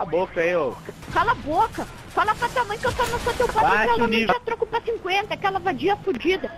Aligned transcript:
Cala 0.00 0.02
a 0.02 0.04
boca 0.06 0.40
aí, 0.40 0.56
ô. 0.56 0.74
Cala 1.12 1.32
a 1.32 1.34
boca. 1.34 1.86
Fala 2.14 2.34
pra 2.34 2.48
tua 2.48 2.64
mãe 2.64 2.78
que 2.78 2.86
eu 2.86 2.92
só 2.92 3.06
não 3.06 3.20
sou 3.20 3.34
teu 3.34 3.46
pai 3.48 3.64
porque 3.64 3.88
ela 3.88 3.98
não 3.98 4.06
nível. 4.06 4.26
tinha 4.28 4.40
troco 4.40 4.66
pra 4.66 4.80
50, 4.80 5.34
aquela 5.34 5.58
vadia 5.58 5.96
fudida. 5.96 6.50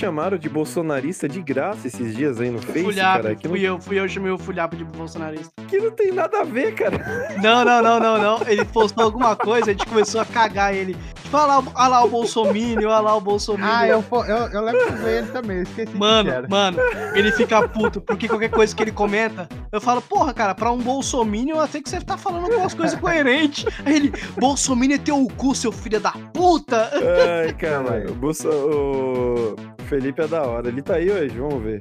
Chamaram 0.00 0.38
de 0.38 0.48
bolsonarista 0.48 1.28
de 1.28 1.42
graça 1.42 1.86
esses 1.86 2.16
dias 2.16 2.40
aí 2.40 2.50
no 2.50 2.58
Face, 2.60 2.82
Fulhabo, 2.82 3.22
cara? 3.22 3.34
Que 3.34 3.46
não, 3.46 3.54
fui 3.54 3.62
eu, 3.68 3.80
fui 3.80 4.00
eu 4.00 4.04
que 4.04 4.08
chamei 4.08 4.32
o 4.32 4.38
Fulhabo 4.38 4.74
de 4.76 4.84
bolsonarista. 4.84 5.50
que 5.68 5.78
não 5.78 5.90
tem 5.90 6.10
nada 6.12 6.40
a 6.40 6.44
ver, 6.44 6.74
cara. 6.74 6.98
Não, 7.42 7.64
não, 7.64 7.82
não, 7.82 8.00
não, 8.00 8.18
não. 8.18 8.48
Ele 8.48 8.64
postou 8.64 9.04
alguma 9.04 9.36
coisa, 9.36 9.66
a 9.70 9.72
gente 9.72 9.84
começou 9.86 10.20
a 10.20 10.24
cagar 10.24 10.74
ele. 10.74 10.96
Tipo, 11.22 11.36
olha 11.36 11.46
lá, 11.46 11.58
o- 11.60 11.72
olha 11.74 11.88
lá 11.88 12.04
o 12.04 12.08
Bolsomínio, 12.08 12.88
olha 12.88 13.00
lá 13.00 13.14
o 13.16 13.20
Bolsomínio. 13.20 13.70
Ah, 13.70 13.86
eu, 13.86 14.02
eu, 14.26 14.36
eu 14.52 14.62
lembro 14.62 14.90
de 14.90 14.96
ver 14.96 15.18
ele 15.18 15.26
também, 15.28 15.56
eu 15.58 15.62
esqueci 15.64 15.96
Mano, 15.96 16.30
que 16.30 16.36
era. 16.36 16.48
mano, 16.48 16.78
ele 17.14 17.30
fica 17.32 17.68
puto, 17.68 18.00
porque 18.00 18.26
qualquer 18.26 18.50
coisa 18.50 18.74
que 18.74 18.82
ele 18.82 18.92
comenta, 18.92 19.48
eu 19.70 19.80
falo, 19.80 20.00
porra, 20.02 20.32
cara, 20.32 20.54
pra 20.54 20.70
um 20.72 20.78
bolsominion, 20.78 21.60
eu 21.60 21.66
sei 21.68 21.82
que 21.82 21.88
você 21.90 22.00
tá 22.00 22.16
falando 22.16 22.44
algumas 22.46 22.74
coisas 22.74 22.98
coerentes. 22.98 23.64
Aí 23.84 23.94
ele, 23.96 24.12
bolsominion 24.38 24.94
é 24.96 24.98
teu 24.98 25.28
cu, 25.36 25.54
seu 25.54 25.70
filho 25.70 26.00
da 26.00 26.12
puta. 26.32 26.90
Ai, 27.44 27.52
cara, 27.52 28.06
o, 28.10 28.14
Bolso... 28.14 28.48
o 28.48 29.56
Felipe 29.90 30.22
é 30.22 30.28
da 30.28 30.44
hora. 30.44 30.68
Ele 30.68 30.80
tá 30.80 30.94
aí 30.94 31.10
hoje, 31.10 31.36
vamos 31.36 31.64
ver. 31.64 31.80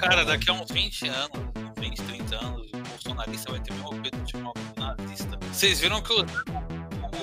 Cara, 0.00 0.24
daqui 0.24 0.50
a 0.50 0.54
uns 0.54 0.68
20 0.72 1.08
anos, 1.08 1.38
20, 1.78 2.02
30 2.02 2.36
anos, 2.36 2.66
o 2.72 2.78
bolsonarista 2.78 3.52
vai 3.52 3.60
ter 3.60 3.72
o 3.72 3.76
mesmo 3.76 4.02
peso 4.02 4.24
de 4.24 4.36
uma 4.36 4.52
nazista. 4.76 5.38
Vocês 5.52 5.78
viram 5.78 6.02
que 6.02 6.12
o, 6.12 6.26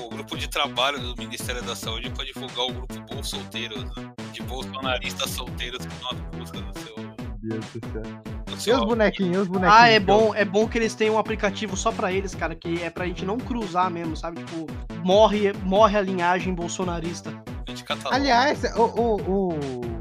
o 0.05 0.09
grupo 0.09 0.37
de 0.37 0.49
trabalho 0.49 0.99
do 0.99 1.17
Ministério 1.17 1.61
da 1.63 1.75
Saúde 1.75 2.09
pra 2.11 2.23
divulgar 2.23 2.65
o 2.65 2.71
grupo 2.71 3.13
Bolsolteiros, 3.13 3.83
né? 3.83 4.09
de 4.31 4.41
bolsonaristas 4.43 5.31
solteiros 5.31 5.85
que 5.85 5.93
estão 5.93 6.09
às 6.11 6.37
buscas 6.37 6.61
do 6.61 6.79
seu. 6.79 6.95
Meu 7.43 7.59
Deus 7.59 7.65
do 7.65 7.91
céu. 7.91 8.03
Do 8.45 8.69
E 8.69 8.83
os 8.83 8.87
bonequinhos, 8.87 9.41
os 9.41 9.47
bonequinhos? 9.49 9.81
Ah, 9.81 9.89
é 9.89 9.99
que 9.99 10.05
bom, 10.05 10.33
é 10.33 10.45
bom 10.45 10.65
que 10.65 10.77
eles 10.77 10.95
tenham 10.95 11.15
um 11.15 11.19
aplicativo 11.19 11.75
só 11.75 11.91
pra 11.91 12.13
eles, 12.13 12.33
cara, 12.33 12.55
que 12.55 12.81
é 12.81 12.89
pra 12.89 13.05
gente 13.05 13.25
não 13.25 13.37
cruzar 13.37 13.91
mesmo, 13.91 14.15
sabe? 14.15 14.41
Tipo, 14.45 14.65
morre, 15.03 15.51
morre 15.63 15.97
a 15.97 16.01
linhagem 16.01 16.53
bolsonarista. 16.53 17.33
Aliás, 18.05 18.63
o, 18.75 18.83
o, 18.83 19.21
o, 19.21 19.94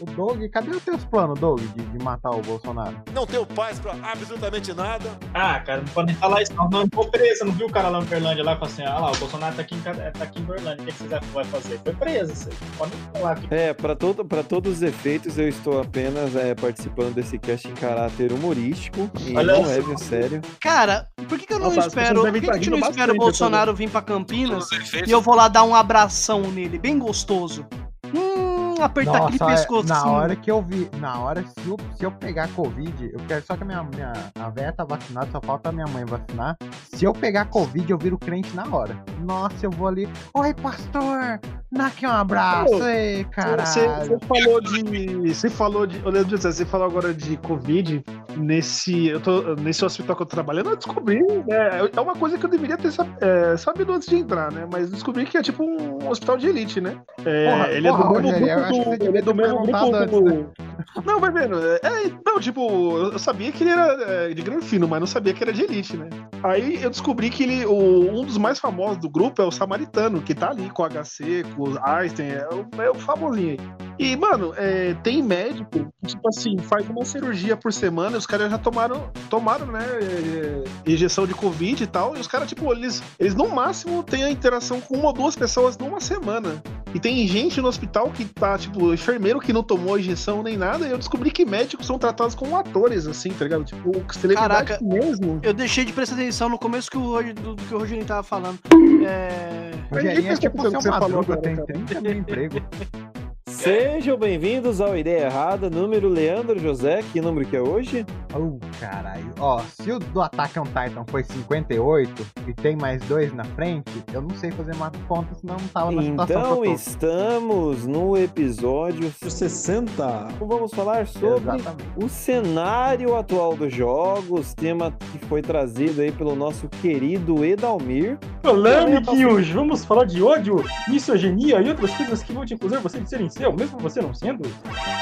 o 0.00 0.06
Doug, 0.06 0.42
cadê 0.50 0.70
os 0.70 0.82
teus 0.82 1.04
planos, 1.04 1.38
Doug, 1.38 1.60
de, 1.60 1.82
de 1.84 2.04
matar 2.04 2.30
o 2.30 2.40
Bolsonaro? 2.42 2.96
Não 3.12 3.26
tenho 3.26 3.44
paz 3.46 3.78
pra 3.78 3.94
absolutamente 4.02 4.72
nada. 4.72 5.10
Ah, 5.32 5.60
cara, 5.60 5.78
não 5.82 5.88
pode 5.88 6.06
nem 6.08 6.16
falar 6.16 6.42
isso 6.42 6.52
não. 6.54 6.68
Não, 6.68 6.86
vou 6.92 7.08
preso. 7.10 7.44
Não 7.44 7.52
viu 7.52 7.66
o 7.66 7.70
cara 7.72 7.88
lá 7.88 8.00
no 8.00 8.06
Berlândia 8.06 8.44
lá 8.44 8.56
com 8.56 8.64
assim, 8.64 8.82
ah 8.82 8.98
lá, 8.98 9.12
o 9.12 9.16
Bolsonaro 9.16 9.54
tá 9.54 9.62
aqui 9.62 9.74
em, 9.74 9.80
Ca- 9.80 9.94
tá 9.94 10.24
aqui 10.24 10.40
em 10.40 10.44
Berlândia. 10.44 10.82
O 10.82 10.86
que, 10.86 10.92
que 10.92 10.98
vocês 10.98 11.24
vai 11.32 11.44
fazer? 11.44 11.80
Foi 11.84 11.94
preso. 11.94 12.34
Vocês 12.34 12.54
podem 12.78 12.98
falar 13.12 13.34
que 13.36 13.54
É, 13.54 13.72
pra, 13.74 13.94
todo, 13.94 14.24
pra 14.24 14.42
todos 14.42 14.74
os 14.74 14.82
efeitos, 14.82 15.38
eu 15.38 15.48
estou 15.48 15.80
apenas 15.80 16.34
é, 16.36 16.54
participando 16.54 17.14
desse 17.14 17.38
cast 17.38 17.68
em 17.68 17.74
caráter 17.74 18.32
humorístico 18.32 19.10
e 19.20 19.36
Olha 19.36 19.54
não 19.54 19.62
leve 19.66 19.92
a 19.92 19.96
sério. 19.98 20.40
Cara, 20.60 21.08
por 21.28 21.38
que, 21.38 21.46
que 21.46 21.52
eu 21.52 21.58
não 21.58 21.72
Nossa, 21.72 21.88
espero. 21.88 22.20
Por 22.22 22.32
que, 22.32 22.40
que 22.42 22.50
a 22.50 22.54
gente 22.54 22.70
não 22.70 22.78
espera 22.78 23.12
o 23.12 23.16
Bolsonaro 23.16 23.74
vir 23.74 23.90
pra 23.90 24.02
Campinas 24.02 24.66
e 25.06 25.10
eu 25.10 25.20
vou 25.20 25.34
lá 25.34 25.48
dar 25.48 25.62
um 25.64 25.74
abração 25.74 26.40
nele, 26.50 26.78
bem 26.78 26.98
gostoso? 26.98 27.66
Hum, 28.14 28.53
apertar 28.84 29.16
aquele 29.24 29.38
Nossa, 29.38 29.52
é, 29.52 29.56
pescoço 29.56 29.88
na 29.88 29.96
assim. 29.96 30.08
hora 30.08 30.36
que 30.36 30.50
eu 30.50 30.62
vi, 30.62 30.90
na 30.98 31.18
hora, 31.18 31.42
se 31.42 31.68
eu, 31.68 31.76
se 31.96 32.04
eu 32.04 32.10
pegar 32.12 32.48
Covid, 32.48 33.10
eu 33.12 33.20
quero 33.26 33.44
só 33.44 33.56
que 33.56 33.62
a 33.62 33.66
minha, 33.66 33.82
minha 33.82 34.12
a 34.38 34.50
véia 34.50 34.72
tá 34.72 34.84
vacinada, 34.84 35.28
só 35.30 35.40
falta 35.40 35.68
a 35.68 35.72
minha 35.72 35.86
mãe 35.86 36.04
vacinar. 36.04 36.56
Se 36.92 37.04
eu 37.04 37.12
pegar 37.12 37.46
Covid, 37.46 37.90
eu 37.90 37.98
viro 37.98 38.18
crente 38.18 38.54
na 38.54 38.64
hora. 38.74 38.96
Nossa, 39.20 39.66
eu 39.66 39.70
vou 39.70 39.88
ali, 39.88 40.08
oi 40.34 40.54
pastor, 40.54 41.40
dá 41.72 41.86
aqui 41.86 42.06
um 42.06 42.10
abraço, 42.10 42.70
Pô, 42.78 42.84
ei, 42.86 43.24
Você 43.24 43.30
caralho. 43.30 44.20
falou 44.26 44.60
de. 44.60 45.28
Você 45.34 45.50
falou 45.50 45.86
de. 45.86 45.98
Ô, 46.06 46.12
José, 46.28 46.52
você 46.52 46.64
falou 46.64 46.86
agora 46.86 47.12
de 47.14 47.36
Covid. 47.38 48.04
Nesse, 48.36 49.08
eu 49.08 49.20
tô, 49.20 49.54
nesse 49.54 49.84
hospital 49.84 50.16
que 50.16 50.22
eu 50.22 50.26
tô 50.26 50.34
trabalhando, 50.34 50.70
eu 50.70 50.76
descobri. 50.76 51.20
Né, 51.46 51.90
é 51.94 52.00
uma 52.00 52.14
coisa 52.14 52.38
que 52.38 52.44
eu 52.44 52.50
deveria 52.50 52.76
ter 52.76 52.92
é, 53.20 53.56
sabido 53.56 53.92
antes 53.92 54.08
de 54.08 54.16
entrar, 54.16 54.50
né? 54.50 54.66
Mas 54.70 54.90
descobri 54.90 55.24
que 55.24 55.36
é 55.36 55.42
tipo 55.42 55.64
um 55.64 56.08
hospital 56.08 56.36
de 56.36 56.48
elite, 56.48 56.80
né? 56.80 57.00
É, 57.24 57.50
Porra, 57.50 57.68
ele, 57.70 57.88
porra, 57.88 58.04
é 58.04 58.06
do 58.06 58.12
mesmo 58.14 58.30
Rogério, 58.30 58.64
grupo 58.64 58.96
do, 58.96 59.04
ele 59.04 59.18
é 59.18 59.22
do 59.22 59.34
mesmo 59.34 59.62
grupo 59.62 59.90
do. 59.90 59.96
antes, 59.96 60.63
Não, 61.04 61.20
vai 61.20 61.30
vendo. 61.30 61.56
É, 61.58 61.80
não, 62.24 62.38
tipo, 62.40 62.96
eu 63.12 63.18
sabia 63.18 63.50
que 63.52 63.62
ele 63.64 63.70
era 63.70 63.92
é, 64.28 64.34
de 64.34 64.42
grande 64.42 64.64
fino, 64.66 64.86
mas 64.88 65.00
não 65.00 65.06
sabia 65.06 65.32
que 65.34 65.42
era 65.42 65.52
de 65.52 65.62
elite, 65.62 65.96
né? 65.96 66.08
Aí 66.42 66.82
eu 66.82 66.90
descobri 66.90 67.30
que 67.30 67.42
ele, 67.42 67.64
o- 67.66 68.10
um 68.20 68.24
dos 68.24 68.36
mais 68.38 68.58
famosos 68.58 68.98
do 68.98 69.08
grupo 69.08 69.40
é 69.40 69.44
o 69.44 69.50
Samaritano, 69.50 70.20
que 70.22 70.34
tá 70.34 70.50
ali 70.50 70.68
com 70.70 70.82
o 70.82 70.86
HC, 70.86 71.44
com 71.56 71.70
o 71.70 71.78
Einstein, 71.84 72.28
é 72.28 72.48
o, 72.52 72.82
é 72.82 72.90
o 72.90 72.94
famosinho 72.94 73.50
aí. 73.50 73.58
E, 73.98 74.16
mano, 74.16 74.52
é, 74.56 74.94
tem 75.02 75.22
médico 75.22 75.88
tipo 76.04 76.28
assim, 76.28 76.58
faz 76.58 76.86
uma 76.90 77.04
cirurgia 77.04 77.56
por 77.56 77.72
semana 77.72 78.18
os 78.18 78.26
caras 78.26 78.50
já 78.50 78.58
tomaram, 78.58 79.10
tomaram, 79.30 79.66
né, 79.66 79.80
é, 80.02 80.90
injeção 80.90 81.26
de 81.26 81.32
Covid 81.34 81.82
e 81.82 81.86
tal, 81.86 82.16
e 82.16 82.20
os 82.20 82.26
caras, 82.26 82.48
tipo, 82.48 82.70
eles, 82.72 83.02
eles 83.18 83.34
no 83.34 83.48
máximo 83.48 84.02
têm 84.02 84.24
a 84.24 84.30
interação 84.30 84.80
com 84.80 84.96
uma 84.96 85.06
ou 85.08 85.12
duas 85.12 85.34
pessoas 85.36 85.78
numa 85.78 86.00
semana. 86.00 86.62
E 86.94 87.00
tem 87.00 87.26
gente 87.26 87.60
no 87.60 87.66
hospital 87.66 88.10
que 88.10 88.24
tá, 88.24 88.56
tipo, 88.56 88.94
enfermeiro 88.94 89.40
que 89.40 89.52
não 89.52 89.64
tomou 89.64 89.96
a 89.96 89.98
injeção 89.98 90.42
nem 90.44 90.56
nada, 90.56 90.86
e 90.86 90.92
eu 90.92 90.96
descobri 90.96 91.30
que 91.32 91.44
médicos 91.44 91.86
são 91.86 91.98
tratados 91.98 92.36
como 92.36 92.56
atores, 92.56 93.06
assim, 93.08 93.30
tá 93.30 93.44
ligado? 93.44 93.64
Tipo, 93.64 93.90
celebridade 94.12 94.68
Caraca. 94.68 94.78
mesmo. 94.80 95.40
Eu 95.42 95.52
deixei 95.52 95.84
de 95.84 95.92
prestar 95.92 96.14
atenção 96.14 96.48
no 96.48 96.58
começo 96.58 96.88
que 96.88 96.96
o, 96.96 97.22
do, 97.34 97.56
do 97.56 97.62
que 97.64 97.74
o 97.74 97.78
Rogerinho 97.78 98.06
tava 98.06 98.22
falando. 98.22 98.60
É. 99.04 99.72
Rogerinho 99.90 100.32
é 100.32 100.36
tipo 100.36 100.60
o 100.60 100.70
Você 100.70 100.88
falou 100.88 101.24
tem 101.24 101.56
cara. 101.56 101.66
30 101.66 102.00
mil 102.00 102.12
empregos. 102.12 102.62
Sejam 103.46 104.16
bem-vindos 104.16 104.80
ao 104.80 104.96
Ideia 104.96 105.26
Errada, 105.26 105.68
número 105.68 106.08
Leandro 106.08 106.58
José, 106.58 107.00
que 107.12 107.20
número 107.20 107.46
que 107.46 107.54
é 107.54 107.60
hoje? 107.60 108.06
Oh, 108.34 108.58
caralho. 108.80 109.34
Ó, 109.38 109.60
se 109.60 109.92
o 109.92 109.98
do 109.98 110.22
Attack 110.22 110.58
on 110.58 110.64
Titan 110.64 111.04
foi 111.08 111.22
58 111.22 112.26
e 112.48 112.54
tem 112.54 112.74
mais 112.74 113.02
dois 113.02 113.34
na 113.34 113.44
frente, 113.44 113.90
eu 114.14 114.22
não 114.22 114.30
sei 114.30 114.50
fazer 114.50 114.74
mais 114.76 114.92
conta, 115.06 115.34
senão 115.34 115.56
não 115.58 115.68
tava 115.68 115.92
na 115.92 116.02
situação 116.02 116.64
Então 116.64 116.74
estamos 116.74 117.86
no 117.86 118.16
episódio 118.16 119.12
60. 119.22 120.28
Vamos 120.40 120.72
falar 120.72 121.06
sobre 121.06 121.56
Exatamente. 121.56 121.84
o 121.96 122.08
cenário 122.08 123.14
atual 123.14 123.54
dos 123.56 123.72
jogos, 123.72 124.54
tema 124.54 124.90
que 125.12 125.18
foi 125.26 125.42
trazido 125.42 126.00
aí 126.00 126.10
pelo 126.10 126.34
nosso 126.34 126.66
querido 126.68 127.44
Edalmir. 127.44 128.18
Olá, 128.42 128.80
amiguinhos! 128.80 129.48
Vamos 129.50 129.84
falar 129.84 130.04
de 130.04 130.22
ódio, 130.22 130.64
misoginia 130.88 131.60
e 131.60 131.68
outras 131.68 131.90
coisas 131.94 132.22
que 132.22 132.32
vão 132.32 132.44
te 132.44 132.54
acusar 132.54 132.80
você 132.80 133.00
de 133.00 133.08
serem 133.08 133.28
seu, 133.34 133.52
mesmo 133.52 133.78
você 133.78 134.00
não 134.00 134.14
sendo. 134.14 134.48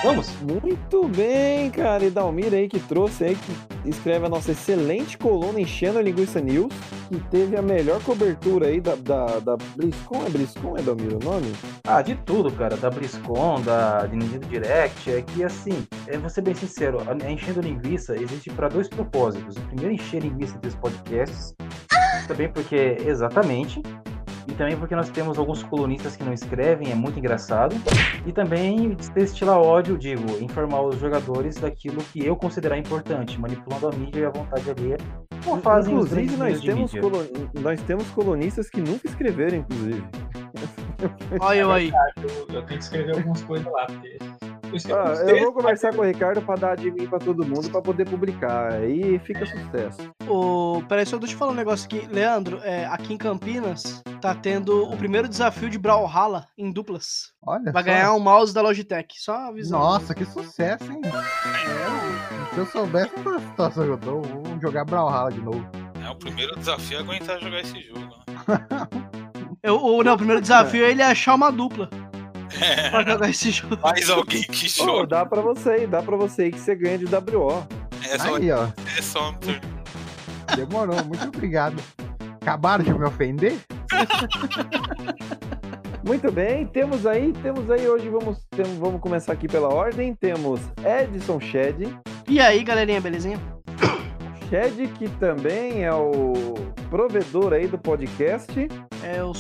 Vamos! 0.03 0.31
Muito 0.41 1.07
bem, 1.09 1.71
cara, 1.71 2.05
Edalmir 2.05 2.53
aí 2.55 2.69
que 2.69 2.81
trouxe 2.81 3.25
aí, 3.25 3.37
que 3.37 3.89
escreve 3.89 4.27
a 4.27 4.29
nossa 4.29 4.53
excelente 4.53 5.19
coluna 5.19 5.61
Enchendo 5.61 5.99
a 5.99 6.03
Linguiça 6.03 6.41
News, 6.41 6.73
que 7.09 7.21
teve 7.31 7.57
a 7.57 7.63
melhor 7.63 8.03
cobertura 8.03 8.69
aí 8.69 8.81
da, 8.81 8.95
da, 8.95 9.39
da 9.39 9.57
BlizzCon, 9.77 10.25
é 10.27 10.31
BlizzCon, 10.31 10.79
Edalmir 10.79 11.15
o 11.15 11.25
nome? 11.25 11.53
Ah, 11.85 12.01
de 12.01 12.15
tudo, 12.15 12.51
cara. 12.51 12.77
Da 12.77 12.91
BlizzCon, 12.91 13.61
da 13.61 14.07
de 14.07 14.17
Nintendo 14.17 14.47
Direct. 14.47 15.11
É 15.11 15.23
que, 15.23 15.45
assim, 15.45 15.87
é, 16.07 16.17
vou 16.17 16.31
ser 16.31 16.41
bem 16.41 16.55
sincero, 16.55 16.99
a, 17.07 17.13
a 17.13 17.31
Enchendo 17.31 17.61
Linguiça 17.61 18.17
existe 18.17 18.51
para 18.51 18.69
dois 18.69 18.89
propósitos. 18.89 19.57
O 19.57 19.61
primeiro, 19.63 19.93
encher 19.93 20.23
linguiça 20.23 20.59
desses 20.59 20.79
podcasts. 20.79 21.55
Também 22.27 22.51
porque, 22.51 22.97
exatamente. 23.07 23.83
E 24.49 24.53
também 24.53 24.77
porque 24.77 24.95
nós 24.97 25.09
temos 25.09 25.39
alguns 25.39 25.63
colunistas 25.63 26.17
que 26.17 26.25
não 26.25 26.33
escrevem, 26.33 26.91
é 26.91 26.95
muito 26.95 27.19
engraçado. 27.19 27.77
E 28.27 28.33
também 28.33 28.97
destilar 29.15 29.59
ódio, 29.59 29.97
digo, 29.97 30.23
informar 30.43 30.83
os 30.83 30.99
jogadores 30.99 31.57
daquilo 31.57 31.99
que 32.13 32.25
eu 32.27 32.35
considerar 32.37 32.77
importante, 32.77 33.41
manipulando 33.41 33.89
a 33.89 33.93
mídia 33.93 34.21
e 34.21 34.25
a 34.25 34.31
vontade 34.31 34.69
alheia. 34.71 34.99
Como 35.45 35.61
fazem 35.63 35.95
Inclusive, 35.95 36.37
nós 36.37 36.61
temos, 36.61 36.93
mídia. 36.93 37.01
colo- 37.01 37.27
nós 37.61 37.81
temos 37.83 38.09
colunistas 38.11 38.69
que 38.69 38.81
nunca 38.81 39.07
escreveram, 39.09 39.59
inclusive. 39.59 40.05
Olha 41.41 41.59
eu 41.59 41.71
aí. 41.73 41.93
Eu, 42.23 42.55
eu 42.55 42.63
tenho 42.67 42.79
que 42.79 42.85
escrever 42.85 43.17
algumas 43.17 43.43
coisas 43.43 43.73
lá, 43.73 43.87
porque. 43.87 44.19
Ah, 44.91 45.31
eu 45.31 45.41
vou 45.41 45.53
conversar 45.53 45.95
com 45.95 46.03
o 46.03 46.05
Ricardo 46.05 46.41
pra 46.43 46.55
dar 46.55 46.77
de 46.77 46.91
mim 46.91 47.07
pra 47.07 47.19
todo 47.19 47.47
mundo 47.47 47.69
pra 47.71 47.83
poder 47.83 48.09
publicar. 48.09 48.73
Aí 48.73 49.19
fica 49.21 49.45
sucesso. 49.45 50.11
O... 50.29 50.83
Peraí, 50.89 51.05
só 51.05 51.19
deixa 51.19 51.35
eu 51.35 51.39
falar 51.39 51.53
um 51.53 51.57
negócio 51.57 51.87
aqui. 51.87 52.07
Leandro, 52.11 52.61
é, 52.63 52.87
aqui 52.87 53.15
em 53.15 53.19
Campinas 53.19 54.03
tá 54.21 54.35
tendo 54.35 54.85
o 54.85 54.97
primeiro 54.97 55.29
desafio 55.29 55.69
de 55.69 55.79
Brawlhalla 55.79 56.47
em 56.57 56.73
duplas. 56.73 57.33
Olha 57.45 57.73
Vai 57.73 57.83
só. 57.83 57.91
ganhar 57.91 58.15
um 58.15 58.21
mouse 58.21 58.55
da 58.55 58.63
Logitech. 58.63 59.15
Só 59.21 59.49
avisando. 59.49 59.83
Nossa, 59.83 60.15
que 60.15 60.25
sucesso, 60.25 60.91
hein? 60.91 61.01
É, 61.05 62.55
se 62.55 62.59
eu 62.61 62.67
soubesse 62.67 63.15
da 63.21 63.41
situação 63.41 63.85
que 63.85 63.91
eu 63.91 63.99
tô, 63.99 64.21
vou 64.23 64.61
jogar 64.61 64.85
Brawlhalla 64.85 65.31
de 65.31 65.41
novo. 65.41 65.67
É, 66.05 66.09
o 66.11 66.17
primeiro 66.17 66.57
desafio 66.57 66.99
é 66.99 67.01
aguentar 67.01 67.41
jogar 67.41 67.61
esse 67.61 67.81
jogo, 67.83 68.01
né? 68.01 68.89
Eu, 69.63 69.77
o, 69.77 70.03
não, 70.03 70.15
o 70.15 70.17
primeiro 70.17 70.41
desafio 70.41 70.85
é 70.85 70.91
ele 70.91 71.03
achar 71.03 71.37
uma 71.37 71.53
dupla 71.53 71.89
pra 72.91 73.03
jogar 73.05 73.31
esse 73.31 73.51
jogo. 73.51 73.79
Mais 73.83 74.09
alguém 74.11 74.43
que 74.43 74.67
Ô, 74.83 74.85
joga. 74.87 75.07
dá 75.07 75.27
pra 75.27 75.41
você 75.41 75.71
aí, 75.71 75.87
dá 75.87 76.03
pra 76.03 76.17
você 76.17 76.43
aí 76.43 76.51
que 76.53 76.61
você 76.61 76.75
ganha 76.75 76.99
de 76.99 77.07
WO. 77.07 77.67
É 78.11 78.19
só, 78.19 78.37
Aí, 78.37 78.51
ó. 78.51 78.67
é 78.99 79.03
só 79.03 79.31
um 79.31 79.35
turno. 79.35 79.61
Demorou, 80.57 80.97
muito 81.05 81.29
obrigado. 81.29 81.77
Acabaram 82.41 82.83
de 82.85 82.93
me 82.93 83.05
ofender? 83.05 83.57
Muito 86.05 86.33
bem, 86.33 86.67
temos 86.67 87.07
aí, 87.07 87.33
temos 87.43 87.71
aí, 87.71 87.89
hoje 87.89 88.09
vamos, 88.09 88.39
temos, 88.51 88.77
vamos 88.79 89.01
começar 89.01 89.33
aqui 89.33 89.47
pela 89.47 89.69
ordem. 89.73 90.13
Temos 90.15 90.61
Edson 90.85 91.39
Shed, 91.39 91.97
E 92.29 92.41
aí, 92.41 92.65
galerinha, 92.65 93.01
belezinha? 93.01 93.39
Shed 94.51 94.89
que 94.99 95.09
também 95.21 95.85
é 95.85 95.95
o 95.95 96.55
provedor 96.91 97.53
aí 97.53 97.69
do 97.69 97.79
podcast. 97.79 98.53
É, 99.03 99.21
Eu 99.21 99.33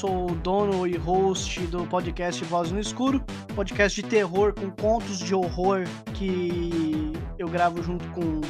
sou 0.00 0.30
o 0.30 0.34
dono 0.34 0.86
e 0.86 0.96
host 0.96 1.60
do 1.66 1.86
podcast 1.86 2.42
Voz 2.46 2.70
no 2.70 2.80
Escuro, 2.80 3.22
podcast 3.54 4.00
de 4.00 4.08
terror 4.08 4.54
com 4.54 4.70
contos 4.70 5.18
de 5.18 5.34
horror 5.34 5.84
que 6.14 7.12
eu 7.38 7.46
gravo 7.46 7.82
junto 7.82 8.08
com 8.12 8.40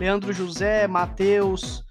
Leandro 0.00 0.32
José, 0.32 0.88
Matheus 0.88 1.84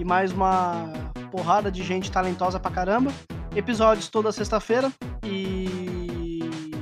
e 0.00 0.04
mais 0.04 0.32
uma 0.32 0.92
porrada 1.30 1.70
de 1.70 1.84
gente 1.84 2.10
talentosa 2.10 2.58
pra 2.58 2.72
caramba. 2.72 3.12
Episódios 3.54 4.08
toda 4.08 4.32
sexta-feira 4.32 4.92
e... 5.24 6.40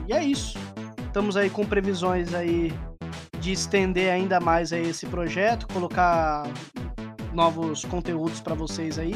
e 0.09 0.13
é 0.15 0.25
isso. 0.25 0.57
Estamos 1.07 1.37
aí 1.37 1.51
com 1.51 1.67
previsões 1.67 2.33
aí 2.33 2.73
de 3.41 3.53
estender 3.53 4.11
ainda 4.11 4.41
mais 4.41 4.73
aí 4.73 4.89
esse 4.89 5.05
projeto, 5.05 5.69
colocar 5.69 6.45
novos 7.35 7.85
conteúdos 7.85 8.41
pra 8.41 8.55
vocês 8.55 8.99
aí 8.99 9.15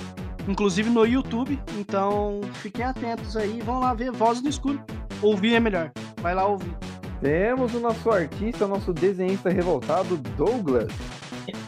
inclusive 0.48 0.90
no 0.90 1.04
YouTube. 1.04 1.60
Então 1.78 2.40
fiquem 2.54 2.84
atentos 2.84 3.36
aí, 3.36 3.60
vão 3.60 3.78
lá 3.78 3.94
ver 3.94 4.10
Voz 4.10 4.42
no 4.42 4.48
Escuro. 4.48 4.82
Ouvir 5.22 5.54
é 5.54 5.60
melhor. 5.60 5.92
Vai 6.20 6.34
lá 6.34 6.46
ouvir. 6.46 6.74
Temos 7.20 7.74
o 7.74 7.80
nosso 7.80 8.10
artista, 8.10 8.64
o 8.64 8.68
nosso 8.68 8.92
desenhista 8.92 9.50
revoltado, 9.50 10.16
Douglas. 10.36 10.92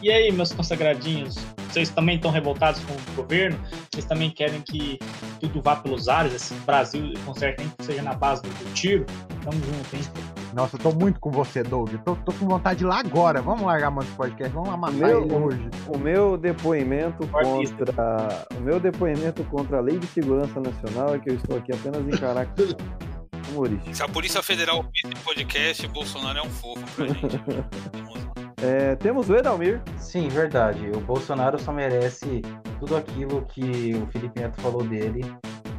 E 0.01 0.09
aí, 0.09 0.31
meus 0.31 0.53
consagradinhos? 0.53 1.35
Vocês 1.69 1.89
também 1.89 2.15
estão 2.15 2.31
revoltados 2.31 2.81
com 2.83 2.93
o 2.93 3.15
governo? 3.15 3.59
Vocês 3.91 4.05
também 4.05 4.29
querem 4.29 4.61
que 4.61 4.99
tudo 5.39 5.61
vá 5.61 5.75
pelos 5.75 6.07
ares, 6.07 6.33
esse 6.33 6.53
Brasil 6.65 7.13
conserte 7.25 7.61
nem 7.61 7.69
que 7.69 7.85
seja 7.85 8.01
na 8.01 8.13
base 8.13 8.41
do, 8.41 8.49
do 8.49 8.73
tiro? 8.73 9.05
Tamo 9.43 9.59
junto, 9.63 9.95
hein? 9.95 10.40
Nossa, 10.53 10.75
eu 10.75 10.79
tô 10.79 10.91
muito 10.91 11.19
com 11.19 11.31
você, 11.31 11.63
Doug. 11.63 11.89
Tô, 12.03 12.15
tô 12.15 12.31
com 12.33 12.45
vontade 12.47 12.79
de 12.79 12.85
ir 12.85 12.87
lá 12.87 12.99
agora. 12.99 13.41
Vamos 13.41 13.61
largar 13.63 13.91
esse 14.01 14.11
podcast. 14.11 14.53
Vamos 14.53 14.69
lá 14.69 14.77
matar 14.77 14.93
Meu- 14.97 15.23
ele 15.23 15.33
hoje. 15.33 15.69
O 15.87 15.97
meu 15.97 16.37
depoimento 16.37 17.27
Artista. 17.33 17.85
contra. 17.85 18.45
O 18.57 18.61
meu 18.61 18.79
depoimento 18.79 19.43
contra 19.45 19.77
a 19.77 19.81
Lei 19.81 19.97
de 19.97 20.07
Segurança 20.07 20.59
Nacional 20.59 21.15
é 21.15 21.19
que 21.19 21.29
eu 21.29 21.35
estou 21.35 21.57
aqui 21.57 21.71
apenas 21.73 22.05
em 22.07 22.17
caráter 22.19 22.75
humorístico. 23.51 23.95
Se 23.95 24.03
a 24.03 24.07
Polícia 24.09 24.41
Federal 24.43 24.77
ouvir 24.77 24.89
esse 25.05 25.23
podcast, 25.23 25.87
Bolsonaro 25.87 26.39
é 26.39 26.41
um 26.41 26.49
fofo 26.49 26.83
pra 26.95 27.07
gente. 27.07 27.41
É, 28.63 28.95
temos 28.97 29.27
o 29.27 29.35
Edalmir. 29.35 29.81
Sim, 29.97 30.27
verdade. 30.27 30.91
O 30.95 30.99
Bolsonaro 30.99 31.57
só 31.57 31.71
merece 31.73 32.43
tudo 32.79 32.95
aquilo 32.95 33.41
que 33.47 33.95
o 33.95 34.05
Felipe 34.11 34.39
Neto 34.39 34.61
falou 34.61 34.83
dele 34.83 35.21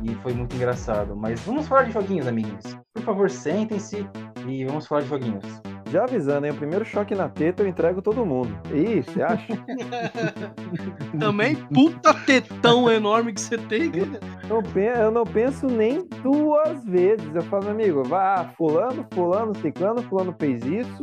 e 0.03 0.13
foi 0.17 0.33
muito 0.33 0.57
engraçado. 0.57 1.15
Mas 1.15 1.39
vamos 1.43 1.69
falar 1.69 1.85
de 1.85 1.93
joguinhos, 1.93 2.27
amiguinhos. 2.27 2.77
Por 2.93 3.05
favor, 3.05 3.31
sentem-se 3.31 4.05
e 4.47 4.65
vamos 4.65 4.87
falar 4.87 5.03
de 5.03 5.09
joguinhos. 5.09 5.44
Já 5.93 6.05
avisando, 6.05 6.47
hein? 6.47 6.53
O 6.53 6.56
primeiro 6.56 6.87
choque 6.87 7.15
na 7.15 7.29
teta 7.29 7.62
eu 7.62 7.69
entrego 7.69 8.00
todo 8.00 8.25
mundo. 8.25 8.59
Ih, 8.73 9.03
você 9.03 9.23
acha? 9.23 9.47
Também, 11.21 11.55
puta 11.55 12.15
tetão 12.15 12.91
enorme 12.91 13.35
que 13.35 13.41
você 13.43 13.59
tem, 13.59 13.91
cara. 13.91 14.21
Não 14.49 14.62
eu 14.83 15.11
não 15.11 15.25
penso 15.25 15.67
nem 15.67 16.09
duas 16.23 16.83
vezes. 16.87 17.35
Eu 17.35 17.43
falo, 17.43 17.69
amigo, 17.69 18.03
vá, 18.05 18.50
fulano, 18.56 19.06
fulano, 19.12 19.55
ciclano, 19.59 20.03
fulano 20.05 20.35
fez 20.39 20.65
isso. 20.65 21.03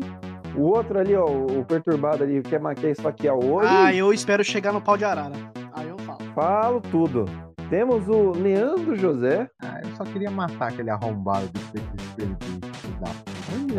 O 0.56 0.63
outro 0.63 0.97
ali, 0.97 1.15
ó, 1.15 1.25
o 1.25 1.63
perturbado 1.65 2.24
ali, 2.24 2.41
quer, 2.41 2.59
quer 2.75 2.89
esfaquear 2.89 3.36
o 3.36 3.51
olho. 3.53 3.68
Ah, 3.69 3.94
eu 3.94 4.12
espero 4.12 4.44
chegar 4.44 4.74
no 4.74 4.81
pau 4.81 4.97
de 4.97 5.06
arara. 5.06 5.36
Aí 5.74 5.88
eu 5.88 6.00
falo. 6.00 6.19
Falo 6.33 6.81
tudo. 6.81 7.25
Temos 7.69 8.07
o 8.07 8.31
Leandro 8.31 8.95
José. 8.95 9.47
Ah, 9.62 9.81
eu 9.83 9.95
só 9.95 10.03
queria 10.03 10.31
matar 10.31 10.69
aquele 10.69 10.89
arrombado 10.89 11.47
do 11.50 11.59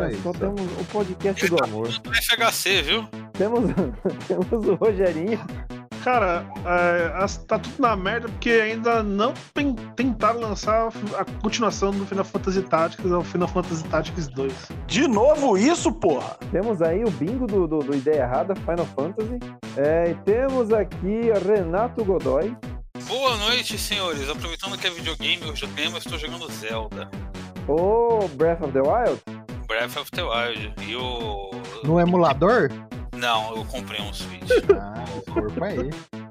Olha, 0.05 0.17
só 0.21 0.31
temos 0.31 0.61
o 0.61 0.85
podcast 0.91 1.47
do 1.47 1.63
amor. 1.63 1.87
No 2.05 2.13
FHC, 2.13 2.81
viu? 2.81 3.07
Temos, 3.33 3.71
temos 4.27 4.67
o 4.67 4.75
Rogerinho. 4.75 5.39
Cara, 6.03 6.43
é, 6.65 7.23
as- 7.23 7.37
tá 7.37 7.59
tudo 7.59 7.79
na 7.79 7.95
merda 7.95 8.27
porque 8.27 8.49
ainda 8.49 9.03
não 9.03 9.35
pen- 9.53 9.75
tentaram 9.95 10.39
lançar 10.39 10.87
a 11.15 11.25
continuação 11.43 11.91
do 11.91 12.03
Final 12.07 12.25
Fantasy 12.25 12.63
Tactics, 12.63 13.11
é 13.11 13.15
o 13.15 13.23
Final 13.23 13.47
Fantasy 13.47 13.83
Tactics 13.83 14.27
2. 14.29 14.51
De 14.87 15.07
novo 15.07 15.55
isso, 15.59 15.91
porra? 15.91 16.37
Temos 16.51 16.81
aí 16.81 17.03
o 17.03 17.11
bingo 17.11 17.45
do, 17.45 17.67
do, 17.67 17.79
do 17.79 17.95
Ideia 17.95 18.21
Errada, 18.23 18.55
Final 18.55 18.87
Fantasy. 18.95 19.37
É, 19.77 20.09
e 20.09 20.15
temos 20.25 20.73
aqui 20.73 21.31
Renato 21.47 22.03
Godoy. 22.03 22.55
Boa 23.07 23.37
noite, 23.37 23.77
senhores. 23.77 24.27
Aproveitando 24.27 24.75
que 24.79 24.87
é 24.87 24.89
videogame, 24.89 25.43
hoje 25.51 25.63
eu 25.65 25.69
tenho, 25.75 25.91
eu 25.91 25.97
estou 25.99 26.17
jogando 26.17 26.51
Zelda. 26.51 27.11
O 27.67 28.27
Breath 28.29 28.63
of 28.63 28.73
the 28.73 28.81
Wild. 28.81 29.21
Breath 29.71 29.95
of 29.97 30.11
the 30.11 30.21
Wild. 30.23 30.73
E 30.85 30.95
o. 30.97 31.49
No 31.85 31.97
emulador? 31.99 32.69
Não, 33.15 33.55
eu 33.55 33.63
comprei 33.65 34.01
um 34.01 34.11
Switch. 34.13 34.49
Ah, 34.77 35.03
esse 35.17 35.31
corpo 35.31 35.63
aí. 35.63 35.77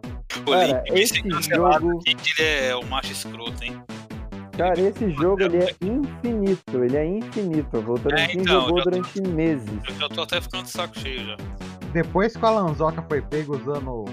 O 0.46 0.52
Cara, 0.52 0.66
Link 0.86 0.92
me 0.92 1.00
esse 1.00 1.50
jogo- 1.54 1.98
aqui, 1.98 2.16
ele 2.38 2.48
é 2.68 2.74
o 2.76 2.86
macho 2.86 3.12
escroto, 3.12 3.62
hein? 3.64 3.82
Cara, 4.56 4.80
esse 4.80 5.10
jogo 5.10 5.42
ele 5.42 5.58
é 5.58 5.74
infinito. 5.82 6.84
Ele 6.84 6.96
é 6.96 7.04
infinito. 7.04 7.76
O 7.78 7.82
Votorantim 7.82 8.38
então, 8.38 8.60
jogou 8.62 8.82
tô- 8.82 8.90
durante 8.90 9.20
meses. 9.22 9.68
Eu 9.88 9.94
já 9.96 10.08
tô 10.08 10.22
até 10.22 10.40
ficando 10.40 10.62
de 10.64 10.70
saco 10.70 10.98
cheio 10.98 11.26
já. 11.26 11.36
Depois 11.92 12.36
que 12.36 12.42
o 12.42 12.46
Alanzoca 12.46 13.02
foi 13.08 13.20
pego 13.20 13.56
usando, 13.56 14.04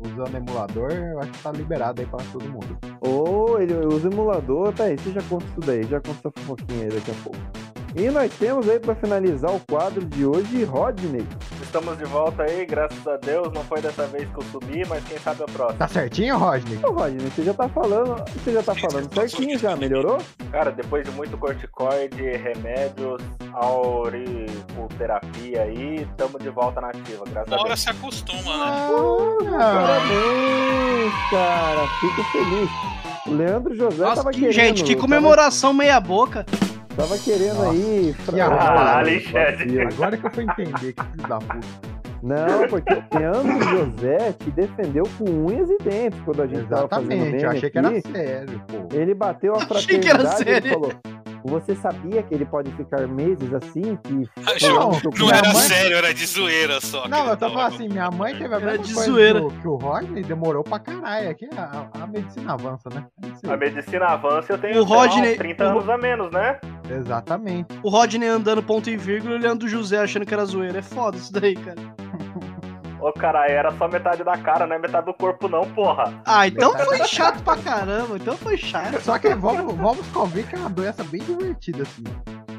usando 0.00 0.36
emulador, 0.36 0.90
eu 0.92 1.18
acho 1.20 1.30
que 1.32 1.38
tá 1.42 1.50
liberado 1.52 2.00
aí 2.00 2.06
pra 2.06 2.20
todo 2.32 2.48
mundo. 2.48 2.78
Ou 3.00 3.60
ele 3.60 3.74
usa 3.86 4.08
emulador. 4.08 4.72
Tá 4.72 4.84
aí, 4.84 4.96
você 4.96 5.10
já 5.12 5.22
conta 5.22 5.44
isso 5.44 5.60
daí. 5.60 5.82
Já 5.82 6.00
conta 6.00 6.18
essa 6.28 6.30
fofoquinha 6.30 6.84
aí 6.84 6.90
daqui 6.90 7.10
a 7.10 7.14
pouco. 7.24 7.38
E 7.96 8.10
nós 8.10 8.32
temos 8.40 8.68
aí 8.68 8.80
pra 8.80 8.92
finalizar 8.96 9.52
o 9.54 9.60
quadro 9.70 10.04
de 10.04 10.26
hoje, 10.26 10.64
Rodney. 10.64 11.24
Estamos 11.62 11.96
de 11.96 12.04
volta 12.04 12.42
aí, 12.42 12.66
graças 12.66 13.06
a 13.06 13.16
Deus. 13.16 13.52
Não 13.52 13.62
foi 13.64 13.80
dessa 13.80 14.04
vez 14.06 14.28
que 14.28 14.36
eu 14.36 14.42
subi, 14.50 14.82
mas 14.88 15.04
quem 15.04 15.16
sabe 15.18 15.44
a 15.44 15.46
próxima. 15.46 15.78
Tá 15.78 15.86
certinho, 15.86 16.36
Rodney? 16.36 16.80
Ô, 16.84 16.90
Rodney, 16.90 17.30
você 17.30 17.44
já 17.44 17.54
tá 17.54 17.68
falando. 17.68 18.16
Você 18.32 18.52
já 18.52 18.62
tá 18.64 18.74
falando 18.74 19.14
certinho 19.14 19.56
já, 19.58 19.76
melhorou? 19.76 20.18
Cara, 20.50 20.72
depois 20.72 21.04
de 21.04 21.12
muito 21.12 21.38
corticoide, 21.38 22.20
remédios, 22.36 23.22
auriculoterapia 23.52 25.62
aí, 25.62 26.02
estamos 26.10 26.42
de 26.42 26.50
volta 26.50 26.80
na 26.80 26.88
ativa, 26.88 27.22
graças 27.30 27.52
a 27.52 27.56
hora 27.56 27.68
Deus. 27.68 27.80
se 27.80 27.90
acostuma, 27.90 28.42
né? 28.42 28.88
Ah, 29.56 29.86
Parabéns, 29.86 31.12
cara. 31.30 31.86
Fico 32.00 32.24
feliz. 32.32 32.68
O 33.26 33.30
Leandro 33.32 33.74
José 33.74 34.02
Nossa, 34.04 34.16
tava 34.16 34.30
que, 34.32 34.40
querendo. 34.40 34.52
gente, 34.52 34.82
que 34.84 34.94
tava- 34.94 35.00
comemoração 35.06 35.72
meia 35.72 35.98
boca. 36.00 36.44
Tava, 36.96 37.18
querendo 37.18 37.54
Nossa. 37.56 37.70
aí. 37.70 38.14
Arrombado. 38.40 38.78
Ah, 38.78 38.98
Alexandre. 38.98 39.80
agora 39.82 40.16
que 40.16 40.26
eu 40.26 40.30
fui 40.30 40.44
entender 40.44 40.92
que 40.92 41.02
filho 41.02 41.28
da 41.28 41.38
puta. 41.38 41.94
Não, 42.22 42.68
porque 42.70 42.94
o 42.94 43.18
Leandro 43.18 43.62
José 43.68 44.32
te 44.42 44.50
defendeu 44.52 45.04
com 45.18 45.24
unhas 45.46 45.68
e 45.68 45.76
dentes 45.82 46.18
quando 46.24 46.42
a 46.42 46.46
gente 46.46 46.66
tava 46.68 46.88
fazendo 46.88 47.12
Exatamente, 47.12 47.32
meme 47.32 47.42
eu 47.42 47.50
achei 47.50 47.70
que 47.70 47.78
era 47.78 47.88
aqui. 47.88 48.02
sério, 48.12 48.62
pô. 48.66 48.96
Ele 48.96 49.14
bateu 49.14 49.54
a 49.54 49.58
Achei 49.74 49.98
que 49.98 50.08
era 50.08 50.20
fraternidade 50.20 50.42
e 50.42 50.44
sério. 50.44 50.72
falou: 50.72 50.92
Você 51.44 51.76
sabia 51.76 52.22
que 52.22 52.34
ele 52.34 52.46
pode 52.46 52.70
ficar 52.72 53.06
meses 53.06 53.52
assim? 53.52 53.96
Que 54.02 54.12
Não, 54.66 54.90
Não 55.18 55.30
era 55.30 55.52
mãe- 55.52 55.62
sério, 55.62 55.96
era 55.98 56.14
de 56.14 56.24
zoeira 56.26 56.80
só. 56.80 57.06
Não, 57.06 57.26
eu 57.26 57.36
tô 57.36 57.46
tava 57.46 57.52
falando 57.52 57.74
assim, 57.74 57.88
minha 57.88 58.10
mãe 58.10 58.32
teve 58.34 58.54
a 58.54 58.56
Era 58.56 58.66
mesma 58.72 58.84
de 58.84 58.94
coisa 58.94 59.10
zoeira. 59.10 59.40
que 59.40 59.46
o, 59.46 59.50
que 59.60 59.68
o 59.68 59.76
Rodney 59.76 60.22
demorou 60.22 60.64
pra 60.64 60.78
caralho. 60.78 61.28
Aqui 61.30 61.46
a, 61.56 61.86
a 62.02 62.06
medicina 62.06 62.54
avança, 62.54 62.88
né? 62.94 63.04
É. 63.46 63.52
A 63.52 63.56
medicina 63.58 64.06
avança 64.06 64.52
e 64.52 64.54
eu 64.54 64.58
tenho 64.58 64.80
O 64.80 64.84
Rodney- 64.84 65.36
30 65.36 65.64
o- 65.64 65.68
anos 65.68 65.88
a 65.88 65.98
menos, 65.98 66.30
né? 66.32 66.58
Exatamente. 66.90 67.78
O 67.82 67.88
Rodney 67.90 68.28
andando 68.28 68.62
ponto 68.62 68.88
e 68.88 68.96
vírgula 68.96 69.34
e 69.34 69.38
o 69.38 69.40
Leandro 69.40 69.68
José 69.68 69.98
achando 69.98 70.24
que 70.24 70.32
era 70.32 70.44
zoeira. 70.46 70.78
É 70.78 70.82
foda 70.82 71.16
isso 71.18 71.32
daí, 71.32 71.54
cara. 71.54 71.76
Ô, 73.04 73.12
caralho, 73.12 73.52
era 73.52 73.70
só 73.72 73.86
metade 73.86 74.24
da 74.24 74.32
cara, 74.38 74.66
não 74.66 74.76
é 74.76 74.78
metade 74.78 75.04
do 75.04 75.12
corpo 75.12 75.46
não, 75.46 75.60
porra. 75.74 76.22
Ah, 76.24 76.46
então 76.46 76.72
foi 76.72 77.04
chato 77.06 77.42
pra 77.44 77.54
caramba. 77.54 78.16
Então 78.16 78.34
foi 78.34 78.56
chato. 78.56 78.98
Só 79.02 79.18
que 79.18 79.34
vamos, 79.34 79.74
vamos 79.76 80.06
convir 80.08 80.46
que 80.48 80.54
é 80.56 80.58
uma 80.58 80.70
doença 80.70 81.04
bem 81.04 81.20
divertida, 81.20 81.82
assim. 81.82 82.02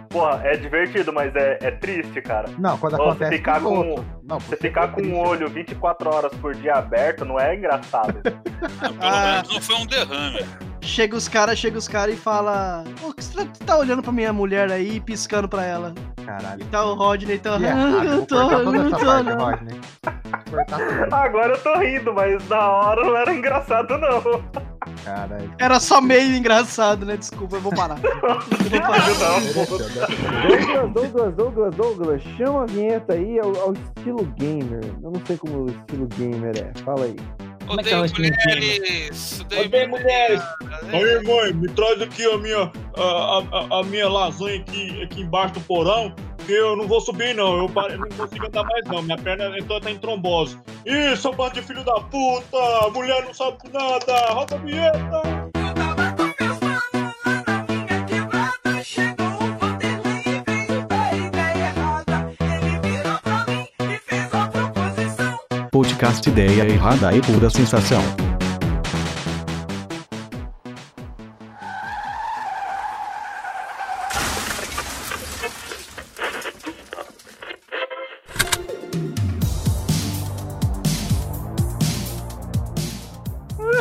Porra, 0.08 0.40
é 0.44 0.56
divertido, 0.56 1.12
mas 1.12 1.36
é, 1.36 1.58
é 1.64 1.72
triste, 1.72 2.22
cara. 2.22 2.48
Não, 2.60 2.78
quando 2.78 2.94
Ô, 2.94 3.02
acontece 3.02 3.32
você 3.32 3.38
ficar 3.38 3.60
com. 3.60 3.96
Não, 4.24 4.40
você 4.40 4.56
ficar 4.56 4.88
com 4.90 5.02
o 5.02 5.18
olho 5.18 5.50
24 5.50 6.14
horas 6.14 6.32
por 6.36 6.54
dia 6.54 6.74
aberto 6.76 7.26
não 7.26 7.40
é 7.40 7.56
engraçado. 7.56 8.22
Ah, 8.62 8.88
Pelo 8.88 8.96
Ah. 9.02 9.32
menos 9.42 9.54
não 9.56 9.62
foi 9.62 9.76
um 9.78 9.86
derrame. 9.88 10.46
Chega 10.86 11.18
os 11.18 11.28
caras, 11.28 11.58
chega 11.58 11.78
os 11.78 11.88
caras 11.88 12.14
e 12.14 12.18
fala: 12.18 12.84
Ô, 13.04 13.12
que 13.12 13.24
você 13.24 13.46
tá 13.66 13.78
olhando 13.78 14.04
pra 14.04 14.12
minha 14.12 14.32
mulher 14.32 14.72
aí 14.72 14.98
e 14.98 15.02
piscando 15.02 15.50
pra 15.50 15.66
ela? 15.66 15.94
Caralho. 16.26 16.62
E 16.62 16.66
tá 16.66 16.86
o 16.86 16.94
Rodney, 16.94 17.40
tá. 17.40 17.58
Que 17.58 17.66
Ah, 17.66 18.04
eu 18.06 18.26
tô, 18.26 18.50
toda 18.50 18.72
não 18.72 18.92
tô, 18.92 19.06
parte, 19.06 19.30
não. 19.30 19.38
Rodney. 19.46 19.80
Agora 21.12 21.54
eu 21.54 21.62
tô 21.64 21.78
rindo, 21.80 22.14
mas 22.14 22.48
na 22.48 22.70
hora 22.70 23.04
não 23.04 23.18
era 23.18 23.34
engraçado, 23.34 23.98
não. 23.98 24.22
Caralho. 25.04 25.52
Era 25.60 25.80
só 25.80 26.00
meio 26.00 26.36
engraçado, 26.36 27.06
né? 27.06 27.18
Desculpa, 27.18 27.58
eu 27.58 27.62
vou 27.62 27.74
parar. 27.74 27.98
Eu 28.06 28.12
vou 28.70 28.82
parar. 28.82 30.94
Douglas, 30.94 30.94
Douglas, 30.94 31.36
Douglas, 31.36 31.76
Douglas, 31.76 32.22
chama 32.38 32.64
a 32.64 32.66
vinheta 32.66 33.14
aí 33.14 33.40
ao, 33.40 33.50
ao 33.60 33.74
estilo 33.74 34.24
gamer. 34.38 34.84
Eu 35.04 35.12
não 35.12 35.22
sei 35.26 35.38
como 35.38 35.64
o 35.64 35.70
estilo 35.70 36.08
gamer 36.18 36.56
é. 36.58 36.72
Fala 36.82 37.06
aí. 37.06 37.16
Como 37.68 37.80
é 37.80 37.84
é 37.84 37.98
Odeio 37.98 38.06
estilo 38.06 38.28
mulheres. 38.46 39.42
Odeio 39.42 39.90
mulheres. 39.90 40.42
Aí, 40.92 41.24
mãe, 41.24 41.54
me 41.54 41.68
traz 41.70 42.02
aqui 42.02 42.26
a 42.26 42.38
minha, 42.38 42.72
a, 42.98 43.44
a, 43.52 43.80
a 43.80 43.84
minha 43.84 44.08
lasanha 44.08 44.60
aqui, 44.60 45.02
aqui 45.04 45.22
embaixo 45.22 45.56
do 45.56 45.62
porão, 45.62 46.14
que 46.46 46.52
eu 46.52 46.76
não 46.76 46.88
vou 46.88 47.02
subir, 47.02 47.34
não. 47.34 47.58
Eu 47.58 47.70
pare- 47.70 47.98
não 47.98 48.08
consigo 48.10 48.46
andar 48.46 48.64
mais, 48.64 48.86
não. 48.86 49.02
Minha 49.02 49.18
perna 49.18 49.56
então, 49.58 49.80
tá 49.80 49.90
em 49.92 49.98
trombose. 49.98 50.58
Ih, 50.86 51.16
seu 51.18 51.34
bando 51.34 51.56
de 51.56 51.62
filho 51.64 51.84
da 51.84 51.96
puta! 52.02 52.90
Mulher 52.94 53.24
não 53.24 53.34
sabe 53.34 53.58
nada! 53.74 54.34
Roda 54.34 54.56
a 54.56 54.60
vinheta! 54.60 55.55
Podcast 66.06 66.30
Ideia 66.30 66.70
Errada 66.70 67.16
e 67.16 67.20
Pura 67.20 67.50
Sensação. 67.50 68.00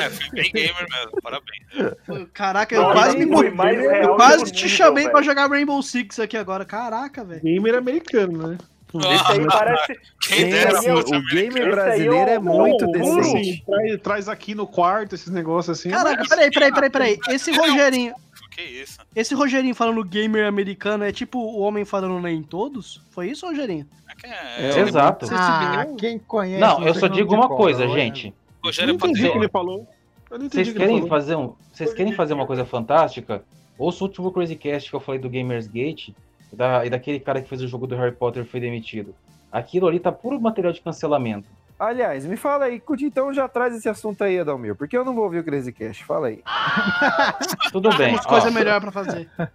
É, 0.00 0.09
fui 0.09 0.31
bem 0.31 0.50
gamer 0.50 0.87
mesmo, 0.90 1.21
parabéns. 1.23 2.31
Caraca, 2.33 2.75
eu 2.75 2.83
Nossa, 2.85 2.95
quase 2.95 3.19
me 3.19 3.50
mais 3.50 3.85
Eu 3.85 3.90
real 3.90 4.16
quase 4.16 4.50
te 4.50 4.66
chamei 4.66 5.11
pra 5.11 5.21
jogar 5.21 5.50
Rainbow 5.50 5.83
Six 5.83 6.19
aqui 6.19 6.38
agora. 6.38 6.64
Caraca, 6.64 7.23
velho. 7.23 7.43
Gamer 7.43 7.75
americano, 7.75 8.49
né? 8.49 8.59
Esse 9.01 9.33
aí 9.33 9.47
parece. 9.47 10.01
Quem 10.29 10.51
dera 10.51 10.79
assim, 10.79 10.91
o 10.91 11.03
gamer 11.31 11.51
Esse 11.51 11.61
aí 11.63 11.71
brasileiro 11.71 12.31
é 12.31 12.35
é 12.35 12.39
o- 12.39 12.43
muito 12.43 12.85
o- 12.85 12.89
o- 12.89 12.93
decente. 12.93 13.65
Traz, 13.67 14.01
traz 14.03 14.29
aqui 14.29 14.55
no 14.55 14.67
quarto 14.67 15.15
esses 15.15 15.29
negócios 15.31 15.79
assim. 15.79 15.91
Caraca, 15.91 16.25
peraí, 16.29 16.51
peraí, 16.51 16.73
peraí, 16.73 16.91
peraí. 16.91 17.19
Esse 17.29 17.51
Rogerinho, 17.53 18.15
Que 18.51 18.63
isso? 18.63 18.99
esse 19.17 19.35
Rogerinho 19.35 19.75
falando 19.75 20.03
gamer 20.05 20.47
americano 20.47 21.05
é 21.05 21.11
tipo 21.13 21.39
o 21.39 21.61
homem 21.61 21.85
falando 21.85 22.21
nem 22.21 22.43
todos? 22.43 23.01
Foi 23.11 23.29
isso, 23.31 23.47
Rogerinho? 23.47 23.87
Aqui 24.09 24.27
É, 24.27 24.71
é. 24.71 24.79
Exato. 24.81 25.27
Ah, 25.33 25.87
quem 25.99 26.19
conhece. 26.19 26.61
Não, 26.61 26.87
eu 26.87 26.95
só 26.95 27.09
digo 27.09 27.35
uma 27.35 27.49
coisa, 27.49 27.89
gente. 27.89 28.29
Eu 28.29 28.35
Rogério 28.69 28.89
não 28.89 28.95
entendi 28.97 29.27
o 29.27 29.33
que 29.33 29.39
ele 29.39 29.49
falou. 29.49 29.87
Eu 30.31 30.39
não 30.39 30.47
entendi 30.47 30.65
Vocês 30.65 30.77
o 30.77 30.79
querem 30.79 31.07
fazer 31.09 31.37
um. 31.37 31.55
Vocês 31.73 31.93
querem 31.93 32.13
fazer 32.13 32.33
uma 32.35 32.47
coisa 32.47 32.65
fantástica? 32.65 33.43
Ouça 33.77 34.05
o 34.05 34.07
último 34.07 34.31
Crazy 34.33 34.57
Cast 34.57 34.89
que 34.89 34.95
eu 34.97 35.01
falei 35.01 35.21
do 35.21 35.29
Gamers 35.29 35.67
Gate 35.67 36.11
da, 36.55 36.87
e 36.87 36.91
daquele 36.91 37.21
cara 37.21 37.43
que 37.43 37.49
fez 37.49 37.61
o 37.63 37.69
jogo 37.69 37.87
do 37.87 37.97
Harry 37.97 38.13
Potter 38.15 38.43
e 38.45 38.47
foi 38.47 38.61
demitido. 38.61 39.15
Aquilo 39.53 39.87
ali 39.87 40.01
tá 40.01 40.11
puro 40.11 40.41
material 40.41 40.73
de 40.73 40.81
cancelamento. 40.81 41.49
Aliás, 41.79 42.25
me 42.25 42.37
fala 42.37 42.67
aí, 42.67 42.81
então 43.03 43.33
já 43.35 43.49
traz 43.49 43.75
esse 43.75 43.89
assunto 43.89 44.23
aí, 44.23 44.39
Adalmir, 44.39 44.75
porque 44.77 44.97
eu 44.97 45.05
não 45.05 45.15
vou 45.15 45.25
ouvir 45.25 45.41
o 45.41 45.45
Crazy 45.45 45.73
Cast. 45.73 46.05
Fala 46.05 46.29
aí. 46.29 46.41
Tudo 47.73 47.89
bem. 47.91 48.11
Temos 48.11 48.27
ó, 48.27 48.29
coisa 48.29 48.51
melhor 48.51 48.81
pra 48.81 48.93
fazer. 48.93 49.29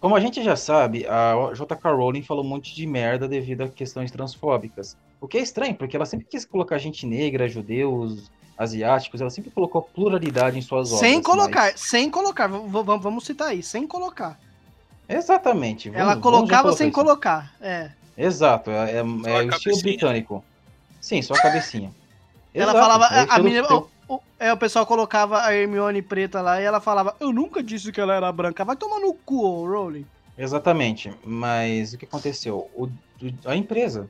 Como 0.00 0.14
a 0.14 0.20
gente 0.20 0.42
já 0.44 0.54
sabe, 0.54 1.04
a 1.08 1.34
J.K. 1.54 1.90
Rowling 1.90 2.22
falou 2.22 2.44
um 2.44 2.48
monte 2.48 2.74
de 2.74 2.86
merda 2.86 3.26
devido 3.26 3.62
a 3.62 3.68
questões 3.68 4.10
transfóbicas. 4.12 4.96
O 5.20 5.26
que 5.26 5.36
é 5.38 5.40
estranho, 5.40 5.74
porque 5.74 5.96
ela 5.96 6.06
sempre 6.06 6.26
quis 6.30 6.44
colocar 6.44 6.78
gente 6.78 7.04
negra, 7.04 7.48
judeus, 7.48 8.30
asiáticos, 8.56 9.20
ela 9.20 9.30
sempre 9.30 9.50
colocou 9.50 9.82
pluralidade 9.82 10.56
em 10.56 10.62
suas 10.62 10.88
obras. 10.92 11.00
Sem 11.00 11.20
colocar, 11.20 11.72
mas- 11.72 11.80
sem 11.80 12.08
colocar. 12.10 12.46
Vamos 12.46 13.24
citar 13.24 13.48
aí, 13.48 13.62
sem 13.62 13.86
colocar. 13.88 14.38
Exatamente. 15.08 15.88
vamos- 15.90 16.02
Ela 16.02 16.16
colocava 16.20 16.72
sem 16.72 16.90
colocar. 16.90 17.52
É. 17.60 17.90
Exato, 18.16 18.70
é, 18.70 18.92
é- 18.92 18.98
é 18.98 19.02
o 19.02 19.48
estilo 19.50 19.80
britânico. 19.80 20.44
Sim, 21.00 21.22
só 21.22 21.34
a 21.34 21.40
cabecinha. 21.40 21.90
Ela 22.52 22.72
Exato, 22.72 22.78
falava, 22.78 23.14
é 23.14 23.24
o 23.24 23.32
a, 23.32 23.38
menina, 23.38 23.66
é 23.68 23.72
o- 23.72 23.88
o, 24.08 24.20
é, 24.38 24.52
o 24.52 24.56
pessoal 24.56 24.84
colocava 24.84 25.42
a 25.42 25.54
Hermione 25.54 26.02
preta 26.02 26.40
lá 26.40 26.60
e 26.60 26.64
ela 26.64 26.80
falava, 26.80 27.14
eu 27.20 27.32
nunca 27.32 27.62
disse 27.62 27.92
que 27.92 28.00
ela 28.00 28.14
era 28.14 28.32
branca. 28.32 28.64
Vai 28.64 28.74
tomar 28.74 28.98
no 29.00 29.12
cu, 29.14 29.44
ô, 29.44 29.66
Rowling. 29.66 30.04
Exatamente, 30.36 31.12
mas 31.24 31.92
o 31.92 31.98
que 31.98 32.04
aconteceu? 32.04 32.68
O- 32.74 32.88
a 33.44 33.54
empresa 33.54 34.08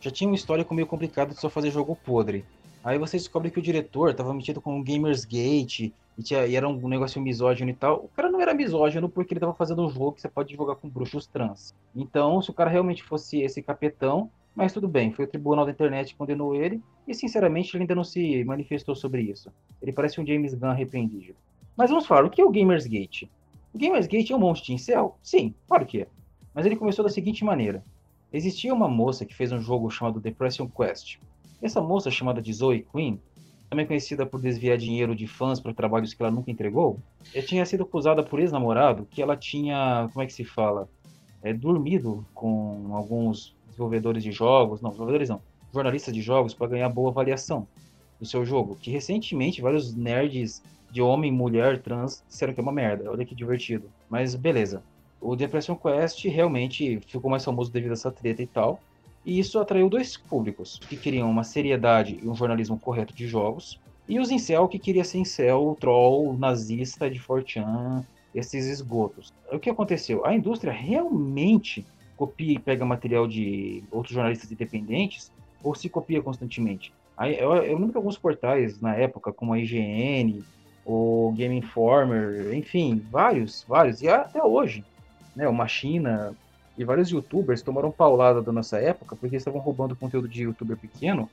já 0.00 0.10
tinha 0.10 0.28
uma 0.28 0.36
histórico 0.36 0.72
meio 0.74 0.86
complicado 0.86 1.34
de 1.34 1.40
só 1.40 1.50
fazer 1.50 1.70
jogo 1.70 1.94
podre. 1.96 2.44
Aí 2.82 2.98
você 2.98 3.18
descobre 3.18 3.50
que 3.50 3.58
o 3.58 3.62
diretor 3.62 4.14
tava 4.14 4.32
metido 4.32 4.60
com 4.60 4.78
o 4.80 4.84
Gamersgate 4.84 5.92
e, 6.20 6.22
tinha, 6.22 6.46
e 6.46 6.54
era 6.54 6.68
um 6.68 6.88
negócio 6.88 7.20
misógino 7.20 7.70
e 7.70 7.74
tal. 7.74 8.04
O 8.04 8.08
cara 8.08 8.30
não 8.30 8.40
era 8.40 8.52
misógino 8.52 9.08
porque 9.08 9.32
ele 9.32 9.40
tava 9.40 9.54
fazendo 9.54 9.84
um 9.84 9.88
jogo 9.88 10.12
que 10.12 10.20
você 10.20 10.28
pode 10.28 10.54
jogar 10.54 10.76
com 10.76 10.88
bruxos 10.88 11.26
trans. 11.26 11.74
Então, 11.96 12.40
se 12.42 12.50
o 12.50 12.54
cara 12.54 12.70
realmente 12.70 13.02
fosse 13.02 13.40
esse 13.40 13.62
capetão, 13.62 14.30
mas 14.54 14.72
tudo 14.72 14.86
bem, 14.86 15.12
foi 15.12 15.24
o 15.24 15.28
tribunal 15.28 15.64
da 15.64 15.70
internet 15.70 16.12
que 16.12 16.18
condenou 16.18 16.54
ele 16.54 16.82
e, 17.08 17.14
sinceramente, 17.14 17.74
ele 17.74 17.84
ainda 17.84 17.94
não 17.94 18.04
se 18.04 18.44
manifestou 18.44 18.94
sobre 18.94 19.22
isso. 19.22 19.50
Ele 19.80 19.92
parece 19.92 20.20
um 20.20 20.26
James 20.26 20.52
Gunn 20.52 20.70
arrependido. 20.70 21.34
Mas 21.74 21.88
vamos 21.88 22.06
falar, 22.06 22.26
o 22.26 22.30
que 22.30 22.42
é 22.42 22.44
o 22.44 22.50
Gamersgate? 22.50 23.30
O 23.72 23.78
Gamersgate 23.78 24.32
é 24.32 24.36
um 24.36 24.40
monte 24.40 24.62
de 24.62 24.74
incel? 24.74 25.16
Sim, 25.22 25.54
claro 25.66 25.86
que 25.86 26.02
é. 26.02 26.06
Mas 26.52 26.66
ele 26.66 26.76
começou 26.76 27.02
da 27.02 27.10
seguinte 27.10 27.44
maneira. 27.44 27.82
Existia 28.30 28.74
uma 28.74 28.88
moça 28.88 29.24
que 29.24 29.34
fez 29.34 29.50
um 29.52 29.60
jogo 29.60 29.90
chamado 29.90 30.20
Depression 30.20 30.68
Quest. 30.68 31.18
Essa 31.62 31.80
moça, 31.80 32.10
chamada 32.10 32.42
de 32.42 32.52
Zoe 32.52 32.86
Queen, 32.92 33.20
também 33.70 33.86
conhecida 33.86 34.26
por 34.26 34.40
desviar 34.40 34.76
dinheiro 34.76 35.14
de 35.14 35.28
fãs 35.28 35.60
para 35.60 35.72
trabalhos 35.72 36.12
que 36.12 36.20
ela 36.20 36.30
nunca 36.32 36.50
entregou, 36.50 36.98
eh, 37.32 37.40
tinha 37.40 37.64
sido 37.64 37.84
acusada 37.84 38.20
por 38.20 38.40
ex-namorado 38.40 39.06
que 39.08 39.22
ela 39.22 39.36
tinha, 39.36 40.08
como 40.12 40.22
é 40.22 40.26
que 40.26 40.32
se 40.32 40.44
fala, 40.44 40.88
É, 41.42 41.54
dormido 41.54 42.26
com 42.34 42.90
alguns 42.92 43.56
desenvolvedores 43.68 44.22
de 44.22 44.30
jogos, 44.30 44.82
não, 44.82 44.90
desenvolvedores 44.90 45.30
não, 45.30 45.40
jornalistas 45.72 46.12
de 46.12 46.20
jogos 46.20 46.52
para 46.52 46.66
ganhar 46.66 46.88
boa 46.90 47.08
avaliação 47.08 47.66
do 48.20 48.26
seu 48.26 48.44
jogo, 48.44 48.76
que 48.76 48.90
recentemente 48.90 49.62
vários 49.62 49.94
nerds 49.94 50.62
de 50.90 51.00
homem, 51.00 51.32
mulher, 51.32 51.80
trans 51.80 52.22
disseram 52.28 52.52
que 52.52 52.60
é 52.60 52.62
uma 52.62 52.72
merda. 52.72 53.10
Olha 53.10 53.24
que 53.24 53.34
divertido. 53.34 53.88
Mas 54.10 54.34
beleza. 54.34 54.82
O 55.18 55.34
Depression 55.34 55.76
Quest 55.76 56.22
realmente 56.26 57.00
ficou 57.06 57.30
mais 57.30 57.42
famoso 57.42 57.72
devido 57.72 57.92
a 57.92 57.94
essa 57.94 58.10
treta 58.10 58.42
e 58.42 58.46
tal. 58.46 58.78
E 59.24 59.38
isso 59.38 59.58
atraiu 59.58 59.88
dois 59.88 60.16
públicos, 60.16 60.80
que 60.88 60.96
queriam 60.96 61.30
uma 61.30 61.44
seriedade 61.44 62.18
e 62.22 62.28
um 62.28 62.34
jornalismo 62.34 62.78
correto 62.78 63.14
de 63.14 63.26
jogos, 63.26 63.78
e 64.08 64.18
os 64.18 64.30
incel 64.30 64.66
que 64.66 64.78
queria 64.78 65.04
ser 65.04 65.18
incel, 65.18 65.76
troll, 65.78 66.36
nazista 66.36 67.08
de 67.10 67.20
4chan, 67.20 68.04
esses 68.34 68.66
esgotos. 68.66 69.32
O 69.52 69.58
que 69.58 69.70
aconteceu? 69.70 70.24
A 70.24 70.34
indústria 70.34 70.72
realmente 70.72 71.86
copia 72.16 72.54
e 72.54 72.58
pega 72.58 72.84
material 72.84 73.26
de 73.26 73.84
outros 73.90 74.14
jornalistas 74.14 74.50
independentes, 74.50 75.30
ou 75.62 75.74
se 75.74 75.88
copia 75.88 76.22
constantemente. 76.22 76.92
Eu, 77.38 77.54
eu 77.56 77.76
lembro 77.76 77.90
que 77.90 77.96
alguns 77.96 78.16
portais 78.16 78.80
na 78.80 78.94
época, 78.94 79.32
como 79.32 79.52
a 79.52 79.58
IGN, 79.58 80.42
o 80.84 81.32
Game 81.36 81.56
Informer, 81.56 82.54
enfim, 82.54 83.02
vários, 83.10 83.64
vários, 83.68 84.00
e 84.02 84.08
até 84.08 84.42
hoje, 84.42 84.84
né, 85.36 85.46
o 85.46 85.52
Machina 85.52 86.34
e 86.80 86.84
vários 86.84 87.10
youtubers 87.10 87.60
tomaram 87.60 87.92
paulada 87.92 88.40
da 88.40 88.50
nossa 88.50 88.78
época 88.78 89.14
porque 89.14 89.36
estavam 89.36 89.60
roubando 89.60 89.94
conteúdo 89.94 90.26
de 90.26 90.44
youtuber 90.44 90.78
pequeno, 90.78 91.28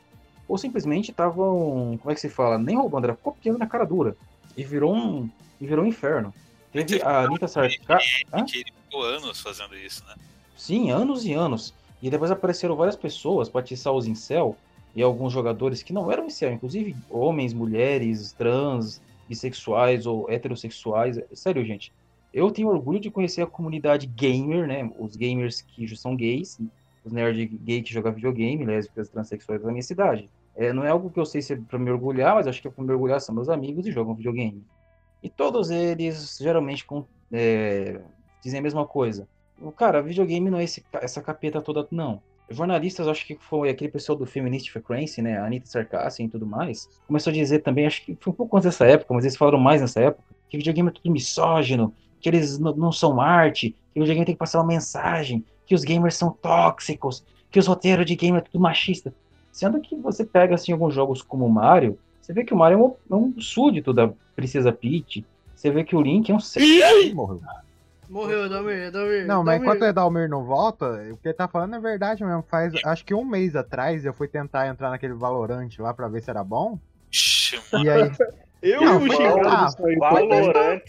ou 0.46 0.58
simplesmente 0.58 1.10
estavam, 1.12 1.98
como 2.02 2.12
é 2.12 2.14
que 2.14 2.20
se 2.20 2.28
fala, 2.28 2.58
nem 2.58 2.76
roubando, 2.76 3.06
era 3.06 3.16
copiando 3.16 3.58
na 3.58 3.66
cara 3.66 3.86
dura, 3.86 4.14
e 4.58 4.64
virou 4.66 4.94
um, 4.94 5.30
e 5.62 5.66
virou 5.66 5.86
um 5.86 5.88
inferno. 5.88 6.34
Teve 6.74 7.02
a 7.02 7.22
Anitta 7.22 7.48
Sarkar... 7.48 8.02
Que 8.46 8.58
ele 8.58 8.74
ficou 8.84 9.04
anos 9.04 9.40
fazendo 9.40 9.74
isso, 9.78 10.04
né? 10.06 10.16
Sim, 10.58 10.92
anos 10.92 11.24
e 11.24 11.32
anos. 11.32 11.74
E 12.02 12.10
depois 12.10 12.30
apareceram 12.30 12.76
várias 12.76 12.98
pessoas 12.98 13.48
para 13.48 13.62
atiçar 13.62 13.94
os 13.94 14.06
incel 14.06 14.54
e 14.94 15.02
alguns 15.02 15.32
jogadores 15.32 15.82
que 15.82 15.94
não 15.94 16.12
eram 16.12 16.26
incel, 16.26 16.52
inclusive 16.52 16.94
homens, 17.10 17.54
mulheres, 17.54 18.34
trans, 18.34 19.02
bissexuais 19.30 20.06
ou 20.06 20.30
heterossexuais. 20.30 21.22
Sério, 21.34 21.64
gente. 21.64 21.94
Eu 22.34 22.52
tenho 22.52 22.68
orgulho 22.68 23.00
de 23.00 23.10
conhecer 23.10 23.42
a 23.42 23.48
comunidade 23.48 24.06
gamer, 24.08 24.68
né? 24.68 24.92
Os 25.00 25.16
gamers 25.16 25.62
que 25.62 25.96
são 25.96 26.16
gays, 26.16 26.60
os 27.04 27.12
nerd 27.12 27.46
gay 27.46 27.82
que 27.82 27.94
jogam 27.94 28.14
videogame, 28.14 28.66
lésbicas, 28.66 29.10
transexuais 29.10 29.62
da 29.62 29.72
minha 29.72 29.82
cidade. 29.82 30.30
É, 30.56 30.74
não 30.74 30.84
é 30.84 30.90
algo 30.90 31.10
que 31.10 31.20
eu 31.20 31.26
sei 31.26 31.42
se 31.42 31.54
é 31.54 31.56
para 31.56 31.80
me 31.80 31.90
orgulhar, 31.92 32.36
mas 32.36 32.48
acho 32.48 32.62
que 32.62 32.68
é 32.68 32.72
para 32.72 32.84
me 32.84 32.92
orgulhar 32.92 33.22
são 33.22 33.34
meus 33.34 33.48
amigos 33.48 33.86
e 33.86 33.92
jogam 33.92 34.16
videogame. 34.16 34.64
E 35.22 35.30
todos 35.30 35.70
eles 35.70 36.38
geralmente 36.42 36.86
com, 36.86 37.06
é, 37.32 38.02
dizem 38.42 38.60
a 38.60 38.64
mesma 38.64 38.86
coisa. 38.86 39.28
O 39.60 39.72
Cara, 39.72 40.02
videogame 40.02 40.50
não 40.50 40.60
é 40.60 40.64
esse, 40.64 40.84
essa 40.94 41.22
capeta 41.22 41.62
toda, 41.62 41.88
não. 41.92 42.22
Jornalistas, 42.50 43.08
acho 43.08 43.26
que 43.26 43.36
foi 43.36 43.70
aquele 43.70 43.92
pessoal 43.92 44.18
do 44.18 44.26
Feminist 44.26 44.72
Frequency, 44.72 45.22
né, 45.22 45.38
Anitta 45.38 45.68
Sarkisian 45.68 46.26
e 46.26 46.30
tudo 46.30 46.46
mais, 46.46 46.88
começou 47.06 47.32
a 47.32 47.34
dizer 47.34 47.60
também, 47.60 47.86
acho 47.86 48.06
que 48.06 48.18
foi 48.20 48.32
um 48.32 48.36
pouco 48.36 48.56
antes 48.56 48.66
dessa 48.66 48.86
época, 48.86 49.14
mas 49.14 49.26
eles 49.26 49.36
falaram 49.36 49.60
mais 49.60 49.82
nessa 49.82 50.00
época, 50.00 50.24
que 50.50 50.58
videogame 50.58 50.90
é 50.90 50.92
tudo 50.94 51.12
misógino, 51.12 51.94
que 52.20 52.30
eles 52.30 52.58
não 52.60 52.92
são 52.92 53.20
arte, 53.22 53.76
que 53.94 54.00
o 54.00 54.04
videogame 54.04 54.26
tem 54.26 54.36
que 54.36 54.40
passar 54.40 54.60
uma 54.60 54.68
mensagem, 54.68 55.44
que 55.66 55.76
os 55.76 55.84
gamers 55.84 56.16
são 56.16 56.32
tóxicos, 56.32 57.24
que 57.52 57.60
os 57.60 57.68
roteiros 57.68 58.06
de 58.06 58.16
game 58.16 58.38
é 58.38 58.42
tudo 58.42 58.60
machista. 58.60 59.14
Sendo 59.52 59.80
que 59.80 59.96
você 59.96 60.24
pega, 60.24 60.56
assim, 60.56 60.72
alguns 60.72 60.94
jogos 60.94 61.22
como 61.22 61.46
o 61.46 61.50
Mario, 61.50 61.98
você 62.22 62.34
vê 62.34 62.44
que 62.44 62.54
o 62.54 62.58
Mario 62.58 62.98
é 63.10 63.16
um, 63.16 63.18
é 63.18 63.22
um 63.22 63.42
súdito 63.42 63.94
da 63.94 64.10
Princesa 64.36 64.72
Peach, 64.72 65.26
você 65.56 65.72
vê 65.72 65.84
que 65.84 65.96
o 65.96 66.02
Link 66.02 66.30
é 66.30 66.36
um... 66.36 67.14
Morreu. 67.14 67.42
Morreu, 68.10 68.48
Dalmir, 68.48 68.92
Dalmir. 68.92 69.26
Não, 69.26 69.44
mas 69.44 69.56
Dalmir. 69.56 69.62
enquanto 69.62 69.82
o 69.82 69.86
Edalmir 69.86 70.30
não 70.30 70.44
volta, 70.44 70.86
o 71.12 71.18
que 71.18 71.28
ele 71.28 71.34
tá 71.34 71.48
falando 71.48 71.76
é 71.76 71.80
verdade 71.80 72.24
mesmo. 72.24 72.44
Faz 72.48 72.74
acho 72.86 73.04
que 73.04 73.14
um 73.14 73.26
mês 73.26 73.56
atrás 73.56 74.06
eu 74.06 74.14
fui 74.14 74.28
tentar 74.28 74.68
entrar 74.68 74.90
naquele 74.90 75.14
Valorante 75.14 75.82
lá 75.82 75.94
pra 75.94 76.08
ver 76.08 76.22
se 76.22 76.30
era 76.30 76.44
bom. 76.44 76.80
Ixi, 77.12 77.60
E 77.84 77.90
aí, 77.90 78.12
Eu 78.62 78.82
Não, 78.82 79.00
fui 79.00 79.12
xingado 79.12 79.48
ah, 79.48 79.66
disso 79.66 79.86
aí. 79.86 79.96
pô. 79.96 80.00
Valorant 80.00 80.82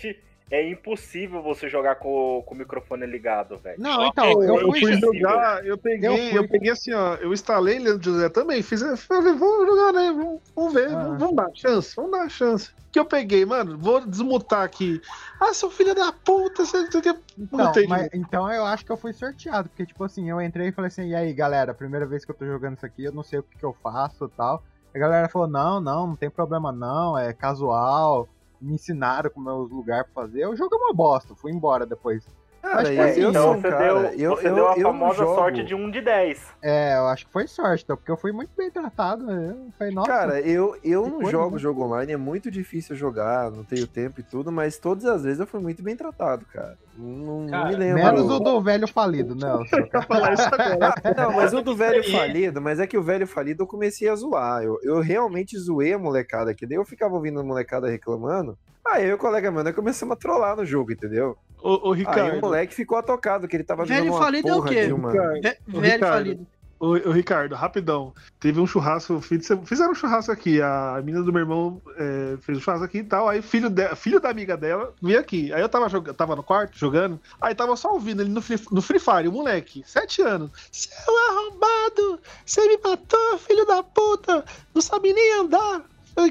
é 0.50 0.70
impossível 0.70 1.42
você 1.42 1.68
jogar 1.68 1.96
com, 1.96 2.42
com 2.46 2.54
o 2.54 2.58
microfone 2.58 3.04
ligado, 3.06 3.58
velho. 3.58 3.80
Não, 3.80 4.06
então, 4.06 4.42
eu 4.42 4.60
Eu 4.60 4.72
fui. 4.72 4.94
jogar, 5.18 5.64
eu 5.66 5.76
peguei, 5.76 6.08
Eu 6.08 6.16
eu, 6.16 6.38
fui- 6.38 6.48
peguei 6.48 6.70
assim, 6.70 6.92
ó, 6.94 7.14
eu 7.16 7.32
instalei 7.32 7.78
Leandro 7.78 8.02
José 8.12 8.28
também, 8.30 8.62
fiz, 8.62 8.80
eu 8.80 8.96
falei, 8.96 9.34
vamos 9.34 9.66
jogar, 9.66 9.92
né? 9.92 10.10
Vamos, 10.12 10.40
vamos 10.56 10.72
ver, 10.72 10.88
Ah. 10.88 11.02
vamos, 11.02 11.18
vamos 11.18 11.36
dar 11.36 11.50
chance, 11.54 11.94
vamos 11.94 12.12
dar 12.12 12.28
chance. 12.30 12.70
Que 12.90 12.98
eu 12.98 13.04
peguei, 13.04 13.44
mano, 13.44 13.76
vou 13.76 14.00
desmutar 14.06 14.62
aqui. 14.62 14.98
Ah, 15.38 15.52
seu 15.52 15.70
filho 15.70 15.94
da 15.94 16.10
puta, 16.10 16.64
você, 16.64 16.88
quer. 17.02 17.14
Então, 17.38 17.58
mas- 17.58 18.02
novo. 18.02 18.08
então 18.14 18.50
eu 18.50 18.64
acho 18.64 18.86
que 18.86 18.90
eu 18.90 18.96
fui 18.96 19.12
sorteado, 19.12 19.68
porque, 19.68 19.84
tipo 19.84 20.02
assim, 20.02 20.30
eu 20.30 20.40
entrei 20.40 20.68
e 20.68 20.72
falei 20.72 20.88
assim, 20.88 21.08
e 21.08 21.14
aí, 21.14 21.32
galera, 21.34 21.74
primeira 21.74 22.06
vez 22.06 22.24
que 22.24 22.30
eu 22.30 22.34
tô 22.34 22.46
jogando 22.46 22.76
isso 22.78 22.86
aqui, 22.86 23.04
eu 23.04 23.12
não 23.12 23.22
sei 23.22 23.40
o 23.40 23.42
que, 23.42 23.58
que 23.58 23.64
eu 23.64 23.76
faço 23.82 24.24
e 24.24 24.28
tal. 24.36 24.62
A 24.94 24.98
galera 24.98 25.28
falou, 25.28 25.46
não, 25.46 25.78
não, 25.78 26.06
não 26.06 26.16
tem 26.16 26.30
problema 26.30 26.72
não, 26.72 27.16
é 27.18 27.34
casual, 27.34 28.26
me 28.60 28.74
ensinaram 28.74 29.30
como 29.30 29.48
é 29.48 29.54
os 29.54 29.70
lugares 29.70 30.10
pra 30.12 30.22
fazer. 30.24 30.46
O 30.46 30.56
jogo 30.56 30.74
é 30.74 30.78
uma 30.78 30.94
bosta, 30.94 31.34
fui 31.34 31.52
embora 31.52 31.86
depois. 31.86 32.26
Cara, 32.60 32.84
tipo 32.84 33.00
eu, 33.00 33.04
assim, 33.04 33.20
eu 33.20 33.30
então 33.30 33.52
um 33.52 33.60
você, 33.60 33.70
cara, 33.70 33.84
deu, 33.84 34.02
eu, 34.18 34.30
você 34.36 34.48
eu, 34.48 34.54
deu 34.54 34.68
a 34.68 34.72
eu 34.72 34.82
não 34.82 34.92
famosa 34.92 35.18
jogo. 35.18 35.34
sorte 35.34 35.64
de 35.64 35.74
1 35.74 35.90
de 35.90 36.00
10. 36.00 36.46
É, 36.62 36.96
eu 36.96 37.06
acho 37.06 37.26
que 37.26 37.32
foi 37.32 37.46
sorte, 37.46 37.84
então, 37.84 37.96
porque 37.96 38.10
eu 38.10 38.16
fui 38.16 38.32
muito 38.32 38.50
bem 38.56 38.70
tratado. 38.70 39.30
Eu 39.30 39.68
falei, 39.78 39.94
nossa, 39.94 40.08
Cara, 40.08 40.40
eu, 40.40 40.76
eu 40.82 41.06
não 41.08 41.30
jogo 41.30 41.54
né? 41.56 41.60
jogo 41.60 41.84
online, 41.84 42.12
é 42.12 42.16
muito 42.16 42.50
difícil 42.50 42.96
jogar, 42.96 43.50
não 43.50 43.64
tenho 43.64 43.86
tempo 43.86 44.20
e 44.20 44.22
tudo, 44.22 44.50
mas 44.50 44.78
todas 44.78 45.04
as 45.04 45.22
vezes 45.22 45.40
eu 45.40 45.46
fui 45.46 45.60
muito 45.60 45.82
bem 45.82 45.96
tratado, 45.96 46.44
cara. 46.52 46.76
Não, 46.96 47.42
não 47.42 47.46
Cara, 47.48 47.68
me 47.68 47.76
lembro. 47.76 48.02
menos 48.02 48.28
o 48.28 48.40
do 48.40 48.60
velho 48.60 48.88
falido, 48.88 49.36
isso 49.36 49.46
agora. 49.46 50.34
Não, 51.16 51.32
mas 51.32 51.54
o 51.54 51.62
do 51.62 51.76
velho 51.76 52.02
falido, 52.10 52.60
mas 52.60 52.80
é 52.80 52.86
que 52.88 52.98
o 52.98 53.02
velho 53.02 53.26
falido 53.26 53.62
eu 53.62 53.66
comecei 53.68 54.08
a 54.08 54.16
zoar. 54.16 54.64
Eu, 54.64 54.78
eu 54.82 55.00
realmente 55.00 55.56
zoei 55.56 55.92
a 55.92 55.98
molecada 55.98 56.50
aqui. 56.50 56.66
Daí 56.66 56.76
eu 56.76 56.84
ficava 56.84 57.14
ouvindo 57.14 57.38
a 57.38 57.44
molecada 57.44 57.88
reclamando. 57.88 58.58
Aí 58.84 59.04
eu 59.04 59.10
e 59.10 59.12
o 59.12 59.18
colega 59.18 59.50
meu, 59.50 59.62
nós 59.62 59.74
começamos 59.74 60.14
a 60.14 60.18
trollar 60.18 60.56
no 60.56 60.64
jogo, 60.64 60.90
entendeu? 60.92 61.36
Ô, 61.60 61.70
ô, 61.70 61.74
Aí 61.74 61.90
o 61.90 61.92
Ricardo, 61.92 62.40
moleque 62.40 62.74
ficou 62.74 62.98
atocado, 62.98 63.48
que 63.48 63.56
ele 63.56 63.64
tava 63.64 63.84
Velho 63.84 64.06
jogando 64.06 64.14
uma 64.16 64.24
falido 64.24 64.48
é 64.48 64.54
o 64.54 64.62
quê? 64.62 64.86
de 64.86 64.92
uma... 64.92 65.10
Ricardo, 65.10 65.40
velho 65.40 65.94
Ricardo. 65.94 66.14
falido. 66.14 66.46
ô, 66.78 66.86
ô, 66.86 67.10
Ricardo, 67.10 67.54
rapidão. 67.54 68.14
Teve 68.38 68.60
um 68.60 68.66
churrasco, 68.66 69.20
filho, 69.20 69.42
fizeram 69.64 69.90
um 69.90 69.94
churrasco 69.94 70.30
aqui. 70.30 70.62
A 70.62 71.00
menina 71.04 71.24
do 71.24 71.32
meu 71.32 71.40
irmão 71.40 71.82
é, 71.96 72.36
fez 72.40 72.58
um 72.58 72.60
churrasco 72.60 72.84
aqui 72.84 72.98
e 72.98 73.04
tal. 73.04 73.28
Aí 73.28 73.42
filho, 73.42 73.68
de, 73.68 73.94
filho 73.96 74.20
da 74.20 74.30
amiga 74.30 74.56
dela 74.56 74.94
veio 75.02 75.18
aqui. 75.18 75.52
Aí 75.52 75.60
eu 75.60 75.68
tava, 75.68 75.88
jogando, 75.88 76.14
tava 76.14 76.36
no 76.36 76.42
quarto 76.42 76.78
jogando. 76.78 77.20
Aí 77.40 77.54
tava 77.54 77.74
só 77.76 77.92
ouvindo 77.92 78.22
ele 78.22 78.30
no 78.30 78.40
Free, 78.40 78.60
no 78.70 78.80
free 78.80 79.00
Fire, 79.00 79.28
o 79.28 79.32
moleque, 79.32 79.82
sete 79.84 80.22
anos. 80.22 80.50
Seu 80.70 81.14
arrombado! 81.30 82.20
Você 82.46 82.66
me 82.68 82.78
matou, 82.82 83.38
filho 83.38 83.66
da 83.66 83.82
puta! 83.82 84.44
Não 84.74 84.80
sabe 84.80 85.12
nem 85.12 85.40
andar! 85.40 85.84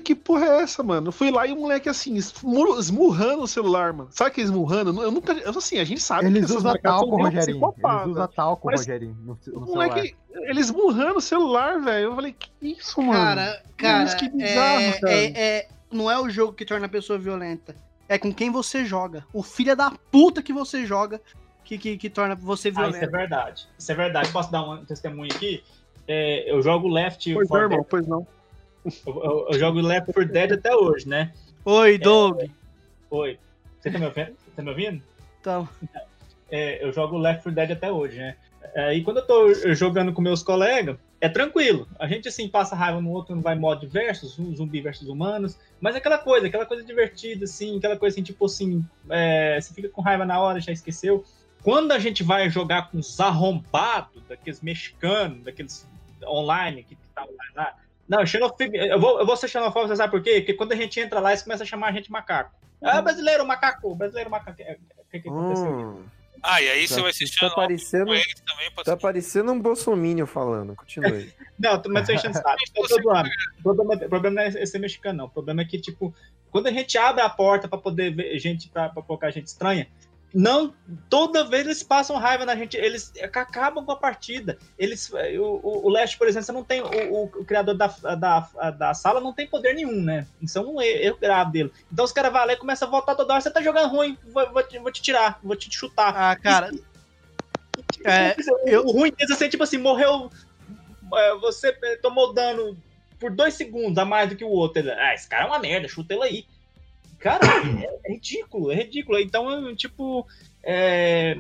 Que 0.03 0.13
porra 0.15 0.45
é 0.45 0.61
essa, 0.61 0.83
mano? 0.83 1.07
Eu 1.07 1.11
fui 1.11 1.31
lá 1.31 1.45
e 1.47 1.53
o 1.53 1.55
moleque 1.55 1.87
assim, 1.89 2.15
esmur- 2.15 2.77
esmurrando 2.79 3.43
o 3.43 3.47
celular, 3.47 3.93
mano. 3.93 4.09
Sabe 4.11 4.31
que 4.31 4.41
esmurrando? 4.41 5.01
Eu 5.01 5.11
nunca. 5.11 5.33
Eu, 5.33 5.51
assim, 5.57 5.79
a 5.79 5.83
gente 5.83 6.01
sabe 6.01 6.21
que 6.21 6.27
Eles 6.27 6.43
essas 6.45 6.57
usam 6.57 6.75
talco, 6.81 7.15
Rogerinho. 7.15 7.73
Eles 7.77 8.07
usam 8.07 8.27
talco, 8.27 8.67
Mas- 8.67 8.81
Rogerinho, 8.81 9.15
no, 9.21 9.25
no 9.25 9.33
O 9.33 9.37
celular. 9.43 9.67
moleque, 9.89 10.15
eles 10.33 10.65
esmurrando 10.67 11.17
o 11.17 11.21
celular, 11.21 11.79
velho. 11.81 12.05
Eu 12.05 12.15
falei, 12.15 12.33
que 12.37 12.49
isso, 12.61 13.01
mano? 13.01 13.13
Cara, 13.13 13.63
cara, 13.77 14.15
que 14.15 14.29
bizarro, 14.29 14.81
é, 14.81 14.91
cara. 14.99 15.13
é- 15.13 15.25
é- 15.57 15.67
não 15.91 16.11
é 16.11 16.19
o 16.19 16.29
jogo 16.29 16.53
que 16.53 16.65
torna 16.65 16.85
a 16.85 16.89
pessoa 16.89 17.17
violenta. 17.17 17.75
É 18.09 18.17
com 18.17 18.33
quem 18.33 18.49
você 18.51 18.83
joga. 18.85 19.25
O 19.33 19.41
filho 19.43 19.75
da 19.75 19.91
puta 20.11 20.41
que 20.41 20.51
você 20.53 20.85
joga 20.85 21.21
que, 21.63 21.77
que, 21.77 21.97
que 21.97 22.09
torna 22.09 22.35
você 22.35 22.69
Ah, 22.69 22.71
isso 22.71 22.79
é 22.79 22.83
violento. 22.91 23.11
verdade. 23.11 23.67
Isso 23.77 23.91
é 23.91 23.95
verdade. 23.95 24.31
Posso 24.31 24.51
dar 24.51 24.63
um 24.63 24.85
testemunho 24.85 25.31
aqui? 25.33 25.63
É, 26.07 26.49
eu 26.49 26.61
jogo 26.61 26.87
Left 26.87 27.33
Pois 27.33 27.49
não, 27.49 27.49
4 27.49 27.65
irmão, 27.65 27.77
Dead. 27.79 27.87
pois 27.89 28.07
não. 28.07 28.27
Eu, 29.05 29.23
eu- 29.23 29.47
eu 29.51 29.59
jogo 29.59 29.81
Left 29.81 30.11
4 30.13 30.25
Dead 30.31 30.51
até 30.53 30.75
hoje, 30.75 31.07
né? 31.07 31.33
Oi, 31.65 31.97
Doug. 31.97 32.41
Oi. 33.09 33.39
Você 33.79 33.91
tá 33.91 33.99
me 33.99 34.05
ouvindo? 34.05 34.35
Tá 34.55 34.61
me 34.61 34.69
ouvindo? 34.69 35.01
Então, 35.41 35.67
É, 36.49 36.83
eu 36.83 36.93
jogo 36.93 37.17
Left 37.17 37.43
4 37.43 37.51
Dead 37.51 37.71
até 37.71 37.91
hoje, 37.91 38.17
né? 38.17 38.35
É, 38.73 38.93
e 38.93 39.03
quando 39.03 39.17
eu 39.17 39.25
tô 39.27 39.53
jogando 39.73 40.13
com 40.13 40.21
meus 40.21 40.41
colegas, 40.43 40.97
é 41.19 41.27
tranquilo. 41.27 41.87
A 41.99 42.07
gente, 42.07 42.27
assim, 42.27 42.47
passa 42.47 42.75
raiva 42.75 43.01
no 43.01 43.11
outro, 43.11 43.35
não 43.35 43.41
vai 43.41 43.55
modo 43.55 43.87
versus, 43.87 44.37
um 44.39 44.55
zumbi 44.55 44.79
versus 44.81 45.07
humanos. 45.07 45.57
Mas 45.81 45.95
é 45.95 45.97
aquela 45.97 46.17
coisa, 46.17 46.47
aquela 46.47 46.65
coisa 46.65 46.83
divertida, 46.83 47.45
assim, 47.45 47.77
aquela 47.77 47.97
coisa 47.97 48.13
assim, 48.15 48.23
tipo 48.23 48.45
assim, 48.45 48.85
é, 49.09 49.59
você 49.59 49.73
fica 49.73 49.89
com 49.89 50.01
raiva 50.01 50.25
na 50.25 50.39
hora, 50.39 50.59
já 50.59 50.71
esqueceu. 50.71 51.23
Quando 51.63 51.91
a 51.91 51.99
gente 51.99 52.23
vai 52.23 52.49
jogar 52.49 52.89
com 52.91 52.97
os 52.99 53.19
arrombados, 53.19 54.23
daqueles 54.27 54.61
mexicanos, 54.61 55.43
daqueles 55.43 55.87
online 56.25 56.83
que 56.83 56.95
tá 57.15 57.23
online 57.23 57.53
lá. 57.55 57.73
Não, 58.07 58.25
xenofobia, 58.25 58.87
eu 58.87 58.99
vou, 58.99 59.19
eu 59.19 59.25
vou 59.25 59.35
ser 59.35 59.47
xenofóbico, 59.47 59.87
você 59.89 59.95
sabe 59.97 60.11
por 60.11 60.21
quê? 60.21 60.35
Porque 60.39 60.53
quando 60.53 60.71
a 60.71 60.75
gente 60.75 60.99
entra 60.99 61.19
lá, 61.19 61.31
eles 61.31 61.43
começam 61.43 61.63
a 61.63 61.67
chamar 61.67 61.87
a 61.89 61.91
gente 61.91 62.11
macaco. 62.11 62.51
Ah, 62.81 63.01
brasileiro, 63.01 63.45
macaco, 63.45 63.95
brasileiro, 63.95 64.29
macaco. 64.29 64.61
O 64.61 65.09
que, 65.11 65.19
que 65.19 65.29
aconteceu? 65.29 65.65
Hum, 65.71 66.03
Ah, 66.43 66.61
e 66.61 66.69
aí 66.69 66.87
Tá- 66.87 66.93
você 66.93 67.01
vai 67.01 67.11
se 67.13 67.25
tá 67.25 67.31
chamar 67.39 67.55
parecendo, 67.55 68.05
com 68.05 68.13
eles 68.13 68.39
também 68.45 68.71
tá 68.85 68.95
parecendo 68.95 69.51
um 69.51 69.59
bolsominion 69.59 70.27
falando. 70.27 70.75
Continue. 70.75 71.33
Não, 71.59 71.81
tô- 71.81 71.89
mas 71.89 72.05
tô 72.05 72.13
enchendo 72.13 72.37
o 72.37 72.41
saco. 72.41 72.57
Tô- 72.75 72.87
tô 72.87 73.01
zoando. 73.01 73.29
O 73.59 73.63
problema, 73.63 73.95
o 73.95 74.09
problema 74.09 74.35
não 74.35 74.43
é 74.43 74.65
ser 74.65 74.77
mexicano, 74.77 75.17
não. 75.17 75.25
O 75.25 75.29
problema 75.29 75.63
é 75.63 75.65
que, 75.65 75.79
tipo, 75.81 76.13
quando 76.51 76.67
a 76.67 76.71
gente 76.71 76.95
abre 76.97 77.23
a 77.23 77.29
porta 77.29 77.67
pra 77.67 77.79
poder 77.79 78.13
ver 78.13 78.37
gente, 78.37 78.69
pra, 78.69 78.87
pra 78.89 79.01
colocar 79.01 79.31
gente 79.31 79.47
estranha, 79.47 79.87
não, 80.33 80.73
toda 81.09 81.45
vez 81.45 81.65
eles 81.65 81.81
passam 81.83 82.17
raiva 82.17 82.45
na 82.45 82.55
gente, 82.55 82.75
eles 82.77 83.11
acabam 83.21 83.83
com 83.85 83.91
a 83.91 83.95
partida. 83.95 84.57
Eles, 84.77 85.09
o, 85.09 85.59
o, 85.63 85.85
o 85.87 85.89
Leste, 85.89 86.17
por 86.17 86.27
exemplo, 86.27 86.45
você 86.45 86.51
não 86.51 86.63
tem, 86.63 86.81
o, 86.81 87.13
o, 87.13 87.23
o 87.23 87.45
criador 87.45 87.75
da, 87.75 87.87
da, 87.87 88.71
da 88.71 88.93
sala 88.93 89.21
não 89.21 89.33
tem 89.33 89.47
poder 89.47 89.73
nenhum, 89.73 90.01
né? 90.01 90.27
Isso 90.41 90.57
é 90.57 90.61
um 90.61 90.81
erro 90.81 91.17
grave 91.17 91.51
dele. 91.51 91.71
Então 91.91 92.05
os 92.05 92.11
caras 92.11 92.31
vão 92.31 92.45
lá 92.45 92.53
e 92.53 92.57
começam 92.57 92.87
a 92.87 92.91
voltar 92.91 93.15
toda 93.15 93.33
hora, 93.33 93.41
você 93.41 93.49
tá 93.49 93.61
jogando 93.61 93.89
ruim, 93.89 94.17
vou, 94.31 94.51
vou, 94.51 94.63
te, 94.63 94.77
vou 94.79 94.91
te 94.91 95.01
tirar, 95.01 95.39
vou 95.41 95.55
te 95.55 95.73
chutar. 95.73 96.13
ah, 96.15 96.35
cara, 96.35 96.71
É, 98.03 98.35
eu... 98.65 98.85
O 98.85 98.91
ruim 98.91 99.11
deles 99.11 99.31
é 99.31 99.33
assim, 99.33 99.49
tipo 99.49 99.63
assim, 99.63 99.77
morreu. 99.77 100.29
é, 101.13 101.35
Você 101.35 101.71
tomou 102.01 102.33
dano 102.33 102.77
por 103.19 103.31
dois 103.31 103.53
segundos 103.53 103.97
a 103.97 104.05
mais 104.05 104.29
do 104.29 104.35
que 104.35 104.43
o 104.43 104.49
outro. 104.49 104.81
Ele, 104.81 104.91
ah, 104.91 105.13
esse 105.13 105.27
cara 105.27 105.45
é 105.45 105.47
uma 105.47 105.59
merda, 105.59 105.87
chuta 105.87 106.13
ele 106.13 106.23
aí. 106.23 106.45
Cara, 107.19 107.45
é, 107.45 107.99
é 108.05 108.13
ridículo, 108.13 108.71
é 108.71 108.75
ridículo. 108.75 109.19
Então, 109.19 109.49
eu, 109.49 109.75
tipo, 109.75 110.25
é, 110.63 111.37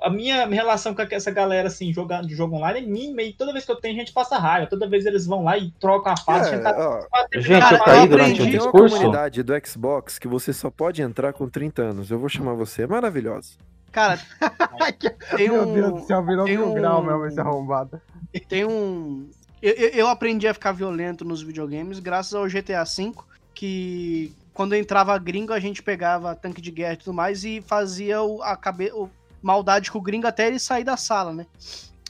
a 0.00 0.10
minha 0.10 0.46
relação 0.46 0.94
com 0.94 1.02
essa 1.02 1.30
galera, 1.30 1.68
assim, 1.68 1.92
jogando 1.92 2.26
de 2.26 2.34
jogo 2.34 2.56
online 2.56 2.80
é 2.80 2.82
mínima. 2.90 3.22
E 3.22 3.32
toda 3.32 3.52
vez 3.52 3.64
que 3.64 3.70
eu 3.70 3.76
tenho, 3.76 3.94
a 3.96 3.98
gente 4.00 4.12
passa 4.12 4.36
raiva. 4.38 4.66
Toda 4.68 4.88
vez 4.88 5.06
eles 5.06 5.26
vão 5.26 5.44
lá 5.44 5.56
e 5.56 5.70
trocam 5.80 6.12
a 6.12 6.16
fase. 6.16 6.48
a 6.50 6.52
gente 6.54 6.62
tá- 6.64 6.70
É, 6.70 6.84
ó, 6.86 7.40
Gente, 7.40 7.60
Cara, 7.60 7.76
eu 7.76 7.84
caí 7.84 8.08
durante 8.08 8.32
aprendi- 8.32 8.40
o 8.42 8.44
Tem 8.44 8.52
uma 8.54 8.58
discurso. 8.72 8.96
comunidade 8.96 9.42
do 9.42 9.52
Xbox 9.66 10.18
que 10.18 10.26
você 10.28 10.52
só 10.52 10.70
pode 10.70 11.00
entrar 11.02 11.32
com 11.32 11.48
30 11.48 11.82
anos. 11.82 12.10
Eu 12.10 12.18
vou 12.18 12.28
chamar 12.28 12.54
você. 12.54 12.82
É 12.82 12.86
maravilhosa. 12.86 13.52
cara, 13.92 14.18
tem 15.36 15.48
Meu 15.50 15.62
um, 15.68 15.74
Deus 15.74 15.92
do 16.00 16.06
céu, 16.06 16.24
virou 16.24 16.44
mil 16.46 16.68
um- 16.70 16.74
grau 16.74 17.02
mesmo 17.02 17.26
esse 17.26 17.38
arrombado. 17.40 18.00
tem 18.48 18.64
um. 18.64 19.28
Eu, 19.62 19.74
eu- 19.74 19.90
eu 19.90 20.08
aprendi 20.08 20.48
a 20.48 20.54
ficar 20.54 20.72
violento 20.72 21.24
nos 21.24 21.42
videogames 21.42 22.00
graças 22.00 22.34
ao 22.34 22.48
GTA 22.48 22.82
V, 22.84 23.12
que 23.54 24.32
quando 24.54 24.74
entrava 24.74 25.16
gringo 25.18 25.52
a 25.52 25.60
gente 25.60 25.82
pegava 25.82 26.34
tanque 26.34 26.60
de 26.60 26.70
guerra 26.70 26.92
e 26.94 26.96
tudo 26.98 27.12
mais 27.14 27.44
e 27.44 27.62
fazia 27.66 28.22
o, 28.22 28.42
a 28.42 28.56
cabe, 28.56 28.90
o, 28.92 29.08
maldade 29.42 29.90
com 29.90 29.98
o 29.98 30.02
gringo 30.02 30.26
até 30.26 30.46
ele 30.46 30.58
sair 30.58 30.84
da 30.84 30.96
sala, 30.96 31.32
né? 31.32 31.46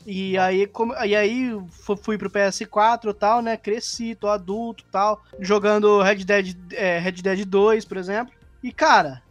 E 0.04 0.36
aí, 0.36 0.66
como, 0.66 0.92
e 1.04 1.14
aí 1.14 1.56
fu- 1.70 1.96
fui 1.96 2.18
pro 2.18 2.28
PS4 2.30 3.10
e 3.10 3.14
tal, 3.14 3.40
né? 3.40 3.56
Cresci, 3.56 4.16
tô 4.16 4.28
adulto 4.28 4.84
e 4.86 4.90
tal, 4.90 5.22
jogando 5.38 6.02
Red 6.02 6.24
Dead, 6.24 6.56
é, 6.72 6.98
Red 6.98 7.12
Dead 7.22 7.44
2, 7.44 7.84
por 7.84 7.96
exemplo. 7.96 8.34
E, 8.62 8.72
cara, 8.72 9.22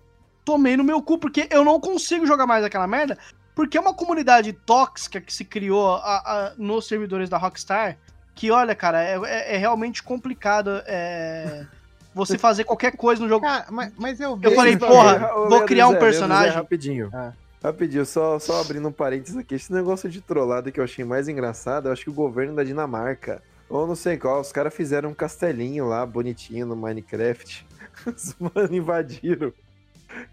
tomei 0.46 0.78
no 0.78 0.84
meu 0.84 1.02
cu, 1.02 1.18
porque 1.18 1.48
eu 1.52 1.66
não 1.66 1.80
consigo 1.80 2.26
jogar 2.26 2.48
mais 2.48 2.64
aquela 2.64 2.88
merda, 2.88 3.18
porque 3.54 3.78
é 3.78 3.82
uma 3.82 3.94
comunidade 3.94 4.54
tóxica 4.54 5.20
que 5.20 5.34
se 5.34 5.44
criou 5.44 5.96
a- 5.96 6.18
a- 6.20 6.54
nos 6.58 6.88
servidores 6.88 7.30
da 7.30 7.38
Rockstar, 7.38 7.98
que, 8.34 8.50
olha, 8.50 8.74
cara, 8.74 9.04
é, 9.04 9.18
é- 9.26 9.56
é 9.56 9.58
realmente 9.58 10.02
complicado 10.02 10.82
é, 10.86 11.68
você 12.14 12.38
fazer 12.38 12.64
qualquer 12.64 12.96
coisa 12.96 13.22
no 13.22 13.30
jogo. 13.30 13.46
Cara, 13.46 13.66
mas, 13.72 13.92
mas 13.98 14.20
eu 14.20 14.40
Eu 14.42 14.52
falei, 14.52 14.78
porra, 14.78 15.18
aí. 15.18 15.34
Ô, 15.34 15.50
vou 15.50 15.64
criar 15.66 15.88
um 15.88 15.94
Zé, 15.94 16.00
personagem. 16.00 16.54
rapidinho. 16.54 17.10
Ah. 17.14 17.34
Rapidinho, 17.64 18.06
só, 18.06 18.40
só 18.40 18.60
abrindo 18.60 18.88
um 18.88 18.92
parênteses 18.92 19.38
aqui. 19.38 19.56
Esse 19.56 19.72
negócio 19.72 20.10
de 20.10 20.20
trollada 20.20 20.72
que 20.72 20.80
eu 20.80 20.84
achei 20.84 21.06
mais 21.06 21.28
engraçado, 21.28 21.88
eu 21.88 21.92
acho 21.94 22.04
que 22.04 22.10
o 22.10 22.14
governo 22.14 22.56
da 22.56 22.64
Dinamarca, 22.64 23.42
ou 23.70 23.86
não 23.86 23.96
sei 23.96 24.18
qual, 24.18 24.42
os 24.42 24.52
caras 24.52 24.74
fizeram 24.74 25.10
um 25.10 25.14
castelinho 25.14 25.88
lá, 25.88 26.06
bonitinho, 26.06 26.66
no 26.66 26.76
Minecraft. 26.76 27.66
Os 28.06 28.36
mano 28.40 28.74
invadiram. 28.76 29.54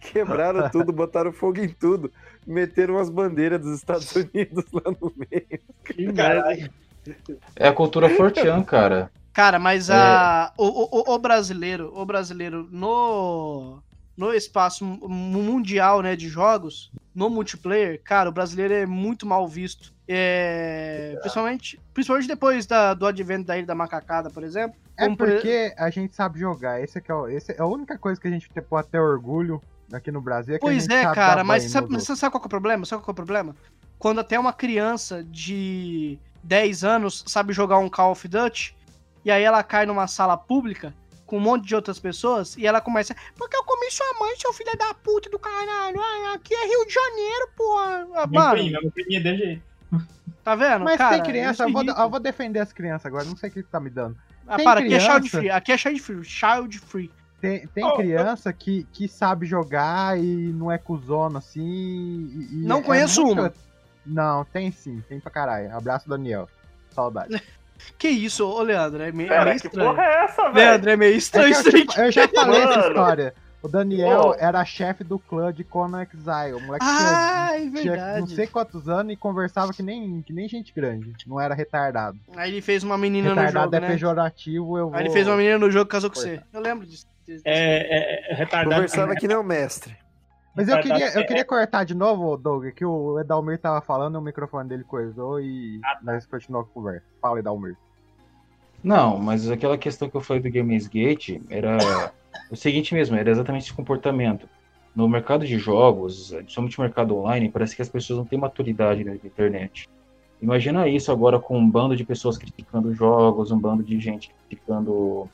Quebraram 0.00 0.68
tudo, 0.70 0.92
botaram 0.92 1.32
fogo 1.32 1.60
em 1.60 1.68
tudo. 1.68 2.10
Meteram 2.46 2.98
as 2.98 3.10
bandeiras 3.10 3.60
dos 3.60 3.76
Estados 3.76 4.10
Unidos 4.16 4.64
lá 4.72 4.90
no 5.00 5.12
meio. 5.14 5.60
Que 5.84 6.12
Caralho. 6.12 6.70
É 7.54 7.68
a 7.68 7.72
cultura 7.72 8.08
fortean, 8.10 8.62
cara. 8.62 9.10
Cara, 9.38 9.56
mas 9.56 9.88
a, 9.88 10.52
o, 10.58 10.66
o, 11.12 11.14
o 11.14 11.18
brasileiro, 11.20 11.92
o 11.94 12.04
brasileiro 12.04 12.68
no, 12.72 13.80
no 14.16 14.34
espaço 14.34 14.84
mu- 14.84 15.08
mundial 15.08 16.02
né, 16.02 16.16
de 16.16 16.28
jogos, 16.28 16.90
no 17.14 17.30
multiplayer, 17.30 18.02
cara, 18.02 18.30
o 18.30 18.32
brasileiro 18.32 18.74
é 18.74 18.84
muito 18.84 19.24
mal 19.24 19.46
visto. 19.46 19.94
É, 20.08 21.16
principalmente, 21.20 21.78
principalmente 21.94 22.26
depois 22.26 22.66
da- 22.66 22.94
do 22.94 23.06
advento 23.06 23.46
da 23.46 23.56
Ilha 23.56 23.64
da 23.68 23.76
Macacada, 23.76 24.28
por 24.28 24.42
exemplo. 24.42 24.76
É 24.96 25.08
porque 25.08 25.72
a 25.78 25.88
gente 25.88 26.16
sabe 26.16 26.40
jogar. 26.40 26.82
Esse 26.82 26.98
aqui 26.98 27.12
é, 27.12 27.14
o- 27.14 27.28
esse 27.28 27.52
é 27.52 27.60
a 27.60 27.66
única 27.66 27.96
coisa 27.96 28.20
que 28.20 28.26
a 28.26 28.30
gente 28.32 28.50
tem- 28.50 28.60
pode 28.60 28.88
ter 28.88 28.98
orgulho 28.98 29.62
aqui 29.92 30.10
no 30.10 30.20
Brasil. 30.20 30.56
É 30.56 30.58
Pois 30.58 30.88
é, 30.88 31.04
cara, 31.14 31.44
mas 31.44 31.62
banho 31.62 31.70
sabe, 31.70 31.86
você 31.94 32.16
sabe 32.16 32.32
qual 32.32 32.42
é 32.42 32.46
o 32.46 32.48
problema? 32.48 32.84
Sabe 32.84 33.04
qual 33.04 33.12
é 33.12 33.12
o 33.12 33.14
problema? 33.14 33.54
Quando 34.00 34.18
até 34.18 34.36
uma 34.36 34.52
criança 34.52 35.22
de 35.22 36.18
10 36.42 36.82
anos 36.82 37.22
sabe 37.28 37.52
jogar 37.52 37.78
um 37.78 37.88
Call 37.88 38.10
of 38.10 38.26
Duty, 38.26 38.76
e 39.28 39.30
aí 39.30 39.42
ela 39.44 39.62
cai 39.62 39.84
numa 39.84 40.06
sala 40.06 40.38
pública 40.38 40.94
com 41.26 41.36
um 41.36 41.40
monte 41.40 41.66
de 41.66 41.74
outras 41.74 41.98
pessoas, 41.98 42.56
e 42.56 42.66
ela 42.66 42.80
começa, 42.80 43.14
porque 43.36 43.54
eu 43.54 43.62
comi 43.62 43.90
sua 43.90 44.06
mãe, 44.18 44.34
seu 44.38 44.50
filho 44.54 44.74
da 44.78 44.94
puta 44.94 45.28
do 45.28 45.38
caralho, 45.38 46.00
ah, 46.00 46.32
aqui 46.34 46.54
é 46.54 46.66
Rio 46.66 46.86
de 46.86 46.94
Janeiro, 46.94 47.48
porra. 47.54 48.08
Ah, 48.14 48.26
Mano, 48.26 48.56
é 48.56 48.62
jeito. 48.62 49.62
tá 50.42 50.54
vendo? 50.54 50.84
Mas 50.86 50.96
cara, 50.96 51.16
tem 51.16 51.22
criança, 51.24 51.64
é 51.64 51.66
eu 51.66 51.72
vou, 51.74 51.84
eu 51.84 52.08
vou 52.10 52.18
defender 52.18 52.60
as 52.60 52.72
crianças 52.72 53.04
agora, 53.04 53.24
não 53.26 53.36
sei 53.36 53.50
o 53.50 53.52
que 53.52 53.62
que 53.62 53.68
tá 53.68 53.78
me 53.78 53.90
dando. 53.90 54.16
Ah, 54.46 54.56
tem 54.56 54.64
para, 54.64 54.80
aqui 54.80 54.94
é 54.94 54.98
child 55.00 55.18
criança- 55.20 55.38
free, 55.38 55.50
aqui 55.50 55.72
é 55.72 55.76
child 55.76 56.00
free, 56.00 56.24
child 56.24 56.78
free. 56.78 57.10
Tem, 57.42 57.66
tem 57.68 57.84
Oh, 57.84 57.94
criança 57.96 58.50
que, 58.50 58.84
que 58.90 59.06
sabe 59.06 59.44
jogar 59.44 60.18
e 60.18 60.24
não 60.24 60.72
é 60.72 60.78
cuzona 60.78 61.38
assim. 61.40 61.60
e- 61.62 62.48
e 62.52 62.64
Não 62.66 62.78
é 62.78 62.82
conheço 62.82 63.22
muito- 63.22 63.38
uma. 63.40 63.52
Não, 64.06 64.44
tem 64.46 64.72
sim, 64.72 65.04
tem 65.06 65.20
pra 65.20 65.30
caralho. 65.30 65.76
Abraço, 65.76 66.08
Daniel. 66.08 66.48
Saudade. 66.90 67.28
Que 67.98 68.08
isso, 68.08 68.46
ô 68.46 68.62
Leandro, 68.62 69.02
é 69.02 69.10
meio, 69.12 69.26
é 69.26 69.30
Pera, 69.30 69.44
meio 69.46 69.60
que 69.60 69.66
estranho. 69.66 69.90
porra 69.90 70.02
é 70.04 70.24
essa, 70.24 70.42
velho? 70.50 70.54
Leandro, 70.54 70.90
é 70.90 70.96
meio 70.96 71.14
É 71.14 71.16
estranho 71.16 71.50
isso 71.50 71.68
eu, 71.68 71.74
aí. 71.76 71.86
já- 71.94 72.04
eu 72.06 72.12
já 72.12 72.28
falei 72.28 72.62
essa 72.62 72.88
história. 72.88 73.34
O 73.60 73.66
Daniel 73.66 74.20
Pô. 74.22 74.34
era 74.38 74.64
chefe 74.64 75.02
do 75.02 75.18
clã 75.18 75.52
de 75.52 75.64
Conan 75.64 76.02
Exile. 76.14 76.52
O 76.54 76.60
moleque 76.60 76.84
Ah, 76.88 77.48
é 77.54 77.58
tinha, 77.58 77.70
tinha 77.72 77.92
verdade. 77.92 78.20
não 78.20 78.26
sei 78.28 78.46
quantos 78.46 78.88
anos 78.88 79.12
e 79.12 79.16
conversava 79.16 79.72
que 79.72 79.82
nem, 79.82 80.22
que 80.22 80.32
nem 80.32 80.48
gente 80.48 80.72
grande. 80.72 81.12
Não 81.26 81.40
era 81.40 81.54
retardado. 81.56 82.16
Aí 82.36 82.52
ele 82.52 82.60
fez 82.62 82.84
uma 82.84 82.96
menina 82.96 83.30
no 83.30 83.34
retardado 83.34 83.64
jogo, 83.64 83.76
é 83.76 83.80
né? 83.80 83.88
pejorativo, 83.88 84.78
eu 84.78 84.86
vou... 84.90 84.94
Aí 84.94 85.02
ele 85.02 85.10
fez 85.10 85.26
uma 85.26 85.36
menina 85.36 85.58
no 85.58 85.68
jogo 85.72 85.86
e 85.86 85.90
casou 85.90 86.08
com 86.08 86.14
você. 86.16 86.40
Eu 86.52 86.60
lembro 86.60 86.86
disso. 86.86 87.04
É, 87.44 88.28
é, 88.30 88.32
é 88.32 88.34
retardado. 88.36 88.74
Conversava 88.76 89.16
que 89.16 89.26
nem 89.26 89.36
o 89.36 89.42
mestre. 89.42 89.96
Mas 90.54 90.68
eu 90.68 90.80
queria, 90.80 91.12
eu 91.14 91.26
queria 91.26 91.44
cortar 91.44 91.84
de 91.84 91.94
novo, 91.94 92.36
Doug, 92.36 92.66
que 92.72 92.84
o 92.84 93.20
Edalmir 93.20 93.58
tava 93.58 93.80
falando 93.80 94.16
e 94.16 94.18
o 94.18 94.22
microfone 94.22 94.68
dele 94.68 94.82
coisou 94.84 95.40
e 95.40 95.80
Ah, 95.84 95.94
tá. 95.94 96.00
nós 96.02 96.26
continuamos 96.26 96.68
a 96.68 96.74
conversa. 96.74 97.06
Fala, 97.20 97.38
Edalmir. 97.38 97.76
Não, 98.82 99.18
mas 99.18 99.50
aquela 99.50 99.76
questão 99.78 100.08
que 100.08 100.16
eu 100.16 100.20
falei 100.20 100.42
do 100.42 100.50
Gamersgate 100.50 101.42
era 101.50 102.12
o 102.50 102.56
seguinte 102.56 102.94
mesmo, 102.94 103.16
era 103.16 103.30
exatamente 103.30 103.64
esse 103.64 103.72
comportamento. 103.72 104.48
No 104.94 105.08
mercado 105.08 105.46
de 105.46 105.58
jogos, 105.58 106.30
principalmente 106.32 106.78
no 106.78 106.84
mercado 106.84 107.16
online, 107.16 107.50
parece 107.50 107.76
que 107.76 107.82
as 107.82 107.88
pessoas 107.88 108.18
não 108.18 108.26
têm 108.26 108.38
maturidade 108.38 109.04
na 109.04 109.14
internet. 109.14 109.88
Imagina 110.40 110.88
isso 110.88 111.10
agora 111.10 111.38
com 111.38 111.58
um 111.58 111.68
bando 111.68 111.96
de 111.96 112.04
pessoas 112.04 112.38
criticando 112.38 112.94
jogos, 112.94 113.50
um 113.50 113.58
bando 113.58 113.82
de 113.82 113.98
gente 114.00 114.32
criticando. 114.48 115.28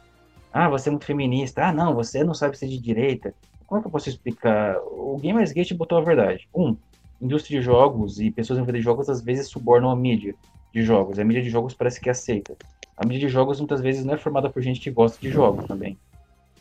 Ah, 0.53 0.69
você 0.69 0.89
é 0.89 0.93
muito 0.93 1.05
feminista. 1.05 1.67
Ah, 1.67 1.73
não, 1.73 1.95
você 1.95 2.25
não 2.25 2.35
sabe 2.35 2.57
ser 2.59 2.69
de 2.69 2.79
direita. 2.79 3.35
Como 3.67 3.79
é 3.79 3.83
que 3.83 3.87
eu 3.87 3.93
posso 3.93 4.09
explicar? 4.09 4.77
O 4.83 5.19
Gamersgate 5.23 5.75
botou 5.75 5.99
a 5.99 6.03
verdade. 6.03 6.49
Um, 6.55 6.77
indústria 7.21 7.59
de 7.59 7.65
jogos 7.65 8.21
e 8.21 8.31
pessoas 8.31 8.59
envolvidas 8.59 8.81
em 8.81 8.85
jogos 8.85 9.09
às 9.09 9.21
vezes 9.23 9.49
subornam 9.49 9.91
a 9.91 9.97
mídia 9.97 10.35
de 10.73 10.83
jogos. 10.83 11.19
A 11.19 11.25
mídia 11.25 11.43
de 11.43 11.51
jogos 11.51 11.75
parece 11.75 12.01
que 12.01 12.11
aceita. 12.11 12.57
A 12.97 13.07
mídia 13.07 13.27
de 13.27 13.33
jogos 13.33 13.59
muitas 13.59 13.81
vezes 13.81 14.05
não 14.05 14.15
é 14.15 14.19
formada 14.19 14.51
por 14.51 14.63
gente 14.63 14.81
que 14.81 14.91
gosta 14.91 15.21
de 15.21 15.31
jogos 15.31 15.67
também. 15.67 15.99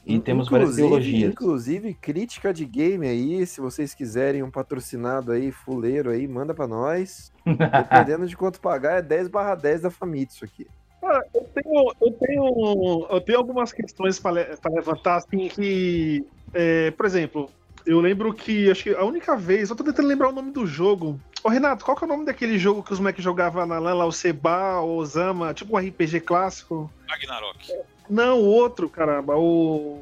E 0.06 0.20
temos 0.20 0.50
várias 0.50 0.74
ideologias. 0.74 1.32
Inclusive, 1.32 1.94
crítica 1.94 2.54
de 2.54 2.66
game 2.66 3.08
aí, 3.08 3.46
se 3.46 3.62
vocês 3.62 3.94
quiserem 3.94 4.44
um 4.44 4.52
patrocinado 4.52 5.32
aí, 5.32 5.52
fuleiro 5.52 6.10
aí, 6.10 6.28
manda 6.28 6.54
pra 6.54 6.68
nós. 6.68 7.32
Dependendo 7.46 8.28
de 8.28 8.36
quanto 8.36 8.60
pagar, 8.60 8.98
é 8.98 9.02
10 9.02 9.30
barra 9.30 9.56
10 9.56 9.82
da 9.82 9.90
Famitsu 9.90 10.44
aqui. 10.44 10.68
Cara, 11.04 11.22
eu 11.34 11.44
tenho, 11.54 11.94
eu 12.00 12.12
tenho, 12.14 13.08
eu 13.10 13.20
tenho 13.20 13.38
algumas 13.38 13.74
questões 13.74 14.18
para 14.18 14.48
levantar, 14.72 15.18
assim, 15.18 15.50
que, 15.50 16.26
é, 16.54 16.92
por 16.92 17.06
exemplo, 17.06 17.52
eu 17.86 18.00
lembro 18.00 18.34
que, 18.34 18.72
acho 18.72 18.84
que 18.84 18.96
a 18.96 19.04
única 19.04 19.36
vez, 19.36 19.70
eu 19.70 19.76
tô 19.76 19.84
tentando 19.84 20.08
lembrar 20.08 20.30
o 20.30 20.34
nome 20.34 20.52
do 20.52 20.66
jogo. 20.66 21.20
Ô, 21.44 21.50
Renato, 21.50 21.84
qual 21.84 21.98
que 21.98 22.06
é 22.06 22.08
o 22.08 22.10
nome 22.10 22.26
daquele 22.26 22.58
jogo 22.58 22.82
que 22.82 22.94
os 22.94 23.00
moleques 23.00 23.22
jogavam 23.22 23.66
na 23.66 23.80
LAN 23.80 23.96
lá, 23.96 24.06
o 24.06 24.14
Seba, 24.14 24.80
o 24.80 24.96
Osama, 24.96 25.54
tipo 25.54 25.76
um 25.76 25.78
RPG 25.78 26.22
clássico? 26.22 26.90
Ragnarok. 27.06 27.74
Não, 28.10 28.40
o 28.40 28.46
outro, 28.46 28.88
caramba, 28.88 29.36
o... 29.36 30.02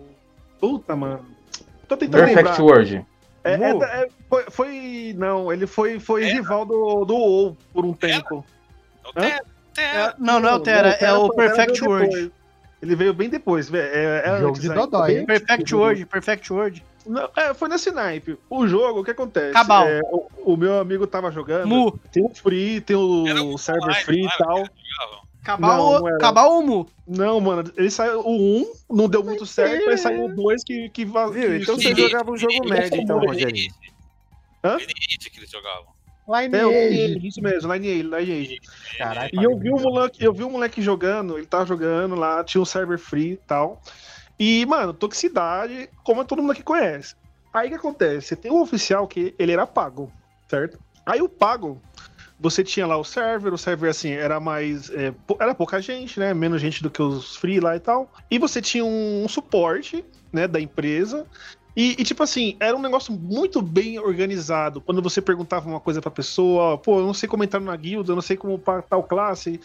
Puta, 0.60 0.96
mano. 0.96 1.26
Tô 1.88 1.98
tentando 1.98 2.26
Perfect 2.26 2.46
lembrar. 2.46 2.62
World. 2.62 3.06
É, 3.44 3.54
é 3.54 4.04
é, 4.04 4.08
foi, 4.30 4.44
foi- 4.52 5.16
Não, 5.18 5.52
ele 5.52 5.66
foi, 5.66 6.00
foi 6.00 6.26
rival 6.26 6.64
do, 6.64 7.06
do 7.06 7.16
WoW 7.16 7.58
por 7.74 7.86
um 7.86 7.94
tempo. 7.94 8.46
É 9.16 9.26
Hã? 9.26 9.40
É, 9.78 10.14
não, 10.18 10.40
não 10.40 10.50
é 10.50 10.56
o 10.56 10.60
Terra, 10.60 10.90
é 11.00 11.14
o 11.14 11.26
o 11.26 11.30
Terra 11.34 11.48
Perfect 11.56 11.80
veio 11.80 11.92
World. 11.92 12.10
depois. 12.16 12.32
Ele 12.82 12.96
veio 12.96 13.14
bem 13.14 13.30
depois. 13.30 13.74
É, 13.74 14.24
é 14.26 14.40
Jogo 14.40 14.60
de 14.60 14.70
ainda. 14.70 14.82
Dodói, 14.82 15.20
hein? 15.20 15.26
Perfect 15.26 15.76
World, 15.76 16.06
Perfect 16.08 16.52
World. 16.54 16.84
Não, 17.06 17.30
é, 17.36 17.54
foi 17.54 17.70
nesse 17.70 17.92
naipe. 17.92 18.38
O 18.50 18.68
jogo, 18.68 19.00
o 19.02 19.04
que 19.04 19.12
acontece? 19.12 19.54
Cabal. 19.54 19.88
É, 19.88 20.02
o, 20.12 20.28
o 20.54 20.58
meu 20.58 20.80
amigo 20.80 21.06
tava 21.08 21.32
jogando. 21.32 21.68
Mu. 21.68 21.98
Tem 22.12 22.24
o 22.24 22.30
free, 22.30 22.82
tem 22.82 22.96
o 22.96 23.58
server 23.58 24.04
free 24.04 24.22
não 24.24 24.30
e 24.30 24.38
tal. 24.38 24.70
Cabal, 25.44 25.78
Não, 26.02 26.10
não. 26.12 26.18
Cabal 26.20 26.52
ou 26.54 26.64
Mu? 26.64 26.90
Não, 27.08 27.40
mano, 27.40 27.72
ele 27.76 27.90
saiu 27.90 28.20
o 28.22 28.60
1, 28.62 28.74
não 28.92 29.10
deu 29.10 29.24
muito 29.24 29.44
certo, 29.46 29.90
aí 29.90 29.98
saiu 29.98 30.26
o 30.26 30.36
2 30.36 30.64
que, 30.64 30.90
que, 30.90 31.04
va- 31.04 31.28
Viu? 31.30 31.50
que 31.50 31.56
Então 31.64 31.76
você 31.76 31.96
jogava 31.96 32.32
um 32.32 32.38
jogo 32.38 32.70
médio, 32.70 33.02
então, 33.02 33.18
Rogerinho. 33.20 33.74
Hã? 34.64 34.78
Lineage 34.78 35.30
que 35.32 35.40
eles 35.40 35.50
jogavam. 35.50 35.88
Line 36.36 36.56
É. 36.56 36.90
Lineage, 36.90 37.28
isso 37.28 37.42
mesmo, 37.42 37.74
Lineage, 37.74 38.04
Lineage. 38.04 38.60
Caralho, 38.98 39.30
E 39.34 39.44
eu 39.44 39.58
vi 39.58 39.70
o 39.70 39.80
moleque, 39.80 40.24
eu 40.24 40.34
vi 40.34 40.44
o 40.44 40.50
moleque 40.50 40.82
jogando, 40.82 41.38
ele 41.38 41.48
tava 41.48 41.66
jogando 41.66 42.16
lá, 42.16 42.44
tinha 42.44 42.62
um 42.62 42.66
server 42.66 42.98
free 42.98 43.34
e 43.34 43.38
tal. 43.38 43.82
E, 44.40 44.66
mano, 44.66 44.94
toxicidade, 44.94 45.90
como 46.04 46.26
todo 46.26 46.42
mundo 46.42 46.52
aqui 46.52 46.64
conhece. 46.64 47.16
Aí 47.54 47.68
o 47.68 47.70
que 47.72 47.76
acontece? 47.76 48.36
Tem 48.36 48.52
um 48.52 48.62
oficial 48.62 49.08
que 49.08 49.36
ele 49.38 49.52
era 49.52 49.68
pago, 49.68 50.12
certo? 50.50 50.80
Aí 51.06 51.22
o 51.22 51.30
pago, 51.30 51.82
você 52.40 52.64
tinha 52.64 52.88
lá 52.88 52.98
o 52.98 53.04
server, 53.04 53.54
o 53.54 53.58
server 53.58 53.90
assim, 53.90 54.12
era 54.12 54.40
mais. 54.40 54.90
é, 54.90 55.14
era 55.40 55.54
pouca 55.54 55.80
gente, 55.82 56.20
né? 56.20 56.34
Menos 56.34 56.60
gente 56.60 56.82
do 56.82 56.90
que 56.90 57.02
os 57.02 57.36
free 57.36 57.60
lá 57.60 57.76
e 57.76 57.80
tal. 57.80 58.12
E 58.32 58.40
você 58.40 58.62
tinha 58.62 58.84
um, 58.84 59.28
suporte, 59.28 60.04
né, 60.34 60.48
da 60.48 60.60
empresa. 60.60 61.28
E, 61.76 61.92
e, 61.92 62.04
tipo 62.04 62.22
assim, 62.22 62.58
era 62.60 62.76
um 62.76 62.82
negócio 62.82 63.14
muito 63.14 63.62
bem 63.62 63.98
organizado. 63.98 64.82
Quando 64.82 65.02
você 65.02 65.22
perguntava 65.22 65.70
uma 65.70 65.80
coisa 65.80 66.02
pra 66.02 66.12
pessoa, 66.12 66.78
pô, 66.78 67.00
eu 67.00 67.06
não 67.06 67.14
sei 67.14 67.30
como 67.30 67.44
entrar 67.44 67.60
na 67.60 67.76
guilda, 67.76 68.12
eu 68.12 68.16
não 68.16 68.22
sei 68.22 68.36
como 68.36 68.60
para 68.60 68.82
tal 68.82 69.04
classe. 69.04 69.60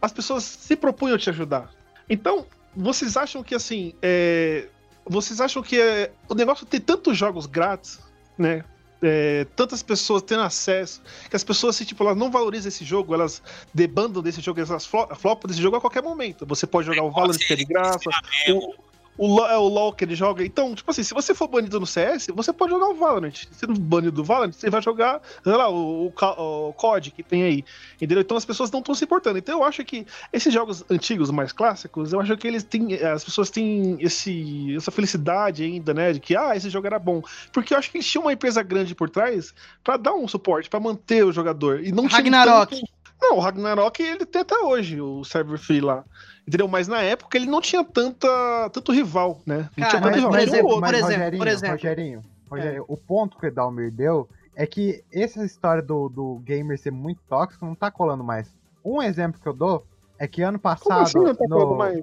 As 0.00 0.12
pessoas 0.12 0.44
se 0.44 0.76
propunham 0.76 1.16
a 1.16 1.18
te 1.18 1.30
ajudar. 1.30 1.70
Então, 2.08 2.46
vocês 2.76 3.16
acham 3.16 3.42
que 3.42 3.54
assim, 3.54 3.92
é, 4.00 4.68
vocês 5.04 5.40
acham 5.40 5.62
que 5.62 5.80
é, 5.80 6.12
o 6.28 6.34
negócio 6.34 6.64
ter 6.64 6.80
tantos 6.80 7.16
jogos 7.16 7.46
grátis, 7.46 7.98
né? 8.36 8.64
é, 9.02 9.46
tantas 9.56 9.82
pessoas 9.82 10.22
tendo 10.22 10.42
acesso, 10.42 11.00
que 11.28 11.36
as 11.36 11.44
pessoas, 11.44 11.76
assim, 11.76 11.84
tipo, 11.84 12.02
elas 12.02 12.16
não 12.16 12.30
valorizam 12.30 12.68
esse 12.68 12.84
jogo, 12.84 13.14
elas 13.14 13.42
debandam 13.72 14.22
desse 14.22 14.40
jogo, 14.40 14.60
elas 14.60 14.86
flo- 14.86 15.08
flopam 15.14 15.48
desse 15.48 15.62
jogo 15.62 15.76
a 15.76 15.80
qualquer 15.80 16.02
momento. 16.02 16.44
Você 16.46 16.66
pode 16.66 16.86
jogar 16.86 17.02
o 17.02 17.10
Valorant 17.10 17.38
que 17.38 17.52
é 17.52 17.56
de 17.56 17.64
graça, 17.64 18.10
o, 18.48 18.74
o, 19.18 19.26
LoL, 19.26 19.46
é 19.50 19.58
o 19.58 19.68
LoL 19.68 19.92
que 19.92 20.04
ele 20.04 20.14
joga. 20.14 20.44
Então, 20.44 20.74
tipo 20.74 20.90
assim, 20.90 21.02
se 21.02 21.12
você 21.12 21.34
for 21.34 21.48
banido 21.48 21.78
no 21.80 21.86
CS, 21.86 22.28
você 22.34 22.52
pode 22.52 22.70
jogar 22.72 22.86
o 22.88 22.94
Valorant. 22.94 23.34
Se 23.50 23.66
não 23.66 23.74
banido 23.74 24.12
do 24.12 24.24
Valorant, 24.24 24.52
você 24.52 24.70
vai 24.70 24.80
jogar, 24.80 25.20
sei 25.42 25.52
lá, 25.52 25.68
o, 25.68 26.06
o, 26.06 26.68
o 26.68 26.72
COD 26.74 27.10
que 27.10 27.22
tem 27.22 27.42
aí. 27.42 27.64
Entendeu? 27.96 28.20
Então 28.20 28.36
as 28.36 28.44
pessoas 28.44 28.70
não 28.70 28.78
estão 28.78 28.94
se 28.94 29.04
importando. 29.04 29.36
Então 29.38 29.58
eu 29.58 29.64
acho 29.64 29.84
que 29.84 30.06
esses 30.32 30.54
jogos 30.54 30.84
antigos, 30.88 31.30
mais 31.30 31.52
clássicos, 31.52 32.12
eu 32.12 32.20
acho 32.20 32.36
que 32.36 32.46
eles 32.46 32.62
têm. 32.62 32.94
As 32.94 33.24
pessoas 33.24 33.50
têm 33.50 33.96
esse, 34.00 34.74
essa 34.76 34.90
felicidade 34.90 35.64
ainda, 35.64 35.92
né? 35.92 36.12
De 36.12 36.20
que, 36.20 36.36
ah, 36.36 36.54
esse 36.56 36.70
jogo 36.70 36.86
era 36.86 36.98
bom. 36.98 37.20
Porque 37.52 37.74
eu 37.74 37.78
acho 37.78 37.90
que 37.90 37.98
eles 37.98 38.06
tinham 38.06 38.24
uma 38.24 38.32
empresa 38.32 38.62
grande 38.62 38.94
por 38.94 39.10
trás 39.10 39.52
pra 39.82 39.96
dar 39.96 40.14
um 40.14 40.28
suporte, 40.28 40.70
pra 40.70 40.78
manter 40.78 41.24
o 41.24 41.32
jogador. 41.32 41.84
E 41.84 41.90
não 41.90 42.06
tinha 42.06 42.18
Ragnarok. 42.18 42.74
tanto- 42.80 42.97
Não, 43.20 43.36
o 43.36 43.40
Ragnarok 43.40 44.00
ele 44.02 44.24
tem 44.24 44.42
até 44.42 44.56
hoje, 44.58 45.00
o 45.00 45.24
server 45.24 45.58
free 45.58 45.80
lá. 45.80 46.04
Entendeu? 46.46 46.68
Mas 46.68 46.88
na 46.88 47.00
época 47.02 47.36
ele 47.36 47.46
não 47.46 47.60
tinha 47.60 47.84
tanta, 47.84 48.28
tanto 48.72 48.92
rival, 48.92 49.40
né? 49.44 49.68
Não 49.76 49.86
Cara, 49.86 49.88
tinha 49.90 50.02
tanto 50.02 50.04
mas, 50.04 50.14
rival. 50.16 50.30
por 50.30 50.38
um 50.38 50.42
exemplo, 50.42 50.66
outro. 50.68 50.80
por 50.86 50.94
exemplo, 50.94 51.12
Rogerinho, 51.16 51.38
por 51.38 51.48
exemplo. 51.48 51.76
Rogerinho, 51.76 52.22
Rogerinho, 52.50 52.84
o 52.88 52.96
ponto 52.96 53.36
que 53.38 53.44
o 53.44 53.48
Edalmir 53.48 53.90
deu 53.92 54.28
é 54.56 54.66
que 54.66 55.04
essa 55.12 55.44
história 55.44 55.82
do, 55.82 56.08
do 56.08 56.38
gamer 56.44 56.78
ser 56.78 56.90
muito 56.90 57.20
tóxico 57.28 57.64
não 57.66 57.74
tá 57.74 57.90
colando 57.90 58.24
mais. 58.24 58.48
Um 58.84 59.02
exemplo 59.02 59.40
que 59.40 59.46
eu 59.46 59.52
dou 59.52 59.84
é 60.18 60.26
que 60.26 60.40
ano 60.42 60.58
Como 60.58 60.74
passado. 60.74 61.02
assim 61.02 61.18
não 61.18 61.34
tá 61.34 61.44
no- 61.48 61.76
mais? 61.76 62.02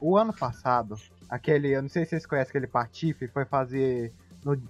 O 0.00 0.16
ano 0.16 0.32
passado, 0.32 0.96
aquele. 1.28 1.68
Eu 1.74 1.82
não 1.82 1.88
sei 1.88 2.04
se 2.04 2.10
vocês 2.10 2.26
conhecem 2.26 2.50
aquele 2.50 2.66
Patife, 2.66 3.28
foi 3.28 3.44
fazer. 3.44 4.12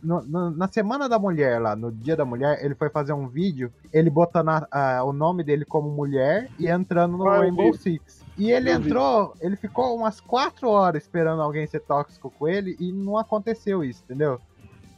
No- 0.02 0.22
no- 0.22 0.50
na 0.50 0.68
Semana 0.68 1.08
da 1.08 1.18
Mulher, 1.18 1.60
lá, 1.60 1.76
no 1.76 1.90
Dia 1.92 2.16
da 2.16 2.24
Mulher, 2.24 2.64
ele 2.64 2.74
foi 2.74 2.88
fazer 2.90 3.12
um 3.12 3.28
vídeo, 3.28 3.72
ele 3.92 4.08
botando 4.10 4.48
a- 4.48 4.68
a- 4.70 5.04
o 5.04 5.12
nome 5.12 5.42
dele 5.44 5.64
como 5.64 5.90
mulher 5.90 6.48
e 6.58 6.66
entrando 6.68 7.16
no 7.16 7.24
eu 7.26 7.40
Rainbow 7.40 7.72
vi. 7.72 7.78
Six. 7.78 8.22
E 8.36 8.50
ele 8.52 8.70
Eu 8.72 8.80
vi. 8.80 8.86
entrou, 8.88 9.34
ele 9.40 9.56
ficou 9.56 9.96
umas 9.96 10.20
quatro 10.20 10.68
horas 10.68 11.02
esperando 11.02 11.42
alguém 11.42 11.66
ser 11.66 11.80
tóxico 11.80 12.30
com 12.38 12.46
ele 12.48 12.76
e 12.78 12.92
não 12.92 13.18
aconteceu 13.18 13.82
isso, 13.84 14.02
entendeu? 14.04 14.40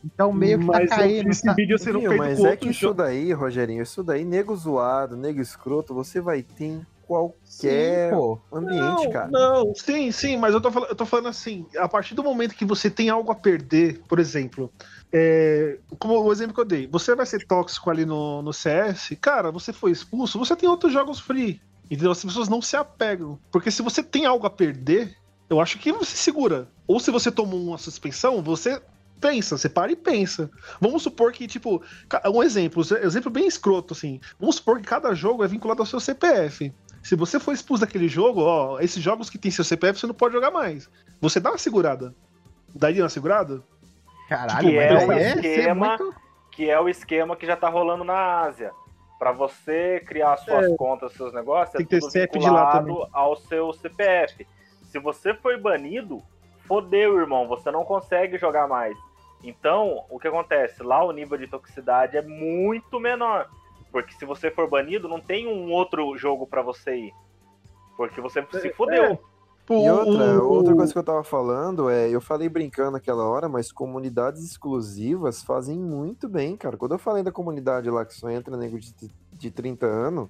Então 0.04 0.32
meio 0.32 0.58
que 0.58 0.64
Mas 0.64 0.88
tá 0.88 0.96
caindo. 0.96 1.28
esse 1.30 1.42
tá- 1.44 1.52
vídeo 1.52 1.78
sendo 1.78 2.00
Viu, 2.00 2.08
feito 2.10 2.22
mas 2.22 2.44
é 2.44 2.56
que 2.56 2.70
isso 2.70 2.94
daí, 2.94 3.32
Rogerinho, 3.32 3.82
isso 3.82 4.02
daí, 4.02 4.24
nego 4.24 4.56
zoado, 4.56 5.16
nego 5.16 5.40
escroto, 5.40 5.92
você 5.94 6.20
vai 6.20 6.42
ter 6.42 6.80
qualquer 7.10 8.08
Sim, 8.08 8.16
pô. 8.16 8.40
ambiente, 8.52 9.04
não, 9.04 9.10
cara. 9.10 9.28
Não, 9.28 9.74
sim, 9.74 10.12
sim, 10.12 10.36
mas 10.36 10.54
eu 10.54 10.60
tô, 10.60 10.70
falando, 10.70 10.88
eu 10.90 10.94
tô 10.94 11.04
falando 11.04 11.26
assim, 11.26 11.66
a 11.76 11.88
partir 11.88 12.14
do 12.14 12.22
momento 12.22 12.54
que 12.54 12.64
você 12.64 12.88
tem 12.88 13.10
algo 13.10 13.32
a 13.32 13.34
perder, 13.34 14.00
por 14.08 14.20
exemplo, 14.20 14.72
é, 15.12 15.78
como 15.98 16.20
o 16.20 16.30
exemplo 16.30 16.54
que 16.54 16.60
eu 16.60 16.64
dei, 16.64 16.86
você 16.86 17.16
vai 17.16 17.26
ser 17.26 17.44
tóxico 17.44 17.90
ali 17.90 18.06
no, 18.06 18.42
no 18.42 18.52
CS, 18.52 19.16
cara, 19.20 19.50
você 19.50 19.72
foi 19.72 19.90
expulso, 19.90 20.38
você 20.38 20.54
tem 20.54 20.68
outros 20.68 20.92
jogos 20.92 21.18
free. 21.18 21.60
Entendeu? 21.90 22.12
As 22.12 22.24
pessoas 22.24 22.48
não 22.48 22.62
se 22.62 22.76
apegam. 22.76 23.36
Porque 23.50 23.68
se 23.68 23.82
você 23.82 24.00
tem 24.00 24.24
algo 24.24 24.46
a 24.46 24.50
perder, 24.50 25.16
eu 25.48 25.60
acho 25.60 25.76
que 25.76 25.90
você 25.90 26.16
segura. 26.16 26.68
Ou 26.86 27.00
se 27.00 27.10
você 27.10 27.32
tomou 27.32 27.60
uma 27.60 27.78
suspensão, 27.78 28.40
você 28.40 28.80
pensa, 29.20 29.58
você 29.58 29.68
para 29.68 29.90
e 29.90 29.96
pensa. 29.96 30.48
Vamos 30.80 31.02
supor 31.02 31.32
que, 31.32 31.48
tipo, 31.48 31.82
um 32.32 32.42
exemplo, 32.44 32.84
um 32.88 33.06
exemplo 33.06 33.32
bem 33.32 33.48
escroto, 33.48 33.94
assim. 33.94 34.20
Vamos 34.38 34.56
supor 34.56 34.80
que 34.80 34.86
cada 34.86 35.12
jogo 35.12 35.42
é 35.42 35.48
vinculado 35.48 35.82
ao 35.82 35.86
seu 35.86 35.98
CPF. 35.98 36.72
Se 37.02 37.16
você 37.16 37.40
for 37.40 37.52
expulso 37.52 37.80
daquele 37.84 38.08
jogo, 38.08 38.42
ó, 38.42 38.78
esses 38.80 39.02
jogos 39.02 39.30
que 39.30 39.38
tem 39.38 39.50
seu 39.50 39.64
CPF, 39.64 39.98
você 40.00 40.06
não 40.06 40.14
pode 40.14 40.34
jogar 40.34 40.50
mais. 40.50 40.88
Você 41.20 41.40
dá 41.40 41.50
uma 41.50 41.58
segurada. 41.58 42.14
Daria 42.74 43.02
uma 43.02 43.08
segurada? 43.08 43.62
Caralho, 44.28 44.68
que 44.68 44.78
é 44.78 44.92
mas 44.94 45.08
o 45.08 45.12
é 45.12 45.30
esquema 45.34 45.96
muito- 45.98 46.14
que 46.52 46.70
é 46.70 46.80
o 46.80 46.88
esquema 46.88 47.34
que 47.36 47.46
já 47.46 47.56
tá 47.56 47.68
rolando 47.68 48.04
na 48.04 48.40
Ásia. 48.42 48.70
Pra 49.18 49.32
você 49.32 50.00
criar 50.06 50.36
suas 50.38 50.70
É. 50.70 50.76
contas, 50.76 51.12
seus 51.12 51.32
negócios, 51.34 51.72
Tem 51.76 51.82
é 51.84 52.00
que 52.00 52.08
ter 52.10 52.28
tudo 52.28 52.52
lá 52.52 52.78
vinculado 52.80 53.08
ao 53.12 53.36
seu 53.36 53.72
CPF. 53.72 54.46
Se 54.84 54.98
você 54.98 55.34
foi 55.34 55.58
banido, 55.58 56.22
fodeu, 56.66 57.18
irmão, 57.18 57.46
você 57.48 57.70
não 57.70 57.84
consegue 57.84 58.38
jogar 58.38 58.66
mais. 58.68 58.96
Então, 59.42 60.04
o 60.10 60.18
que 60.18 60.28
acontece? 60.28 60.82
Lá 60.82 61.02
o 61.04 61.12
nível 61.12 61.36
de 61.38 61.46
toxicidade 61.46 62.16
é 62.16 62.22
muito 62.22 63.00
menor. 63.00 63.48
Porque 63.90 64.14
se 64.14 64.24
você 64.24 64.50
for 64.50 64.68
banido, 64.68 65.08
não 65.08 65.20
tem 65.20 65.46
um 65.46 65.72
outro 65.72 66.16
jogo 66.16 66.46
pra 66.46 66.62
você 66.62 66.96
ir. 66.96 67.14
Porque 67.96 68.20
você 68.20 68.46
se 68.52 68.72
fodeu. 68.72 69.18
Pô, 69.66 69.84
E 69.84 69.90
outra, 69.90 70.42
outra 70.42 70.74
coisa 70.74 70.92
que 70.92 70.98
eu 70.98 71.04
tava 71.04 71.22
falando 71.22 71.88
é, 71.88 72.08
eu 72.08 72.20
falei 72.20 72.48
brincando 72.48 72.92
naquela 72.92 73.24
hora, 73.24 73.48
mas 73.48 73.70
comunidades 73.70 74.42
exclusivas 74.42 75.42
fazem 75.42 75.78
muito 75.78 76.28
bem, 76.28 76.56
cara. 76.56 76.76
Quando 76.76 76.92
eu 76.92 76.98
falei 76.98 77.22
da 77.22 77.30
comunidade 77.30 77.88
lá 77.90 78.04
que 78.04 78.14
só 78.14 78.28
entra 78.30 78.56
nego 78.56 78.78
de, 78.80 78.92
de 79.32 79.50
30 79.50 79.86
anos, 79.86 80.28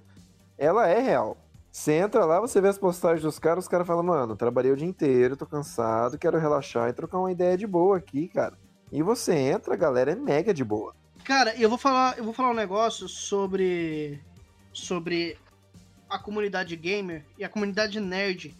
ela 0.58 0.88
é 0.88 1.00
real. 1.00 1.38
Você 1.72 1.92
entra 1.92 2.24
lá, 2.24 2.40
você 2.40 2.60
vê 2.60 2.68
as 2.68 2.78
postagens 2.78 3.22
dos 3.22 3.38
caras, 3.38 3.64
os 3.64 3.68
caras 3.68 3.86
falam, 3.86 4.02
mano, 4.02 4.36
trabalhei 4.36 4.72
o 4.72 4.76
dia 4.76 4.88
inteiro, 4.88 5.36
tô 5.36 5.46
cansado, 5.46 6.18
quero 6.18 6.36
relaxar 6.36 6.90
e 6.90 6.92
trocar 6.92 7.18
uma 7.18 7.30
ideia 7.30 7.56
de 7.56 7.66
boa 7.66 7.96
aqui, 7.96 8.28
cara. 8.28 8.58
E 8.90 9.02
você 9.02 9.34
entra, 9.34 9.72
a 9.72 9.76
galera 9.76 10.10
é 10.10 10.16
mega 10.16 10.52
de 10.52 10.64
boa. 10.64 10.92
Cara, 11.24 11.54
eu 11.56 11.68
vou 11.68 11.78
falar, 11.78 12.18
eu 12.18 12.24
vou 12.24 12.32
falar 12.32 12.50
um 12.50 12.54
negócio 12.54 13.08
sobre 13.08 14.20
sobre 14.72 15.36
a 16.08 16.18
comunidade 16.18 16.74
gamer 16.74 17.24
e 17.38 17.44
a 17.44 17.48
comunidade 17.48 18.00
nerd, 18.00 18.54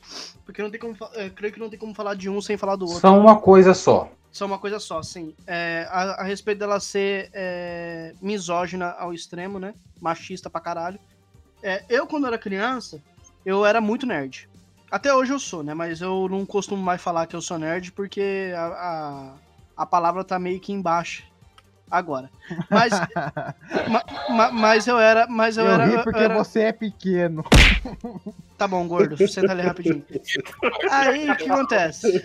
porque 0.45 0.63
não 0.63 0.71
tem 0.71 0.79
como, 0.79 0.97
eh, 1.15 1.31
creio 1.31 1.53
que 1.53 1.59
não 1.59 1.69
tem 1.69 1.79
como 1.79 1.95
falar 1.95 2.15
de 2.15 2.29
um 2.29 2.41
sem 2.41 2.57
falar 2.57 2.77
do 2.77 2.85
outro. 2.85 3.01
São 3.01 3.19
uma 3.19 3.41
coisa 3.41 3.75
só. 3.75 4.11
São 4.31 4.47
uma 4.47 4.59
coisa 4.59 4.79
só, 4.79 5.03
sim. 5.03 5.35
É, 5.47 5.89
a, 5.91 6.21
a 6.21 6.23
respeito 6.23 6.59
dela 6.59 6.79
ser 6.79 7.29
é, 7.33 8.15
misógina 8.23 8.91
ao 8.93 9.13
extremo, 9.13 9.59
né? 9.59 9.75
Machista 10.01 10.49
pra 10.49 10.61
caralho. 10.61 11.01
É, 11.63 11.85
eu, 11.89 12.07
quando 12.07 12.29
era 12.29 12.39
criança, 12.39 13.03
eu 13.45 13.67
era 13.67 13.81
muito 13.81 14.07
nerd. 14.07 14.49
Até 14.89 15.13
hoje 15.13 15.33
eu 15.33 15.39
sou, 15.41 15.65
né? 15.65 15.75
Mas 15.75 16.01
eu 16.01 16.29
não 16.29 16.47
costumo 16.47 16.81
mais 16.81 17.03
falar 17.03 17.27
que 17.27 17.35
eu 17.35 17.43
sou 17.43 17.59
nerd 17.59 17.91
porque 17.93 18.53
a, 18.55 18.67
a, 18.67 19.35
a 19.83 19.87
palavra 19.87 20.23
tá 20.23 20.39
meio 20.39 20.61
que 20.61 20.73
embaixo 20.73 21.25
agora. 21.91 22.31
Mas, 22.69 22.93
ma- 23.89 24.05
ma- 24.29 24.53
mas 24.53 24.87
eu 24.87 24.99
era. 24.99 25.27
Mas 25.27 25.57
eu, 25.57 25.65
Eu, 25.67 25.73
era. 25.73 25.85
ri 25.87 25.95
eu 25.95 26.03
porque 26.05 26.19
era- 26.19 26.35
você 26.35 26.61
é 26.61 26.73
pequeno. 26.73 27.45
Tá 28.61 28.69
bom, 28.69 28.87
gordo, 28.87 29.17
senta 29.27 29.53
ali 29.53 29.63
rapidinho. 29.63 30.05
Aí, 30.91 31.31
o 31.31 31.35
que 31.37 31.51
acontece? 31.51 32.23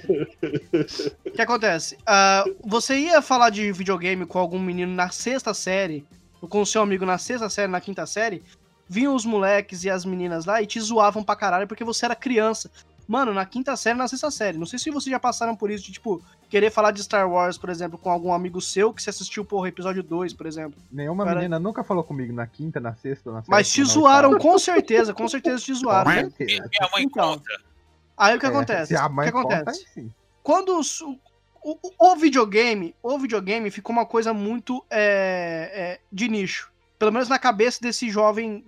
O 1.25 1.31
que 1.31 1.41
acontece? 1.41 1.97
Ah, 2.05 2.43
você 2.61 2.97
ia 2.97 3.21
falar 3.21 3.49
de 3.49 3.71
videogame 3.71 4.25
com 4.25 4.37
algum 4.37 4.59
menino 4.59 4.93
na 4.93 5.09
sexta 5.09 5.53
série, 5.53 6.05
ou 6.41 6.49
com 6.49 6.59
o 6.61 6.65
seu 6.65 6.81
amigo 6.81 7.05
na 7.05 7.17
sexta 7.17 7.47
série, 7.49 7.71
na 7.71 7.79
quinta 7.79 8.05
série, 8.05 8.43
vinham 8.89 9.15
os 9.15 9.25
moleques 9.25 9.85
e 9.85 9.89
as 9.89 10.03
meninas 10.03 10.43
lá 10.45 10.61
e 10.61 10.65
te 10.67 10.77
zoavam 10.81 11.23
pra 11.23 11.37
caralho 11.37 11.69
porque 11.69 11.85
você 11.85 12.03
era 12.03 12.15
criança. 12.17 12.69
Mano, 13.07 13.33
na 13.33 13.45
quinta 13.45 13.73
série, 13.77 13.97
na 13.97 14.07
sexta 14.09 14.29
série. 14.29 14.57
Não 14.57 14.65
sei 14.65 14.77
se 14.77 14.91
vocês 14.91 15.11
já 15.11 15.19
passaram 15.19 15.55
por 15.55 15.71
isso 15.71 15.85
de, 15.85 15.93
tipo, 15.93 16.21
querer 16.49 16.69
falar 16.71 16.91
de 16.91 17.03
Star 17.03 17.29
Wars, 17.29 17.57
por 17.57 17.69
exemplo, 17.69 17.97
com 17.97 18.09
algum 18.09 18.31
amigo 18.33 18.61
seu 18.61 18.93
que 18.93 19.01
você 19.01 19.09
assistiu, 19.09 19.43
porra, 19.43 19.67
episódio 19.69 20.01
2, 20.03 20.33
por 20.33 20.45
exemplo. 20.45 20.79
Nenhuma 20.91 21.23
Cara- 21.25 21.37
menina 21.37 21.59
nunca 21.59 21.83
falou 21.83 22.03
comigo 22.03 22.31
na 22.33 22.45
quinta, 22.47 22.79
na 22.79 22.93
sexta, 22.95 23.31
na 23.31 23.43
Mas 23.47 23.71
te 23.71 23.83
zoaram, 23.83 24.37
com 24.37 24.57
certeza, 24.59 25.13
com 25.13 25.27
certeza 25.27 25.61
te 25.63 25.73
zoaram. 25.73 26.11
Com 26.11 26.17
né? 26.17 26.29
certeza. 26.29 26.69
Minha 26.79 26.91
mãe 26.91 27.03
Então, 27.03 27.29
conta. 27.33 27.61
Aí 28.17 28.35
o 28.35 28.39
que 28.39 28.45
É, 28.45 28.49
acontece? 28.49 28.87
Se 28.93 28.95
a 28.95 29.07
o 29.07 29.09
que 29.21 29.31
conta, 29.31 29.55
acontece? 29.55 29.85
sim. 29.93 30.11
Quando 30.41 30.79
o, 30.79 31.19
o, 31.63 32.11
o 32.11 32.15
videogame, 32.15 32.95
o 33.03 33.17
videogame 33.19 33.69
ficou 33.71 33.93
uma 33.93 34.05
coisa 34.05 34.33
muito 34.33 34.85
é, 34.89 35.71
é, 35.73 35.99
de 36.11 36.27
nicho. 36.29 36.71
Pelo 36.97 37.11
menos 37.11 37.27
na 37.27 37.37
cabeça 37.37 37.79
desse 37.81 38.09
jovem 38.09 38.63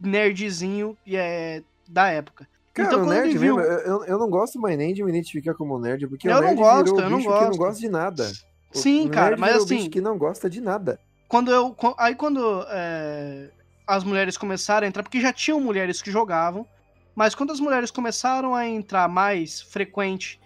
nerdzinho 0.00 0.96
é, 1.06 1.62
da 1.86 2.08
época. 2.08 2.48
Cara, 2.84 2.88
então 2.94 3.04
o 3.04 3.08
nerd 3.08 3.36
viu. 3.38 3.56
mesmo, 3.56 3.72
eu, 3.72 4.04
eu- 4.04 4.18
não 4.18 4.28
gosto 4.28 4.60
mais 4.60 4.76
nem 4.76 4.92
de 4.92 5.02
me 5.02 5.10
identificar 5.10 5.54
como 5.54 5.78
nerd, 5.78 6.06
porque 6.08 6.28
Eu 6.28 6.32
o 6.32 6.34
não 6.36 6.42
nerd 6.42 6.56
gosto, 6.56 6.84
virou 6.84 7.00
eu 7.00 7.06
o 7.06 7.10
não 7.10 7.16
bicho 7.18 7.28
que 7.28 7.34
não 7.34 7.46
gosto. 7.48 7.58
gosta 7.58 7.80
de 7.80 7.88
nada. 7.88 8.32
O 8.74 8.78
Sim, 8.78 9.08
cara, 9.08 9.30
nerd 9.30 9.40
mas 9.40 9.56
o 9.56 9.64
assim- 9.64 9.90
que 9.90 10.00
não 10.00 10.18
gosta 10.18 10.50
de 10.50 10.60
nada. 10.60 11.00
Quando 11.28 11.50
eu. 11.50 11.74
Aí 11.98 12.14
quando 12.14 12.64
é, 12.68 13.50
as 13.86 14.04
mulheres 14.04 14.36
começaram 14.36 14.84
a 14.84 14.88
entrar, 14.88 15.02
porque 15.02 15.20
já 15.20 15.32
tinham 15.32 15.60
mulheres 15.60 16.00
que 16.02 16.10
jogavam, 16.10 16.66
mas 17.14 17.34
quando 17.34 17.50
as 17.52 17.58
mulheres 17.60 17.90
começaram 17.90 18.54
a 18.54 18.66
entrar 18.66 19.08
mais 19.08 19.60
frequente 19.62 20.38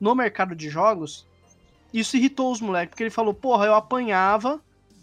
no 0.00 0.14
mercado 0.14 0.54
de 0.54 0.68
jogos, 0.68 1.26
isso 1.92 2.16
irritou 2.16 2.52
os 2.52 2.60
moleques, 2.60 2.90
porque 2.90 3.02
ele 3.02 3.10
falou, 3.10 3.32
porra, 3.34 3.64
eu 3.66 3.74
apanhava 3.74 4.60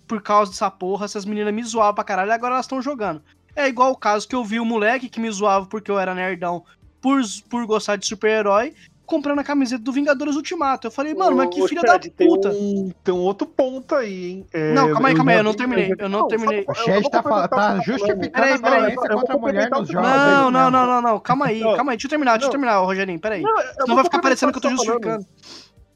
por 0.07 0.21
causa 0.21 0.51
dessa 0.51 0.69
porra, 0.69 1.05
essas 1.05 1.25
meninas 1.25 1.53
me 1.53 1.63
zoavam 1.63 1.95
pra 1.95 2.03
caralho, 2.03 2.29
e 2.29 2.33
agora 2.33 2.53
elas 2.53 2.65
estão 2.65 2.79
jogando. 2.81 3.23
É 3.55 3.67
igual 3.67 3.91
o 3.91 3.97
caso 3.97 4.27
que 4.27 4.35
eu 4.35 4.43
vi 4.43 4.59
o 4.59 4.65
moleque 4.65 5.07
que 5.09 5.19
me 5.19 5.31
zoava 5.31 5.65
porque 5.65 5.89
eu 5.89 5.97
era 5.99 6.13
nerdão 6.13 6.63
por, 7.01 7.21
por 7.49 7.65
gostar 7.65 7.95
de 7.95 8.05
super-herói, 8.05 8.73
comprando 9.05 9.39
a 9.39 9.43
camiseta 9.43 9.81
do 9.83 9.91
Vingadores 9.91 10.35
Ultimato. 10.35 10.87
Eu 10.87 10.91
falei, 10.91 11.13
mano, 11.13 11.37
mas 11.37 11.49
que 11.49 11.65
filha 11.67 11.81
da 11.83 11.99
puta. 11.99 12.49
Tem 12.49 12.59
um, 12.59 12.91
tem 13.03 13.13
um 13.13 13.19
outro 13.19 13.45
ponto 13.47 13.93
aí, 13.95 14.25
hein? 14.31 14.47
É, 14.51 14.73
Não, 14.73 14.91
calma 14.91 15.09
aí, 15.09 15.15
calma 15.15 15.31
aí, 15.31 15.37
eu 15.37 15.43
não 15.43 15.53
terminei, 15.53 15.93
eu 15.97 16.09
não 16.09 16.27
terminei. 16.27 16.65
O 16.67 16.73
Chad 16.73 17.03
tá, 17.09 17.47
tá 17.47 17.79
justificando 17.81 18.29
Peraí, 18.31 18.53
a 18.53 18.57
violência 18.57 19.09
contra 19.09 19.35
a 19.35 19.37
mulher 19.37 19.69
nos 19.69 19.87
jogos. 19.89 20.09
é 20.09 20.13
Não, 20.13 20.51
não, 20.51 20.71
não, 20.71 20.87
não, 20.87 21.01
não. 21.01 21.19
Calma 21.19 21.45
aí, 21.45 21.59
Não. 21.61 21.75
calma 21.75 21.91
aí. 21.91 21.97
Deixa 21.97 22.07
eu 22.07 22.09
terminar, 22.09 22.31
deixa 22.33 22.45
eu 22.45 22.47
Não. 22.47 22.51
terminar, 22.51 22.79
Rogerinho. 22.79 23.19
Peraí. 23.19 23.41
Não, 23.41 23.53
vou 23.87 23.95
vai 23.95 24.03
ficar 24.03 24.19
parecendo 24.19 24.51
que 24.51 24.57
eu 24.57 24.61
tô 24.61 24.69
tá 24.69 24.75
justificando. 24.75 25.25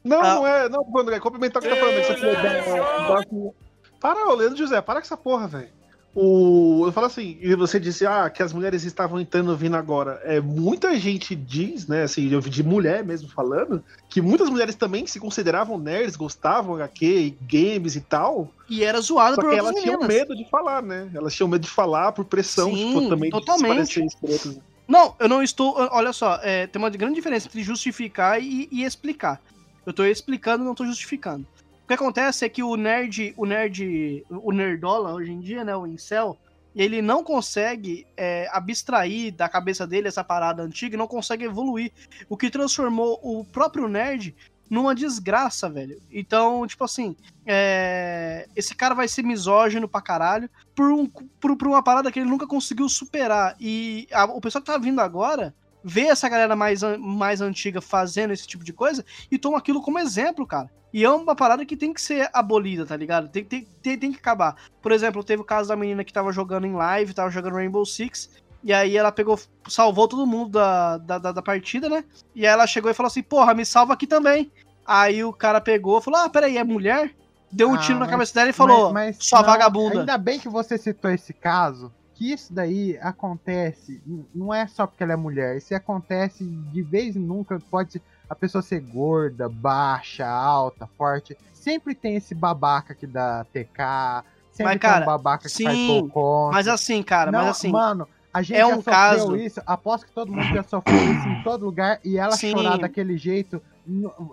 Não, 0.04 0.20
Ah. 0.22 0.34
não 0.36 0.46
é. 0.46 0.68
Não, 0.68 0.84
Bruno, 0.84 1.10
é 1.12 1.20
complementar 1.20 1.60
o 1.62 1.66
que 1.66 1.70
tá 1.70 1.76
falando. 1.76 3.54
Para, 4.00 4.28
ô, 4.28 4.34
Leandro 4.34 4.56
José, 4.56 4.80
para 4.80 5.00
com 5.00 5.04
essa 5.04 5.16
porra, 5.16 5.46
velho. 5.46 5.79
O, 6.14 6.82
eu 6.86 6.92
falo 6.92 7.06
assim, 7.06 7.38
e 7.40 7.54
você 7.54 7.78
disse 7.78 8.04
ah, 8.04 8.28
que 8.28 8.42
as 8.42 8.52
mulheres 8.52 8.82
estavam 8.82 9.20
entrando 9.20 9.56
vindo 9.56 9.76
agora. 9.76 10.20
É, 10.24 10.40
muita 10.40 10.98
gente 10.98 11.36
diz, 11.36 11.86
né, 11.86 12.02
assim, 12.02 12.28
eu 12.28 12.40
vi 12.40 12.50
de 12.50 12.64
mulher 12.64 13.04
mesmo 13.04 13.28
falando, 13.28 13.82
que 14.08 14.20
muitas 14.20 14.50
mulheres 14.50 14.74
também 14.74 15.06
se 15.06 15.20
consideravam 15.20 15.78
nerds, 15.78 16.16
gostavam 16.16 16.74
HQ, 16.74 17.36
games 17.42 17.94
e 17.94 18.00
tal. 18.00 18.50
E 18.68 18.82
era 18.82 19.00
zoada 19.00 19.36
por 19.36 19.52
elas 19.52 19.74
tinham 19.76 20.00
meninas. 20.00 20.08
medo 20.08 20.36
de 20.36 20.48
falar, 20.50 20.82
né? 20.82 21.08
Elas 21.14 21.32
tinham 21.32 21.48
medo 21.48 21.62
de 21.62 21.70
falar 21.70 22.10
por 22.10 22.24
pressão, 22.24 22.74
Sim, 22.74 22.88
tipo, 22.88 23.08
também 23.08 23.30
totalmente. 23.30 24.00
de. 24.00 24.60
Não, 24.88 25.14
eu 25.20 25.28
não 25.28 25.40
estou. 25.40 25.76
Olha 25.92 26.12
só, 26.12 26.40
é, 26.42 26.66
tem 26.66 26.82
uma 26.82 26.90
grande 26.90 27.14
diferença 27.14 27.46
entre 27.46 27.62
justificar 27.62 28.42
e, 28.42 28.68
e 28.72 28.82
explicar. 28.82 29.40
Eu 29.86 29.92
tô 29.92 30.04
explicando, 30.04 30.64
não 30.64 30.74
tô 30.74 30.84
justificando. 30.84 31.46
Que 31.90 31.94
acontece 31.94 32.44
é 32.44 32.48
que 32.48 32.62
o 32.62 32.76
nerd, 32.76 33.34
o 33.36 33.44
nerd, 33.44 34.24
o 34.30 34.52
nerdola 34.52 35.12
hoje 35.12 35.32
em 35.32 35.40
dia, 35.40 35.64
né, 35.64 35.74
o 35.74 35.84
incel, 35.88 36.38
ele 36.72 37.02
não 37.02 37.24
consegue 37.24 38.06
é, 38.16 38.48
abstrair 38.52 39.34
da 39.34 39.48
cabeça 39.48 39.84
dele 39.88 40.06
essa 40.06 40.22
parada 40.22 40.62
antiga 40.62 40.94
e 40.94 40.96
não 40.96 41.08
consegue 41.08 41.46
evoluir. 41.46 41.90
O 42.28 42.36
que 42.36 42.48
transformou 42.48 43.18
o 43.24 43.44
próprio 43.44 43.88
nerd 43.88 44.36
numa 44.70 44.94
desgraça, 44.94 45.68
velho. 45.68 46.00
Então, 46.12 46.64
tipo 46.64 46.84
assim, 46.84 47.16
é, 47.44 48.46
esse 48.54 48.72
cara 48.72 48.94
vai 48.94 49.08
ser 49.08 49.24
misógino 49.24 49.88
pra 49.88 50.00
caralho 50.00 50.48
por, 50.76 50.92
um, 50.92 51.06
por, 51.08 51.56
por 51.56 51.66
uma 51.66 51.82
parada 51.82 52.12
que 52.12 52.20
ele 52.20 52.30
nunca 52.30 52.46
conseguiu 52.46 52.88
superar. 52.88 53.56
E 53.58 54.06
a- 54.12 54.26
o 54.26 54.40
pessoal 54.40 54.62
que 54.62 54.70
tá 54.70 54.78
vindo 54.78 55.00
agora 55.00 55.52
vê 55.82 56.02
essa 56.02 56.28
galera 56.28 56.54
mais, 56.56 56.82
mais 56.98 57.40
antiga 57.40 57.80
fazendo 57.80 58.32
esse 58.32 58.46
tipo 58.46 58.62
de 58.64 58.72
coisa 58.72 59.04
e 59.30 59.38
toma 59.38 59.58
aquilo 59.58 59.80
como 59.82 59.98
exemplo, 59.98 60.46
cara. 60.46 60.70
E 60.92 61.04
é 61.04 61.10
uma 61.10 61.36
parada 61.36 61.64
que 61.64 61.76
tem 61.76 61.92
que 61.94 62.02
ser 62.02 62.28
abolida, 62.32 62.84
tá 62.84 62.96
ligado? 62.96 63.28
Tem, 63.28 63.44
tem, 63.44 63.64
tem, 63.80 63.96
tem 63.98 64.12
que 64.12 64.18
acabar. 64.18 64.56
Por 64.82 64.90
exemplo, 64.90 65.22
teve 65.22 65.40
o 65.40 65.44
caso 65.44 65.68
da 65.68 65.76
menina 65.76 66.02
que 66.02 66.12
tava 66.12 66.32
jogando 66.32 66.66
em 66.66 66.72
live, 66.74 67.14
tava 67.14 67.30
jogando 67.30 67.54
Rainbow 67.54 67.86
Six, 67.86 68.28
e 68.64 68.72
aí 68.72 68.96
ela 68.96 69.12
pegou, 69.12 69.38
salvou 69.68 70.08
todo 70.08 70.26
mundo 70.26 70.50
da, 70.50 70.98
da, 70.98 71.18
da, 71.18 71.32
da 71.32 71.42
partida, 71.42 71.88
né? 71.88 72.04
E 72.34 72.44
aí 72.46 72.52
ela 72.52 72.66
chegou 72.66 72.90
e 72.90 72.94
falou 72.94 73.06
assim, 73.06 73.22
porra, 73.22 73.54
me 73.54 73.64
salva 73.64 73.92
aqui 73.94 74.06
também. 74.06 74.50
Aí 74.84 75.22
o 75.22 75.32
cara 75.32 75.60
pegou, 75.60 76.00
falou, 76.00 76.20
ah, 76.20 76.28
peraí, 76.28 76.58
é 76.58 76.64
mulher? 76.64 77.14
Deu 77.52 77.68
um 77.70 77.74
Ah, 77.74 77.78
tiro 77.78 77.94
na 77.94 78.00
mas- 78.00 78.10
cabeça 78.10 78.34
dela 78.34 78.50
e 78.50 78.52
falou, 78.52 78.92
Mas- 78.92 79.16
mas 79.16 79.26
sua 79.28 79.40
não, 79.40 79.46
vagabunda. 79.46 80.00
Ainda 80.00 80.18
bem 80.18 80.38
que 80.40 80.48
você 80.48 80.76
citou 80.76 81.10
esse 81.10 81.32
caso, 81.32 81.92
que 82.20 82.30
isso 82.34 82.52
daí 82.52 82.98
acontece, 83.00 83.98
não 84.34 84.52
é 84.52 84.66
só 84.66 84.86
porque 84.86 85.02
ela 85.02 85.14
é 85.14 85.16
mulher, 85.16 85.56
isso 85.56 85.74
acontece 85.74 86.44
de 86.44 86.82
vez 86.82 87.16
em 87.16 87.18
nunca, 87.18 87.58
pode 87.70 88.02
a 88.28 88.34
pessoa 88.34 88.60
ser 88.60 88.80
gorda, 88.80 89.48
baixa, 89.48 90.28
alta, 90.28 90.86
forte, 90.98 91.34
sempre 91.50 91.94
tem 91.94 92.16
esse 92.16 92.34
babaca 92.34 92.94
que 92.94 93.06
dá 93.06 93.46
TK, 93.50 94.22
sempre 94.52 94.64
Mas, 94.64 94.72
tem 94.72 94.78
cara, 94.78 95.02
um 95.02 95.06
babaca 95.06 95.48
que 95.48 95.62
faz 95.62 95.78
sim, 95.78 95.86
gol 95.86 96.10
contra. 96.10 96.56
Mas 96.58 96.68
assim, 96.68 97.02
cara, 97.02 97.32
Não, 97.32 97.38
mas 97.38 97.48
assim. 97.48 97.70
Mano, 97.70 98.06
a 98.32 98.42
gente 98.42 98.58
é 98.58 98.66
um 98.66 98.82
caso- 98.82 99.36
isso, 99.36 99.60
aposto 99.66 100.06
que 100.06 100.12
todo 100.12 100.32
mundo 100.32 100.52
já 100.54 100.62
sofreu 100.62 101.10
isso 101.10 101.28
em 101.28 101.34
todo 101.34 101.64
lugar, 101.64 101.98
e 102.04 102.16
ela 102.16 102.36
Sim. 102.36 102.52
chorar 102.52 102.78
daquele 102.78 103.16
jeito, 103.16 103.62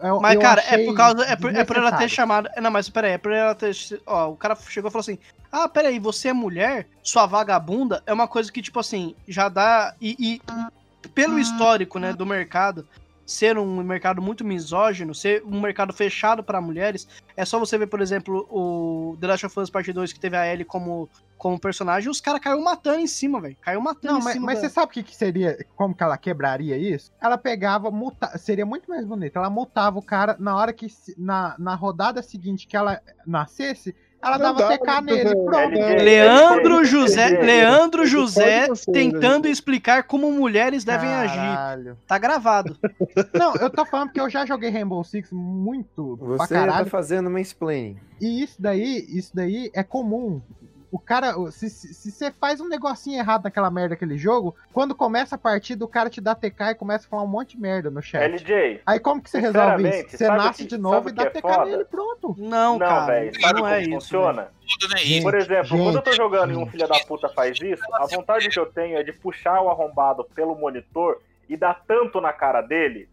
eu, 0.01 0.19
Mas, 0.19 0.35
eu 0.35 0.41
cara, 0.41 0.61
é 0.61 0.85
por 0.85 0.93
causa. 0.93 1.23
É 1.23 1.35
por, 1.35 1.55
é 1.55 1.63
por 1.63 1.77
ela 1.77 1.91
ter 1.91 2.09
chamado. 2.09 2.49
Não, 2.61 2.69
mas 2.69 2.89
peraí, 2.89 3.13
é 3.13 3.17
por 3.17 3.31
ela 3.31 3.55
ter. 3.55 3.75
Ó, 4.05 4.31
o 4.31 4.35
cara 4.35 4.55
chegou 4.55 4.89
e 4.89 4.91
falou 4.91 5.01
assim: 5.01 5.17
Ah, 5.51 5.67
peraí, 5.67 5.97
você 5.99 6.27
é 6.29 6.33
mulher, 6.33 6.87
sua 7.01 7.25
vagabunda 7.25 8.03
é 8.05 8.13
uma 8.13 8.27
coisa 8.27 8.51
que, 8.51 8.61
tipo 8.61 8.79
assim, 8.79 9.15
já 9.27 9.49
dá. 9.49 9.95
E, 9.99 10.15
e 10.19 11.09
pelo 11.15 11.39
histórico, 11.39 11.97
né, 11.97 12.13
do 12.13 12.25
mercado, 12.25 12.87
ser 13.27 13.57
um 13.57 13.83
mercado 13.83 14.21
muito 14.21 14.45
misógino, 14.45 15.13
ser 15.13 15.43
um 15.45 15.59
mercado 15.59 15.91
fechado 15.93 16.41
pra 16.41 16.61
mulheres, 16.61 17.05
é 17.35 17.43
só 17.43 17.59
você 17.59 17.77
ver, 17.77 17.87
por 17.87 17.99
exemplo, 17.99 18.47
o 18.49 19.17
The 19.19 19.27
Last 19.27 19.45
of 19.45 19.59
Us 19.59 19.69
Part 19.69 19.91
2, 19.91 20.13
que 20.13 20.19
teve 20.19 20.37
a 20.37 20.47
Ellie 20.51 20.63
como, 20.63 21.09
como 21.37 21.59
personagem, 21.59 22.07
e 22.07 22.09
os 22.09 22.21
caras 22.21 22.39
caiu 22.39 22.61
matando 22.61 22.99
em 22.99 23.05
cima, 23.05 23.41
velho. 23.41 23.57
Caiu 23.61 23.81
matando 23.81 24.13
Não, 24.13 24.21
em 24.21 24.23
mas, 24.23 24.33
cima. 24.33 24.45
mas 24.45 24.61
da- 24.61 24.67
você 24.69 24.73
sabe 24.73 24.87
o 24.87 24.93
que, 24.93 25.03
que 25.03 25.15
seria, 25.15 25.57
como 25.75 25.93
que 25.93 26.01
ela 26.01 26.17
quebraria 26.17 26.77
isso? 26.77 27.11
Ela 27.21 27.37
pegava, 27.37 27.91
muta, 27.91 28.37
seria 28.37 28.65
muito 28.65 28.89
mais 28.89 29.05
bonito. 29.05 29.35
Ela 29.37 29.49
multava 29.49 29.99
o 29.99 30.01
cara 30.01 30.37
na 30.39 30.55
hora 30.55 30.71
que, 30.71 30.87
na, 31.17 31.53
na 31.59 31.75
rodada 31.75 32.23
seguinte 32.23 32.65
que 32.65 32.77
ela 32.77 33.01
nascesse, 33.25 33.93
ela 34.21 34.37
dava 34.37 34.59
dá, 34.59 34.77
TK 34.77 35.01
nele, 35.03 35.35
pronto. 35.35 35.77
Leandro 35.77 36.83
José. 36.85 37.27
Leandro 37.41 38.05
José 38.05 38.67
tentando 38.91 39.47
explicar 39.47 40.03
como 40.03 40.31
mulheres 40.31 40.83
devem 40.83 41.09
agir. 41.09 41.35
Caralho. 41.35 41.97
Tá 42.07 42.17
gravado. 42.17 42.77
Não, 43.33 43.55
eu 43.55 43.69
tô 43.69 43.85
falando 43.85 44.07
porque 44.07 44.21
eu 44.21 44.29
já 44.29 44.45
joguei 44.45 44.69
Rainbow 44.69 45.03
Six 45.03 45.29
muito 45.31 46.17
pra 46.17 46.27
Você 46.29 46.53
tá 46.53 46.59
caralho. 46.61 46.89
fazendo 46.89 47.29
mansplaining. 47.29 47.97
E 48.19 48.41
isso 48.43 48.55
daí, 48.59 49.05
isso 49.09 49.35
daí 49.35 49.69
é 49.73 49.83
comum. 49.83 50.41
O 50.89 50.97
cara, 50.97 51.33
se 51.51 51.69
se- 51.69 51.93
se 51.93 52.11
você 52.11 52.31
faz 52.31 52.61
um 52.61 52.67
negocinho 52.69 53.19
errado 53.19 53.43
naquela 53.43 53.69
merda 53.69 53.89
daquele 53.89 54.17
jogo, 54.17 54.55
quando 54.71 54.95
começa 54.95 55.35
a 55.35 55.37
partida, 55.37 55.83
o 55.83 55.87
cara 55.87 56.09
te 56.09 56.21
dá 56.21 56.33
TK 56.33 56.71
e 56.71 56.75
começa 56.75 57.05
a 57.05 57.09
falar 57.09 57.23
um 57.23 57.27
monte 57.27 57.57
de 57.57 57.61
merda 57.61 57.89
no 57.91 58.01
chat. 58.01 58.23
LJ, 58.23 58.81
Aí 58.85 58.97
como 58.99 59.21
que 59.21 59.29
você 59.29 59.39
resolve 59.39 59.89
isso? 59.89 60.17
Você 60.17 60.27
nasce 60.29 60.63
que- 60.63 60.69
de 60.69 60.77
novo 60.77 61.09
e 61.09 61.11
dá 61.11 61.23
é 61.23 61.29
TK 61.29 61.41
foda? 61.41 61.65
nele, 61.65 61.85
pronto. 61.85 62.35
Não, 62.37 62.79
não, 62.79 62.79
cara. 62.79 63.05
velho, 63.07 63.41
sabe 63.41 63.59
não 63.59 63.67
é 63.67 63.81
isso. 63.81 63.89
funciona? 63.91 64.47
Tudo 64.79 64.89
não 64.91 64.95
é 64.97 64.99
Gente, 65.01 65.13
isso. 65.15 65.23
Por 65.23 65.35
exemplo, 65.35 65.69
quando 65.77 65.95
eu 65.95 66.01
tô 66.01 66.11
gente, 66.11 66.17
jogando 66.17 66.51
e 66.51 66.55
um 66.55 66.59
gente. 66.59 66.71
filho 66.71 66.87
da 66.87 66.99
puta 67.05 67.29
faz 67.29 67.59
isso, 67.61 67.83
a 67.93 68.05
vontade 68.07 68.47
que 68.49 68.59
eu 68.59 68.65
tenho 68.65 68.97
é 68.97 69.03
de 69.03 69.11
puxar 69.11 69.61
o 69.61 69.69
arrombado 69.69 70.23
pelo 70.33 70.55
monitor 70.55 71.19
e 71.49 71.57
dar 71.57 71.81
tanto 71.85 72.21
na 72.21 72.31
cara 72.31 72.61
dele. 72.61 73.09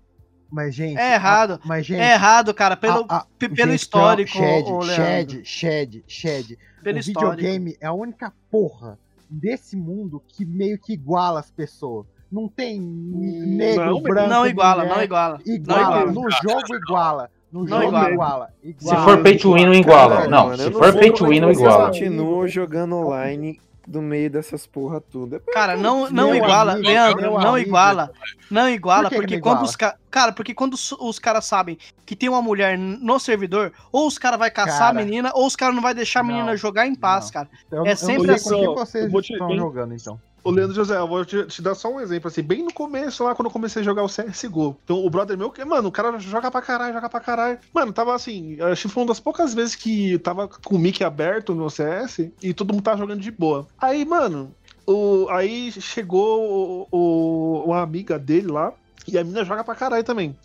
Mas, 0.51 0.75
gente. 0.75 0.99
É 0.99 1.15
errado. 1.15 1.55
a- 1.55 1.61
mas, 1.65 1.85
gente. 1.87 2.01
É 2.01 2.13
errado, 2.13 2.55
cara, 2.55 2.77
pelo, 2.77 3.05
a- 3.09 3.17
a- 3.19 3.27
pe- 3.39 3.49
pelo 3.49 3.71
gente, 3.73 3.81
histórico, 3.81 4.31
Shed, 4.31 4.71
ô. 4.71 4.83
Shed, 4.83 5.41
Shed, 5.45 6.05
Shed. 6.07 6.59
Pelo 6.83 6.97
o 6.97 7.01
histórico. 7.01 7.37
videogame 7.37 7.77
é 7.81 7.87
a 7.87 7.93
única 7.93 8.33
porra 8.51 8.99
desse 9.29 9.77
mundo 9.77 10.23
que 10.29 10.45
meio 10.45 10.79
que 10.79 10.93
iguala 10.93 11.41
as 11.41 11.51
pessoas. 11.51 12.07
Não 12.31 12.49
tem 12.49 12.81
negro, 12.81 13.87
Não, 13.87 14.03
branco. 14.03 14.29
Não 14.29 14.47
iguala, 14.47 14.83
mulher. 14.83 14.97
não 14.97 15.03
iguala. 15.03 15.41
Iguala, 15.47 15.83
Não 15.83 16.11
iguala. 16.11 16.13
no 16.13 16.31
jogo 16.31 16.75
iguala. 16.77 17.31
No 17.53 17.61
Não 17.61 17.69
jogo 17.69 17.85
iguala. 17.85 18.11
iguala. 18.13 18.51
Se 18.79 18.97
for 18.97 19.23
pay 19.23 19.37
to 19.39 19.53
win, 19.53 19.67
não 19.67 19.75
iguala. 19.75 20.27
Não, 20.29 20.47
mano, 20.47 20.57
se 20.59 20.71
for 20.73 20.93
pay 20.93 21.13
to 21.13 21.27
win, 21.27 21.41
não 21.41 21.53
iguala. 21.53 21.87
continuam 21.87 22.49
jogando 22.49 22.97
online 22.97 23.61
no 23.87 24.01
meio 24.03 24.31
dessas 24.31 24.67
porra 24.67 25.01
tudo. 25.01 25.37
É 25.37 25.39
Cara, 25.53 25.77
não, 25.77 26.11
não 26.11 26.27
Meu 26.31 26.37
iguala, 26.37 26.73
amigo, 26.73 26.89
Leandro, 26.89 27.21
não 27.23 27.37
amigo. 27.55 27.59
iguala. 27.69 28.11
Não 28.51 28.69
iguala, 28.69 29.03
Por 29.05 29.09
que 29.11 29.15
que 29.15 29.21
porque 29.23 29.35
não 29.37 29.43
quando 29.43 29.53
iguala? 29.57 29.69
os 29.69 29.77
caras. 29.77 29.99
Cara, 30.11 30.33
porque 30.33 30.55
quando 30.55 30.75
os, 30.75 30.93
os 30.93 31.19
caras 31.19 31.45
sabem 31.45 31.77
que 32.07 32.15
tem 32.17 32.29
uma 32.29 32.41
mulher 32.43 32.79
no 32.79 33.19
servidor, 33.19 33.73
ou 33.93 34.07
os 34.07 34.17
caras 34.19 34.39
vai 34.39 34.51
caçar 34.51 34.79
Cara. 34.79 34.91
a 34.91 34.93
menina, 35.05 35.31
ou 35.35 35.47
os 35.47 35.57
caras 35.57 35.75
não 35.75 35.83
vai 35.83 35.93
deixar 35.95 36.21
a 36.21 36.23
Não, 36.23 36.31
menina 36.35 36.57
jogar 36.57 36.87
em 36.87 36.95
paz, 36.95 37.27
não. 37.27 37.33
cara. 37.33 37.49
Eu, 37.71 37.87
É 37.87 37.95
sempre 37.95 38.27
não 38.29 38.35
assim. 38.35 38.65
vocês 38.75 39.05
Eu 39.05 39.11
vou 39.11 39.21
te- 39.23 39.33
estão 39.33 39.57
jogando, 39.57 39.95
então. 39.95 40.21
Ô, 40.47 40.51
Leandro 40.51 40.75
José, 40.75 40.99
eu 40.99 41.09
vou 41.09 41.25
te, 41.25 41.47
te 41.47 41.63
dar 41.63 41.75
só 41.75 41.89
um 41.91 41.99
exemplo, 42.01 42.29
assim, 42.29 42.43
bem 42.43 42.63
no 42.63 42.73
começo, 42.73 43.25
lá 43.25 43.35
quando 43.35 43.47
eu 43.47 43.53
comecei 43.53 43.81
a 43.81 43.85
jogar 43.85 44.03
o 44.03 44.09
CSGO. 44.09 44.79
Então, 44.85 44.99
o 44.99 45.09
brother 45.09 45.39
meu, 45.39 45.51
que, 45.51 45.65
mano, 45.65 45.89
o 45.89 45.93
cara 45.93 46.19
joga 46.19 46.51
pra 46.51 46.61
caralho, 46.61 46.93
joga 46.93 47.09
pra 47.09 47.19
caralho. 47.21 47.59
Mano, 47.75 47.95
tava 47.95 48.15
assim, 48.15 48.61
acho 48.61 48.83
que 48.83 48.89
foi 48.93 49.03
uma 49.03 49.09
das 49.09 49.21
poucas 49.21 49.55
vezes 49.55 49.75
que 49.75 50.19
tava 50.19 50.47
com 50.47 50.77
o 50.77 50.79
mic 50.79 51.03
aberto 51.03 51.55
no 51.55 51.71
CS 51.71 52.35
e 52.43 52.53
todo 52.53 52.75
mundo 52.75 52.85
tava 52.85 52.99
jogando 52.99 53.21
de 53.23 53.31
boa. 53.31 53.67
Aí, 53.81 54.05
mano, 54.05 54.55
o, 54.87 55.27
aí 55.31 55.73
chegou 55.73 56.87
o, 56.93 57.63
o- 57.63 57.65
uma 57.67 57.81
amiga 57.83 58.19
dele 58.19 58.49
lá 58.49 58.75
e 59.09 59.17
a 59.19 59.25
mina 59.25 59.45
joga 59.45 59.65
pra 59.65 59.75
caralho 59.75 60.05
também. 60.05 60.39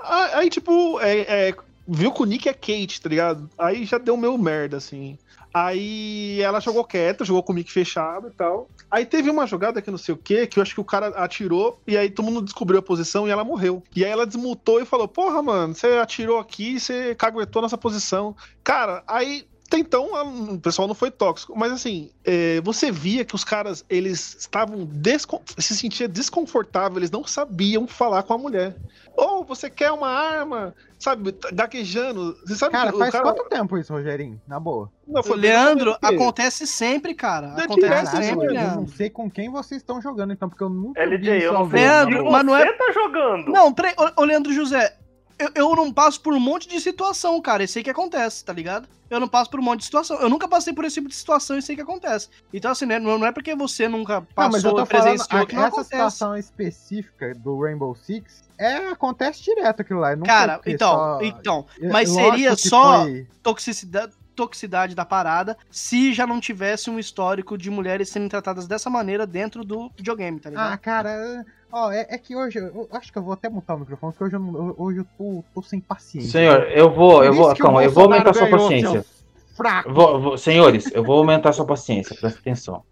Aí, 0.00 0.30
aí, 0.34 0.50
tipo, 0.50 1.00
é, 1.00 1.48
é, 1.50 1.54
viu 1.86 2.12
que 2.12 2.22
o 2.22 2.26
nick 2.26 2.48
é 2.48 2.54
Kate, 2.54 3.00
tá 3.00 3.08
ligado? 3.08 3.48
Aí 3.58 3.84
já 3.84 3.98
deu 3.98 4.16
meu 4.16 4.36
merda, 4.38 4.76
assim. 4.76 5.18
Aí 5.54 6.40
ela 6.42 6.60
jogou 6.60 6.84
quieta, 6.84 7.24
jogou 7.24 7.42
com 7.42 7.52
o 7.52 7.54
mic 7.56 7.70
fechado 7.72 8.28
e 8.28 8.32
tal. 8.32 8.70
Aí 8.96 9.04
teve 9.04 9.28
uma 9.28 9.46
jogada 9.46 9.82
que 9.82 9.90
não 9.90 9.98
sei 9.98 10.14
o 10.14 10.16
que, 10.16 10.46
que 10.46 10.58
eu 10.58 10.62
acho 10.62 10.72
que 10.72 10.80
o 10.80 10.84
cara 10.84 11.08
atirou 11.08 11.78
e 11.86 11.98
aí 11.98 12.08
todo 12.08 12.24
mundo 12.24 12.40
descobriu 12.40 12.78
a 12.78 12.82
posição 12.82 13.28
e 13.28 13.30
ela 13.30 13.44
morreu. 13.44 13.82
E 13.94 14.02
aí 14.02 14.10
ela 14.10 14.26
desmutou 14.26 14.80
e 14.80 14.86
falou: 14.86 15.06
Porra, 15.06 15.42
mano, 15.42 15.74
você 15.74 15.88
atirou 15.98 16.38
aqui, 16.38 16.80
você 16.80 17.14
caguetou 17.14 17.60
nossa 17.60 17.76
posição. 17.76 18.34
Cara, 18.64 19.04
aí. 19.06 19.46
Até 19.66 19.78
Então, 19.78 20.14
a- 20.14 20.22
o 20.24 20.58
pessoal 20.60 20.86
não 20.88 20.94
foi 20.94 21.10
tóxico, 21.10 21.56
mas 21.56 21.72
assim, 21.72 22.10
é, 22.24 22.60
você 22.62 22.90
via 22.90 23.24
que 23.24 23.34
os 23.34 23.44
caras, 23.44 23.84
eles 23.88 24.36
estavam 24.40 24.88
se 25.58 25.76
sentiam 25.76 26.08
desconfortáveis, 26.08 26.96
eles 26.98 27.10
não 27.10 27.24
sabiam 27.24 27.86
falar 27.86 28.22
com 28.22 28.34
a 28.34 28.38
mulher. 28.38 28.76
Ou 29.16 29.44
você 29.44 29.70
quer 29.70 29.90
uma 29.92 30.08
arma, 30.08 30.74
sabe, 30.98 31.34
gaguejando. 31.52 32.36
Você 32.46 32.54
sabe 32.54 32.72
Cara, 32.72 32.92
que 32.92 32.98
faz 32.98 33.08
o 33.08 33.12
cara. 33.12 33.24
quanto 33.24 33.48
tempo 33.48 33.78
isso, 33.78 33.92
Rogerinho? 33.92 34.40
Na 34.46 34.60
boa. 34.60 34.90
Não, 35.06 35.22
foi 35.22 35.36
Leandro, 35.38 35.96
bem- 36.02 36.14
acontece 36.16 36.66
sempre, 36.66 37.14
cara. 37.14 37.48
Não 37.48 37.58
é 37.60 37.64
Acontece 37.64 38.16
sempre, 38.16 38.46
eu 38.46 38.52
Leandro. 38.52 38.80
não 38.82 38.86
sei 38.88 39.08
com 39.08 39.30
quem 39.30 39.50
vocês 39.50 39.80
estão 39.80 40.02
jogando, 40.02 40.32
então, 40.32 40.48
porque 40.48 40.62
eu 40.62 40.68
nunca 40.68 41.00
LJ, 41.00 41.38
vi 41.38 41.44
eu. 41.44 41.62
Leandro, 41.66 42.30
mas 42.30 42.44
não 42.44 42.54
é- 42.56 42.66
você 42.66 42.72
tá 42.74 42.92
jogando. 42.92 43.48
Não, 43.50 43.74
ô 44.16 44.24
Leandro 44.24 44.52
José, 44.52 44.96
eu, 45.38 45.50
eu 45.54 45.76
não 45.76 45.92
passo 45.92 46.20
por 46.20 46.32
um 46.32 46.40
monte 46.40 46.68
de 46.68 46.80
situação, 46.80 47.40
cara, 47.40 47.62
e 47.64 47.68
sei 47.68 47.82
que 47.82 47.90
acontece, 47.90 48.44
tá 48.44 48.52
ligado? 48.52 48.88
Eu 49.08 49.20
não 49.20 49.28
passo 49.28 49.48
por 49.50 49.60
um 49.60 49.62
monte 49.62 49.80
de 49.80 49.84
situação. 49.84 50.18
Eu 50.20 50.28
nunca 50.28 50.48
passei 50.48 50.72
por 50.72 50.84
esse 50.84 50.94
tipo 50.94 51.08
de 51.08 51.14
situação 51.14 51.56
e 51.56 51.62
sei 51.62 51.76
que 51.76 51.82
acontece. 51.82 52.28
Então, 52.52 52.72
assim, 52.72 52.86
né, 52.86 52.98
não 52.98 53.24
é 53.24 53.30
porque 53.30 53.54
você 53.54 53.86
nunca 53.86 54.14
Não, 54.20 54.26
mas 54.50 54.64
eu 54.64 54.70
passou 54.72 54.74
tô 54.74 54.86
falando, 54.86 55.46
que 55.46 55.54
não 55.54 55.62
essa 55.62 55.68
acontece. 55.68 55.90
situação 55.90 56.36
específica 56.36 57.34
do 57.34 57.60
Rainbow 57.60 57.94
Six, 57.94 58.42
é, 58.58 58.88
acontece 58.88 59.42
direto 59.44 59.82
aquilo 59.82 60.00
lá. 60.00 60.16
Cara, 60.16 60.60
então, 60.66 60.90
só- 60.92 61.18
então, 61.22 61.66
mas 61.92 62.08
lógico 62.10 62.30
seria 62.32 62.56
só 62.56 63.02
foi- 63.02 63.26
toxicidade, 63.42 64.12
toxicidade 64.36 64.94
da 64.94 65.04
parada 65.04 65.56
se 65.70 66.12
já 66.12 66.26
não 66.26 66.38
tivesse 66.38 66.90
um 66.90 66.98
histórico 66.98 67.56
de 67.58 67.70
mulheres 67.70 68.08
sendo 68.10 68.28
tratadas 68.28 68.66
dessa 68.68 68.88
maneira 68.90 69.26
dentro 69.26 69.64
do 69.64 69.90
videogame, 69.96 70.38
tá 70.38 70.50
ligado? 70.50 70.72
Ah, 70.72 70.76
cara, 70.76 71.44
ó, 71.72 71.90
é, 71.90 72.06
é 72.10 72.18
que 72.18 72.36
hoje, 72.36 72.58
eu 72.58 72.86
acho 72.92 73.10
que 73.10 73.18
eu 73.18 73.22
vou 73.22 73.32
até 73.32 73.48
mutar 73.48 73.74
o 73.76 73.80
microfone, 73.80 74.12
porque 74.12 74.24
hoje 74.24 74.36
eu, 74.36 74.74
hoje 74.78 74.98
eu 74.98 75.06
tô, 75.16 75.44
tô 75.54 75.62
sem 75.62 75.80
paciência. 75.80 76.30
Senhor, 76.30 76.62
eu 76.70 76.90
vou, 76.90 77.24
eu 77.24 77.32
vou, 77.32 77.56
calma, 77.56 77.82
eu 77.82 77.90
vou 77.90 78.04
aumentar 78.04 78.34
sua 78.34 78.48
paciência. 78.48 79.04
Fraco. 79.56 79.92
Vou- 79.92 80.20
vou- 80.20 80.38
senhores, 80.38 80.90
eu 80.92 81.02
vou 81.02 81.16
aumentar 81.18 81.52
sua 81.52 81.64
paciência, 81.66 82.14
presta 82.14 82.38
atenção. 82.38 82.82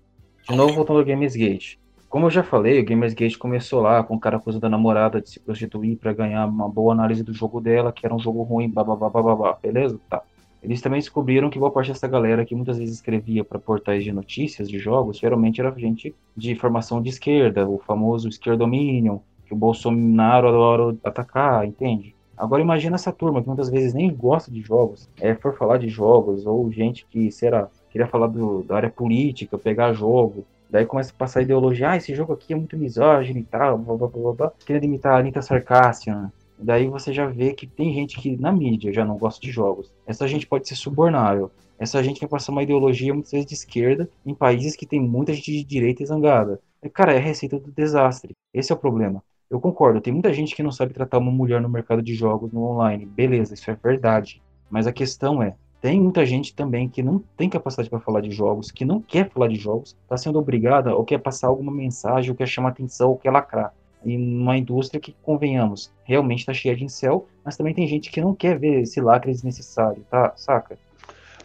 De 0.49 0.57
novo, 0.57 0.73
voltando 0.75 0.99
ao 0.99 1.05
Gamersgate. 1.05 1.79
Como 2.09 2.27
eu 2.27 2.31
já 2.31 2.45
falei, 2.45 2.81
o 2.81 2.85
Gamersgate 2.85 3.37
começou 3.37 3.81
lá 3.83 4.03
com 4.05 4.15
o 4.15 4.21
cara 4.21 4.37
acusando 4.37 4.65
a 4.67 4.69
namorada 4.71 5.21
de 5.21 5.29
se 5.29 5.41
prostituir 5.41 5.97
pra 5.99 6.13
ganhar 6.13 6.47
uma 6.47 6.69
boa 6.69 6.95
análise 6.95 7.23
do 7.25 7.35
jogo 7.35 7.61
dela, 7.61 7.93
que 7.93 8.07
era 8.07 8.15
um 8.15 8.21
jogo 8.21 8.43
ruim, 8.45 8.71
babá, 8.71 8.95
babá, 8.95 9.59
beleza? 9.61 9.99
Tá. 10.09 10.23
Eles 10.65 10.81
também 10.81 10.99
descobriram 10.99 11.51
que 11.51 11.59
boa 11.59 11.71
parte 11.71 11.89
dessa 11.89 12.09
galera 12.09 12.45
que 12.45 12.55
muitas 12.55 12.79
vezes 12.79 12.95
escrevia 12.95 13.45
para 13.45 13.59
portais 13.59 14.03
de 14.03 14.11
notícias 14.11 14.69
de 14.69 14.79
jogos, 14.79 15.19
geralmente 15.19 15.61
era 15.61 15.71
gente 15.79 16.15
de 16.37 16.55
formação 16.55 17.03
de 17.03 17.11
esquerda, 17.11 17.69
o 17.69 17.79
famoso 17.79 18.29
esquerdominion, 18.29 19.19
que 19.47 19.53
o 19.53 19.57
Bolsonaro 19.57 20.49
adora 20.49 20.97
atacar, 21.05 21.67
entende? 21.67 22.15
Agora 22.37 22.63
imagina 22.63 22.97
essa 22.97 23.13
turma 23.13 23.41
que 23.43 23.47
muitas 23.47 23.69
vezes 23.69 23.95
nem 23.95 24.13
gosta 24.13 24.51
de 24.51 24.61
jogos, 24.61 25.09
é, 25.21 25.35
for 25.35 25.55
falar 25.57 25.77
de 25.79 25.89
jogos, 25.89 26.47
ou 26.47 26.73
gente 26.73 27.07
que, 27.11 27.31
será, 27.31 27.69
queria 27.91 28.09
falar 28.09 28.27
do- 28.27 28.63
da 28.63 28.77
área 28.77 28.91
política, 28.91 29.57
pegar 29.59 29.93
jogo, 29.93 30.45
daí 30.69 30.85
começa 30.87 31.13
a 31.13 31.15
passar 31.17 31.41
a 31.41 31.43
ideologia, 31.43 31.91
ah, 31.91 31.97
esse 31.97 32.15
jogo 32.15 32.33
aqui 32.33 32.53
é 32.53 32.57
muito 32.57 32.77
misógino 32.77 33.39
e 33.39 33.45
tal, 33.45 33.79
blá 33.79 33.97
blá 33.97 34.09
blá 34.09 34.33
blá, 34.33 34.53
querendo 34.67 34.85
imitar 34.85 35.15
a 35.15 35.19
Anitta 35.19 35.43
Sarkassian. 35.43 36.33
Daí 36.59 36.89
você 36.89 37.13
já 37.13 37.27
vê 37.27 37.53
que 37.53 37.67
tem 37.67 37.93
gente 37.93 38.19
que 38.21 38.37
na 38.37 38.53
mídia 38.53 38.93
já 38.93 39.05
não 39.05 39.17
gosta 39.17 39.41
de 39.41 39.51
jogos. 39.51 39.93
Essa 40.07 40.27
gente 40.27 40.47
pode 40.47 40.69
ser 40.69 40.77
subornável. 40.77 41.51
Essa 41.79 42.03
gente 42.03 42.21
vai 42.21 42.29
passar 42.29 42.53
uma 42.53 42.63
ideologia 42.63 43.13
muitas 43.13 43.33
vezes 43.33 43.47
de 43.47 43.55
esquerda 43.55 44.09
em 44.25 44.35
países 44.35 44.77
que 44.77 44.87
tem 44.87 45.01
muita 45.01 45.33
gente 45.33 45.51
de 45.51 45.65
direita 45.65 46.03
e 46.03 46.07
zangada. 46.07 46.61
E, 46.83 46.89
Cara, 46.89 47.13
é 47.13 47.19
a 47.19 47.21
receita 47.21 47.59
do 47.59 47.73
desastre. 47.73 48.35
Esse 48.53 48.73
é 48.73 48.75
o 48.75 48.79
problema. 48.79 49.23
Eu 49.51 49.61
concordo, 49.61 50.01
tem 50.01 50.13
muita 50.13 50.33
gente 50.33 50.55
que 50.55 50.63
não 50.63 50.73
sabe 50.73 50.95
tratar 50.95 51.19
uma 51.19 51.31
mulher 51.31 51.61
no 51.61 51.69
mercado 51.69 52.03
de 52.03 52.15
jogos 52.15 52.53
no 52.53 52.65
online. 52.65 53.05
Beleza, 53.05 53.55
isso 53.55 53.71
é 53.71 53.75
verdade. 53.75 54.43
Mas 54.71 54.87
a 54.87 54.93
questão 54.93 55.43
é, 55.43 55.55
tem 55.81 56.01
muita 56.01 56.25
gente 56.25 56.55
também 56.55 56.89
que 56.89 57.03
não 57.03 57.19
tem 57.37 57.51
capacidade 57.51 57.91
para 57.91 58.01
falar 58.01 58.23
de 58.23 58.31
jogos, 58.31 58.71
que 58.71 58.85
não 58.85 59.03
quer 59.03 59.31
falar 59.31 59.49
de 59.49 59.57
jogos, 59.57 59.95
está 60.03 60.17
sendo 60.17 60.39
obrigada 60.39 60.95
ou 60.95 61.05
quer 61.05 61.19
passar 61.19 61.49
alguma 61.49 61.71
mensagem, 61.71 62.31
ou 62.31 62.37
quer 62.37 62.49
chamar 62.49 62.71
atenção, 62.71 63.11
ou 63.11 63.19
quer 63.19 63.31
lacrar. 63.31 63.75
E 64.05 64.17
numa 64.17 64.57
indústria 64.57 65.01
que, 65.01 65.15
convenhamos, 65.23 65.91
realmente 66.05 66.41
está 66.41 66.53
cheia 66.53 66.77
de 66.77 66.85
incel, 66.85 67.27
mas 67.45 67.57
também 67.57 67.75
tem 67.75 67.87
gente 67.87 68.11
que 68.11 68.21
não 68.21 68.35
quer 68.35 68.59
ver 68.59 68.83
esse 68.83 69.01
lacre 69.01 69.33
desnecessário, 69.33 70.05
tá? 70.11 70.33
Saca? 70.37 70.79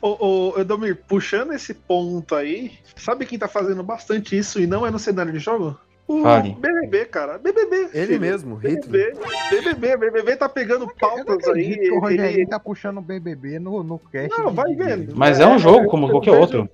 Ô, 0.01 0.53
ô 0.55 0.60
Edomir, 0.60 0.97
puxando 1.07 1.51
esse 1.53 1.74
ponto 1.74 2.34
aí, 2.36 2.72
sabe 2.95 3.26
quem 3.26 3.38
tá 3.38 3.47
fazendo 3.47 3.84
bastante 3.84 4.38
isso 4.38 4.60
e 4.60 4.66
não 4.68 4.86
é 4.86 4.91
no 4.91 4.99
cenário 4.99 5.32
de 5.34 5.39
jogo? 5.39 5.78
O 6.07 6.24
Fale. 6.24 6.55
BBB, 6.60 7.05
cara. 7.05 7.38
BBB. 7.38 7.89
Ele 7.93 8.07
filho. 8.07 8.20
mesmo, 8.22 8.55
Hitler. 8.55 9.14
BBB, 9.16 9.76
BBB, 9.76 9.97
BBB 9.97 10.36
tá 10.38 10.49
pegando 10.49 10.88
não 10.88 10.95
pautas 10.95 11.47
aí. 11.49 11.91
o 11.91 11.99
Rogerinho 11.99 12.26
ele- 12.39 12.47
tá 12.47 12.60
puxando 12.60 12.97
o 12.97 13.01
BBB 13.01 13.60
no, 13.60 13.84
no 13.84 13.99
cast. 13.99 14.36
Não, 14.39 14.51
vai 14.51 14.74
vendo. 14.74 15.14
Mas 15.16 15.39
é 15.39 15.45
um 15.45 15.60
jogo 15.60 15.88
como 15.88 16.10
qualquer 16.10 16.32
vejo- 16.32 16.41
outro. 16.41 16.70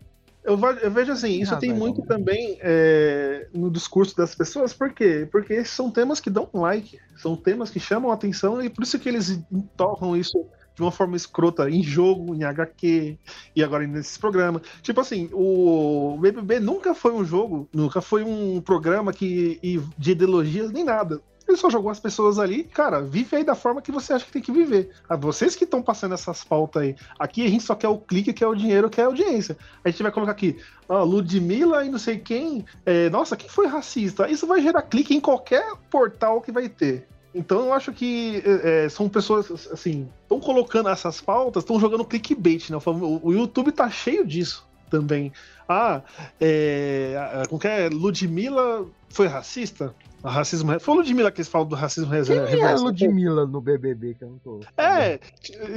Eu, 0.45 0.59
eu 0.81 0.91
vejo 0.91 1.11
assim, 1.11 1.41
isso 1.41 1.55
Ah, 1.55 1.57
tem 1.57 1.73
muito 1.73 2.03
vamos. 2.03 2.07
também 2.07 2.57
é, 2.61 3.47
no 3.53 3.71
discurso 3.71 4.15
das 4.15 4.35
pessoas, 4.35 4.73
por 4.73 4.93
quê? 4.93 5.27
Porque 5.31 5.53
esses 5.53 5.73
são 5.73 5.89
temas 5.89 6.19
que 6.19 6.29
dão 6.29 6.47
like, 6.53 6.99
são 7.17 7.35
temas 7.35 7.71
que 7.71 7.79
chamam 7.79 8.11
a 8.11 8.13
atenção 8.13 8.61
e 8.61 8.69
por 8.69 8.83
isso 8.83 8.99
que 8.99 9.09
eles 9.09 9.39
tornam 9.75 10.15
isso 10.15 10.45
de 10.75 10.81
uma 10.81 10.91
forma 10.91 11.15
escrota 11.15 11.69
em 11.69 11.81
jogo, 11.81 12.35
em 12.35 12.43
HQ 12.43 13.17
e 13.55 13.63
agora 13.63 13.87
nesses 13.87 14.17
programas. 14.17 14.61
Tipo 14.81 15.01
assim, 15.01 15.29
o 15.33 16.17
BBB 16.19 16.59
nunca 16.59 16.93
foi 16.93 17.13
um 17.13 17.23
jogo, 17.23 17.67
nunca 17.73 18.01
foi 18.01 18.23
um 18.23 18.61
programa 18.61 19.13
que 19.13 19.59
de 19.97 20.11
ideologias 20.11 20.71
nem 20.71 20.83
nada. 20.83 21.21
Ele 21.47 21.57
só 21.57 21.69
jogou 21.69 21.91
as 21.91 21.99
pessoas 21.99 22.39
ali, 22.39 22.63
cara, 22.63 23.01
vive 23.01 23.35
aí 23.35 23.43
da 23.43 23.53
forma 23.53 23.81
que 23.81 23.91
você 23.91 24.13
acha 24.13 24.25
que 24.25 24.31
tem 24.31 24.41
que 24.41 24.51
viver. 24.51 24.89
Ah, 25.07 25.15
vocês 25.15 25.55
que 25.55 25.63
estão 25.63 25.81
passando 25.81 26.13
essas 26.13 26.43
pautas 26.43 26.81
aí. 26.81 26.95
Aqui 27.19 27.45
a 27.45 27.49
gente 27.49 27.63
só 27.63 27.75
quer 27.75 27.87
o 27.87 27.97
clique, 27.97 28.33
quer 28.33 28.47
o 28.47 28.55
dinheiro, 28.55 28.89
quer 28.89 29.03
a 29.03 29.05
audiência. 29.05 29.55
A 29.83 29.89
gente 29.89 30.01
vai 30.01 30.11
colocar 30.11 30.31
aqui, 30.31 30.57
ó, 30.89 31.03
Ludmilla 31.03 31.85
e 31.85 31.89
não 31.89 31.99
sei 31.99 32.17
quem. 32.17 32.65
é, 32.85 33.09
nossa, 33.09 33.37
quem 33.37 33.49
foi 33.49 33.67
racista? 33.67 34.29
Isso 34.29 34.47
vai 34.47 34.61
gerar 34.61 34.81
clique 34.81 35.15
em 35.15 35.19
qualquer 35.19 35.75
portal 35.89 36.41
que 36.41 36.51
vai 36.51 36.67
ter. 36.67 37.07
Então 37.35 37.65
eu 37.65 37.73
acho 37.73 37.91
que 37.91 38.41
é, 38.45 38.85
é, 38.85 38.89
são 38.89 39.09
pessoas, 39.09 39.67
assim, 39.69 40.07
estão 40.23 40.39
colocando 40.39 40.87
essas 40.87 41.19
pautas, 41.19 41.63
estão 41.63 41.77
jogando 41.79 42.05
clickbait, 42.05 42.69
né? 42.69 42.77
O, 42.83 43.27
o 43.27 43.33
YouTube 43.33 43.73
tá 43.73 43.89
cheio 43.89 44.25
disso 44.25 44.65
também. 44.89 45.33
Ah, 45.67 46.01
é, 46.39 47.43
como 47.49 47.59
que 47.59 47.67
é? 47.67 47.89
Ludmilla 47.89 48.85
foi 49.09 49.27
racista? 49.27 49.93
O 50.23 50.27
racismo. 50.27 50.79
Foi 50.79 50.95
o 50.95 50.97
Ludmilla 50.97 51.31
que 51.31 51.39
eles 51.39 51.47
falam 51.47 51.67
do 51.67 51.75
racismo 51.75 52.09
Quem 52.09 52.17
reserva. 52.17 52.41
é 52.43 52.47
a 52.47 52.49
reverso. 52.49 52.83
Ludmilla 52.83 53.45
no 53.45 53.61
BBB 53.61 54.15
que 54.15 54.23
eu 54.23 54.29
não 54.29 54.39
tô? 54.39 54.59
É, 54.75 55.19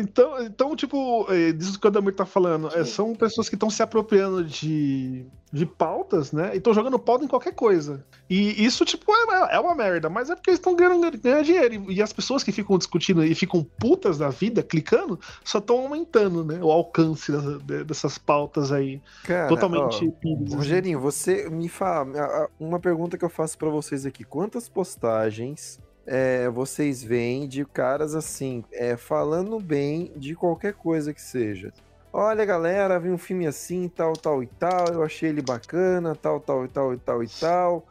então, 0.01 0.43
então 0.43 0.75
tipo, 0.77 1.27
é, 1.31 1.53
disso 1.53 1.79
que 1.79 1.87
o 1.87 1.89
Adamir 1.89 2.15
tá 2.15 2.25
falando, 2.25 2.69
é, 2.75 2.83
são 2.85 3.15
pessoas 3.15 3.49
que 3.49 3.57
estão 3.57 3.69
se 3.69 3.83
apropriando 3.83 4.43
de, 4.43 5.27
de 5.53 5.67
pautas, 5.67 6.33
né? 6.33 6.53
E 6.55 6.57
estão 6.57 6.73
jogando 6.73 6.99
pauta 6.99 7.27
em 7.27 7.29
qualquer 7.29 7.53
coisa. 7.55 8.03
E 8.31 8.65
isso, 8.65 8.87
tipo, 8.87 9.13
é, 9.13 9.57
é 9.57 9.61
uma 9.61 9.75
merda, 9.75 10.09
mas 10.09 10.31
é 10.31 10.35
porque 10.35 10.49
eles 10.49 10.61
estão 10.61 10.75
ganhando, 10.75 11.19
ganhando 11.21 11.45
dinheiro. 11.45 11.75
E, 11.91 11.97
e 11.97 12.03
as 12.03 12.13
pessoas 12.15 12.43
que 12.43 12.51
ficam 12.51 12.79
discutindo 12.79 13.23
e 13.23 13.35
ficam 13.35 13.63
putas 13.79 14.17
da 14.17 14.31
vida, 14.31 14.63
clicando, 14.63 15.21
só 15.45 15.59
estão 15.59 15.81
aumentando, 15.81 16.43
né? 16.43 16.59
O 16.63 16.71
alcance 16.73 17.31
dessa- 17.31 17.59
de- 17.59 17.85
dessas 17.85 18.17
pautas 18.17 18.73
aí. 18.73 18.99
Cara, 19.25 19.49
totalmente. 19.49 19.78
Ó, 19.81 19.89
pires, 19.89 20.43
assim. 20.47 20.57
Rogerinho, 20.57 21.01
você 21.01 21.49
me 21.51 21.69
fala. 21.69 22.49
Uma 22.59 22.79
pergunta 22.79 23.17
que 23.19 23.25
eu 23.25 23.29
faço 23.31 23.57
pra 23.59 23.69
vocês 23.69 24.05
aqui: 24.07 24.25
quantas 24.25 24.69
postagens 24.69 25.81
é, 26.07 26.49
vocês 26.49 27.03
veem 27.03 27.47
de 27.47 27.65
caras 27.65 28.15
assim, 28.15 28.65
é, 28.73 28.97
falando 28.97 29.61
bem 29.61 30.13
de 30.17 30.35
qualquer 30.35 30.73
coisa 30.75 31.13
que 31.13 31.21
seja? 31.21 31.73
Olha, 32.11 32.45
galera, 32.45 32.99
vi 32.99 33.11
um 33.11 33.19
filme 33.19 33.47
assim, 33.47 33.87
tal, 33.89 34.15
tal 34.15 34.43
e 34.43 34.47
tal, 34.47 34.87
eu 34.93 35.03
achei 35.03 35.29
ele 35.29 35.43
bacana, 35.43 36.17
tal, 36.17 36.41
tal 36.41 36.65
e 36.65 36.69
tal 36.69 36.95
e 36.95 36.97
tal 36.97 37.23
e 37.23 37.29
tal. 37.29 37.87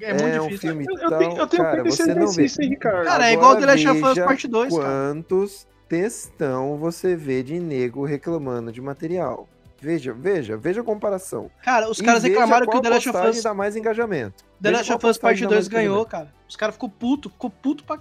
É 0.00 0.12
muito 0.12 0.42
um 0.42 0.48
difícil. 0.48 0.68
filme 0.70 0.86
Eu, 0.86 0.98
eu 0.98 1.08
tal. 1.08 1.18
tenho, 1.18 1.36
eu 1.38 1.46
tenho 1.46 1.62
cara, 1.62 1.84
você 1.84 2.14
não 2.14 2.28
vê. 2.28 2.42
hein, 2.42 2.68
Ricardo? 2.68 3.04
Cara, 3.06 3.30
é 3.30 3.32
igual 3.32 3.56
The 3.56 3.66
Last 3.66 3.88
of 3.88 4.04
Us 4.04 4.18
Parte 4.18 4.48
2, 4.48 4.76
cara. 4.76 4.84
Quantos 4.84 5.66
textão 5.88 6.76
você 6.78 7.14
vê 7.16 7.42
de 7.42 7.58
nego 7.60 8.04
reclamando 8.04 8.72
de 8.72 8.80
material? 8.80 9.48
Veja, 9.82 10.12
veja, 10.12 10.56
veja 10.56 10.80
a 10.80 10.84
comparação. 10.84 11.50
Cara, 11.60 11.90
os 11.90 12.00
caras 12.00 12.22
reclamaram 12.22 12.68
que 12.68 12.76
o 12.76 12.80
The 12.80 12.88
Last 12.88 13.08
of 13.08 13.18
Us, 13.18 13.42
dá 13.42 13.52
mais 13.52 13.74
engajamento. 13.74 14.44
The 14.62 14.70
Last 14.70 14.92
of 14.92 15.06
Us 15.06 15.18
Parte 15.18 15.40
postagem 15.40 15.42
dá 15.48 15.56
2 15.56 15.68
mais 15.68 15.68
ganhou, 15.68 16.06
cara. 16.06 16.32
Os 16.48 16.54
caras 16.54 16.76
ficou 16.76 16.88
puto, 16.88 17.28
ficou 17.28 17.50
puto 17.50 17.82
pra, 17.82 17.98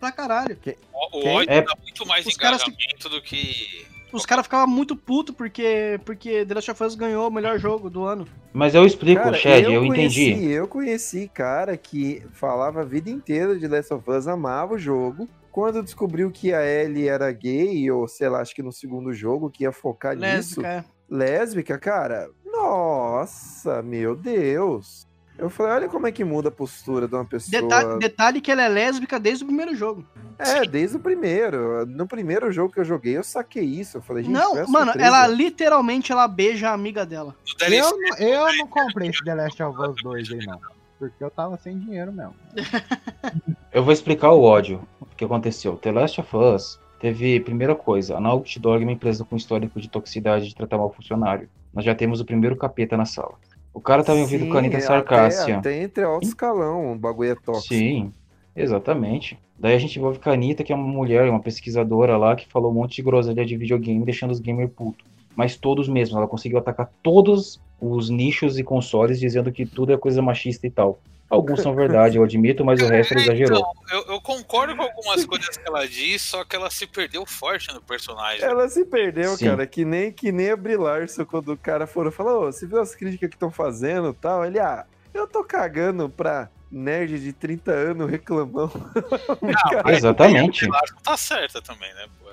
pra 0.00 0.10
caralho. 0.10 0.56
O, 0.94 1.18
o 1.18 1.26
ódio 1.28 1.50
É- 1.52 1.60
dá 1.60 1.74
muito 1.82 2.06
mais 2.06 2.24
Os 2.24 2.34
caras 2.38 2.62
que- 2.64 2.70
engajamento 2.70 3.08
do 3.10 3.20
que. 3.20 3.86
Os 4.14 4.24
caras 4.24 4.46
ficavam 4.46 4.66
muito 4.68 4.96
puto 4.96 5.34
porque, 5.34 6.00
porque 6.06 6.46
The 6.46 6.54
Last 6.54 6.70
of 6.70 6.82
Us 6.84 6.94
ganhou 6.94 7.28
o 7.28 7.30
melhor 7.30 7.58
jogo 7.58 7.90
do 7.90 8.04
ano. 8.04 8.26
Mas 8.52 8.74
eu 8.74 8.86
explico, 8.86 9.22
Cara, 9.22 9.36
Chad, 9.36 9.62
eu, 9.64 9.72
eu, 9.72 9.86
conheci, 9.88 10.30
entendi. 10.30 10.50
Eu 10.52 10.68
conheci 10.68 11.28
cara 11.34 11.76
que 11.76 12.24
falava 12.32 12.80
a 12.80 12.84
vida 12.84 13.10
inteira 13.10 13.58
de 13.58 13.66
Last 13.68 13.92
of 13.92 14.10
Us, 14.10 14.26
amava 14.26 14.72
o 14.74 14.78
jogo. 14.78 15.28
Quando 15.50 15.82
descobriu 15.84 16.32
que 16.32 16.52
a 16.52 16.64
Ellie 16.66 17.08
era 17.08 17.30
gay, 17.30 17.88
ou 17.90 18.08
sei 18.08 18.28
lá, 18.28 18.40
acho 18.40 18.52
que 18.54 18.62
no 18.62 18.72
segundo 18.72 19.12
jogo, 19.12 19.48
que 19.50 19.62
ia 19.62 19.70
focar 19.70 20.14
nisso. 20.16 20.60
Lésbica, 20.60 20.68
é. 20.68 20.84
Lésbica, 21.08 21.78
cara, 21.78 22.28
nossa, 22.44 23.82
meu 23.82 24.14
Deus. 24.16 25.06
Eu 25.36 25.50
falei, 25.50 25.72
olha 25.72 25.88
como 25.88 26.06
é 26.06 26.12
que 26.12 26.22
muda 26.22 26.48
a 26.48 26.52
postura 26.52 27.08
de 27.08 27.14
uma 27.14 27.24
pessoa. 27.24 27.60
Detalhe, 27.60 27.98
detalhe 27.98 28.40
que 28.40 28.52
ela 28.52 28.62
é 28.62 28.68
lésbica 28.68 29.18
desde 29.18 29.42
o 29.42 29.46
primeiro 29.48 29.74
jogo. 29.74 30.06
É, 30.38 30.64
desde 30.64 30.96
o 30.96 31.00
primeiro. 31.00 31.84
No 31.86 32.06
primeiro 32.06 32.52
jogo 32.52 32.72
que 32.72 32.78
eu 32.78 32.84
joguei, 32.84 33.16
eu 33.16 33.24
saquei 33.24 33.64
isso. 33.64 33.96
Eu 33.96 34.02
falei, 34.02 34.22
gente, 34.22 34.32
Não, 34.32 34.52
uma 34.52 34.66
mano, 34.68 34.84
surpresa. 34.92 35.06
ela 35.08 35.26
literalmente 35.26 36.12
ela 36.12 36.28
beija 36.28 36.70
a 36.70 36.72
amiga 36.72 37.04
dela. 37.04 37.34
Eu, 37.68 37.98
não- 37.98 38.16
eu 38.18 38.56
não 38.58 38.66
comprei 38.68 39.10
esse 39.10 39.24
The 39.24 39.34
Last 39.34 39.60
of 39.62 39.80
Us 39.80 39.96
2 40.04 40.30
aí, 40.30 40.46
não. 40.46 40.60
Porque 41.00 41.22
eu 41.24 41.30
tava 41.30 41.58
sem 41.58 41.78
dinheiro 41.80 42.12
mesmo. 42.12 42.34
Eu 43.72 43.82
vou 43.82 43.92
explicar 43.92 44.30
o 44.30 44.40
ódio 44.42 44.86
que 45.16 45.24
aconteceu. 45.24 45.76
The 45.76 45.90
Last 45.90 46.20
of 46.20 46.36
Us 46.36 46.78
teve, 47.04 47.38
primeira 47.40 47.74
coisa, 47.74 48.16
a 48.16 48.20
Naughty 48.20 48.58
Dog 48.58 48.82
é 48.82 48.86
uma 48.86 48.92
empresa 48.92 49.26
com 49.26 49.36
histórico 49.36 49.78
de 49.78 49.90
toxicidade 49.90 50.48
de 50.48 50.54
tratar 50.54 50.78
mal 50.78 50.90
funcionário. 50.90 51.50
Nós 51.74 51.84
já 51.84 51.94
temos 51.94 52.18
o 52.18 52.24
primeiro 52.24 52.56
capeta 52.56 52.96
na 52.96 53.04
sala. 53.04 53.34
O 53.74 53.80
cara 53.80 54.02
tava 54.02 54.18
envolvido 54.20 54.44
Sim, 54.44 54.50
com 54.50 54.56
a 54.56 54.60
Anitta 54.60 54.78
até- 54.78 54.86
Sarcássia. 54.86 55.58
Até, 55.58 55.82
entre 55.82 56.02
alto 56.02 56.24
escalão, 56.26 56.92
o 56.94 56.96
bagulho 56.96 57.32
é 57.32 57.34
tóxico. 57.34 57.74
Sim, 57.74 58.10
exatamente. 58.56 59.38
Daí 59.58 59.74
a 59.74 59.78
gente 59.78 59.98
envolve 59.98 60.18
com 60.18 60.30
a 60.30 60.32
Anitta, 60.32 60.64
que 60.64 60.72
é 60.72 60.74
uma 60.74 60.86
mulher, 60.86 61.28
uma 61.28 61.40
pesquisadora 61.40 62.16
lá, 62.16 62.34
que 62.34 62.48
falou 62.48 62.70
um 62.70 62.74
monte 62.74 62.96
de 62.96 63.02
groselha 63.02 63.44
de 63.44 63.54
videogame, 63.54 64.02
deixando 64.02 64.30
os 64.30 64.40
gamers 64.40 64.70
putos. 64.74 65.04
Mas 65.36 65.56
todos 65.56 65.88
mesmo, 65.88 66.16
ela 66.16 66.26
conseguiu 66.26 66.56
atacar 66.58 66.90
todos 67.02 67.60
os 67.78 68.08
nichos 68.08 68.58
e 68.58 68.64
consoles, 68.64 69.20
dizendo 69.20 69.52
que 69.52 69.66
tudo 69.66 69.92
é 69.92 69.98
coisa 69.98 70.22
machista 70.22 70.66
e 70.66 70.70
tal. 70.70 70.98
Alguns 71.34 71.60
são 71.62 71.74
verdade, 71.74 72.16
eu 72.16 72.24
admito, 72.24 72.64
mas 72.64 72.80
o 72.80 72.86
resto 72.86 73.12
ela 73.14 73.22
exagerou. 73.22 73.58
Então, 73.58 73.98
eu, 73.98 74.14
eu 74.14 74.20
concordo 74.20 74.74
com 74.76 74.82
algumas 74.82 75.24
coisas 75.24 75.56
que 75.56 75.68
ela 75.68 75.86
diz, 75.86 76.22
só 76.22 76.44
que 76.44 76.54
ela 76.56 76.70
se 76.70 76.86
perdeu 76.86 77.26
forte 77.26 77.72
no 77.72 77.80
personagem. 77.82 78.42
Ela 78.44 78.68
se 78.68 78.84
perdeu, 78.84 79.36
Sim. 79.36 79.46
cara, 79.46 79.66
que 79.66 79.84
nem, 79.84 80.10
que 80.12 80.30
nem 80.32 80.50
a 80.50 80.56
Brie 80.56 80.76
Larson, 80.76 81.24
quando 81.24 81.52
o 81.52 81.56
cara 81.56 81.86
falou, 81.86 82.10
falou, 82.12 82.42
"Ô, 82.48 82.52
você 82.52 82.66
viu 82.66 82.80
as 82.80 82.94
críticas 82.94 83.28
que 83.28 83.36
estão 83.36 83.50
fazendo 83.50 84.10
e 84.10 84.14
tal? 84.14 84.44
Ele, 84.44 84.58
ah, 84.58 84.84
eu 85.12 85.26
tô 85.26 85.44
cagando 85.44 86.08
pra 86.08 86.48
nerd 86.70 87.20
de 87.20 87.32
30 87.32 87.70
anos 87.70 88.10
reclamão. 88.10 88.68
Cara, 89.70 89.92
Exatamente. 89.94 90.64
Ela 90.66 90.80
tá 91.02 91.16
certa 91.16 91.62
também, 91.62 91.92
né? 91.94 92.06
pô? 92.18 92.24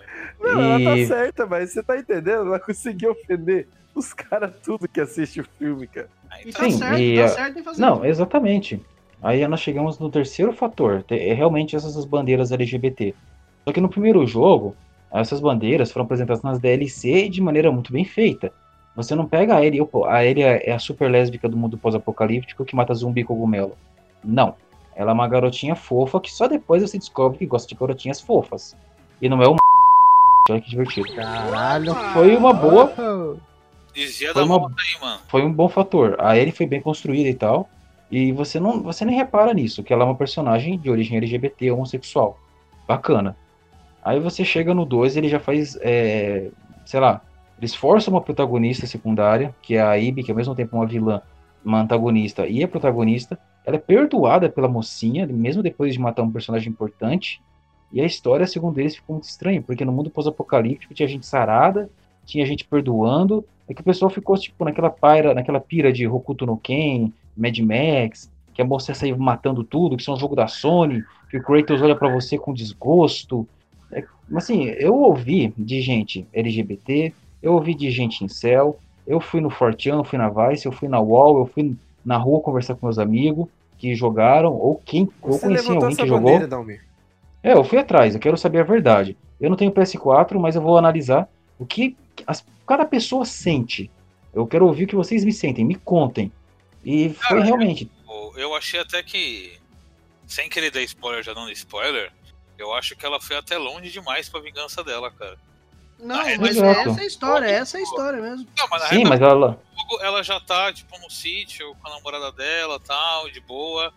Não, 0.47 0.61
ela 0.61 0.83
tá 0.83 0.97
E- 0.97 1.05
certa, 1.05 1.45
mas 1.45 1.71
você 1.71 1.83
tá 1.83 1.97
entendendo? 1.97 2.47
Ela 2.47 2.59
conseguiu 2.59 3.11
ofender 3.11 3.67
os 3.95 4.13
caras 4.13 4.53
tudo 4.63 4.87
que 4.87 5.01
assiste 5.01 5.41
o 5.41 5.45
filme, 5.57 5.87
cara. 5.87 6.09
E 6.45 6.51
tá 6.51 6.59
tá 6.59 6.65
Sim, 6.65 6.77
certo, 6.77 6.99
e 6.99 7.17
tá 7.17 7.27
certo 7.27 7.59
em 7.59 7.63
fazer. 7.63 7.81
Não, 7.81 8.05
exatamente. 8.05 8.81
Aí 9.21 9.47
nós 9.47 9.59
chegamos 9.59 9.99
no 9.99 10.09
terceiro 10.09 10.51
fator, 10.51 11.05
é 11.09 11.33
realmente 11.33 11.75
essas 11.75 12.05
bandeiras 12.05 12.51
LGBT. 12.51 13.13
Só 13.63 13.71
que 13.71 13.79
no 13.79 13.89
primeiro 13.89 14.25
jogo, 14.25 14.75
essas 15.11 15.39
bandeiras 15.39 15.91
foram 15.91 16.05
apresentadas 16.05 16.41
nas 16.41 16.59
DLC 16.59 17.29
de 17.29 17.41
maneira 17.41 17.71
muito 17.71 17.93
bem 17.93 18.03
feita. 18.03 18.51
Você 18.95 19.13
não 19.13 19.27
pega 19.27 19.55
a 19.55 19.63
Ellie, 19.63 19.87
a 20.07 20.25
Ellie 20.25 20.43
é 20.43 20.71
a 20.71 20.79
super 20.79 21.09
lésbica 21.09 21.47
do 21.47 21.55
mundo 21.55 21.77
pós-apocalíptico 21.77 22.65
que 22.65 22.75
mata 22.75 22.93
zumbi 22.93 23.21
e 23.21 23.23
cogumelo. 23.23 23.77
Não. 24.23 24.55
Ela 24.95 25.11
é 25.11 25.13
uma 25.13 25.27
garotinha 25.27 25.75
fofa 25.75 26.19
que 26.19 26.31
só 26.31 26.47
depois 26.47 26.81
você 26.81 26.97
descobre 26.97 27.37
que 27.37 27.45
gosta 27.45 27.67
de 27.67 27.75
garotinhas 27.75 28.19
fofas. 28.19 28.75
E 29.21 29.29
não 29.29 29.41
é 29.41 29.47
um 29.47 29.55
Olha 30.49 30.59
que 30.59 30.69
divertido. 30.69 31.13
Caralho. 31.15 31.93
Foi 32.13 32.35
uma 32.35 32.51
boa, 32.51 33.37
Desvia 33.93 34.33
Foi 34.33 34.41
da 34.41 34.45
uma- 34.45 34.59
moda 34.59 34.75
aí, 34.77 35.01
mano. 35.01 35.19
foi 35.27 35.41
um 35.43 35.51
bom 35.51 35.67
fator. 35.69 36.15
A 36.19 36.37
Ellie 36.37 36.51
foi 36.51 36.65
bem 36.65 36.81
construída 36.81 37.27
e 37.29 37.33
tal. 37.33 37.69
E 38.09 38.31
você 38.31 38.59
não, 38.59 38.81
você 38.81 39.05
nem 39.05 39.15
repara 39.15 39.53
nisso, 39.53 39.83
que 39.83 39.93
ela 39.93 40.03
é 40.03 40.05
uma 40.05 40.15
personagem 40.15 40.77
de 40.77 40.89
origem 40.89 41.17
LGBT 41.17 41.71
homossexual. 41.71 42.37
Bacana. 42.87 43.35
Aí 44.03 44.19
você 44.19 44.43
chega 44.43 44.73
no 44.73 44.85
2 44.85 45.15
ele 45.15 45.29
já 45.29 45.39
faz, 45.39 45.77
é, 45.81 46.49
sei 46.85 46.99
lá, 46.99 47.21
eles 47.57 47.73
forçam 47.75 48.13
uma 48.13 48.21
protagonista 48.21 48.85
secundária, 48.87 49.55
que 49.61 49.75
é 49.75 49.81
a 49.81 49.93
Ivy, 49.93 50.23
que 50.23 50.31
ao 50.31 50.37
mesmo 50.37 50.55
tempo 50.55 50.75
é 50.75 50.79
uma 50.79 50.87
vilã, 50.87 51.21
uma 51.63 51.79
antagonista 51.81 52.47
e 52.47 52.63
é 52.63 52.67
protagonista. 52.67 53.37
Ela 53.65 53.75
é 53.75 53.79
perdoada 53.79 54.49
pela 54.49 54.67
mocinha, 54.67 55.27
mesmo 55.27 55.61
depois 55.61 55.93
de 55.93 55.99
matar 55.99 56.23
um 56.23 56.31
personagem 56.31 56.69
importante. 56.69 57.41
E 57.93 58.01
a 58.01 58.05
história, 58.05 58.47
segundo 58.47 58.79
eles, 58.79 58.95
ficou 58.95 59.15
muito 59.15 59.25
estranha, 59.29 59.61
porque 59.61 59.85
no 59.85 59.91
mundo 59.91 60.09
pós-apocalíptico 60.09 60.93
tinha 60.93 61.07
gente 61.07 61.25
sarada, 61.25 61.89
tinha 62.25 62.45
gente 62.45 62.65
perdoando. 62.65 63.45
É 63.67 63.73
que 63.73 63.81
o 63.81 63.85
pessoal 63.85 64.09
ficou, 64.09 64.37
tipo, 64.37 64.65
naquela 64.65 64.89
paira, 64.89 65.33
naquela 65.33 65.59
pira 65.59 65.93
de 65.93 66.07
Hokuto 66.07 66.45
no 66.45 66.57
Ken, 66.57 67.11
Mad 67.37 67.57
Max, 67.59 68.29
que 68.53 68.61
a 68.61 68.65
moça 68.65 68.93
saiu 68.93 69.17
matando 69.17 69.63
tudo, 69.63 69.95
que 69.95 70.01
isso 70.01 70.11
é 70.11 70.13
um 70.13 70.19
jogo 70.19 70.35
da 70.35 70.47
Sony, 70.47 71.03
que 71.29 71.37
o 71.37 71.43
Kratos 71.43 71.81
olha 71.81 71.95
pra 71.95 72.09
você 72.09 72.37
com 72.37 72.53
desgosto. 72.53 73.47
É, 73.91 74.03
mas 74.29 74.43
assim, 74.43 74.65
eu 74.65 74.95
ouvi 74.95 75.53
de 75.57 75.81
gente 75.81 76.27
LGBT, 76.33 77.13
eu 77.41 77.53
ouvi 77.53 77.73
de 77.73 77.89
gente 77.89 78.23
em 78.23 78.27
céu, 78.27 78.77
eu 79.07 79.19
fui 79.19 79.41
no 79.41 79.49
Fortean, 79.49 79.95
eu 79.95 80.03
fui 80.03 80.17
na 80.17 80.29
Vice, 80.29 80.65
eu 80.65 80.71
fui 80.71 80.87
na 80.87 80.99
Wall, 80.99 81.39
eu 81.39 81.45
fui 81.45 81.75
na 82.05 82.17
rua 82.17 82.41
conversar 82.41 82.75
com 82.75 82.85
meus 82.85 82.99
amigos 82.99 83.47
que 83.77 83.95
jogaram, 83.95 84.53
ou 84.53 84.79
quem 84.85 85.09
ou 85.21 85.39
conheci 85.39 85.71
alguém 85.71 85.95
que 85.95 86.05
jogou. 86.05 86.39
bandeira. 86.39 86.47
É, 87.41 87.53
eu 87.53 87.63
fui 87.63 87.79
atrás, 87.79 88.13
eu 88.13 88.21
quero 88.21 88.37
saber 88.37 88.59
a 88.59 88.63
verdade. 88.63 89.17
Eu 89.39 89.49
não 89.49 89.57
tenho 89.57 89.71
PS4, 89.71 90.37
mas 90.37 90.55
eu 90.55 90.61
vou 90.61 90.77
analisar 90.77 91.27
o 91.61 91.65
que 91.65 91.95
as- 92.25 92.43
cada 92.67 92.85
pessoa 92.85 93.23
sente. 93.25 93.89
Eu 94.33 94.47
quero 94.47 94.65
ouvir 94.65 94.85
o 94.85 94.87
que 94.87 94.95
vocês 94.95 95.23
me 95.23 95.31
sentem, 95.33 95.63
me 95.63 95.75
contem. 95.75 96.31
E 96.83 97.09
foi 97.09 97.37
Cara, 97.37 97.43
realmente. 97.43 97.89
Eu- 98.09 98.33
Eu 98.37 98.55
achei 98.55 98.79
até 98.79 99.03
que, 99.03 99.57
sem 100.25 100.49
querer 100.49 100.71
dar 100.71 100.81
spoiler, 100.83 101.21
já 101.23 101.33
dando 101.33 101.51
spoiler, 101.51 102.11
eu 102.57 102.73
acho 102.73 102.95
que 102.95 103.05
ela 103.05 103.19
foi 103.21 103.35
até 103.35 103.57
longe 103.57 103.91
demais 103.91 104.29
pra 104.29 104.39
vingança 104.39 104.83
dela, 104.83 105.11
cara. 105.11 105.37
Não, 105.99 106.15
Na 106.15 106.37
mas 106.37 106.55
Exato. 106.57 106.89
essa 106.89 106.99
é 106.99 107.03
a 107.03 107.07
história, 107.07 107.45
essa 107.45 107.77
é 107.77 107.79
a 107.79 107.83
história 107.83 108.19
mesmo. 108.21 108.47
Não, 108.57 108.67
mas 108.69 108.81
na 108.81 108.87
Sim, 108.89 109.03
mas 109.03 109.21
ela. 109.21 109.61
ela 109.99 110.23
já 110.23 110.39
tá, 110.39 110.71
tipo, 110.73 110.97
no 110.99 111.09
sítio 111.11 111.75
com 111.75 111.87
a 111.89 111.91
namorada 111.95 112.31
dela 112.31 112.79
tal, 112.79 113.29
de 113.29 113.39
boa. 113.41 113.93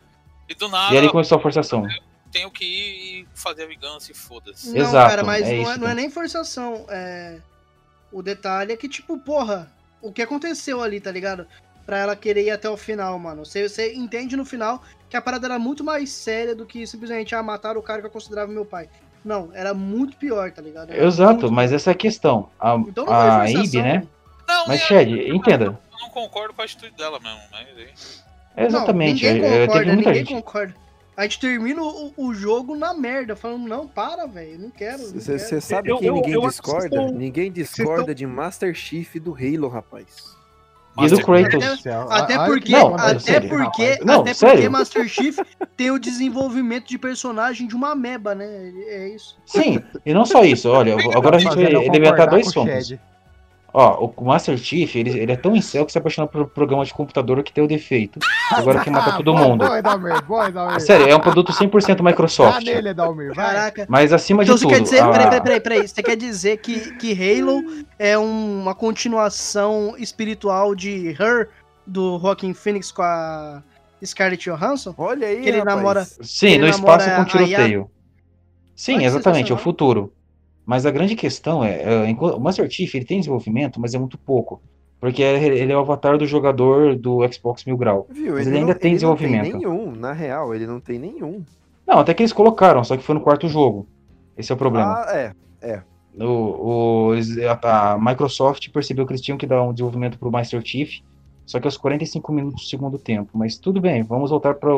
E 0.48 0.54
do 0.54 0.68
nada, 0.68 0.94
E 0.94 0.98
ali 0.98 1.08
começou 1.08 1.38
a 1.38 1.40
forçação. 1.40 1.86
tenho 2.30 2.50
que 2.50 2.64
ir 2.64 3.20
e 3.22 3.26
fazer 3.34 3.62
a 3.62 3.66
vingança 3.66 4.10
e 4.10 4.14
foda-se. 4.14 4.70
Não, 4.70 4.76
Exato, 4.76 5.08
cara, 5.10 5.22
mas 5.24 5.46
é 5.48 5.52
não, 5.52 5.52
é, 5.52 5.62
isso, 5.72 5.80
não 5.80 5.88
é 5.88 5.94
nem 5.94 6.10
forçação. 6.10 6.84
É... 6.90 7.40
O 8.14 8.22
detalhe 8.22 8.72
é 8.72 8.76
que, 8.76 8.88
tipo, 8.88 9.18
porra, 9.18 9.68
o 10.00 10.12
que 10.12 10.22
aconteceu 10.22 10.80
ali, 10.80 11.00
tá 11.00 11.10
ligado? 11.10 11.48
Pra 11.84 11.98
ela 11.98 12.14
querer 12.14 12.44
ir 12.44 12.50
até 12.52 12.70
o 12.70 12.76
final, 12.76 13.18
mano. 13.18 13.44
Você, 13.44 13.68
você 13.68 13.92
entende 13.92 14.36
no 14.36 14.44
final 14.44 14.80
que 15.10 15.16
a 15.16 15.20
parada 15.20 15.48
era 15.48 15.58
muito 15.58 15.82
mais 15.82 16.10
séria 16.10 16.54
do 16.54 16.64
que 16.64 16.86
simplesmente 16.86 17.34
ah, 17.34 17.42
matar 17.42 17.76
o 17.76 17.82
cara 17.82 18.00
que 18.00 18.06
eu 18.06 18.10
considerava 18.12 18.52
meu 18.52 18.64
pai. 18.64 18.88
Não, 19.24 19.50
era 19.52 19.74
muito 19.74 20.16
pior, 20.16 20.52
tá 20.52 20.62
ligado? 20.62 20.92
Era 20.92 21.04
Exato, 21.04 21.50
mas 21.50 21.72
essa 21.72 21.90
é 21.90 21.92
a 21.92 21.96
questão. 21.96 22.48
A, 22.60 22.76
Então 22.76 23.04
a. 23.12 23.50
Ibe, 23.50 23.82
né? 23.82 24.06
Não, 24.46 24.68
Mas, 24.68 24.80
é- 24.80 24.84
Chad, 24.84 25.08
entenda. 25.08 25.64
eu 25.64 25.98
não 26.00 26.10
concordo 26.10 26.54
com 26.54 26.62
a 26.62 26.64
atitude 26.64 26.94
dela 26.96 27.18
mesmo, 27.18 27.40
mas 27.50 28.14
É 28.56 28.64
Exatamente. 28.66 29.24
Não, 29.24 29.30
é- 29.30 29.32
ninguém 29.34 29.50
é, 29.50 29.66
concorda, 29.66 29.80
teve 29.80 29.94
muita 29.96 30.10
ninguém 30.10 30.24
gente. 30.26 30.34
concorda. 30.34 30.74
A 31.16 31.22
gente 31.22 31.38
termina 31.38 31.80
o, 31.82 32.12
o 32.16 32.34
jogo 32.34 32.74
na 32.74 32.92
merda, 32.92 33.36
falando, 33.36 33.68
não, 33.68 33.86
para, 33.86 34.26
velho, 34.26 34.58
não 34.58 34.70
quero. 34.70 34.98
Você 34.98 35.60
sabe 35.60 35.90
Eu- 35.90 35.98
quem 35.98 36.08
eu- 36.08 36.14
ninguém 36.14 36.32
eu 36.32 36.40
que 36.42 36.48
discorda? 36.48 36.86
estão- 36.86 37.10
Ninguém 37.12 37.52
discorda 37.52 38.00
estão- 38.00 38.14
de 38.14 38.26
Master 38.26 38.74
Chief 38.74 39.14
do 39.20 39.32
Halo, 39.34 39.68
rapaz. 39.68 40.34
E 40.96 41.08
do 41.08 41.20
Kratos. 41.22 41.84
Até- 42.08 42.36
porque, 42.46 42.60
que 42.66 42.72
Não, 42.72 42.94
até 42.94 43.18
sério. 43.18 43.48
porque, 43.48 43.98
Não, 44.04 44.20
até 44.20 44.32
sério. 44.34 44.54
porque 44.56 44.68
Master 44.68 45.08
Chief 45.08 45.38
tem 45.76 45.90
o 45.90 45.98
desenvolvimento 45.98 46.86
de 46.86 46.96
personagem 46.98 47.66
de 47.66 47.74
uma 47.74 47.90
ameba, 47.90 48.32
né? 48.32 48.46
É 48.86 49.08
isso. 49.08 49.36
Sim, 49.44 49.82
e 50.06 50.14
não 50.14 50.24
só 50.24 50.44
isso. 50.44 50.68
Olha, 50.70 50.94
agora 51.16 51.36
a 51.36 51.40
gente 51.40 51.54
vai 51.56 51.72
concordar 51.72 52.26
dois 52.26 52.52
pontos. 52.54 52.94
Ó, 53.76 54.08
o 54.16 54.24
Master 54.24 54.56
Chief, 54.56 54.94
ele, 54.94 55.18
ele 55.18 55.32
é 55.32 55.36
tão 55.36 55.56
incel 55.56 55.84
que 55.84 55.90
se 55.90 55.98
apaixona 55.98 56.28
por 56.28 56.46
programa 56.46 56.84
de 56.84 56.94
computador 56.94 57.42
que 57.42 57.52
tem 57.52 57.64
o 57.64 57.66
defeito. 57.66 58.20
Agora 58.52 58.78
quer 58.78 58.90
matar 58.90 59.16
todo 59.16 59.32
Boa, 59.32 59.48
mundo. 59.48 59.66
Boa, 59.66 59.82
Dalmir, 59.82 60.24
boa, 60.24 60.48
Dalmir. 60.52 60.80
Sério, 60.80 61.08
é 61.08 61.16
um 61.16 61.18
produto 61.18 61.52
100% 61.52 61.96
Tá 61.96 62.02
Microsoft. 62.04 62.64
nele, 62.64 62.94
Dalmir, 62.94 63.34
vai. 63.34 63.46
Caraca. 63.52 63.86
Mas 63.88 64.12
acima 64.12 64.44
Então 64.44 64.54
de 64.54 64.60
você 64.60 64.66
tudo. 64.68 64.74
quer 64.76 64.82
dizer, 64.84 65.00
a- 65.00 65.08
peraí, 65.10 65.24
peraí, 65.26 65.40
peraí, 65.42 65.60
peraí, 65.60 65.88
você 65.88 66.02
quer 66.04 66.16
dizer 66.16 66.58
que, 66.58 66.92
que 66.98 67.12
Halo 67.40 67.60
é 67.98 68.16
um- 68.16 68.60
uma 68.62 68.76
continuação 68.76 69.96
espiritual 69.98 70.72
de 70.72 71.08
Her, 71.20 71.48
do 71.84 72.16
Joaquin 72.20 72.54
Phoenix 72.54 72.92
com 72.92 73.02
a 73.02 73.60
Scarlett 74.04 74.48
Johansson? 74.48 74.94
Olha 74.96 75.26
aí, 75.26 75.40
Que 75.42 75.48
ele 75.48 75.58
rapaz. 75.58 75.76
namora- 75.76 76.04
Sim, 76.04 76.46
ele 76.46 76.58
no 76.58 76.68
namora 76.70 77.02
espaço 77.02 77.16
com 77.16 77.22
a 77.22 77.24
tiroteio. 77.24 77.90
Sim, 78.76 78.98
que 79.00 79.04
exatamente, 79.04 79.50
é 79.50 79.54
o 79.56 79.58
futuro. 79.58 80.12
Mas 80.66 80.86
a 80.86 80.90
grande 80.90 81.14
questão 81.16 81.62
é, 81.64 81.82
é, 82.10 82.12
o 82.14 82.40
Master 82.40 82.70
Chief 82.70 82.94
ele 82.94 83.04
tem 83.04 83.18
desenvolvimento, 83.18 83.80
mas 83.80 83.94
é 83.94 83.98
muito 83.98 84.18
pouco. 84.18 84.62
Porque 85.00 85.22
ele 85.22 85.58
ele 85.60 85.72
é 85.72 85.76
o 85.76 85.80
avatar 85.80 86.16
do 86.16 86.26
jogador 86.26 86.96
do 86.96 87.20
Xbox 87.30 87.64
Mil 87.66 87.76
Grau. 87.76 88.06
Viu? 88.10 88.32
Mas 88.32 88.46
Ele, 88.46 88.56
ele 88.56 88.58
ainda 88.60 88.72
não, 88.72 88.80
tem 88.80 88.94
ele 88.94 89.04
não 89.04 89.16
tem 89.16 89.30
desenvolvimento. 89.30 89.56
nenhum, 89.58 89.92
na 89.92 90.12
real, 90.12 90.54
ele 90.54 90.66
não 90.66 90.80
tem 90.80 90.98
nenhum. 90.98 91.44
Não, 91.86 91.98
até 91.98 92.14
que 92.14 92.22
eles 92.22 92.32
colocaram, 92.32 92.82
só 92.82 92.96
que 92.96 93.02
foi 93.02 93.14
no 93.14 93.20
quarto 93.20 93.46
jogo. 93.48 93.86
Esse 94.36 94.50
é 94.50 94.54
o 94.54 94.58
problema. 94.58 95.04
Ah, 95.06 95.32
é. 95.62 95.82
O, 96.18 97.08
o- 97.08 97.14
eles- 97.14 97.36
a, 97.62 97.98
Microsoft 97.98 98.70
percebeu 98.70 99.04
que 99.06 99.12
eles 99.12 99.20
tinham 99.20 99.36
que 99.36 99.46
dar 99.46 99.62
um 99.62 99.72
desenvolvimento 99.72 100.18
pro 100.18 100.30
Master 100.30 100.62
Chief, 100.64 101.00
só 101.44 101.58
que 101.60 101.66
aos 101.66 101.76
45 101.76 102.32
minutos 102.32 102.62
do 102.64 102.68
segundo 102.68 102.98
tempo. 102.98 103.30
Mas 103.34 103.58
tudo 103.58 103.80
bem, 103.80 104.02
vamos 104.02 104.30
voltar 104.30 104.54
para 104.54 104.70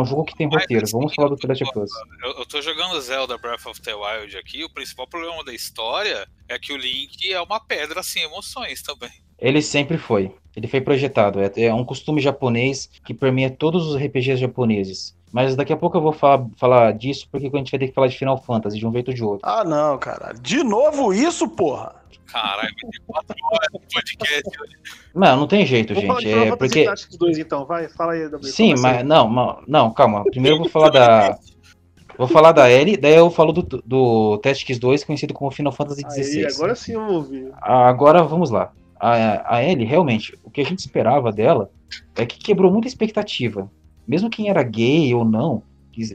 um 0.00 0.04
jogo 0.04 0.24
que 0.24 0.36
tem 0.36 0.48
roteiro. 0.48 0.86
Vamos 0.90 1.14
falar 1.14 1.28
do 1.28 1.36
The 1.36 1.48
Last 1.48 1.64
of 1.64 1.78
Us. 1.78 1.90
Eu, 2.22 2.30
eu 2.38 2.46
tô 2.46 2.60
jogando 2.62 3.00
Zelda 3.00 3.36
Breath 3.38 3.66
of 3.66 3.80
the 3.82 3.94
Wild 3.94 4.36
aqui, 4.36 4.64
o 4.64 4.70
principal 4.70 5.06
problema 5.06 5.44
da 5.44 5.52
história 5.52 6.26
é 6.48 6.58
que 6.58 6.72
o 6.72 6.76
Link 6.76 7.32
é 7.32 7.40
uma 7.40 7.60
pedra 7.60 8.02
sem 8.02 8.22
emoções 8.22 8.82
também. 8.82 9.10
Ele 9.38 9.60
sempre 9.60 9.98
foi. 9.98 10.32
Ele 10.54 10.68
foi 10.68 10.80
projetado. 10.80 11.40
É, 11.40 11.50
é 11.56 11.74
um 11.74 11.84
costume 11.84 12.20
japonês 12.20 12.88
que 13.04 13.12
permeia 13.12 13.50
todos 13.50 13.86
os 13.86 13.96
RPGs 13.96 14.36
japoneses. 14.36 15.16
Mas 15.32 15.56
daqui 15.56 15.72
a 15.72 15.76
pouco 15.76 15.96
eu 15.96 16.02
vou 16.02 16.12
falar, 16.12 16.46
falar 16.58 16.92
disso, 16.92 17.26
porque 17.30 17.46
a 17.46 17.58
gente 17.58 17.70
vai 17.70 17.80
ter 17.80 17.88
que 17.88 17.94
falar 17.94 18.08
de 18.08 18.18
Final 18.18 18.36
Fantasy, 18.36 18.78
de 18.78 18.86
um 18.86 18.92
jeito 18.92 19.08
ou 19.08 19.14
de 19.14 19.24
outro. 19.24 19.40
Ah, 19.42 19.64
não, 19.64 19.96
cara. 19.96 20.34
De 20.38 20.62
novo 20.62 21.12
isso, 21.14 21.48
porra? 21.48 21.94
Caralho, 22.30 22.60
vai 22.62 22.90
ter 22.90 23.02
quatro 23.06 23.36
horas 23.50 23.68
de 23.72 23.94
podcast. 23.94 24.50
Não, 25.14 25.36
não 25.36 25.46
tem 25.46 25.64
jeito, 25.64 25.94
falar 25.94 26.20
gente. 26.20 26.24
de 26.24 26.28
Final 26.28 26.44
É 26.44 26.48
Fantasy 26.50 26.58
porque. 26.58 26.84
Tactics 26.84 27.16
2 27.16 27.38
então, 27.38 27.64
vai, 27.64 27.88
fala 27.88 28.12
aí. 28.12 28.30
Sim, 28.42 28.74
aí. 28.74 28.80
mas 28.80 29.04
não, 29.04 29.62
não, 29.66 29.90
calma. 29.92 30.22
Primeiro 30.24 30.56
eu 30.56 30.60
vou 30.60 30.68
falar 30.68 30.90
da. 30.90 31.38
Vou 32.18 32.28
falar 32.28 32.52
da 32.52 32.70
Ellie, 32.70 32.98
daí 32.98 33.14
eu 33.14 33.30
falo 33.30 33.52
do, 33.52 33.62
do 33.62 34.38
Tactics 34.38 34.78
2, 34.78 35.04
conhecido 35.04 35.32
como 35.32 35.50
Final 35.50 35.72
Fantasy 35.72 36.04
Aí, 36.04 36.22
XVI. 36.22 36.46
agora 36.46 36.74
sim 36.74 36.92
eu 36.92 37.00
ouvi. 37.00 37.50
Agora 37.60 38.22
vamos 38.22 38.50
lá. 38.50 38.70
A, 39.00 39.56
a 39.56 39.64
Ellie, 39.64 39.86
realmente, 39.86 40.38
o 40.44 40.50
que 40.50 40.60
a 40.60 40.64
gente 40.64 40.80
esperava 40.80 41.32
dela 41.32 41.70
é 42.14 42.26
que 42.26 42.38
quebrou 42.38 42.70
muita 42.70 42.86
expectativa. 42.86 43.68
Mesmo 44.06 44.30
quem 44.30 44.48
era 44.48 44.62
gay 44.62 45.14
ou 45.14 45.24
não, 45.24 45.62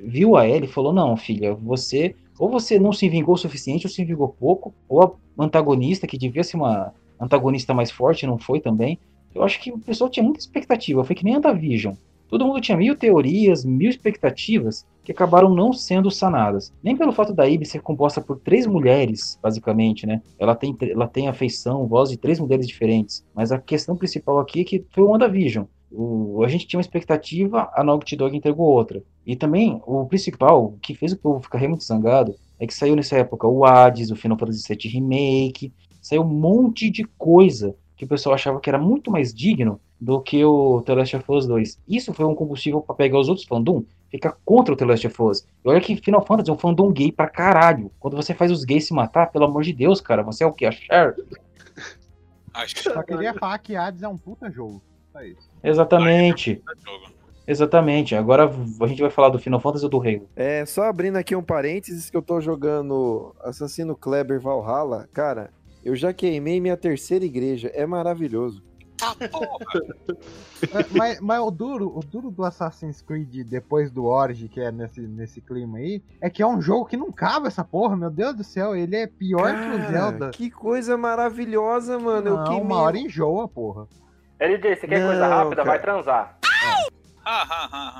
viu 0.03 0.35
a 0.35 0.47
Ellie 0.47 0.65
e 0.65 0.71
falou: 0.71 0.93
Não, 0.93 1.15
filha, 1.15 1.53
você. 1.53 2.15
Ou 2.39 2.49
você 2.49 2.79
não 2.79 2.93
se 2.93 3.09
vingou 3.09 3.33
o 3.33 3.38
suficiente, 3.38 3.88
ou 3.88 3.91
se 3.91 4.05
vingou 4.05 4.29
pouco, 4.29 4.73
ou 4.88 5.01
a 5.01 5.11
antagonista, 5.43 6.05
que 6.05 6.17
devia 6.17 6.43
ser 6.43 6.57
uma 6.57 6.93
antagonista 7.19 7.73
mais 7.73 7.89
forte, 7.89 8.27
não 8.27 8.38
foi 8.38 8.59
também. 8.59 8.99
Eu 9.33 9.43
acho 9.43 9.59
que 9.59 9.71
o 9.71 9.79
pessoal 9.79 10.09
tinha 10.09 10.23
muita 10.23 10.39
expectativa. 10.39 11.03
Foi 11.03 11.15
que 11.15 11.23
nem 11.23 11.35
a 11.35 11.39
da 11.39 11.51
Vision. 11.51 11.95
Todo 12.29 12.45
mundo 12.45 12.59
tinha 12.59 12.77
mil 12.77 12.95
teorias, 12.95 13.63
mil 13.63 13.89
expectativas 13.89 14.85
que 15.03 15.13
acabaram 15.13 15.49
não 15.53 15.71
sendo 15.71 16.11
sanadas. 16.11 16.73
Nem 16.83 16.97
pelo 16.97 17.13
fato 17.13 17.33
da 17.33 17.47
Ibe 17.47 17.65
ser 17.65 17.81
composta 17.81 18.19
por 18.19 18.38
três 18.39 18.67
mulheres, 18.67 19.39
basicamente, 19.41 20.05
né? 20.05 20.21
Ela 20.38 20.53
tem, 20.53 20.75
ela 20.81 21.07
tem 21.07 21.29
a 21.29 21.33
feição, 21.33 21.88
voz 21.88 22.09
de 22.09 22.17
três 22.17 22.39
mulheres 22.39 22.67
diferentes. 22.67 23.25
Mas 23.33 23.51
a 23.51 23.57
questão 23.57 23.95
principal 23.95 24.39
aqui 24.39 24.61
é 24.61 24.63
que 24.65 24.85
foi 24.91 25.03
o 25.03 25.07
WandaVision. 25.07 25.65
O, 25.91 26.43
a 26.43 26.47
gente 26.47 26.67
tinha 26.67 26.77
uma 26.77 26.81
expectativa, 26.81 27.69
a 27.73 27.83
Naughty 27.83 28.15
Dog 28.15 28.35
entregou 28.35 28.67
outra. 28.67 29.01
E 29.25 29.35
também, 29.35 29.81
o 29.85 30.05
principal, 30.05 30.65
o 30.65 30.79
que 30.79 30.93
fez 30.93 31.13
o 31.13 31.17
povo 31.17 31.39
ficar 31.39 31.59
muito 31.67 31.83
zangado, 31.83 32.35
é 32.59 32.67
que 32.67 32.73
saiu 32.73 32.95
nessa 32.95 33.17
época 33.17 33.47
o 33.47 33.65
Hades, 33.65 34.11
o 34.11 34.15
Final 34.15 34.38
Fantasy 34.38 34.63
VII 34.67 34.91
Remake, 34.91 35.73
saiu 36.01 36.23
um 36.23 36.27
monte 36.27 36.89
de 36.89 37.03
coisa 37.17 37.75
que 37.95 38.05
o 38.05 38.07
pessoal 38.07 38.35
achava 38.35 38.59
que 38.59 38.69
era 38.69 38.77
muito 38.77 39.09
mais 39.09 39.33
digno 39.33 39.81
do 39.99 40.21
que 40.21 40.43
o 40.45 40.81
The 40.83 40.95
Last 40.95 41.15
of 41.15 41.31
Us 41.31 41.47
2. 41.47 41.79
Isso 41.88 42.13
foi 42.13 42.25
um 42.25 42.35
combustível 42.35 42.81
para 42.81 42.95
pegar 42.95 43.19
os 43.19 43.27
outros 43.27 43.47
fandom, 43.47 43.83
ficar 44.09 44.38
contra 44.45 44.73
o 44.73 44.77
The 44.77 44.85
Last 44.85 45.07
of 45.07 45.23
Us. 45.23 45.47
E 45.65 45.69
olha 45.69 45.81
que 45.81 45.95
Final 45.95 46.23
Fantasy 46.23 46.49
é 46.51 46.53
um 46.53 46.57
fandom 46.57 46.91
gay 46.91 47.11
pra 47.11 47.27
caralho. 47.27 47.91
Quando 47.99 48.15
você 48.15 48.33
faz 48.33 48.51
os 48.51 48.63
gays 48.63 48.85
se 48.85 48.93
matar, 48.93 49.31
pelo 49.31 49.45
amor 49.45 49.63
de 49.63 49.73
Deus, 49.73 49.99
cara, 49.99 50.21
você 50.21 50.43
é 50.43 50.47
o 50.47 50.53
que? 50.53 50.65
A 50.65 50.71
Cher? 50.71 51.15
Acho 52.53 52.83
Só 52.83 53.03
queria 53.03 53.33
falar 53.33 53.57
que 53.59 53.75
Hades 53.75 54.03
é 54.03 54.07
um 54.07 54.17
puta 54.17 54.49
jogo. 54.51 54.81
Isso. 55.26 55.49
Exatamente. 55.63 56.61
é. 57.13 57.18
Exatamente. 57.49 58.13
Agora 58.13 58.51
a 58.82 58.88
gente 58.88 59.01
vai 59.01 59.09
falar 59.09 59.30
do 59.30 59.39
Final 59.39 59.59
Fantasy 59.61 59.86
ou 59.86 59.89
do 59.89 60.01
Halo. 60.01 60.28
É, 60.36 60.65
só 60.65 60.84
abrindo 60.84 61.15
aqui 61.15 61.34
um 61.36 61.41
parênteses 61.41 62.09
que 62.09 62.18
eu 62.18 62.22
tô 62.22 62.41
jogando 62.41 63.34
Assassino 63.41 63.95
Kleber 63.95 64.39
Valhalla. 64.41 65.07
Cara, 65.13 65.49
eu 65.84 65.95
já 65.95 66.11
queimei 66.11 66.59
minha 66.59 66.76
terceira 66.76 67.24
igreja. 67.24 67.70
É 67.74 67.86
maravilhoso. 67.86 68.61
Porra. 69.32 69.84
É, 70.74 70.86
mas, 70.97 71.20
mas 71.22 71.39
o 71.39 71.51
duro, 71.51 71.95
o 71.95 71.99
duro 72.01 72.32
do 72.32 72.43
Assassin's 72.43 73.01
Creed 73.01 73.47
depois 73.47 73.91
do 73.91 74.05
Origin, 74.05 74.47
que 74.47 74.59
é 74.59 74.72
nesse, 74.72 75.01
nesse 75.01 75.39
clima 75.39 75.78
aí, 75.78 76.01
é 76.20 76.30
que 76.32 76.41
é 76.41 76.47
um 76.47 76.59
jogo 76.59 76.86
que 76.86 76.97
não 76.97 77.11
cabe 77.11 77.47
essa 77.47 77.63
porra, 77.63 77.95
meu 77.95 78.09
Deus 78.09 78.36
do 78.36 78.43
céu, 78.43 78.76
ele 78.76 78.95
é 78.95 79.05
pior 79.05 79.53
que 79.53 79.68
o 79.70 79.78
Cara, 79.80 79.91
Zelda. 79.91 80.30
Que 80.32 80.49
coisa 80.49 80.97
maravilhosa, 80.97 81.99
mano. 81.99 82.28
eu 82.28 82.38
Não, 82.38 82.43
queimei. 82.45 82.61
uma 82.63 82.78
hora 82.82 82.97
enjoa, 82.97 83.47
porra. 83.47 83.88
LJ, 84.39 84.75
você 84.75 84.88
quer 84.88 85.05
coisa 85.05 85.21
Não, 85.27 85.29
rápida? 85.29 85.55
cara. 85.57 85.69
Vai 85.69 85.81
transar. 85.81 86.38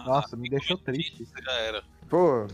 Nossa, 0.06 0.36
me 0.38 0.50
deixou 0.50 0.78
triste. 0.78 1.28
Já 1.44 1.52
era. 1.54 1.84
Pô, 2.10 2.48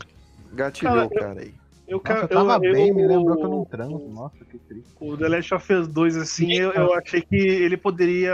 gatilhou, 0.53 1.09
Cara, 1.09 1.41
aí. 1.41 1.53
Eu, 1.87 2.01
Nossa, 2.03 2.21
eu 2.23 2.27
tava 2.29 2.65
eu- 2.65 2.71
bem, 2.73 2.87
eu- 2.89 2.95
me 2.95 3.05
lembrou 3.05 3.37
que 3.37 3.43
eu 3.43 3.49
não 3.49 3.65
transo. 3.65 3.99
Nossa, 4.09 4.45
que 4.45 4.57
triste. 4.57 4.87
O 4.99 5.17
The 5.17 5.27
Last 5.27 5.53
of 5.53 5.73
Us 5.73 5.87
2, 5.87 6.15
assim, 6.17 6.53
eu, 6.53 6.71
eu 6.71 6.93
achei 6.93 7.21
que 7.21 7.35
ele 7.35 7.75
poderia 7.77 8.33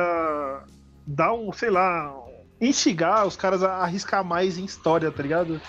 dar 1.05 1.33
um, 1.33 1.51
sei 1.51 1.69
lá, 1.71 2.15
instigar 2.61 3.25
os 3.25 3.35
caras 3.35 3.63
a 3.63 3.77
arriscar 3.77 4.23
mais 4.23 4.57
em 4.57 4.65
história, 4.65 5.11
tá 5.11 5.23
ligado? 5.23 5.59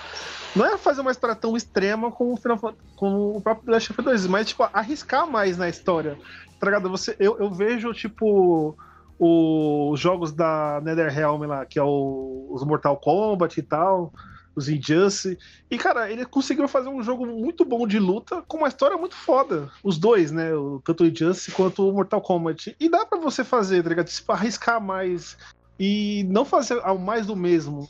Não 0.55 0.67
é 0.67 0.77
fazer 0.77 1.01
uma 1.01 1.11
história 1.11 1.35
tão 1.35 1.57
extrema 1.57 2.13
como 2.13 2.35
o, 2.35 2.37
Final 2.37 2.59
como 2.97 3.37
o 3.37 3.41
próprio 3.41 3.65
The 3.67 3.73
Last 3.73 3.93
of 3.93 4.01
Us 4.01 4.05
2, 4.05 4.27
mas, 4.27 4.49
tipo, 4.49 4.69
arriscar 4.73 5.27
mais 5.29 5.57
na 5.57 5.69
história, 5.69 6.19
tá 6.61 6.67
ligado? 6.67 6.91
Você, 6.91 7.17
eu, 7.19 7.39
eu 7.39 7.51
vejo, 7.51 7.93
tipo, 7.95 8.77
os 9.23 10.01
jogos 10.01 10.33
da 10.33 10.81
NetherRealm 10.83 11.43
lá, 11.47 11.67
que 11.67 11.79
é 11.79 11.83
o, 11.83 12.49
os 12.51 12.65
Mortal 12.65 12.97
Kombat 12.97 13.61
e 13.61 13.63
tal, 13.63 14.13
os 14.57 14.69
Injustice, 14.69 15.37
e, 15.71 15.77
cara, 15.79 16.11
ele 16.11 16.25
conseguiu 16.25 16.67
fazer 16.67 16.89
um 16.89 17.03
jogo 17.03 17.27
muito 17.27 17.65
bom 17.65 17.87
de 17.87 17.99
luta 17.99 18.43
com 18.49 18.57
uma 18.57 18.69
história 18.69 18.97
muito 18.97 19.15
foda. 19.15 19.71
Os 19.85 19.99
dois, 19.99 20.31
né? 20.33 20.55
O- 20.55 20.81
Tanto 20.85 21.05
o 21.05 21.07
Injustice 21.07 21.53
quanto 21.53 21.87
o 21.89 21.93
Mortal 21.93 22.21
Kombat. 22.23 22.75
E 22.81 22.89
dá 22.89 23.05
pra 23.05 23.19
você 23.19 23.45
fazer, 23.45 23.83
tá 23.83 23.91
ligado? 23.91 24.07
Tipo, 24.09 24.33
arriscar 24.33 24.81
mais 24.81 25.37
e 25.79 26.25
não 26.29 26.45
fazer 26.45 26.81
mais 26.99 27.27
do 27.27 27.37
mesmo. 27.37 27.89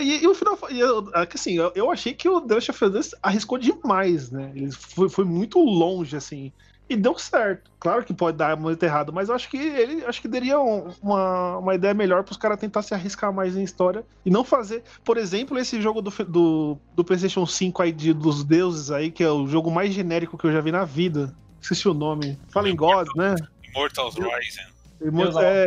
E, 0.00 0.22
e 0.24 0.26
o 0.26 0.34
final. 0.34 0.58
E 0.70 0.80
é 0.80 1.28
assim, 1.34 1.54
eu, 1.56 1.72
eu 1.74 1.90
achei 1.90 2.14
que 2.14 2.28
o 2.28 2.44
Last 2.48 2.70
of 2.70 2.88
2 2.88 3.10
arriscou 3.22 3.58
demais, 3.58 4.30
né? 4.30 4.50
Ele 4.54 4.72
foi, 4.72 5.08
foi 5.08 5.24
muito 5.24 5.58
longe, 5.58 6.16
assim. 6.16 6.52
E 6.88 6.96
deu 6.96 7.18
certo. 7.18 7.70
Claro 7.80 8.04
que 8.04 8.12
pode 8.12 8.36
dar 8.36 8.56
muito 8.56 8.82
errado, 8.82 9.12
mas 9.12 9.28
eu 9.28 9.34
acho 9.34 9.48
que 9.48 9.56
ele 9.56 10.04
acho 10.04 10.20
que 10.20 10.28
daria 10.28 10.60
um- 10.60 10.90
uma, 11.02 11.58
uma 11.58 11.74
ideia 11.74 11.94
melhor 11.94 12.22
para 12.22 12.32
os 12.32 12.36
caras 12.36 12.58
tentar 12.60 12.82
se 12.82 12.92
arriscar 12.92 13.32
mais 13.32 13.56
em 13.56 13.62
história 13.62 14.04
e 14.26 14.30
não 14.30 14.44
fazer, 14.44 14.82
por 15.04 15.16
exemplo, 15.16 15.58
esse 15.58 15.80
jogo 15.80 16.02
do, 16.02 16.10
do, 16.24 16.78
do 16.94 17.04
PlayStation 17.04 17.46
5 17.46 17.82
aí 17.82 17.92
de, 17.92 18.12
dos 18.12 18.44
deuses 18.44 18.90
aí, 18.90 19.10
que 19.10 19.24
é 19.24 19.30
o 19.30 19.46
jogo 19.46 19.70
mais 19.70 19.92
genérico 19.94 20.36
que 20.36 20.46
eu 20.46 20.52
já 20.52 20.60
vi 20.60 20.70
na 20.70 20.84
vida. 20.84 21.34
Esqueci 21.60 21.88
o 21.88 21.94
nome. 21.94 22.38
Fallen 22.50 22.76
Gods, 22.76 23.14
né? 23.16 23.36
Immortals 23.68 24.16
Rising. 24.16 24.71
Irmão, 25.04 25.40
é, 25.40 25.64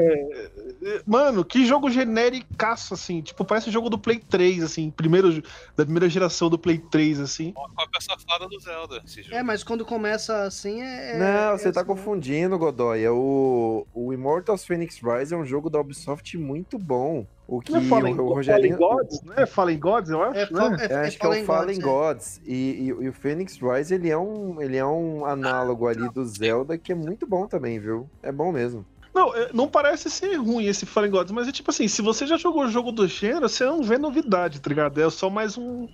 é, 0.83 1.01
Mano, 1.05 1.43
que 1.43 1.65
jogo 1.65 1.89
genéricaço, 1.89 2.93
assim. 2.93 3.21
Tipo, 3.21 3.43
parece 3.45 3.69
o 3.69 3.71
jogo 3.71 3.89
do 3.89 3.97
Play 3.97 4.19
3, 4.19 4.63
assim. 4.63 4.89
Primeiro, 4.91 5.41
da 5.75 5.83
primeira 5.83 6.09
geração 6.09 6.49
do 6.49 6.57
Play 6.57 6.77
3, 6.77 7.19
assim. 7.19 7.53
Uma 7.55 7.69
cópia 7.69 8.01
safada 8.01 8.47
do 8.47 8.59
Zelda. 8.59 9.01
Esse 9.05 9.23
jogo. 9.23 9.35
É, 9.35 9.43
mas 9.43 9.63
quando 9.63 9.85
começa 9.85 10.43
assim 10.43 10.81
é. 10.81 11.17
Não, 11.17 11.53
é 11.53 11.57
você 11.57 11.71
tá 11.71 11.81
assim, 11.81 11.87
confundindo, 11.89 12.57
Godoy. 12.57 13.03
É 13.03 13.11
o, 13.11 13.85
o 13.93 14.13
Immortals 14.13 14.65
Phoenix 14.65 14.99
Rise 15.01 15.33
é 15.33 15.37
um 15.37 15.45
jogo 15.45 15.69
da 15.69 15.79
Ubisoft 15.79 16.37
muito 16.37 16.77
bom. 16.77 17.25
O 17.47 17.61
que 17.61 17.71
Não 17.71 17.79
é 17.79 17.83
Fallen, 17.83 18.13
o, 18.13 18.15
o 18.15 18.17
Fallen 18.17 18.33
Rogerinho. 18.35 18.77
Gods, 18.77 19.21
né? 19.21 19.45
Fallen 19.45 19.79
Gods, 19.79 20.09
eu 20.09 20.23
acho, 20.23 20.39
É, 20.39 20.49
né? 20.51 20.77
é, 20.89 20.93
é 20.93 20.95
acho 21.07 21.19
que 21.19 21.25
é 21.25 21.29
o 21.29 21.45
Fallen 21.45 21.77
é. 21.77 21.79
Gods. 21.81 22.41
E, 22.43 22.53
e- 22.53 22.87
e 22.87 23.09
o 23.09 23.13
Phoenix 23.13 23.59
Rise, 23.61 23.93
ele 23.93 24.09
é, 24.09 24.17
um, 24.17 24.59
ele 24.59 24.77
é 24.77 24.85
um 24.85 25.23
análogo 25.25 25.87
ali 25.87 26.09
do 26.09 26.25
Zelda, 26.25 26.75
que 26.75 26.91
é 26.91 26.95
muito 26.95 27.27
bom 27.27 27.45
também, 27.45 27.79
viu? 27.79 28.09
É 28.23 28.31
bom 28.31 28.51
mesmo. 28.51 28.83
Não, 29.15 29.33
é, 29.33 29.49
não 29.53 29.67
parece 29.69 30.09
ser 30.11 30.35
ruim 30.35 30.65
esse 30.65 30.85
Fallen 30.85 31.09
Gods, 31.09 31.31
mas 31.31 31.47
é 31.47 31.51
tipo 31.53 31.71
assim, 31.71 31.87
se 31.87 32.01
você 32.01 32.27
já 32.27 32.35
jogou 32.35 32.65
o 32.65 32.69
jogo 32.69 32.91
do 32.91 33.07
gênero, 33.07 33.47
você 33.47 33.63
não 33.65 33.81
vê 33.81 33.97
novidade, 33.97 34.59
tá 34.59 34.67
ligado? 34.67 35.01
É 35.01 35.09
só 35.09 35.29
mais 35.29 35.57
um 35.57 35.87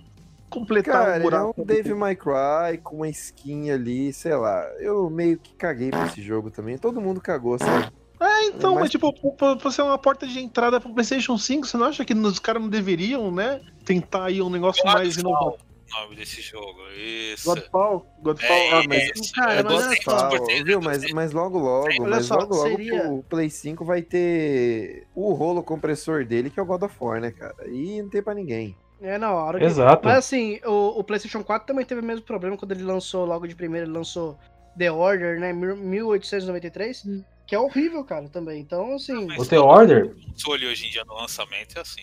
completar 0.50 0.92
Cara, 0.92 1.16
é 1.16 1.20
buraco. 1.20 1.54
um 1.62 1.64
Dave 1.64 1.94
May 1.94 2.16
Cry 2.16 2.78
com 2.82 2.96
uma 2.96 3.08
skin 3.08 3.70
ali, 3.70 4.12
sei 4.12 4.34
lá. 4.34 4.64
Eu 4.80 5.08
meio 5.08 5.38
que 5.38 5.54
caguei 5.54 5.90
pra 5.90 6.04
esse 6.06 6.20
jogo 6.20 6.50
também. 6.50 6.76
Todo 6.76 7.00
mundo 7.00 7.20
cagou, 7.20 7.56
sabe? 7.58 7.90
É, 8.20 8.46
então, 8.46 8.72
É 8.72 8.74
mais- 8.74 8.80
mas 8.82 8.90
tipo, 8.90 9.12
pra 9.36 9.56
pra 9.56 9.70
ser 9.70 9.82
uma 9.82 9.96
porta 9.98 10.26
de 10.26 10.38
entrada 10.40 10.80
pro 10.80 10.92
PlayStation 10.92 11.38
5, 11.38 11.66
você 11.66 11.76
não 11.76 11.86
acha 11.86 12.04
que 12.04 12.12
os 12.12 12.38
caras 12.38 12.60
não 12.60 12.68
deveriam, 12.68 13.30
né? 13.32 13.60
Tentar 13.84 14.24
aí 14.26 14.42
um 14.42 14.50
negócio 14.50 14.84
mais 14.84 15.16
inovador? 15.16 15.56
O 15.98 16.02
nome 16.02 16.16
desse 16.16 16.40
jogo. 16.40 16.80
Isso. 16.96 17.46
Godfall? 17.46 18.06
Godfall? 18.22 18.56
É 18.56 18.70
ah, 18.72 18.82
mas 18.88 19.10
isso. 19.16 19.32
Cara, 19.34 19.54
É 19.54 19.62
mas 19.62 19.86
olha 19.86 19.96
só. 20.02 20.28
Viu? 20.64 20.80
Mas, 20.80 21.12
mas 21.12 21.32
logo 21.32 21.58
logo, 21.58 21.86
Olha 21.88 22.00
mas 22.08 22.26
só, 22.26 22.36
logo 22.36 22.54
logo 22.54 22.68
seria- 22.68 23.10
o 23.10 23.22
Play 23.22 23.50
5 23.50 23.84
vai 23.84 24.02
ter 24.02 25.06
o 25.14 25.32
rolo 25.32 25.62
compressor 25.62 26.24
dele, 26.24 26.50
que 26.50 26.58
é 26.58 26.62
o 26.62 26.66
God 26.66 26.82
of 26.82 26.94
War, 27.00 27.20
né, 27.20 27.30
cara? 27.30 27.54
E 27.68 28.00
não 28.02 28.08
tem 28.08 28.22
pra 28.22 28.34
ninguém. 28.34 28.76
É 29.00 29.18
na 29.18 29.32
hora. 29.32 29.58
que- 29.58 29.64
Exato. 29.64 30.06
Mas 30.06 30.18
assim, 30.18 30.60
o, 30.64 31.00
o 31.00 31.04
PlayStation 31.04 31.42
4 31.42 31.66
também 31.66 31.84
teve 31.84 32.00
o 32.00 32.04
mesmo 32.04 32.24
problema 32.24 32.56
quando 32.56 32.72
ele 32.72 32.84
lançou 32.84 33.24
logo 33.26 33.46
de 33.48 33.54
primeiro, 33.56 33.86
ele 33.86 33.92
lançou 33.96 34.38
The 34.78 34.90
Order, 34.92 35.40
né? 35.40 35.52
1893, 35.52 37.04
que 37.46 37.54
é 37.54 37.58
horrível, 37.58 38.04
cara, 38.04 38.28
também. 38.28 38.60
Então, 38.60 38.94
assim. 38.94 39.26
O 39.38 39.44
The 39.46 39.58
Order? 39.58 40.14
Se 40.36 40.48
olha 40.48 40.68
hoje 40.68 40.86
em 40.86 40.90
dia 40.90 41.04
no 41.04 41.14
lançamento, 41.14 41.76
é 41.76 41.80
assim. 41.80 42.02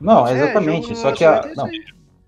Não, 0.00 0.26
É, 0.26 0.32
exatamente. 0.32 0.90
no 0.90 0.96
só 0.96 1.12
que 1.12 1.24
a. 1.24 1.36
é 1.36 1.54
Não, 1.54 1.68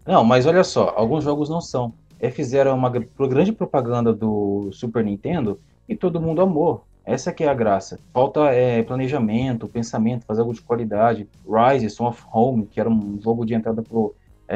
não, 0.07 0.25
mas 0.25 0.47
olha 0.47 0.63
só, 0.65 0.93
alguns 0.97 1.25
jogos 1.25 1.49
não 1.49 1.61
são. 1.61 1.93
É, 2.19 2.31
fizeram 2.31 2.75
uma 2.75 2.89
gr- 2.89 3.05
grande 3.29 3.53
propaganda 3.53 4.13
do 4.13 4.71
Super 4.73 5.05
Nintendo 5.05 5.61
e 5.89 5.95
todo 5.95 6.21
mundo 6.21 6.41
amou. 6.41 6.85
Essa 7.05 7.33
que 7.33 7.45
é 7.45 7.49
a 7.49 7.55
graça. 7.55 8.01
Falta 8.13 8.41
é, 8.51 8.83
planejamento, 8.83 9.69
pensamento, 9.69 10.25
fazer 10.27 10.41
algo 10.41 10.53
de 10.55 10.63
qualidade. 10.63 11.29
Rise, 11.47 11.89
Son 11.91 12.09
of 12.09 12.25
Home, 12.33 12.67
que 12.67 12.81
era 12.81 12.89
um 12.91 13.21
jogo 13.21 13.45
de 13.45 13.55
entrada 13.55 13.83
pro 13.83 14.15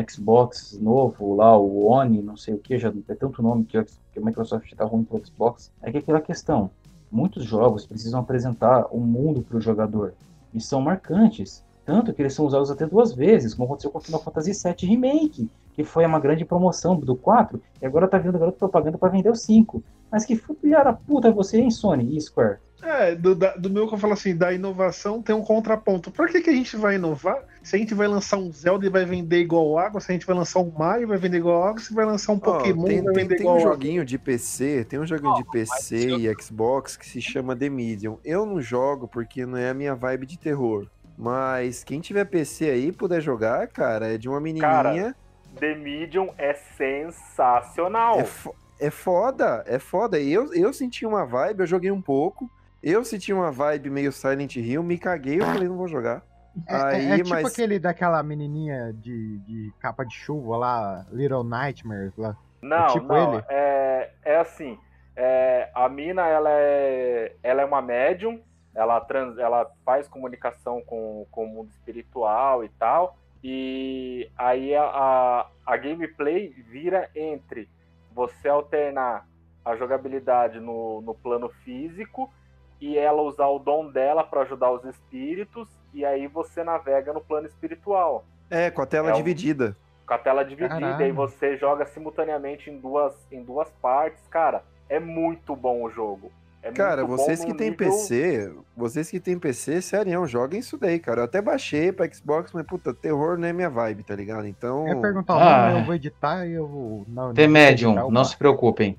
Xbox 0.09 0.79
novo, 0.81 1.35
lá, 1.35 1.57
o 1.57 1.85
One, 1.87 2.23
não 2.23 2.37
sei 2.37 2.55
o 2.55 2.59
que, 2.59 2.79
já 2.79 2.93
é 3.09 3.15
tanto 3.15 3.43
nome 3.43 3.65
que, 3.65 3.77
a- 3.77 3.85
Microsoft 4.17 4.73
tá 4.75 4.85
ruim 4.85 5.05
pro 5.05 5.25
Xbox. 5.25 5.71
É 5.83 5.91
que 5.91 5.97
é 5.99 6.01
aquela 6.01 6.21
questão, 6.21 6.71
muitos 7.11 7.45
jogos 7.45 7.87
precisam 7.87 8.21
apresentar 8.21 8.87
um 8.93 9.01
mundo 9.01 9.43
pro 9.43 9.61
jogador. 9.61 10.15
E 10.55 10.61
são 10.61 10.81
marcantes. 10.81 11.65
Tanto 11.85 12.13
que 12.13 12.23
eles 12.23 12.35
são 12.35 12.45
usados 12.47 12.71
até 12.71 12.87
duas 12.87 13.13
vezes, 13.15 13.55
como 13.55 13.65
aconteceu 13.67 13.91
com 13.91 13.99
o 13.99 14.03
Final 14.03 14.23
Fantasy 14.23 14.53
VII 14.53 14.89
Remake, 14.89 15.51
que 15.73 15.83
foi 15.85 16.05
uma 16.07 16.21
grande 16.21 16.45
promoção 16.45 16.97
do 16.99 17.17
4, 17.17 17.61
e 17.81 17.87
agora 17.87 18.07
tá 18.09 18.19
vindo 18.19 18.39
garoto 18.39 18.59
propaganda 18.59 18.99
para 18.99 19.09
vender 19.09 19.31
o 19.31 19.35
5. 19.35 19.83
Mas 20.11 20.25
que 20.25 20.37
filha 20.37 20.83
da 20.85 20.93
puta 20.93 21.29
é 21.29 21.33
você, 21.33 21.59
hein, 21.59 21.71
Sony 21.71 22.17
e 22.17 22.21
Square? 22.21 22.59
É, 22.83 23.15
do, 23.15 23.35
da- 23.35 23.57
do 23.57 23.69
meu 23.69 23.87
que 23.87 23.95
eu 23.95 23.99
falo 23.99 24.15
assim, 24.15 24.35
da 24.35 24.53
inovação 24.53 25.21
tem 25.23 25.35
um 25.35 25.43
contraponto. 25.43 26.11
Por 26.11 26.29
que, 26.29 26.41
que 26.41 26.49
a 26.49 26.53
gente 26.53 26.77
vai 26.77 26.95
inovar 26.95 27.45
se 27.63 27.77
a 27.77 27.79
gente 27.79 27.93
vai 27.95 28.09
lançar 28.09 28.39
um 28.39 28.51
Zelda 28.51 28.87
e 28.87 28.89
vai 28.89 29.05
vender 29.05 29.39
igual 29.41 29.77
água, 29.79 30.01
se 30.01 30.11
a 30.11 30.15
gente 30.15 30.27
vai 30.27 30.35
lançar 30.35 30.61
um 30.61 30.71
Mario 30.71 31.03
e 31.03 31.07
vai 31.07 31.19
vender 31.19 31.37
igual 31.39 31.63
água, 31.63 31.79
se 31.81 31.93
vai 31.93 32.07
lançar 32.07 32.33
um 32.33 32.41
Ó, 32.41 32.41
Pokémon 32.41 32.95
e 32.95 32.95
tem, 32.95 33.03
vai 33.03 33.13
tem, 33.13 33.25
vender 33.25 33.37
tem 33.37 33.37
igual 33.37 33.59
um 33.59 33.59
água? 33.59 33.73
joguinho 33.73 34.05
de 34.05 34.19
PC, 34.19 34.85
tem 34.89 34.99
um 34.99 35.07
joguinho 35.07 35.35
de 35.35 35.45
PC 35.45 36.11
e 36.17 36.35
Xbox 36.43 36.97
que 36.97 37.07
se 37.07 37.21
chama 37.21 37.55
The 37.55 37.69
Medium. 37.69 38.19
Eu 38.25 38.47
não 38.47 38.63
jogo 38.63 39.07
porque 39.07 39.45
não 39.45 39.59
é 39.59 39.69
a 39.71 39.75
minha 39.75 39.95
vibe 39.95 40.27
de 40.27 40.39
terror. 40.39 40.87
Mas 41.21 41.85
quem 41.85 42.01
tiver 42.01 42.25
PC 42.25 42.71
aí 42.71 42.91
puder 42.93 43.21
jogar, 43.21 43.69
cara, 43.69 44.15
é 44.15 44.17
de 44.19 44.29
uma 44.29 44.41
menininha. 44.41 44.71
Cara, 44.71 45.15
The 45.59 45.75
Medium 45.75 46.31
é 46.39 46.55
sensacional. 46.55 48.19
É, 48.19 48.25
fo- 48.25 48.55
é 48.81 48.91
foda, 48.91 49.63
é 49.67 49.79
foda. 49.79 50.19
Eu, 50.19 50.55
eu 50.55 50.73
senti 50.73 51.05
uma 51.05 51.27
vibe, 51.27 51.61
eu 51.61 51.67
joguei 51.67 51.91
um 51.91 52.01
pouco. 52.01 52.51
Eu 52.83 53.05
senti 53.05 53.33
uma 53.33 53.51
vibe 53.53 53.91
meio 53.91 54.11
Silent 54.13 54.57
Hill, 54.57 54.83
me 54.83 54.97
caguei, 54.97 55.41
eu 55.41 55.45
falei, 55.45 55.69
não 55.69 55.77
vou 55.77 55.89
jogar. 55.89 56.23
É, 56.67 56.75
é- 56.75 56.83
Aí, 56.85 57.11
é 57.13 57.17
tipo 57.19 57.29
mas. 57.29 57.47
aquele 57.53 57.79
daquela 57.79 58.23
menininha 58.23 58.93
de, 58.95 59.39
de 59.41 59.73
capa 59.79 60.05
de 60.05 60.15
chuva 60.15 60.57
lá, 60.57 61.07
Little 61.13 61.45
Nightmares 61.45 62.17
lá. 62.17 62.35
Não, 62.63 62.85
É 62.87 62.87
tipo 62.93 63.07
não, 63.07 63.35
ele? 63.35 63.45
É, 63.51 64.11
é 64.25 64.37
assim, 64.39 64.79
é, 65.15 65.69
a 65.75 65.87
mina, 65.89 66.27
ela 66.27 66.51
é, 66.51 67.35
ela 67.43 67.61
é 67.63 67.65
uma 67.65 67.83
médium, 67.83 68.41
ela, 68.75 69.01
trans, 69.01 69.37
ela 69.39 69.71
faz 69.85 70.07
comunicação 70.09 70.81
com, 70.83 71.27
com 71.31 71.45
o 71.45 71.49
mundo 71.49 71.71
espiritual 71.71 72.65
e 72.65 72.69
tal, 72.71 73.17
e 73.43 74.31
aí 74.37 74.75
a, 74.75 74.85
a, 74.85 75.47
a 75.67 75.77
gameplay 75.77 76.49
vira 76.69 77.11
entre 77.15 77.69
você 78.13 78.49
alternar 78.49 79.27
a 79.65 79.77
jogabilidade 79.77 80.59
no, 80.61 81.01
no 81.01 81.15
plano 81.15 81.49
físico 81.65 82.33
e 82.81 82.97
ela 82.97 83.21
usar 83.23 83.47
o 83.49 83.59
dom 83.59 83.91
dela 83.91 84.25
para 84.25 84.43
ajudar 84.43 84.71
os 84.73 84.85
espíritos, 84.85 85.69
e 85.93 86.05
aí 86.05 86.27
você 86.27 86.65
navega 86.65 87.13
no 87.13 87.21
plano 87.21 87.47
espiritual 87.47 88.25
É, 88.49 88.71
com 88.71 88.81
a 88.83 88.87
tela 88.87 89.11
É 89.11 89.13
um- 89.13 89.17
dividida. 89.17 89.77
com 90.07 90.15
a 90.15 90.19
tela 90.19 90.43
dividida 90.45 90.81
Caralho. 90.81 91.07
e 91.07 91.13
você 91.13 91.57
joga 91.57 91.85
simultaneamente 91.87 92.71
em 92.71 92.79
duas, 92.79 93.15
em 93.31 93.43
duas 93.45 93.71
partes, 93.83 94.27
cara, 94.29 94.65
é 94.89 94.99
muito 94.99 95.55
bom 95.55 95.83
o 95.85 95.91
jogo. 95.91 96.33
É 96.63 96.71
Cara, 96.73 97.07
vocês 97.07 97.43
que 97.43 97.55
tem 97.55 97.71
nível- 97.71 97.89
PC, 97.91 98.53
vocês 98.77 99.11
que 99.11 99.19
tem 99.19 99.39
PC, 99.39 99.81
sério, 99.81 100.27
joguem 100.27 100.61
isso 100.61 100.77
daí, 100.77 100.99
cara. 100.99 101.23
Eu 101.23 101.25
até 101.25 101.41
baixei 101.41 101.91
pra 101.91 102.11
Xbox, 102.13 102.51
mas 102.53 102.67
puta, 102.67 102.93
terror 102.93 103.39
não 103.39 103.49
é 103.49 103.53
minha 103.53 103.71
vibe, 103.71 104.03
tá 104.03 104.15
ligado? 104.15 104.47
Então. 104.47 104.87
Eu 104.87 104.95
ia 104.97 105.01
perguntar 105.01 105.37
o 105.37 105.39
Ah. 105.39 105.69
nome, 105.69 105.81
eu 105.81 105.85
vou 105.87 105.95
editar 105.95 106.47
e 106.47 106.53
eu 106.53 106.67
vou. 106.69 107.05
Não, 107.09 107.33
The 107.33 107.47
não, 107.47 107.53
Medium, 107.53 108.11
não 108.11 108.25
se 108.25 108.37
preocupem. 108.37 108.97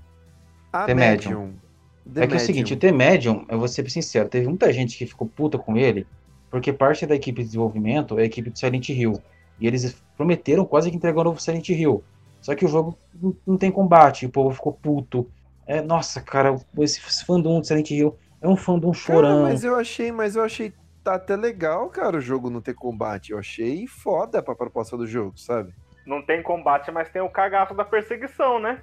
A 0.73 0.85
The 0.85 0.95
Medium. 0.95 1.29
Medium. 1.31 1.53
The 2.11 2.23
é 2.23 2.27
que 2.27 2.33
é 2.33 2.37
o 2.37 2.39
seguinte, 2.39 2.73
o 2.73 2.77
The 2.77 2.91
Medium, 2.91 3.45
eu 3.47 3.59
vou 3.59 3.67
ser 3.67 3.87
sincero, 3.91 4.27
teve 4.27 4.47
muita 4.47 4.73
gente 4.73 4.97
que 4.97 5.05
ficou 5.05 5.27
puta 5.27 5.59
com 5.59 5.77
ele, 5.77 6.07
porque 6.49 6.73
parte 6.73 7.05
da 7.05 7.13
equipe 7.15 7.41
de 7.41 7.45
desenvolvimento 7.49 8.17
é 8.17 8.23
a 8.23 8.25
equipe 8.25 8.49
de 8.49 8.57
Silent 8.57 8.89
Hill. 8.89 9.21
E 9.59 9.67
eles 9.67 9.95
prometeram 10.17 10.65
quase 10.65 10.89
que 10.89 10.95
entregar 10.97 11.21
o 11.21 11.25
novo 11.25 11.39
Silent 11.39 11.69
Hill. 11.69 12.03
Só 12.41 12.55
que 12.55 12.65
o 12.65 12.67
jogo 12.67 12.97
não- 13.21 13.35
não 13.45 13.55
tem 13.57 13.69
combate, 13.69 14.25
o 14.25 14.29
povo 14.29 14.49
ficou 14.49 14.73
puto. 14.73 15.27
É, 15.71 15.81
nossa, 15.81 16.19
cara, 16.19 16.53
esse 16.79 17.23
fandom 17.25 17.61
de 17.61 17.67
Silent 17.67 17.91
Hill 17.91 18.17
é 18.41 18.47
um 18.47 18.57
fandom 18.57 18.91
Cara, 18.91 18.99
chorão. 19.03 19.41
mas 19.43 19.63
eu 19.63 19.75
achei, 19.75 20.11
mas 20.11 20.35
eu 20.35 20.43
achei 20.43 20.73
tá 21.03 21.15
até 21.15 21.35
legal, 21.35 21.87
cara, 21.89 22.17
o 22.17 22.21
jogo 22.21 22.49
não 22.49 22.59
ter 22.59 22.73
combate. 22.73 23.31
Eu 23.31 23.39
achei 23.39 23.87
foda 23.87 24.43
pra 24.43 24.53
proposta 24.53 24.97
do 24.97 25.07
jogo, 25.07 25.33
sabe? 25.39 25.73
Não 26.05 26.21
tem 26.21 26.43
combate, 26.43 26.91
mas 26.91 27.09
tem 27.09 27.21
o 27.21 27.29
cagaço 27.29 27.73
da 27.73 27.85
perseguição, 27.85 28.59
né? 28.59 28.81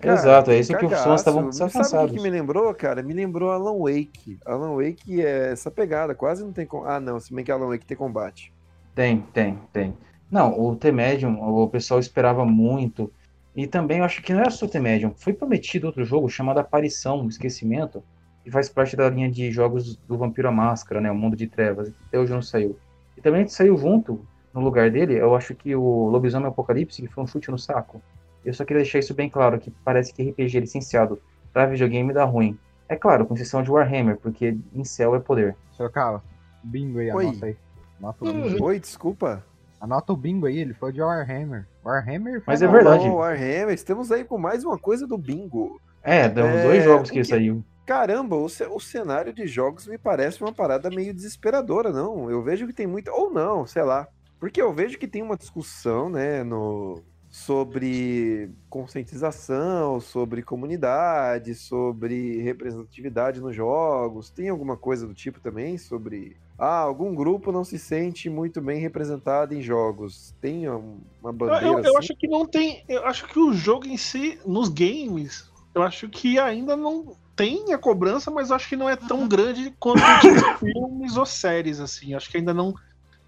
Exato, 0.00 0.50
é 0.50 0.58
isso 0.58 0.76
que 0.76 0.84
os 0.84 0.90
cagaço. 0.92 1.08
fãs 1.08 1.20
estavam 1.20 1.50
Sabe 1.50 1.70
o 1.70 1.72
que 1.72 1.78
cansados. 1.78 2.22
me 2.22 2.30
lembrou, 2.30 2.72
cara? 2.74 3.02
Me 3.02 3.14
lembrou 3.14 3.50
Alan 3.50 3.76
Wake. 3.78 4.38
Alan 4.44 4.76
Wake 4.76 5.24
é 5.24 5.52
essa 5.52 5.70
pegada, 5.70 6.14
quase 6.14 6.44
não 6.44 6.52
tem... 6.52 6.66
com- 6.66 6.84
Ah, 6.84 7.00
não, 7.00 7.18
se 7.18 7.32
bem 7.34 7.44
que 7.44 7.50
Alan 7.50 7.68
Wake 7.68 7.86
tem 7.86 7.96
combate. 7.96 8.52
Tem, 8.94 9.20
tem, 9.32 9.58
tem. 9.72 9.96
Não, 10.30 10.60
o 10.60 10.76
T-Medium, 10.76 11.40
o 11.40 11.66
pessoal 11.68 11.98
esperava 11.98 12.44
muito. 12.44 13.10
E 13.58 13.66
também 13.66 13.98
eu 13.98 14.04
acho 14.04 14.22
que 14.22 14.32
não 14.32 14.38
era 14.38 14.50
só 14.50 14.66
o 14.66 14.68
T-Medium. 14.68 15.12
Foi 15.16 15.32
prometido 15.32 15.88
outro 15.88 16.04
jogo 16.04 16.28
chamado 16.28 16.60
Aparição, 16.60 17.26
Esquecimento, 17.26 18.04
que 18.44 18.52
faz 18.52 18.68
parte 18.68 18.94
da 18.94 19.10
linha 19.10 19.28
de 19.28 19.50
jogos 19.50 19.96
do 19.96 20.16
Vampiro 20.16 20.46
à 20.46 20.52
Máscara, 20.52 21.00
né? 21.00 21.10
O 21.10 21.14
Mundo 21.16 21.34
de 21.34 21.48
Trevas. 21.48 21.92
Até 22.06 22.20
hoje 22.20 22.32
não 22.32 22.40
saiu. 22.40 22.78
E 23.16 23.20
também 23.20 23.48
saiu 23.48 23.76
junto, 23.76 24.24
no 24.54 24.60
lugar 24.60 24.92
dele, 24.92 25.14
eu 25.14 25.34
acho 25.34 25.56
que 25.56 25.74
o 25.74 26.08
Lobisomem 26.08 26.46
Apocalipse, 26.46 27.02
que 27.02 27.08
foi 27.08 27.24
um 27.24 27.26
chute 27.26 27.50
no 27.50 27.58
saco. 27.58 28.00
Eu 28.44 28.54
só 28.54 28.64
queria 28.64 28.84
deixar 28.84 29.00
isso 29.00 29.12
bem 29.12 29.28
claro, 29.28 29.58
que 29.58 29.72
parece 29.84 30.14
que 30.14 30.30
RPG 30.30 30.60
licenciado 30.60 31.20
pra 31.52 31.66
videogame 31.66 32.12
dá 32.12 32.22
ruim. 32.22 32.56
É 32.88 32.94
claro, 32.94 33.26
com 33.26 33.34
exceção 33.34 33.60
de 33.60 33.72
Warhammer, 33.72 34.18
porque 34.18 34.56
em 34.72 34.84
céu 34.84 35.16
é 35.16 35.18
poder. 35.18 35.56
Sorocaba, 35.72 36.22
bingo 36.62 37.00
aí, 37.00 37.10
Oi. 37.10 37.26
anota 37.26 37.46
aí. 37.46 37.56
Anota 37.98 38.24
o 38.24 38.32
bingo. 38.32 38.64
Oi, 38.64 38.78
desculpa. 38.78 39.44
Anota 39.80 40.12
o 40.12 40.16
bingo 40.16 40.46
aí, 40.46 40.58
ele 40.58 40.74
foi 40.74 40.92
de 40.92 41.02
Warhammer. 41.02 41.66
Warhammer 41.88 42.42
Mas 42.46 42.60
é 42.62 42.66
verdade. 42.68 43.08
Ô, 43.08 43.16
Warhammer, 43.16 43.70
estamos 43.74 44.12
aí 44.12 44.24
com 44.24 44.36
mais 44.38 44.64
uma 44.64 44.78
coisa 44.78 45.06
do 45.06 45.16
bingo. 45.16 45.80
É, 46.02 46.26
uns 46.28 46.36
É, 46.38 46.62
dois 46.62 46.84
jogos 46.84 47.10
que 47.10 47.18
que- 47.20 47.24
saiu. 47.24 47.64
Caramba, 47.86 48.36
o, 48.36 48.48
ce- 48.50 48.66
o 48.66 48.78
cenário 48.78 49.32
de 49.32 49.46
jogos 49.46 49.86
me 49.86 49.96
parece 49.96 50.42
uma 50.42 50.52
parada 50.52 50.90
meio 50.90 51.14
desesperadora, 51.14 51.90
não? 51.90 52.30
Eu 52.30 52.42
vejo 52.42 52.66
que 52.66 52.72
tem 52.74 52.86
muita. 52.86 53.10
Ou 53.12 53.32
não, 53.32 53.66
sei 53.66 53.82
lá. 53.82 54.06
Porque 54.38 54.60
eu 54.60 54.72
vejo 54.74 54.98
que 54.98 55.08
tem 55.08 55.22
uma 55.22 55.36
discussão, 55.38 56.10
né, 56.10 56.44
no, 56.44 57.02
sobre 57.30 58.50
conscientização, 58.68 60.00
sobre 60.00 60.42
comunidade, 60.42 61.54
sobre 61.54 62.42
representatividade 62.42 63.40
nos 63.40 63.56
jogos. 63.56 64.28
Tem 64.30 64.50
alguma 64.50 64.76
coisa 64.76 65.06
do 65.06 65.14
tipo 65.14 65.40
também 65.40 65.78
sobre. 65.78 66.36
Ah, 66.58 66.78
algum 66.80 67.14
grupo 67.14 67.52
não 67.52 67.62
se 67.62 67.78
sente 67.78 68.28
muito 68.28 68.60
bem 68.60 68.80
representado 68.80 69.54
em 69.54 69.62
jogos. 69.62 70.34
Tem 70.40 70.68
um- 70.68 70.98
uma 71.22 71.30
Eu, 71.30 71.32
bandeira 71.32 71.66
eu- 71.66 71.72
eu 71.74 71.78
assim? 71.90 71.98
acho 71.98 72.16
que 72.16 72.26
não 72.26 72.44
tem. 72.44 72.82
Eu 72.88 73.06
acho 73.06 73.26
que 73.28 73.38
o 73.38 73.52
jogo 73.52 73.86
em 73.86 73.96
si, 73.96 74.40
nos 74.44 74.68
games, 74.68 75.48
eu 75.72 75.82
acho 75.84 76.08
que 76.08 76.36
ainda 76.38 76.76
não 76.76 77.14
tem 77.36 77.72
a 77.72 77.78
cobrança, 77.78 78.28
mas 78.30 78.50
eu 78.50 78.56
acho 78.56 78.68
que 78.68 78.74
não 78.74 78.88
é 78.90 78.96
tão 78.96 79.28
grande 79.28 79.72
quanto 79.78 80.00
filmes 80.58 81.16
ou 81.16 81.24
séries, 81.24 81.78
assim. 81.78 82.12
Acho 82.14 82.28
que 82.28 82.38
ainda 82.38 82.52
não, 82.52 82.74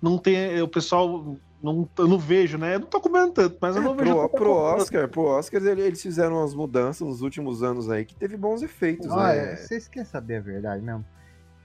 não 0.03 0.19
tem. 0.19 0.61
O 0.61 0.67
pessoal. 0.69 1.37
Não, 1.63 1.87
eu 1.99 2.09
não 2.09 2.19
vejo, 2.19 2.57
né? 2.57 2.75
Eu 2.77 2.81
não 2.81 2.87
tô 2.87 2.99
cobrando 3.01 3.35
tanto, 3.35 3.59
mas 3.61 3.77
eu 3.77 3.83
não 3.83 3.95
vejo. 3.95 4.15
Pro, 4.15 4.29
pro. 4.31 4.51
Oscar, 4.51 5.09
pro 5.09 5.23
Oscar 5.27 5.63
ele- 5.63 5.83
eles 5.83 6.01
fizeram 6.03 6.39
umas 6.39 6.55
mudanças 6.55 7.07
nos 7.07 7.21
últimos 7.21 7.63
anos 7.63 7.89
aí 7.91 8.05
que 8.05 8.15
teve 8.15 8.35
bons 8.37 8.63
efeitos, 8.63 9.07
né? 9.15 9.55
vocês 9.57 9.87
querem 9.87 10.09
saber 10.09 10.37
a 10.39 10.41
verdade 10.41 10.83
mesmo? 10.83 11.05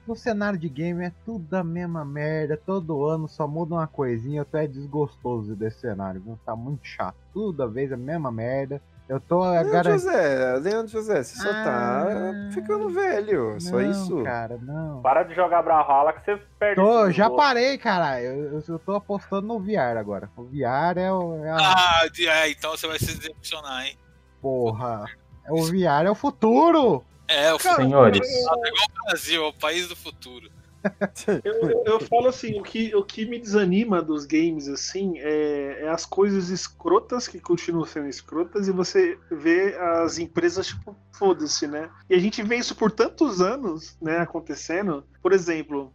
No 0.06 0.14
cenário 0.14 0.58
de 0.58 0.68
game 0.68 1.04
é 1.04 1.12
tudo 1.24 1.52
a 1.54 1.64
mesma 1.64 2.04
merda, 2.04 2.56
todo 2.56 3.04
ano 3.04 3.26
só 3.28 3.46
muda 3.48 3.74
uma 3.74 3.86
coisinha, 3.88 4.40
eu 4.40 4.44
tô 4.44 4.56
é 4.56 4.66
desgostoso 4.66 5.56
desse 5.56 5.80
cenário, 5.80 6.20
viu? 6.20 6.38
Tá 6.46 6.54
muito 6.54 6.86
chato. 6.86 7.16
Toda 7.34 7.66
vez 7.66 7.92
a 7.92 7.96
mesma 7.96 8.30
merda. 8.30 8.80
Eu 9.08 9.20
tô 9.20 9.40
Leandro 9.40 9.70
garantindo. 9.72 9.98
José, 10.12 10.56
Leandro 10.58 10.88
José, 10.88 11.22
você 11.22 11.36
só 11.36 11.48
tá 11.52 12.02
Ah, 12.08 12.50
ficando 12.52 12.90
velho, 12.90 13.54
é 13.54 13.60
só 13.60 13.78
não, 13.80 13.90
isso. 13.90 14.22
cara, 14.24 14.58
não. 14.60 15.00
Para 15.00 15.22
de 15.22 15.32
jogar 15.34 15.62
Brawlhalla 15.62 16.12
que 16.12 16.24
você 16.24 16.42
perde. 16.58 16.74
Tô, 16.80 17.08
já 17.12 17.28
gosto. 17.28 17.36
parei, 17.36 17.78
cara. 17.78 18.20
Eu, 18.20 18.54
eu, 18.54 18.62
eu 18.68 18.78
tô 18.80 18.94
apostando 18.96 19.46
no 19.46 19.60
VR 19.60 19.96
agora. 19.96 20.28
O 20.36 20.42
VR 20.42 20.98
é, 20.98 21.12
o, 21.12 21.34
é 21.44 21.50
a 21.50 21.56
Ah, 21.56 22.08
de- 22.12 22.26
é, 22.26 22.50
então 22.50 22.72
você 22.72 22.86
vai 22.88 22.98
se 22.98 23.16
decepcionar, 23.16 23.86
hein? 23.86 23.96
porra. 24.42 25.04
O 25.48 25.62
VR 25.66 26.06
é 26.06 26.10
o 26.10 26.14
futuro. 26.16 27.04
É, 27.28 27.52
o 27.52 27.58
Senhores, 27.58 28.18
futuro 28.20 28.64
é 28.64 28.68
igual 28.68 28.86
o 28.90 29.06
Brasil, 29.06 29.44
é 29.44 29.48
o 29.48 29.52
país 29.52 29.88
do 29.88 29.96
futuro. 29.96 30.50
Eu, 31.44 31.52
eu- 31.68 31.82
eu 31.84 32.00
falo 32.00 32.28
assim, 32.28 32.60
o 32.60 32.62
que, 32.62 32.94
o 32.94 33.02
que 33.02 33.26
me 33.26 33.38
desanima 33.40 34.00
dos 34.00 34.24
games, 34.24 34.68
assim, 34.68 35.14
é, 35.18 35.78
é 35.82 35.88
as 35.88 36.06
coisas 36.06 36.48
escrotas 36.48 37.26
que 37.26 37.40
continuam 37.40 37.84
sendo 37.84 38.08
escrotas 38.08 38.68
e 38.68 38.70
você 38.70 39.18
vê 39.30 39.74
as 39.76 40.18
empresas, 40.18 40.68
tipo, 40.68 40.94
foda-se, 41.12 41.66
né? 41.66 41.90
E 42.08 42.14
a 42.14 42.18
gente 42.20 42.40
vê 42.42 42.56
isso 42.56 42.74
por 42.76 42.92
tantos 42.92 43.40
anos, 43.40 43.96
né, 44.00 44.18
acontecendo. 44.18 45.04
Por 45.20 45.32
exemplo, 45.32 45.92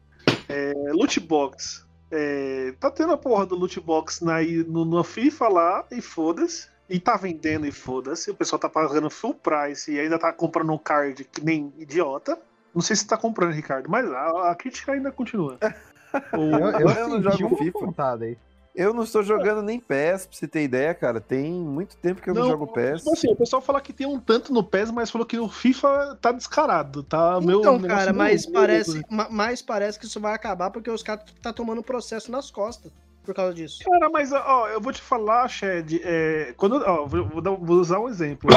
é, 0.49 0.73
loot 0.91 1.19
box. 1.21 1.85
É, 2.13 2.73
tá 2.77 2.91
tendo 2.91 3.13
a 3.13 3.17
porra 3.17 3.45
do 3.45 3.55
loot 3.55 3.79
box 3.79 4.19
na, 4.21 4.41
no, 4.67 4.83
no 4.83 5.01
FIFA 5.05 5.47
lá 5.47 5.85
e 5.89 6.01
foda-se. 6.01 6.67
E 6.91 6.99
tá 6.99 7.15
vendendo 7.15 7.65
e 7.65 7.71
foda-se. 7.71 8.29
O 8.29 8.35
pessoal 8.35 8.59
tá 8.59 8.67
pagando 8.69 9.09
full 9.09 9.33
price 9.33 9.91
e 9.91 9.99
ainda 9.99 10.19
tá 10.19 10.31
comprando 10.33 10.71
um 10.73 10.77
card 10.77 11.23
que 11.23 11.43
nem 11.43 11.73
idiota. 11.77 12.37
Não 12.75 12.81
sei 12.81 12.95
se 12.95 13.07
tá 13.07 13.17
comprando, 13.17 13.53
Ricardo, 13.53 13.89
mas 13.89 14.09
a, 14.11 14.51
a 14.51 14.55
crítica 14.55 14.91
ainda 14.91 15.11
continua. 15.11 15.57
Eu, 16.33 16.49
eu, 16.81 16.89
Eu 16.89 17.07
não 17.07 17.23
jogo 17.23 17.55
FIFA. 17.55 18.17
aí. 18.21 18.37
Eu 18.75 18.93
não 18.93 19.03
estou 19.03 19.23
jogando 19.23 19.61
nem 19.61 19.79
PES, 19.79 20.25
pra 20.25 20.37
você 20.37 20.45
ter 20.45 20.63
ideia, 20.63 20.93
cara. 20.93 21.21
Tem 21.21 21.49
muito 21.53 21.95
tempo 21.95 22.21
que 22.21 22.29
eu 22.29 22.33
não, 22.33 22.47
jogo 22.47 22.67
PES. 22.67 23.07
Assim, 23.07 23.31
o 23.31 23.35
pessoal 23.37 23.61
fala 23.61 23.79
que 23.79 23.93
tem 23.93 24.05
um 24.05 24.19
tanto 24.19 24.51
no 24.51 24.61
PES, 24.61 24.91
mas 24.91 25.09
falou 25.09 25.25
que 25.25 25.39
o 25.39 25.47
FIFA 25.47 26.17
tá 26.21 26.33
descarado, 26.33 27.01
tá? 27.03 27.39
Meu 27.39 27.59
Então, 27.59 27.73
negócio 27.79 27.87
cara, 27.97 28.11
não- 28.11 28.17
mas 28.17 28.45
não- 28.45 28.51
parece, 28.53 29.01
ma- 29.09 29.29
mais 29.29 29.61
parece 29.61 29.97
que 29.97 30.05
isso 30.05 30.19
vai 30.19 30.33
acabar 30.33 30.69
porque 30.69 30.89
os 30.89 31.01
caras 31.01 31.23
tá 31.41 31.53
tomando 31.53 31.81
processo 31.81 32.29
nas 32.29 32.51
costas 32.51 32.91
por 33.23 33.35
causa 33.35 33.53
disso. 33.53 33.79
Cara, 33.83 34.09
mas 34.09 34.31
ó, 34.31 34.67
eu 34.67 34.81
vou 34.81 34.91
te 34.91 35.01
falar, 35.01 35.47
Shed, 35.47 36.01
é, 36.03 36.53
quando, 36.57 36.75
ó, 36.85 37.05
vou, 37.05 37.41
dar- 37.41 37.51
vou 37.51 37.77
usar 37.77 37.99
um 37.99 38.07
exemplo. 38.09 38.49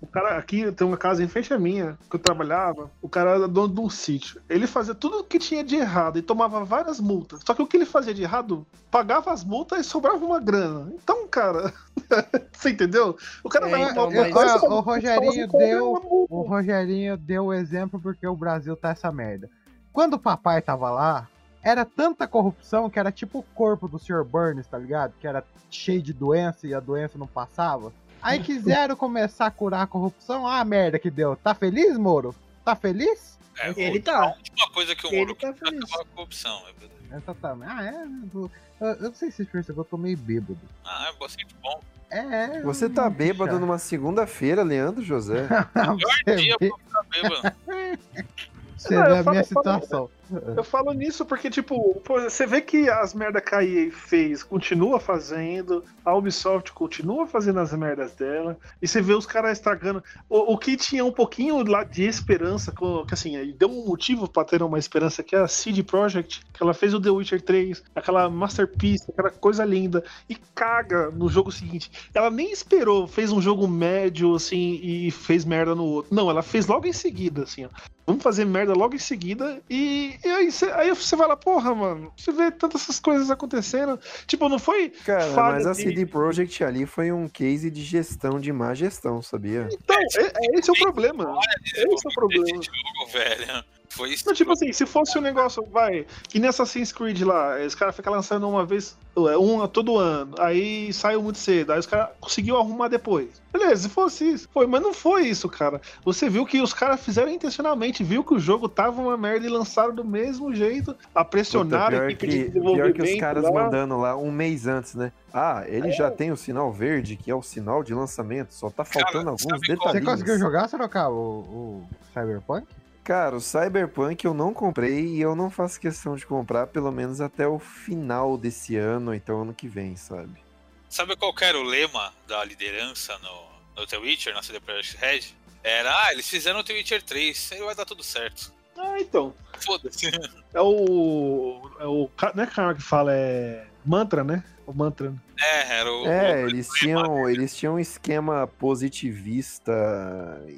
O 0.00 0.06
cara 0.06 0.36
aqui 0.36 0.70
tem 0.72 0.86
uma 0.86 0.96
casa 0.96 1.22
em 1.24 1.28
frente 1.28 1.52
à 1.54 1.58
minha, 1.58 1.96
que 2.10 2.16
eu 2.16 2.20
trabalhava, 2.20 2.90
o 3.00 3.08
cara 3.08 3.30
era 3.30 3.48
dono 3.48 3.72
de 3.74 3.80
um 3.80 3.88
sítio. 3.88 4.40
Ele 4.48 4.66
fazia 4.66 4.94
tudo 4.94 5.20
o 5.20 5.24
que 5.24 5.38
tinha 5.38 5.64
de 5.64 5.76
errado 5.76 6.18
e 6.18 6.22
tomava 6.22 6.64
várias 6.64 7.00
multas. 7.00 7.40
Só 7.46 7.54
que 7.54 7.62
o 7.62 7.66
que 7.66 7.76
ele 7.76 7.86
fazia 7.86 8.12
de 8.12 8.22
errado, 8.22 8.66
pagava 8.90 9.32
as 9.32 9.42
multas 9.44 9.80
e 9.80 9.84
sobrava 9.84 10.24
uma 10.24 10.38
grana. 10.40 10.92
Então, 11.02 11.26
cara, 11.28 11.72
você 12.52 12.70
entendeu? 12.70 13.16
O 13.42 13.48
cara 13.48 13.66
É, 13.68 13.70
vai 13.70 13.82
então, 13.84 14.10
mas- 14.10 14.32
coisa, 14.32 14.56
Olha, 14.58 14.74
o 14.74 14.80
Rogerinho 14.80 15.30
assim, 15.30 15.48
"Qual 15.48 15.62
é 15.62 15.66
deu- 15.68 15.90
uma 15.92 16.00
multa?" 16.00 16.34
O 16.34 16.42
Rogerinho 16.42 17.16
deu 17.16 17.44
o 17.46 17.52
exemplo 17.54 18.00
porque 18.00 18.26
o 18.26 18.36
Brasil 18.36 18.76
tá 18.76 18.90
essa 18.90 19.10
merda. 19.10 19.48
Quando 19.92 20.14
o 20.14 20.18
papai 20.18 20.60
tava 20.60 20.90
lá, 20.90 21.28
era 21.62 21.84
tanta 21.84 22.26
corrupção 22.26 22.90
que 22.90 22.98
era 22.98 23.12
tipo 23.12 23.38
o 23.38 23.42
corpo 23.42 23.86
do 23.88 23.98
Sr. 23.98 24.24
Burns, 24.24 24.66
tá 24.66 24.76
ligado? 24.78 25.14
Que 25.20 25.26
era 25.26 25.44
cheio 25.70 26.02
de 26.02 26.12
doença 26.12 26.66
e 26.66 26.74
a 26.74 26.80
doença 26.80 27.16
não 27.18 27.26
passava. 27.26 27.92
Aí 28.20 28.40
quiseram 28.42 28.96
começar 28.96 29.46
a 29.46 29.50
curar 29.50 29.82
a 29.82 29.86
corrupção. 29.86 30.46
Ah, 30.46 30.60
a 30.60 30.64
merda 30.64 30.98
que 30.98 31.10
deu. 31.10 31.36
Tá 31.36 31.54
feliz, 31.54 31.96
Moro? 31.96 32.34
Tá 32.64 32.74
feliz? 32.74 33.38
É, 33.58 33.68
Ele 33.76 33.98
a 33.98 34.02
tá. 34.02 34.26
última 34.28 34.70
coisa 34.72 34.96
que 34.96 35.06
o 35.06 35.12
Moro 35.12 35.34
tá 35.34 35.40
quer 35.40 35.50
é 35.50 35.52
feliz. 35.54 35.82
acabar 35.84 36.02
a 36.02 36.06
corrupção. 36.16 36.58
É 36.68 36.72
verdade. 36.72 37.22
Exatamente. 37.22 37.70
Ah, 37.72 37.84
é? 37.84 38.06
Eu, 38.34 38.50
eu 38.88 39.02
não 39.02 39.14
sei 39.14 39.30
se 39.30 39.36
vocês 39.36 39.48
perceberam, 39.48 39.82
eu 39.82 39.84
tô 39.84 39.96
meio 39.98 40.16
bêbado. 40.16 40.58
Ah, 40.84 41.10
é 41.14 41.18
bastante 41.18 41.54
bom. 41.62 41.80
É. 42.10 42.60
Você 42.62 42.88
tá 42.90 43.08
bêbado 43.08 43.58
numa 43.58 43.78
segunda-feira, 43.78 44.62
Leandro 44.62 45.02
José? 45.02 45.46
Você 46.24 46.36
Dia 46.36 46.56
vê, 46.60 46.68
pra 46.68 46.78
ficar 46.78 47.02
bêbado. 47.10 47.56
você 48.76 48.94
Não, 48.94 49.04
vê 49.04 49.10
eu 49.10 49.14
a 49.14 49.30
minha 49.30 49.44
falo- 49.44 49.44
situação. 49.44 50.10
Eu 50.56 50.64
falo 50.64 50.92
nisso 50.92 51.24
porque, 51.24 51.50
tipo, 51.50 52.00
você 52.06 52.46
vê 52.46 52.60
que 52.60 52.88
as 52.88 53.14
merda 53.14 53.40
que 53.40 53.54
a 53.54 53.64
EA 53.64 53.90
fez, 53.90 54.42
continua 54.42 54.98
fazendo, 54.98 55.84
a 56.04 56.14
Ubisoft 56.14 56.72
continua 56.72 57.26
fazendo 57.26 57.60
as 57.60 57.72
merdas 57.72 58.12
dela, 58.12 58.58
e 58.80 58.88
você 58.88 59.00
vê 59.00 59.14
os 59.14 59.26
caras 59.26 59.52
estragando. 59.58 60.02
O, 60.28 60.54
o 60.54 60.58
que 60.58 60.76
tinha 60.76 61.04
um 61.04 61.12
pouquinho 61.12 61.62
lá 61.64 61.84
de 61.84 62.04
esperança, 62.04 62.72
que 62.72 63.14
assim, 63.14 63.54
deu 63.58 63.68
um 63.68 63.86
motivo 63.86 64.28
pra 64.28 64.44
ter 64.44 64.62
uma 64.62 64.78
esperança, 64.78 65.22
que 65.22 65.36
é 65.36 65.40
a 65.40 65.48
CD 65.48 65.82
Projekt, 65.82 66.42
que 66.52 66.62
ela 66.62 66.74
fez 66.74 66.94
o 66.94 67.00
The 67.00 67.10
Witcher 67.10 67.42
3, 67.42 67.82
aquela 67.94 68.28
masterpiece, 68.28 69.10
aquela 69.10 69.30
coisa 69.30 69.64
linda, 69.64 70.02
e 70.28 70.34
caga 70.54 71.10
no 71.10 71.28
jogo 71.28 71.52
seguinte. 71.52 71.90
Ela 72.14 72.30
nem 72.30 72.52
esperou, 72.52 73.06
fez 73.06 73.32
um 73.32 73.40
jogo 73.40 73.66
médio, 73.68 74.34
assim, 74.34 74.80
e 74.82 75.10
fez 75.10 75.44
merda 75.44 75.74
no 75.74 75.84
outro. 75.84 76.14
Não, 76.14 76.30
ela 76.30 76.42
fez 76.42 76.66
logo 76.66 76.86
em 76.86 76.92
seguida, 76.92 77.42
assim, 77.42 77.64
ó. 77.64 77.68
Vamos 78.04 78.22
fazer 78.22 78.44
merda 78.44 78.74
logo 78.74 78.96
em 78.96 78.98
seguida. 78.98 79.60
E, 79.70 80.18
e 80.24 80.28
aí, 80.28 80.50
você, 80.52 80.66
aí 80.70 80.88
você 80.90 81.16
vai 81.16 81.26
lá, 81.28 81.36
porra, 81.36 81.74
mano. 81.74 82.12
Você 82.16 82.32
vê 82.32 82.50
tantas 82.50 82.82
essas 82.82 83.00
coisas 83.00 83.30
acontecendo. 83.30 83.98
Tipo, 84.26 84.48
não 84.48 84.58
foi. 84.58 84.90
Cara, 84.90 85.30
mas 85.52 85.66
a 85.66 85.72
de- 85.72 85.78
CD 85.82 86.06
Projekt 86.06 86.62
ali 86.64 86.86
foi 86.86 87.10
um 87.12 87.28
case 87.28 87.70
de 87.70 87.82
gestão, 87.82 88.38
de 88.40 88.52
má 88.52 88.74
gestão, 88.74 89.20
sabia? 89.22 89.68
Então, 89.72 89.96
é, 89.96 90.24
é 90.26 90.58
esse 90.58 90.70
é 90.70 90.72
o 90.72 90.76
problema. 90.76 91.38
Esse 91.64 91.80
é 91.82 91.86
o 92.10 92.14
problema. 92.14 92.44
Esse 92.46 92.54
jogo, 92.54 93.12
velho. 93.12 93.64
Foi 93.92 94.08
isso. 94.10 94.24
Não, 94.26 94.32
tipo 94.32 94.50
assim, 94.52 94.72
se 94.72 94.86
fosse 94.86 95.18
um 95.18 95.20
negócio, 95.20 95.62
vai, 95.70 96.06
que 96.26 96.38
nem 96.38 96.48
Assassin's 96.48 96.90
Creed 96.92 97.20
lá, 97.20 97.58
os 97.60 97.74
caras 97.74 97.94
ficam 97.94 98.10
lançando 98.10 98.48
uma 98.48 98.64
vez, 98.64 98.96
um 99.14 99.66
todo 99.68 99.98
ano, 99.98 100.34
aí 100.38 100.90
saiu 100.94 101.22
muito 101.22 101.38
cedo, 101.38 101.72
aí 101.72 101.78
os 101.78 101.84
caras 101.84 102.08
conseguiu 102.18 102.56
arrumar 102.56 102.88
depois. 102.88 103.28
Beleza, 103.52 103.82
se 103.82 103.88
fosse 103.90 104.24
isso. 104.24 104.48
Foi, 104.50 104.66
mas 104.66 104.80
não 104.80 104.94
foi 104.94 105.26
isso, 105.26 105.46
cara. 105.46 105.78
Você 106.06 106.30
viu 106.30 106.46
que 106.46 106.62
os 106.62 106.72
caras 106.72 107.00
fizeram 107.04 107.30
intencionalmente, 107.30 108.02
viu 108.02 108.24
que 108.24 108.32
o 108.32 108.38
jogo 108.38 108.66
tava 108.66 109.02
uma 109.02 109.16
merda 109.18 109.46
e 109.46 109.50
lançaram 109.50 109.94
do 109.94 110.04
mesmo 110.04 110.54
jeito, 110.54 110.96
a 111.14 111.22
pressionar 111.22 111.90
Puta, 111.90 112.02
a 112.02 112.10
equipe 112.10 112.26
que, 112.26 112.48
de 112.48 112.60
pior 112.60 112.92
que 112.94 113.02
os 113.02 113.20
caras 113.20 113.44
lá. 113.44 113.64
mandando 113.64 113.98
lá 113.98 114.16
um 114.16 114.32
mês 114.32 114.66
antes, 114.66 114.94
né? 114.94 115.12
Ah, 115.34 115.64
ele 115.66 115.92
já 115.92 116.10
tem 116.10 116.32
o 116.32 116.36
sinal 116.36 116.72
verde, 116.72 117.14
que 117.14 117.30
é 117.30 117.34
o 117.34 117.42
sinal 117.42 117.82
de 117.82 117.92
lançamento, 117.92 118.54
só 118.54 118.70
tá 118.70 118.86
faltando 118.86 119.28
alguns 119.28 119.42
Você 119.42 119.72
detalhes. 119.76 120.02
conseguiu 120.02 120.38
jogar, 120.38 120.66
Sorocaba, 120.68 121.14
o, 121.14 121.40
o 121.40 121.84
Cyberpunk? 122.14 122.66
Cara, 123.04 123.36
o 123.36 123.40
Cyberpunk 123.40 124.24
eu 124.24 124.32
não 124.32 124.54
comprei 124.54 125.06
e 125.06 125.20
eu 125.20 125.34
não 125.34 125.50
faço 125.50 125.80
questão 125.80 126.14
de 126.14 126.24
comprar 126.24 126.68
pelo 126.68 126.92
menos 126.92 127.20
até 127.20 127.46
o 127.46 127.58
final 127.58 128.38
desse 128.38 128.76
ano, 128.76 129.12
então 129.12 129.42
ano 129.42 129.52
que 129.52 129.66
vem, 129.66 129.96
sabe? 129.96 130.40
Sabe 130.88 131.16
qual 131.16 131.34
era 131.40 131.58
o 131.58 131.64
lema 131.64 132.12
da 132.28 132.44
liderança 132.44 133.18
no, 133.18 133.80
no 133.80 133.86
The 133.86 133.98
Witcher, 133.98 134.34
na 134.34 134.42
CD 134.42 134.60
Projekt 134.60 134.96
Red? 134.98 135.22
Era, 135.64 136.04
ah, 136.04 136.12
eles 136.12 136.28
fizeram 136.28 136.60
o 136.60 136.64
The 136.64 136.74
Witcher 136.74 137.02
3, 137.02 137.52
aí 137.52 137.60
vai 137.60 137.74
dar 137.74 137.84
tudo 137.84 138.04
certo. 138.04 138.52
Ah, 138.76 139.00
então. 139.00 139.34
Foda-se. 139.64 140.08
É 140.54 140.60
o. 140.60 141.70
É 141.78 141.86
o. 141.86 142.10
Não 142.34 142.44
é 142.44 142.46
cara 142.46 142.74
que 142.74 142.82
fala, 142.82 143.12
é. 143.14 143.66
Mantra, 143.84 144.22
né? 144.22 144.44
O 144.72 144.78
mantra. 144.78 145.10
né? 145.10 145.16
É, 145.40 145.78
era 145.80 145.92
o. 145.92 146.06
É, 146.06 146.44
o- 146.44 146.48
eles 146.48 146.68
tinham, 146.68 147.28
eles 147.28 147.54
tinham 147.54 147.74
um 147.74 147.78
esquema 147.78 148.46
positivista 148.58 149.72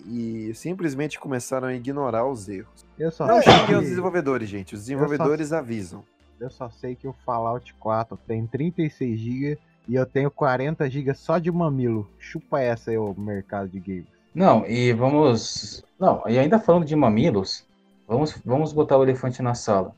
e 0.07 0.53
simplesmente 0.55 1.19
começaram 1.19 1.69
a 1.69 1.75
ignorar 1.75 2.27
os 2.27 2.49
erros. 2.49 2.85
Eu 2.99 3.11
só 3.11 3.27
Não 3.27 3.43
sei 3.43 3.53
xinguem 3.53 3.77
os 3.77 3.83
que- 3.83 3.89
desenvolvedores, 3.89 4.49
gente. 4.49 4.75
Os 4.75 4.81
desenvolvedores 4.81 5.53
avisam. 5.53 6.05
Eu 6.41 6.51
só 6.51 6.69
sei 6.69 6.95
que 6.95 7.07
o 7.09 7.15
Fallout 7.25 7.73
4 7.75 8.17
tem 8.27 8.47
36 8.47 9.19
GB 9.19 9.59
e 9.89 9.95
eu 9.95 10.05
tenho 10.07 10.31
40 10.31 10.89
GB 10.89 11.15
só 11.15 11.39
de 11.39 11.51
mamilo. 11.51 12.09
Chupa 12.19 12.61
essa 12.61 12.91
aí, 12.91 12.99
o 12.99 13.15
mercado 13.17 13.69
de 13.69 13.81
games. 13.81 14.07
Não, 14.35 14.67
e 14.67 14.93
vamos. 14.93 15.83
Não, 15.99 16.23
e 16.27 16.39
ainda 16.39 16.59
falando 16.59 16.85
de 16.85 16.97
mamilos, 16.97 17.65
vamos, 18.07 18.37
vamos 18.45 18.73
botar 18.73 18.97
o 18.99 19.03
elefante 19.05 19.41
na 19.43 19.55
sala. 19.55 19.95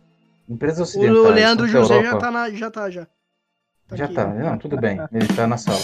Empresas 0.49 0.89
ocidentais. 0.91 1.19
O 1.19 1.31
Leandro 1.31 1.67
José 1.67 1.95
já 1.95 2.01
Europa- 2.09 2.19
tá, 2.27 2.31
na, 2.31 2.51
já 2.51 2.71
tá, 2.71 2.91
já. 2.91 3.07
Já 3.93 4.07
aqui. 4.07 4.15
tá, 4.15 4.27
não, 4.27 4.59
tudo 4.59 4.77
bem, 4.77 4.99
ele 5.13 5.29
tá 5.29 5.47
na 5.47 5.57
sala. 5.57 5.79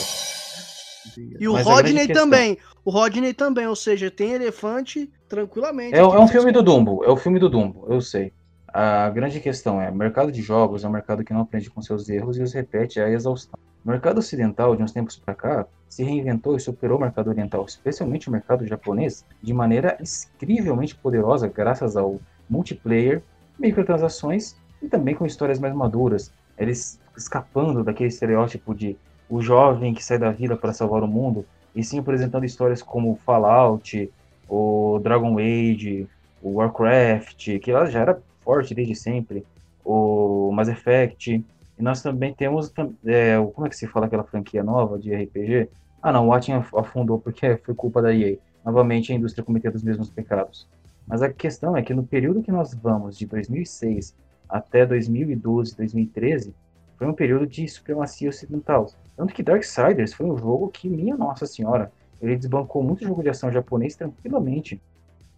E 1.17 1.49
o 1.49 1.55
Mas 1.55 1.67
Rodney 1.67 2.09
também. 2.09 2.59
O 2.85 2.91
Rodney 2.91 3.33
também, 3.33 3.67
ou 3.67 3.77
seja, 3.77 4.11
tem 4.11 4.33
elefante 4.33 5.11
tranquilamente. 5.29 5.95
É, 5.95 5.99
é 5.99 6.05
um 6.05 6.29
filme 6.29 6.51
do. 6.53 6.63
Dumbo, 6.63 7.05
é 7.05 7.09
o 7.09 7.17
filme 7.17 7.39
do 7.39 7.49
Dumbo, 7.49 7.87
eu 7.89 8.01
sei. 8.01 8.33
A 8.69 9.11
grande 9.11 9.39
questão 9.39 9.81
é, 9.81 9.91
o 9.91 9.95
mercado 9.95 10.33
de 10.33 10.41
jogos 10.41 10.83
é 10.83 10.89
um 10.89 10.93
mercado 10.93 11.23
que 11.23 11.33
não 11.33 11.43
aprende 11.43 11.69
com 11.71 11.83
seus 11.83 12.09
erros 12.09 12.39
e 12.39 12.43
os 12.43 12.53
repete 12.53 13.01
à 13.01 13.09
exaustão. 13.11 13.59
O 13.85 13.89
mercado 13.89 14.19
ocidental, 14.19 14.75
de 14.75 14.83
uns 14.83 14.93
tempos 14.93 15.17
para 15.17 15.35
cá, 15.35 15.67
se 15.89 16.03
reinventou 16.03 16.57
e 16.57 16.61
superou 16.61 16.97
o 16.97 17.01
mercado 17.01 17.29
oriental, 17.29 17.65
especialmente 17.67 18.29
o 18.29 18.33
mercado 18.33 18.67
japonês, 18.67 19.27
de 19.43 19.53
maneira 19.53 19.99
incrivelmente 20.41 20.95
poderosa 20.95 21.49
graças 21.49 21.97
ao 21.97 22.19
multiplayer, 22.49 23.23
microtransações 23.59 24.57
e 24.81 24.89
também 24.89 25.15
com 25.15 25.27
histórias 25.27 25.59
mais 25.59 25.75
maduras. 25.75 26.33
Eles 26.57 26.99
escapando 27.17 27.85
daquele 27.85 28.09
estereótipo 28.09 28.75
de 28.75 28.97
o 29.29 29.41
jovem 29.41 29.95
que 29.95 30.05
sai 30.05 30.19
da 30.19 30.31
vida 30.31 30.57
para 30.57 30.73
salvar 30.73 31.03
o 31.03 31.09
mundo, 31.09 31.45
e 31.75 31.83
sim 31.83 31.99
apresentando 31.99 32.45
histórias 32.45 32.83
como 32.83 33.17
Fallout, 33.25 34.11
o 34.49 35.01
Dragon 35.03 35.39
Age, 35.39 36.07
o 36.43 36.55
Warcraft, 36.55 37.59
que 37.61 37.73
lá 37.73 37.87
já 37.87 38.01
era 38.01 38.21
forte 38.41 38.75
desde 38.75 38.95
sempre, 38.95 39.45
o 39.85 40.53
Mass 40.53 40.69
Effect, 40.69 41.45
e 41.79 41.83
nós 41.83 42.03
também 42.03 42.35
temos, 42.35 42.73
é, 43.07 43.37
como 43.55 43.67
é 43.67 43.71
que 43.71 43.77
se 43.77 43.87
fala 43.87 44.07
aquela 44.07 44.25
franquia 44.25 44.63
nova 44.63 44.99
de 44.99 45.15
RPG? 45.15 45.69
Ah 46.03 46.13
não, 46.13 46.29
o 46.29 46.33
Atin 46.33 46.53
af- 46.53 46.77
afundou 46.77 47.19
porque 47.19 47.57
foi 47.65 47.75
culpa 47.75 48.03
da 48.03 48.15
EA. 48.15 48.37
Novamente 48.65 49.13
a 49.13 49.17
indústria 49.17 49.45
cometendo 49.45 49.75
os 49.75 49.83
mesmos 49.83 50.11
pecados. 50.11 50.69
Mas 51.07 51.23
a 51.23 51.33
questão 51.33 51.77
é 51.77 51.83
que 51.83 51.95
no 51.95 52.05
período 52.05 52.43
que 52.43 52.53
nós 52.53 52.75
vamos, 52.75 53.17
de 53.17 53.27
2006 53.27 54.15
até 54.49 54.85
2012, 54.85 55.77
2013, 55.77 56.55
foi 57.03 57.11
um 57.11 57.15
período 57.15 57.49
de 57.49 57.67
supremacia 57.67 58.29
ocidental. 58.29 58.89
Tanto 59.17 59.35
que 59.35 59.43
Darksiders 59.43 60.13
foi 60.13 60.25
um 60.25 60.39
jogo 60.39 60.69
que, 60.69 60.89
minha 60.89 61.17
nossa 61.17 61.47
senhora, 61.47 61.91
ele 62.21 62.37
desbancou 62.37 62.81
muito 62.81 63.05
jogo 63.05 63.25
de 63.25 63.29
ação 63.29 63.51
japonês 63.51 63.97
tranquilamente. 63.97 64.81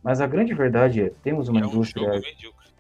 Mas 0.03 0.21
a 0.21 0.27
grande 0.27 0.53
verdade 0.53 1.01
é, 1.01 1.13
temos 1.23 1.49
uma 1.49 1.61
indústria... 1.61 2.21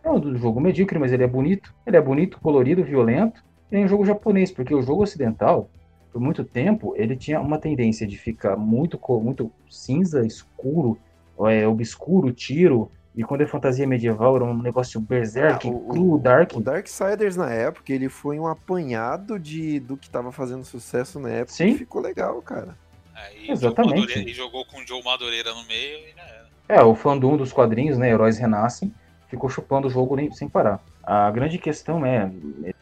É 0.03 0.11
um 0.11 0.37
jogo 0.37 0.61
medíocre, 0.61 0.99
mas 0.99 1.15
ele 1.15 1.25
é 1.25 1.27
bonito. 1.27 1.75
Ele 1.87 1.97
é 1.97 2.01
bonito, 2.01 2.39
colorido, 2.39 2.85
violento. 2.85 3.43
E 3.73 3.77
é 3.77 3.81
um 3.81 3.89
jogo 3.89 4.05
japonês, 4.05 4.53
porque 4.53 4.75
o 4.75 4.83
jogo 4.83 5.03
ocidental, 5.03 5.71
por 6.13 6.21
muito 6.21 6.45
tempo, 6.45 6.93
ele 6.95 7.17
tinha 7.17 7.41
uma 7.41 7.57
tendência 7.57 8.07
de 8.07 8.19
ficar 8.19 8.55
muito, 8.55 9.01
muito 9.19 9.51
cinza, 9.71 10.27
escuro, 10.27 10.99
é, 11.49 11.67
obscuro, 11.67 12.31
tiro. 12.33 12.91
E 13.17 13.23
quando 13.23 13.43
é 13.43 13.47
fantasia 13.47 13.87
medieval, 13.87 14.35
era 14.37 14.45
um 14.45 14.61
negócio 14.61 15.01
berserk, 15.01 15.69
Ah, 15.69 15.71
o- 15.71 15.87
cru, 15.89 16.19
dark. 16.19 16.53
O 16.57 16.61
Darksiders 16.61 17.37
na 17.37 17.51
época, 17.53 17.93
ele 17.93 18.09
foi 18.09 18.39
um 18.41 18.47
apanhado 18.49 19.39
de, 19.39 19.79
do 19.79 19.97
que 19.97 20.11
tava 20.11 20.33
fazendo 20.33 20.65
sucesso 20.65 21.21
na 21.21 21.29
época 21.31 21.53
Sim. 21.53 21.69
e 21.69 21.79
ficou 21.79 22.03
legal, 22.03 22.43
cara. 22.43 22.77
Aí 23.15 23.49
Exatamente. 23.51 23.95
O 23.95 24.01
Madureira, 24.01 24.29
e 24.31 24.35
jogou 24.35 24.65
com 24.67 24.81
o 24.81 24.87
Joe 24.87 25.01
Madureira 25.05 25.55
no 25.55 25.65
meio 25.67 25.99
e 25.99 26.15
era. 26.19 26.45
É, 26.69 26.83
o 26.83 26.95
fandom 26.95 27.37
dos 27.37 27.53
quadrinhos, 27.53 27.97
né, 27.97 28.11
Heróis 28.11 28.37
Renascem, 28.39 28.93
ficou 29.29 29.49
chupando 29.49 29.87
o 29.87 29.91
jogo 29.91 30.17
nem- 30.17 30.33
sem 30.33 30.49
parar. 30.49 30.81
A 31.03 31.31
grande 31.31 31.57
questão 31.59 32.05
é, 32.05 32.33
é, 32.65 32.75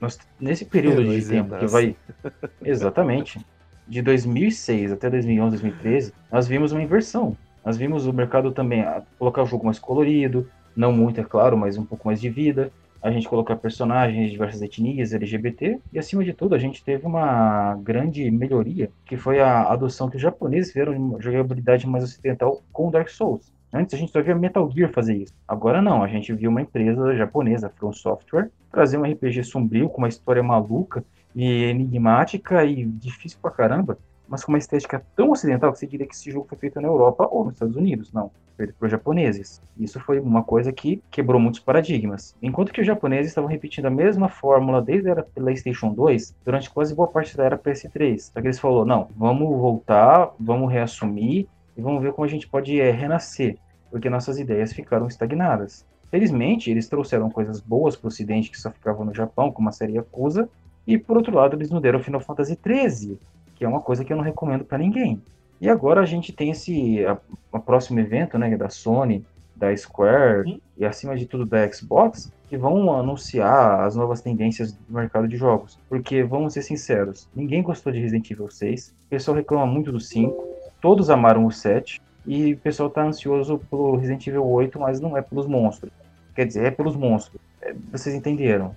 nós- 0.00 0.18
nesse 0.40 0.64
período 0.64 1.02
Heróis 1.02 1.24
de 1.24 1.30
tempo 1.30 1.50
que 1.50 1.66
Renascem. 1.66 1.96
vai... 2.22 2.32
Exatamente. 2.64 3.44
De 3.86 4.00
2006 4.00 4.92
até 4.92 5.10
2011, 5.10 5.50
2013, 5.58 6.14
nós 6.32 6.48
vimos 6.48 6.72
uma 6.72 6.82
inversão. 6.82 7.36
Nós 7.64 7.76
vimos 7.76 8.06
o 8.06 8.12
mercado 8.12 8.52
também 8.52 8.84
colocar 9.18 9.42
o 9.42 9.46
jogo 9.46 9.64
mais 9.64 9.78
colorido, 9.78 10.48
não 10.76 10.92
muito, 10.92 11.20
é 11.20 11.24
claro, 11.24 11.56
mas 11.56 11.78
um 11.78 11.84
pouco 11.84 12.06
mais 12.06 12.20
de 12.20 12.28
vida. 12.28 12.70
A 13.00 13.10
gente 13.10 13.28
colocar 13.28 13.56
personagens 13.56 14.26
de 14.26 14.30
diversas 14.32 14.62
etnias, 14.62 15.12
LGBT, 15.12 15.78
e 15.92 15.98
acima 15.98 16.24
de 16.24 16.32
tudo, 16.32 16.54
a 16.54 16.58
gente 16.58 16.82
teve 16.82 17.06
uma 17.06 17.74
grande 17.82 18.30
melhoria, 18.30 18.90
que 19.04 19.16
foi 19.16 19.40
a 19.40 19.64
adoção 19.64 20.08
que 20.08 20.16
os 20.16 20.22
japoneses 20.22 20.72
fizeram 20.72 20.92
de 20.92 20.98
uma 20.98 21.20
jogabilidade 21.20 21.86
mais 21.86 22.02
ocidental 22.02 22.62
com 22.72 22.90
Dark 22.90 23.10
Souls. 23.10 23.52
Antes 23.70 23.94
a 23.94 23.98
gente 23.98 24.12
só 24.12 24.22
via 24.22 24.34
Metal 24.34 24.70
Gear 24.70 24.90
fazer 24.90 25.16
isso. 25.16 25.34
Agora 25.46 25.82
não, 25.82 26.02
a 26.02 26.08
gente 26.08 26.32
viu 26.32 26.48
uma 26.48 26.62
empresa 26.62 27.14
japonesa, 27.14 27.68
From 27.68 27.92
Software, 27.92 28.50
trazer 28.70 28.96
um 28.96 29.02
RPG 29.02 29.44
sombrio 29.44 29.88
com 29.88 29.98
uma 29.98 30.08
história 30.08 30.42
maluca 30.42 31.04
e 31.34 31.64
enigmática 31.64 32.64
e 32.64 32.84
difícil 32.84 33.38
pra 33.42 33.50
caramba, 33.50 33.98
mas 34.28 34.44
com 34.44 34.52
uma 34.52 34.58
estética 34.58 35.04
tão 35.14 35.30
ocidental 35.30 35.72
que 35.72 35.78
você 35.78 35.86
diria 35.86 36.06
que 36.06 36.14
esse 36.14 36.30
jogo 36.30 36.46
foi 36.48 36.58
feito 36.58 36.80
na 36.80 36.88
Europa 36.88 37.28
ou 37.30 37.44
nos 37.44 37.54
Estados 37.54 37.76
Unidos. 37.76 38.12
Não, 38.12 38.30
feito 38.56 38.74
por 38.74 38.88
japoneses. 38.88 39.62
Isso 39.78 40.00
foi 40.00 40.20
uma 40.20 40.42
coisa 40.42 40.72
que 40.72 41.02
quebrou 41.10 41.40
muitos 41.40 41.60
paradigmas. 41.60 42.34
Enquanto 42.42 42.72
que 42.72 42.80
os 42.80 42.86
japoneses 42.86 43.28
estavam 43.28 43.48
repetindo 43.48 43.86
a 43.86 43.90
mesma 43.90 44.28
fórmula 44.28 44.80
desde 44.80 45.08
a 45.08 45.12
era 45.12 45.22
PlayStation 45.22 45.92
2, 45.92 46.36
durante 46.44 46.70
quase 46.70 46.94
boa 46.94 47.08
parte 47.08 47.36
da 47.36 47.44
era 47.44 47.58
PS3. 47.58 48.18
Só 48.18 48.40
que 48.40 48.46
eles 48.46 48.58
falaram, 48.58 48.84
não, 48.84 49.08
vamos 49.16 49.48
voltar, 49.48 50.32
vamos 50.38 50.72
reassumir 50.72 51.46
e 51.76 51.82
vamos 51.82 52.02
ver 52.02 52.12
como 52.12 52.24
a 52.24 52.28
gente 52.28 52.48
pode 52.48 52.80
é, 52.80 52.90
renascer, 52.90 53.58
porque 53.90 54.08
nossas 54.08 54.38
ideias 54.38 54.72
ficaram 54.72 55.06
estagnadas. 55.06 55.86
Felizmente, 56.10 56.70
eles 56.70 56.88
trouxeram 56.88 57.28
coisas 57.28 57.60
boas 57.60 57.96
para 57.96 58.06
o 58.06 58.08
Ocidente 58.08 58.50
que 58.50 58.60
só 58.60 58.70
ficavam 58.70 59.04
no 59.04 59.12
Japão, 59.12 59.50
como 59.50 59.68
a 59.68 59.72
série 59.72 59.94
Yakuza, 59.94 60.48
e 60.86 60.98
por 60.98 61.16
outro 61.16 61.34
lado, 61.34 61.56
eles 61.56 61.70
nos 61.70 61.82
deram 61.82 61.98
Final 61.98 62.20
Fantasy 62.20 62.58
XIII, 62.62 63.18
que 63.54 63.64
é 63.64 63.68
uma 63.68 63.80
coisa 63.80 64.04
que 64.04 64.12
eu 64.12 64.16
não 64.16 64.24
recomendo 64.24 64.64
para 64.64 64.78
ninguém. 64.78 65.20
E 65.60 65.68
agora 65.68 66.00
a 66.00 66.06
gente 66.06 66.32
tem 66.32 66.50
esse 66.50 67.04
a, 67.06 67.16
a 67.52 67.58
próximo 67.58 68.00
evento, 68.00 68.38
né, 68.38 68.56
da 68.56 68.68
Sony, 68.68 69.24
da 69.54 69.74
Square 69.76 70.60
e 70.76 70.84
acima 70.84 71.16
de 71.16 71.26
tudo 71.26 71.46
da 71.46 71.70
Xbox, 71.70 72.32
que 72.48 72.56
vão 72.56 72.92
anunciar 72.92 73.80
as 73.80 73.94
novas 73.94 74.20
tendências 74.20 74.72
do 74.72 74.94
mercado 74.94 75.28
de 75.28 75.36
jogos. 75.36 75.78
Porque 75.88 76.22
vamos 76.22 76.52
ser 76.52 76.62
sinceros, 76.62 77.28
ninguém 77.34 77.62
gostou 77.62 77.92
de 77.92 78.00
Resident 78.00 78.30
Evil 78.30 78.50
6, 78.50 78.94
o 79.06 79.08
pessoal 79.08 79.36
reclama 79.36 79.66
muito 79.66 79.92
do 79.92 80.00
5, 80.00 80.44
todos 80.80 81.08
amaram 81.08 81.46
o 81.46 81.52
7 81.52 82.02
e 82.26 82.54
o 82.54 82.58
pessoal 82.58 82.90
tá 82.90 83.02
ansioso 83.02 83.58
pelo 83.70 83.96
Resident 83.96 84.26
Evil 84.26 84.44
8, 84.44 84.78
mas 84.78 85.00
não 85.00 85.16
é 85.16 85.22
pelos 85.22 85.46
monstros. 85.46 85.92
Quer 86.34 86.46
dizer, 86.46 86.64
é 86.66 86.70
pelos 86.70 86.96
monstros. 86.96 87.40
É, 87.62 87.74
vocês 87.92 88.14
entenderam? 88.14 88.74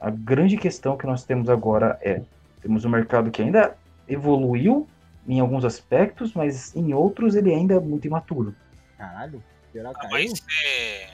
A 0.00 0.10
grande 0.10 0.56
questão 0.56 0.96
que 0.96 1.06
nós 1.06 1.24
temos 1.24 1.48
agora 1.48 1.98
é: 2.00 2.22
temos 2.60 2.84
um 2.84 2.88
mercado 2.88 3.30
que 3.30 3.42
ainda 3.42 3.76
evoluiu 4.08 4.88
em 5.26 5.40
alguns 5.40 5.64
aspectos, 5.64 6.32
mas 6.32 6.74
em 6.74 6.94
outros 6.94 7.34
ele 7.34 7.52
ainda 7.54 7.74
é 7.74 7.80
muito 7.80 8.06
imaturo. 8.06 8.54
Caralho, 8.96 9.42
geral 9.72 9.92
Ah, 9.96 9.98
caiu? 10.00 10.10
mas 10.10 10.30
você, 10.40 11.08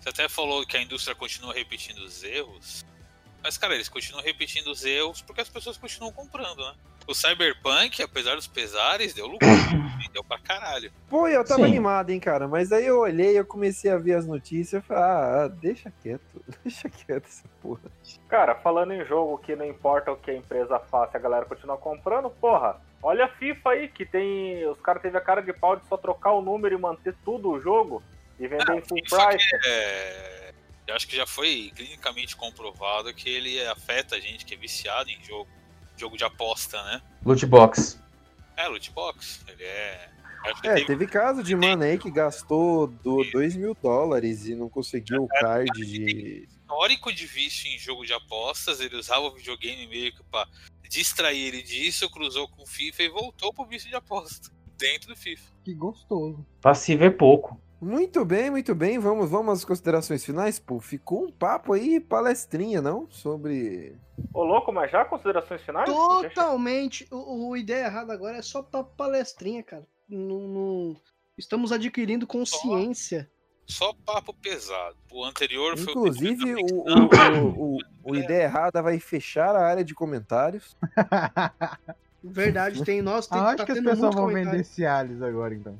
você 0.00 0.08
até 0.10 0.28
falou 0.28 0.66
que 0.66 0.76
a 0.76 0.82
indústria 0.82 1.14
continua 1.14 1.54
repetindo 1.54 1.98
os 1.98 2.22
erros. 2.22 2.84
Mas, 3.42 3.56
cara, 3.56 3.74
eles 3.74 3.88
continuam 3.88 4.22
repetindo 4.22 4.68
os 4.70 4.84
erros 4.84 5.22
porque 5.22 5.40
as 5.40 5.48
pessoas 5.48 5.78
continuam 5.78 6.12
comprando, 6.12 6.58
né? 6.58 6.74
O 7.10 7.14
Cyberpunk, 7.14 8.00
apesar 8.04 8.36
dos 8.36 8.46
pesares, 8.46 9.12
deu 9.12 9.26
lucro. 9.26 9.48
deu 10.14 10.22
pra 10.22 10.38
caralho. 10.38 10.92
Pô, 11.08 11.26
eu 11.26 11.44
tava 11.44 11.62
Sim. 11.62 11.66
animado, 11.66 12.10
hein, 12.10 12.20
cara. 12.20 12.46
Mas 12.46 12.70
aí 12.70 12.86
eu 12.86 13.00
olhei, 13.00 13.36
eu 13.36 13.44
comecei 13.44 13.90
a 13.90 13.98
ver 13.98 14.14
as 14.14 14.24
notícias 14.28 14.80
e 14.80 14.86
falei, 14.86 15.02
ah, 15.02 15.42
ah, 15.44 15.48
deixa 15.48 15.92
quieto, 16.00 16.22
deixa 16.62 16.88
quieto 16.88 17.24
essa 17.26 17.48
porra. 17.60 17.80
Cara, 18.28 18.54
falando 18.54 18.92
em 18.92 19.04
jogo 19.04 19.38
que 19.38 19.56
não 19.56 19.64
importa 19.66 20.12
o 20.12 20.16
que 20.16 20.30
a 20.30 20.36
empresa 20.36 20.78
faça, 20.78 21.16
a 21.16 21.20
galera 21.20 21.44
continua 21.46 21.76
comprando, 21.76 22.30
porra. 22.30 22.80
Olha 23.02 23.24
a 23.24 23.28
FIFA 23.28 23.70
aí, 23.70 23.88
que 23.88 24.06
tem. 24.06 24.64
Os 24.68 24.80
caras 24.80 25.02
teve 25.02 25.18
a 25.18 25.20
cara 25.20 25.40
de 25.40 25.52
pau 25.52 25.74
de 25.74 25.84
só 25.88 25.96
trocar 25.96 26.30
o 26.32 26.40
número 26.40 26.76
e 26.76 26.78
manter 26.80 27.14
tudo 27.24 27.50
o 27.50 27.60
jogo 27.60 28.00
e 28.38 28.46
vender 28.46 28.72
em 28.72 28.82
full 28.82 28.98
price. 29.02 29.48
é- 29.66 30.52
Eu 30.86 30.94
acho 30.94 31.08
que 31.08 31.16
já 31.16 31.26
foi 31.26 31.72
clinicamente 31.74 32.36
comprovado 32.36 33.12
que 33.12 33.28
ele 33.28 33.66
afeta 33.66 34.14
a 34.14 34.20
gente 34.20 34.44
que 34.44 34.54
é 34.54 34.56
viciado 34.56 35.10
em 35.10 35.20
jogo. 35.24 35.48
Jogo 36.00 36.16
de 36.16 36.24
aposta, 36.24 36.82
né? 36.84 37.02
Loot 37.22 37.44
box. 37.44 38.00
É, 38.56 38.66
loot 38.68 38.90
box. 38.92 39.44
Ele 39.46 39.62
é. 39.62 40.08
É, 40.46 40.54
teve- 40.54 40.84
teve 40.86 41.06
caso 41.06 41.42
de 41.42 41.54
mano 41.54 41.82
aí 41.82 41.98
que 41.98 42.10
gastou 42.10 42.86
2 42.86 43.54
mil 43.54 43.76
dólares 43.82 44.46
e 44.46 44.54
não 44.54 44.70
conseguiu 44.70 45.24
o 45.24 45.28
card 45.28 45.70
de. 45.84 46.48
histórico 46.48 47.12
de 47.12 47.26
vício 47.26 47.68
em 47.70 47.78
jogo 47.78 48.06
de 48.06 48.14
apostas, 48.14 48.80
ele 48.80 48.96
usava 48.96 49.26
o 49.26 49.34
videogame 49.34 49.86
meio 49.86 50.10
que 50.14 50.22
pra 50.30 50.48
distrair 50.88 51.48
ele 51.48 51.62
disso, 51.62 52.08
cruzou 52.08 52.48
com 52.48 52.62
o 52.62 52.66
FIFA 52.66 53.02
e 53.02 53.08
voltou 53.10 53.52
pro 53.52 53.66
vício 53.66 53.90
de 53.90 53.94
aposta. 53.96 54.50
Dentro 54.78 55.08
do 55.08 55.16
FIFA. 55.16 55.44
Que 55.62 55.74
gostoso. 55.74 56.46
Passivo 56.62 57.04
é 57.04 57.10
pouco. 57.10 57.60
Muito 57.80 58.24
bem, 58.24 58.50
muito 58.50 58.74
bem. 58.74 58.98
Vamos, 58.98 59.30
vamos 59.30 59.58
às 59.58 59.64
considerações 59.64 60.24
finais, 60.24 60.58
pô. 60.58 60.80
Ficou 60.80 61.24
um 61.24 61.32
papo 61.32 61.72
aí, 61.72 61.98
palestrinha, 61.98 62.82
não? 62.82 63.08
Sobre. 63.10 63.96
Ô, 64.34 64.44
louco, 64.44 64.70
mas 64.70 64.90
já 64.90 65.04
considerações 65.04 65.62
finais? 65.62 65.88
Totalmente. 65.88 67.06
O, 67.10 67.48
o 67.50 67.56
ideia 67.56 67.86
errada 67.86 68.12
agora 68.12 68.36
é 68.36 68.42
só 68.42 68.62
pra 68.62 68.84
palestrinha, 68.84 69.62
cara. 69.62 69.86
Não, 70.08 70.40
não- 70.40 70.96
Estamos 71.38 71.72
adquirindo 71.72 72.26
consciência. 72.26 73.30
Só 73.66 73.94
papo 74.04 74.34
pesado. 74.34 74.96
O 75.10 75.24
anterior 75.24 75.78
foi 75.78 75.92
Inclusive, 75.92 76.54
o, 76.54 76.66
o, 76.66 77.46
o, 77.46 77.76
o, 77.76 77.78
o 78.02 78.16
Ideia 78.16 78.42
Errada 78.42 78.82
vai 78.82 78.98
fechar 78.98 79.54
a 79.54 79.64
área 79.64 79.84
de 79.84 79.94
comentários. 79.94 80.76
Verdade, 82.22 82.84
tem 82.84 83.00
nós, 83.00 83.26
tem 83.28 83.38
Acho 83.40 83.56
tá 83.58 83.64
que 83.64 83.72
as 83.72 83.78
pessoas 83.78 83.98
vão 84.00 84.10
comentário. 84.24 84.50
vender 84.50 84.64
Cialis 84.64 85.22
agora, 85.22 85.54
então. 85.54 85.78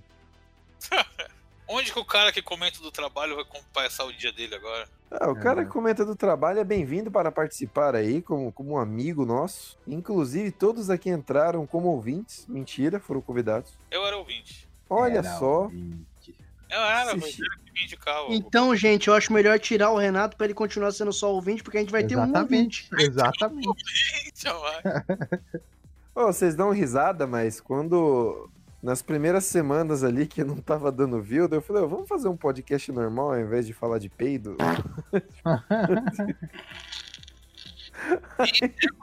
Onde 1.72 1.92
que 1.92 1.98
o 2.00 2.04
cara 2.04 2.32
que 2.32 2.42
comenta 2.42 2.80
do 2.80 2.90
trabalho 2.90 3.36
vai 3.36 3.44
passar 3.72 4.04
o 4.04 4.12
dia 4.12 4.32
dele 4.32 4.56
agora? 4.56 4.88
Ah, 5.08 5.30
o 5.30 5.36
cara 5.36 5.64
que 5.64 5.70
comenta 5.70 6.04
do 6.04 6.16
trabalho 6.16 6.58
é 6.58 6.64
bem-vindo 6.64 7.12
para 7.12 7.30
participar 7.30 7.94
aí, 7.94 8.20
como, 8.20 8.52
como 8.52 8.72
um 8.72 8.76
amigo 8.78 9.24
nosso. 9.24 9.78
Inclusive, 9.86 10.50
todos 10.50 10.90
aqui 10.90 11.10
entraram 11.10 11.64
como 11.68 11.86
ouvintes. 11.86 12.44
Mentira, 12.48 12.98
foram 12.98 13.20
convidados. 13.20 13.70
Eu 13.88 14.04
era 14.04 14.16
ouvinte. 14.16 14.68
Olha 14.88 15.18
Era 15.18 15.38
só. 15.38 15.70
Eu 16.70 16.80
era, 16.80 17.10
Se- 17.12 17.16
mas 17.18 17.38
era 17.38 17.64
que 17.64 17.72
me 17.72 17.84
indicava. 17.84 18.26
Então, 18.30 18.74
gente, 18.74 19.06
eu 19.06 19.14
acho 19.14 19.32
melhor 19.32 19.56
tirar 19.60 19.92
o 19.92 19.96
Renato 19.98 20.36
pra 20.36 20.46
ele 20.46 20.54
continuar 20.54 20.90
sendo 20.90 21.12
só 21.12 21.32
ouvinte, 21.32 21.62
porque 21.62 21.78
a 21.78 21.80
gente 21.80 21.92
vai 21.92 22.02
ter 22.02 22.16
um 22.16 22.36
ouvinte. 22.36 22.88
Exatamente. 22.98 23.68
Ô, 26.16 26.26
vocês 26.26 26.56
dão 26.56 26.72
risada, 26.72 27.28
mas 27.28 27.60
quando. 27.60 28.50
Nas 28.82 29.02
primeiras 29.02 29.44
semanas 29.44 30.02
ali 30.02 30.26
que 30.26 30.42
não 30.42 30.56
tava 30.56 30.90
dando 30.90 31.20
view, 31.20 31.46
eu 31.50 31.60
falei, 31.60 31.82
"Ô, 31.82 31.88
vamos 31.88 32.08
fazer 32.08 32.28
um 32.28 32.36
podcast 32.36 32.90
normal 32.90 33.32
ao 33.32 33.40
invés 33.40 33.66
de 33.66 33.74
falar 33.74 33.98
de 33.98 34.08
peido? 34.08 34.56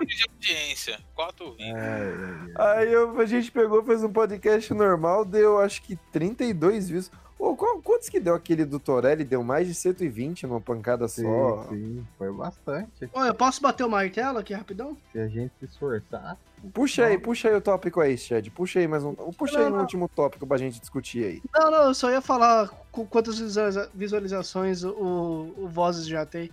de 0.05 0.23
audiência. 0.29 0.99
Quatro. 1.13 1.55
Aí 2.57 2.91
eu- 2.91 3.19
a 3.19 3.25
gente 3.25 3.51
pegou, 3.51 3.83
fez 3.83 4.03
um 4.03 4.11
podcast 4.11 4.73
normal, 4.73 5.23
deu 5.25 5.59
acho 5.59 5.81
que 5.83 5.95
32 6.11 6.89
views. 6.89 7.11
Ô, 7.39 7.55
qual- 7.55 7.79
quantos 7.81 8.09
que 8.09 8.19
deu 8.19 8.33
aquele 8.33 8.65
do 8.65 8.79
Torelli? 8.79 9.23
Deu 9.23 9.43
mais 9.43 9.67
de 9.67 9.73
120 9.75 10.47
numa 10.47 10.59
pancada 10.59 11.07
Sim, 11.07 11.23
só. 11.23 11.65
sim, 11.69 12.05
foi 12.17 12.31
bastante. 12.31 13.09
Ó, 13.13 13.25
eu 13.25 13.33
posso 13.35 13.61
bater 13.61 13.83
o 13.83 13.89
martelo 13.89 14.39
aqui 14.39 14.53
rapidão? 14.53 14.97
Se 15.11 15.19
a 15.19 15.27
gente 15.27 15.51
se 15.59 15.65
esforçar. 15.65 16.35
Puxa 16.73 17.05
aí, 17.05 17.17
puxa 17.19 17.49
aí 17.49 17.53
o 17.55 17.61
tópico 17.61 18.01
aí, 18.01 18.17
Chad. 18.17 18.49
Puxa 18.49 18.79
aí 18.79 18.87
mais 18.87 19.03
um. 19.03 19.13
Puxa 19.13 19.59
aí 19.59 19.63
Não, 19.65 19.69
no 19.69 19.75
não. 19.75 19.81
último 19.83 20.07
tópico 20.09 20.47
pra 20.47 20.57
gente 20.57 20.79
discutir 20.79 21.23
aí. 21.23 21.41
Não, 21.53 21.69
não, 21.69 21.83
eu 21.85 21.93
só 21.93 22.09
ia 22.09 22.21
falar 22.21 22.69
com 22.91 23.05
quantas 23.05 23.37
visualiza- 23.37 23.91
visualizações 23.93 24.83
o, 24.83 25.53
o 25.55 25.67
Vozes 25.67 26.07
já 26.07 26.25
tem. 26.25 26.49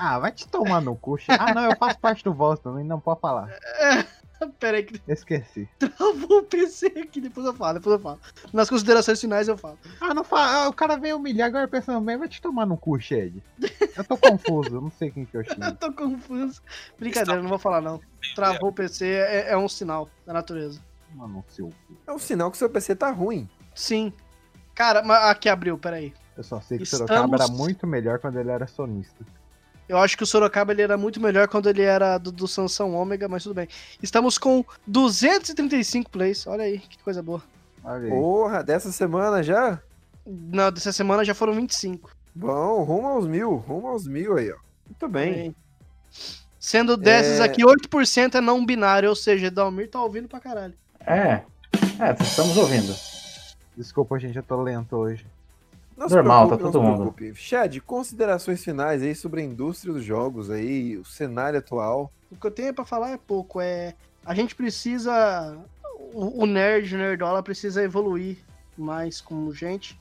Ah, 0.00 0.16
vai 0.20 0.30
te 0.30 0.46
tomar 0.46 0.80
no 0.80 0.94
cu. 0.94 1.18
Ah, 1.26 1.52
não, 1.52 1.64
eu 1.64 1.76
faço 1.76 1.98
parte 1.98 2.22
do 2.22 2.32
Voz 2.32 2.60
também, 2.60 2.84
não 2.84 3.00
pode 3.00 3.20
falar. 3.20 3.48
Pera 3.48 4.06
aí 4.62 4.82
que 4.84 5.00
Esqueci. 5.08 5.68
travou 5.78 6.38
o 6.38 6.42
PC 6.42 6.86
aqui, 7.02 7.20
depois 7.20 7.46
eu 7.46 7.54
falo, 7.54 7.74
depois 7.74 7.96
eu 7.96 8.02
falo. 8.02 8.20
Nas 8.52 8.68
considerações 8.68 9.20
finais 9.20 9.48
eu 9.48 9.56
falo. 9.56 9.78
Ah, 10.00 10.14
não 10.14 10.24
fala. 10.24 10.64
ah, 10.64 10.68
o 10.68 10.72
cara 10.72 10.96
veio 10.96 11.16
humilhar 11.16 11.48
agora 11.48 11.66
pensando 11.68 12.00
bem, 12.04 12.16
vai 12.16 12.28
te 12.28 12.40
tomar 12.40 12.66
no 12.66 12.76
cu, 12.76 12.98
Shed. 13.00 13.42
Eu 13.96 14.04
tô 14.04 14.16
confuso, 14.16 14.76
eu 14.76 14.80
não 14.80 14.90
sei 14.90 15.10
quem 15.10 15.24
que 15.24 15.36
eu 15.36 15.42
Eu 15.46 15.54
xingo. 15.54 15.72
tô 15.76 15.92
confuso. 15.92 16.60
Brincadeira, 16.98 17.40
não 17.42 17.48
vou 17.48 17.58
falar 17.58 17.80
não. 17.80 18.00
Travou 18.34 18.70
o 18.70 18.72
PC 18.72 19.06
é, 19.06 19.50
é 19.52 19.56
um 19.56 19.68
sinal 19.68 20.08
da 20.26 20.32
natureza. 20.32 20.80
Mano, 21.14 21.44
seu. 21.48 21.72
É 22.06 22.12
um 22.12 22.18
sinal 22.18 22.50
que 22.50 22.56
seu 22.58 22.68
PC 22.68 22.94
tá 22.94 23.10
ruim. 23.10 23.48
Sim. 23.74 24.12
Cara, 24.74 25.02
mas 25.02 25.24
aqui 25.24 25.48
abriu, 25.48 25.76
peraí. 25.78 26.12
Eu 26.36 26.44
só 26.44 26.60
sei 26.60 26.78
que 26.78 26.82
o 26.82 26.84
Estamos- 26.84 27.08
Sorocaba 27.08 27.36
era 27.36 27.48
muito 27.48 27.86
melhor 27.86 28.18
quando 28.20 28.38
ele 28.38 28.50
era 28.50 28.66
sonista. 28.68 29.24
Eu 29.88 29.96
acho 29.98 30.16
que 30.16 30.22
o 30.22 30.26
Sorocaba 30.26 30.72
ele 30.72 30.82
era 30.82 30.98
muito 30.98 31.20
melhor 31.20 31.48
quando 31.48 31.68
ele 31.68 31.82
era 31.82 32.18
do, 32.18 32.30
do 32.30 32.46
Sansão 32.46 32.94
Ômega, 32.94 33.26
mas 33.28 33.42
tudo 33.42 33.54
bem. 33.54 33.68
Estamos 34.02 34.36
com 34.36 34.64
235 34.86 36.10
plays. 36.10 36.46
Olha 36.46 36.64
aí, 36.64 36.78
que 36.78 37.02
coisa 37.02 37.22
boa. 37.22 37.42
Porra, 38.10 38.62
dessa 38.62 38.92
semana 38.92 39.42
já? 39.42 39.80
Na, 40.26 40.68
dessa 40.68 40.92
semana 40.92 41.24
já 41.24 41.34
foram 41.34 41.54
25. 41.54 42.10
Bom, 42.34 42.82
rumo 42.82 43.06
aos 43.08 43.26
mil, 43.26 43.56
rumo 43.56 43.88
aos 43.88 44.06
mil 44.06 44.36
aí, 44.36 44.52
ó. 44.52 44.56
Muito 44.86 45.08
bem. 45.08 45.54
Sendo 46.60 46.96
dessas 46.96 47.40
É. 47.40 47.44
aqui, 47.44 47.62
8% 47.64 48.34
é 48.34 48.40
não 48.40 48.64
binário, 48.66 49.08
ou 49.08 49.16
seja, 49.16 49.50
Dalmir 49.50 49.88
tá 49.88 50.02
ouvindo 50.02 50.28
pra 50.28 50.38
caralho. 50.40 50.74
É. 51.00 51.42
É, 51.98 52.22
estamos 52.22 52.56
ouvindo. 52.56 52.94
Desculpa, 53.76 54.18
gente, 54.18 54.36
eu 54.36 54.42
tô 54.42 54.60
lento 54.60 54.96
hoje. 54.96 55.24
Não 55.98 56.08
se 56.08 56.14
Normal, 56.14 56.46
preocupe, 56.46 56.58
tá 56.58 56.64
não 56.64 56.72
todo 56.72 56.82
mundo. 56.82 57.34
Chad, 57.34 57.80
considerações 57.80 58.62
finais 58.62 59.02
aí 59.02 59.16
sobre 59.16 59.40
a 59.40 59.44
indústria 59.44 59.92
dos 59.92 60.04
jogos 60.04 60.48
aí, 60.48 60.96
o 60.96 61.04
cenário 61.04 61.58
atual. 61.58 62.12
O 62.30 62.36
que 62.36 62.46
eu 62.46 62.50
tenho 62.52 62.72
pra 62.72 62.84
falar 62.84 63.10
é 63.10 63.16
pouco. 63.16 63.60
É 63.60 63.94
a 64.24 64.34
gente 64.34 64.54
precisa, 64.54 65.58
o, 66.12 66.42
o 66.42 66.46
nerd, 66.46 66.94
o 66.94 66.98
nerdola 66.98 67.42
precisa 67.42 67.82
evoluir 67.82 68.36
mais 68.76 69.20
como 69.20 69.52
gente 69.52 69.98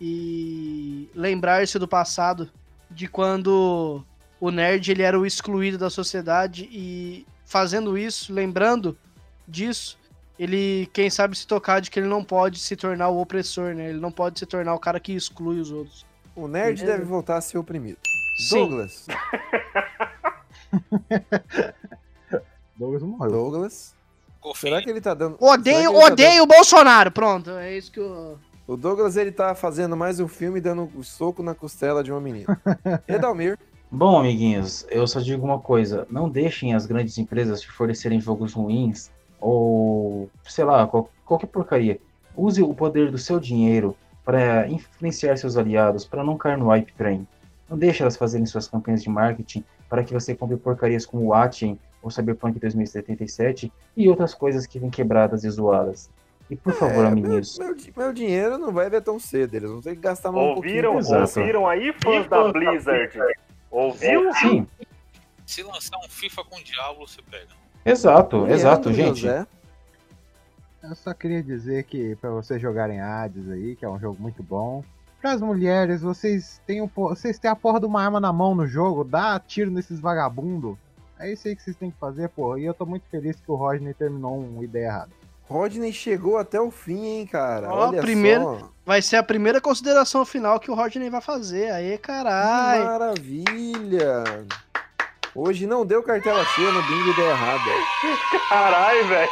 e 0.00 1.08
lembrar-se 1.14 1.78
do 1.78 1.86
passado, 1.88 2.50
de 2.90 3.06
quando 3.06 4.04
o 4.40 4.50
nerd 4.50 4.90
ele 4.90 5.02
era 5.02 5.18
o 5.18 5.24
excluído 5.24 5.78
da 5.78 5.88
sociedade 5.88 6.68
e 6.70 7.24
fazendo 7.46 7.96
isso, 7.96 8.32
lembrando 8.32 8.98
disso, 9.46 9.96
ele, 10.38 10.88
quem 10.92 11.10
sabe, 11.10 11.36
se 11.36 11.46
tocar 11.46 11.80
de 11.80 11.90
que 11.90 12.00
ele 12.00 12.08
não 12.08 12.24
pode 12.24 12.58
se 12.58 12.74
tornar 12.74 13.08
o 13.08 13.20
opressor, 13.20 13.74
né? 13.74 13.90
Ele 13.90 14.00
não 14.00 14.10
pode 14.10 14.38
se 14.38 14.46
tornar 14.46 14.74
o 14.74 14.78
cara 14.78 14.98
que 14.98 15.12
exclui 15.12 15.60
os 15.60 15.70
outros. 15.70 16.06
O 16.34 16.48
nerd 16.48 16.84
deve 16.84 17.04
voltar 17.04 17.36
a 17.36 17.40
ser 17.40 17.58
oprimido. 17.58 17.98
Sim. 18.48 18.60
Douglas. 18.60 19.06
Douglas 22.74 23.02
morreu. 23.02 23.30
Douglas. 23.30 23.94
Será 24.56 24.82
que 24.82 24.90
ele 24.90 25.00
tá 25.00 25.14
dando. 25.14 25.36
Odeio, 25.38 25.92
tá 25.92 26.06
odeio 26.06 26.42
o 26.42 26.46
Bolsonaro. 26.46 27.12
Pronto, 27.12 27.50
é 27.50 27.76
isso 27.76 27.92
que 27.92 28.00
eu. 28.00 28.38
O 28.66 28.76
Douglas, 28.76 29.16
ele 29.16 29.30
tá 29.30 29.54
fazendo 29.54 29.96
mais 29.96 30.18
um 30.18 30.26
filme 30.26 30.60
dando 30.60 30.90
um 30.96 31.02
soco 31.02 31.42
na 31.42 31.54
costela 31.54 32.02
de 32.02 32.10
uma 32.10 32.20
menina. 32.20 32.60
Edalmir. 33.06 33.58
Bom, 33.90 34.18
amiguinhos, 34.18 34.86
eu 34.88 35.06
só 35.06 35.20
digo 35.20 35.44
uma 35.44 35.60
coisa: 35.60 36.06
não 36.10 36.28
deixem 36.28 36.74
as 36.74 36.86
grandes 36.86 37.16
empresas 37.18 37.60
te 37.60 37.70
fornecerem 37.70 38.20
jogos 38.20 38.54
ruins 38.54 39.10
ou, 39.42 40.30
sei 40.44 40.64
lá, 40.64 40.86
qual- 40.86 41.10
qualquer 41.26 41.48
porcaria. 41.48 41.98
Use 42.36 42.62
o 42.62 42.72
poder 42.72 43.10
do 43.10 43.18
seu 43.18 43.38
dinheiro 43.40 43.96
para 44.24 44.68
influenciar 44.68 45.36
seus 45.36 45.56
aliados, 45.56 46.04
para 46.04 46.22
não 46.24 46.38
cair 46.38 46.56
no 46.56 46.68
hype 46.68 46.92
train. 46.94 47.26
Não 47.68 47.76
deixe 47.76 48.02
elas 48.02 48.16
fazerem 48.16 48.46
suas 48.46 48.68
campanhas 48.68 49.02
de 49.02 49.10
marketing 49.10 49.64
para 49.88 50.04
que 50.04 50.14
você 50.14 50.34
compre 50.34 50.56
porcarias 50.56 51.04
como 51.04 51.24
o 51.26 51.34
Atien 51.34 51.78
ou 52.00 52.10
Cyberpunk 52.10 52.58
2077 52.58 53.72
e 53.96 54.08
outras 54.08 54.32
coisas 54.34 54.66
que 54.66 54.78
vêm 54.78 54.90
quebradas 54.90 55.44
e 55.44 55.50
zoadas. 55.50 56.08
E 56.50 56.56
por 56.56 56.72
favor, 56.74 57.04
É, 57.04 57.08
amiguinhos, 57.08 57.58
Meu, 57.58 57.74
di- 57.74 57.92
meu 57.96 58.12
dinheiro 58.12 58.58
não 58.58 58.72
vai 58.72 58.88
ver 58.90 59.00
tão 59.02 59.18
cedo, 59.18 59.54
eles 59.54 59.70
vão 59.70 59.80
ter 59.80 59.94
que 59.94 60.00
gastar 60.02 60.30
mais 60.30 60.44
um 60.46 60.50
Ouviram, 60.50 60.92
pouquinho. 60.94 61.16
Exato. 61.22 61.40
ouviram 61.40 61.66
aí, 61.68 61.92
fãs 61.92 62.26
da 62.28 62.52
Blizzard? 62.52 63.18
Ouviu? 63.70 64.32
sim, 64.34 64.66
Se 65.46 65.62
lançar 65.62 65.98
um 65.98 66.08
FIFA 66.08 66.44
com 66.44 66.62
Diablo, 66.62 67.06
você 67.06 67.20
pega. 67.30 67.48
Exato, 67.84 68.36
Leandro 68.38 68.54
exato, 68.54 68.92
gente. 68.92 69.20
José. 69.22 69.46
Eu 70.82 70.94
só 70.96 71.14
queria 71.14 71.42
dizer 71.42 71.84
que 71.84 72.16
pra 72.16 72.30
vocês 72.30 72.60
jogarem 72.60 73.00
Hades 73.00 73.48
aí, 73.50 73.76
que 73.76 73.84
é 73.84 73.88
um 73.88 73.98
jogo 74.00 74.16
muito 74.20 74.42
bom. 74.42 74.82
Para 75.20 75.32
as 75.32 75.40
mulheres, 75.40 76.02
vocês 76.02 76.60
têm, 76.66 76.82
um, 76.82 76.90
vocês 76.94 77.38
têm 77.38 77.48
a 77.50 77.54
porra 77.54 77.78
de 77.78 77.86
uma 77.86 78.02
arma 78.02 78.18
na 78.18 78.32
mão 78.32 78.54
no 78.54 78.66
jogo, 78.66 79.04
dá 79.04 79.38
tiro 79.38 79.70
nesses 79.70 80.00
vagabundo. 80.00 80.76
É 81.20 81.32
isso 81.32 81.46
aí 81.46 81.54
que 81.54 81.62
vocês 81.62 81.76
têm 81.76 81.92
que 81.92 81.98
fazer, 81.98 82.28
porra. 82.30 82.58
E 82.58 82.64
eu 82.64 82.74
tô 82.74 82.84
muito 82.84 83.04
feliz 83.08 83.36
que 83.36 83.48
o 83.50 83.54
Rodney 83.54 83.94
terminou 83.94 84.36
uma 84.40 84.64
ideia 84.64 84.86
errada. 84.86 85.10
Rodney 85.48 85.92
chegou 85.92 86.36
até 86.38 86.60
o 86.60 86.70
fim, 86.72 87.04
hein, 87.04 87.26
cara. 87.26 87.68
Ó, 87.72 87.88
Olha 87.88 88.00
primeiro- 88.00 88.58
só. 88.58 88.68
Vai 88.84 89.00
ser 89.00 89.16
a 89.16 89.22
primeira 89.22 89.60
consideração 89.60 90.24
final 90.24 90.58
que 90.58 90.68
o 90.70 90.74
Rodney 90.74 91.08
vai 91.08 91.20
fazer. 91.20 91.70
Aê, 91.70 91.92
Que 91.92 91.98
caralho. 91.98 92.84
maravilha. 92.86 94.24
Hoje 95.34 95.66
não 95.66 95.86
deu 95.86 96.02
cartela 96.02 96.44
cheia 96.44 96.70
no 96.70 96.82
bingo 96.82 97.10
ideia 97.10 97.30
errada. 97.30 97.70
Caralho, 98.48 99.08
velho. 99.08 99.30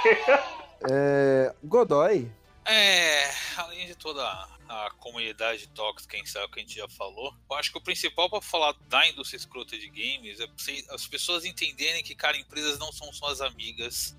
É, 0.90 1.54
Godoy. 1.62 2.32
É, 2.64 3.30
além 3.56 3.86
de 3.86 3.94
toda 3.94 4.24
a 4.68 4.90
comunidade 4.98 5.68
tóxica, 5.68 6.16
quem 6.16 6.24
sabe 6.24 6.50
que 6.52 6.60
a 6.60 6.62
gente 6.62 6.76
já 6.76 6.88
falou, 6.88 7.34
eu 7.50 7.56
acho 7.56 7.70
que 7.70 7.76
o 7.76 7.82
principal 7.82 8.30
pra 8.30 8.40
falar 8.40 8.74
da 8.88 9.06
indústria 9.08 9.36
escrota 9.36 9.76
de 9.76 9.88
games 9.88 10.40
é 10.40 10.46
as 10.94 11.06
pessoas 11.06 11.44
entenderem 11.44 12.02
que, 12.02 12.14
cara, 12.14 12.36
empresas 12.36 12.78
não 12.78 12.90
são 12.92 13.12
suas 13.12 13.42
amigas. 13.42 14.16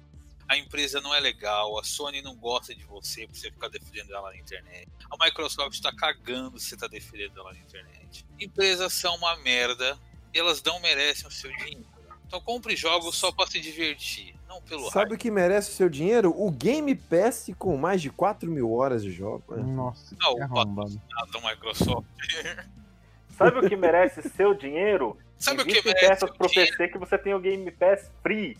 A 0.47 0.57
empresa 0.57 0.99
não 1.01 1.15
é 1.15 1.19
legal, 1.19 1.79
a 1.79 1.83
Sony 1.83 2.21
não 2.21 2.35
gosta 2.35 2.75
de 2.75 2.83
você 2.83 3.25
pra 3.25 3.33
você 3.33 3.49
ficar 3.49 3.69
defendendo 3.69 4.13
ela 4.13 4.29
na 4.29 4.37
internet. 4.37 4.87
A 5.09 5.25
Microsoft 5.25 5.79
tá 5.81 5.95
cagando 5.95 6.59
se 6.59 6.69
você 6.69 6.77
tá 6.77 6.87
defendendo 6.87 7.39
ela 7.39 7.53
na 7.53 7.59
internet. 7.59 8.25
Empresas 8.37 8.93
são 8.93 9.15
uma 9.15 9.37
merda 9.37 9.97
elas 10.33 10.61
não 10.63 10.79
merecem 10.79 11.27
o 11.27 11.31
seu 11.31 11.49
dinheiro. 11.57 11.85
Então 12.27 12.39
compre 12.41 12.75
jogos 12.75 13.15
só 13.17 13.31
pra 13.31 13.45
se 13.47 13.59
divertir, 13.59 14.33
não 14.47 14.61
pelo 14.61 14.89
Sabe 14.89 15.15
o 15.15 15.17
que 15.17 15.29
merece 15.29 15.71
o 15.71 15.73
seu 15.73 15.89
dinheiro? 15.89 16.33
O 16.35 16.49
Game 16.49 16.95
Pass 16.95 17.49
com 17.59 17.75
mais 17.75 18.01
de 18.01 18.09
4 18.09 18.49
mil 18.49 18.71
horas 18.73 19.03
de 19.03 19.11
jogo. 19.11 19.43
Nossa, 19.57 20.15
Não, 20.17 20.35
que 20.35 20.39
o 20.39 20.43
arrombado. 20.43 21.01
hype 21.11 21.31
da 21.31 21.49
Microsoft. 21.49 22.05
Sabe 23.37 23.59
o 23.59 23.67
que 23.67 23.75
merece 23.75 24.21
seu 24.29 24.53
dinheiro? 24.53 25.17
Sabe 25.37 25.61
o 25.63 25.65
que 25.65 25.73
merece 25.83 25.99
peças 26.07 26.19
seu 26.19 26.33
pro 26.37 26.47
dinheiro? 26.47 26.77
PC 26.77 26.91
que 26.91 26.97
você 26.97 27.17
tem 27.17 27.33
o 27.33 27.39
Game 27.39 27.69
Pass 27.71 28.09
free. 28.23 28.57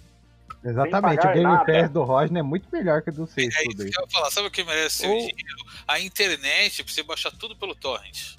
Exatamente, 0.64 1.26
o 1.26 1.30
Game 1.34 1.44
nada. 1.44 1.66
Pass 1.66 1.90
do 1.90 2.04
Rodney 2.04 2.40
é 2.40 2.44
muito 2.44 2.68
melhor 2.72 3.02
que 3.02 3.10
o 3.10 3.14
do 3.14 3.26
Seis 3.28 3.56
É 3.56 3.64
tudo 3.64 3.84
isso 3.84 3.92
que 3.92 4.00
eu 4.00 4.04
ia 4.04 4.10
falar. 4.12 4.32
Sabe 4.32 4.48
o 4.48 4.52
que 4.52 4.64
merece 4.64 4.98
seu 5.00 5.10
Ou- 5.10 5.18
dinheiro? 5.18 5.66
A 5.88 6.00
internet 6.00 6.84
pra 6.84 6.94
você 6.94 7.04
baixar 7.04 7.32
tudo 7.32 7.56
pelo 7.56 7.74
torrent. 7.76 8.36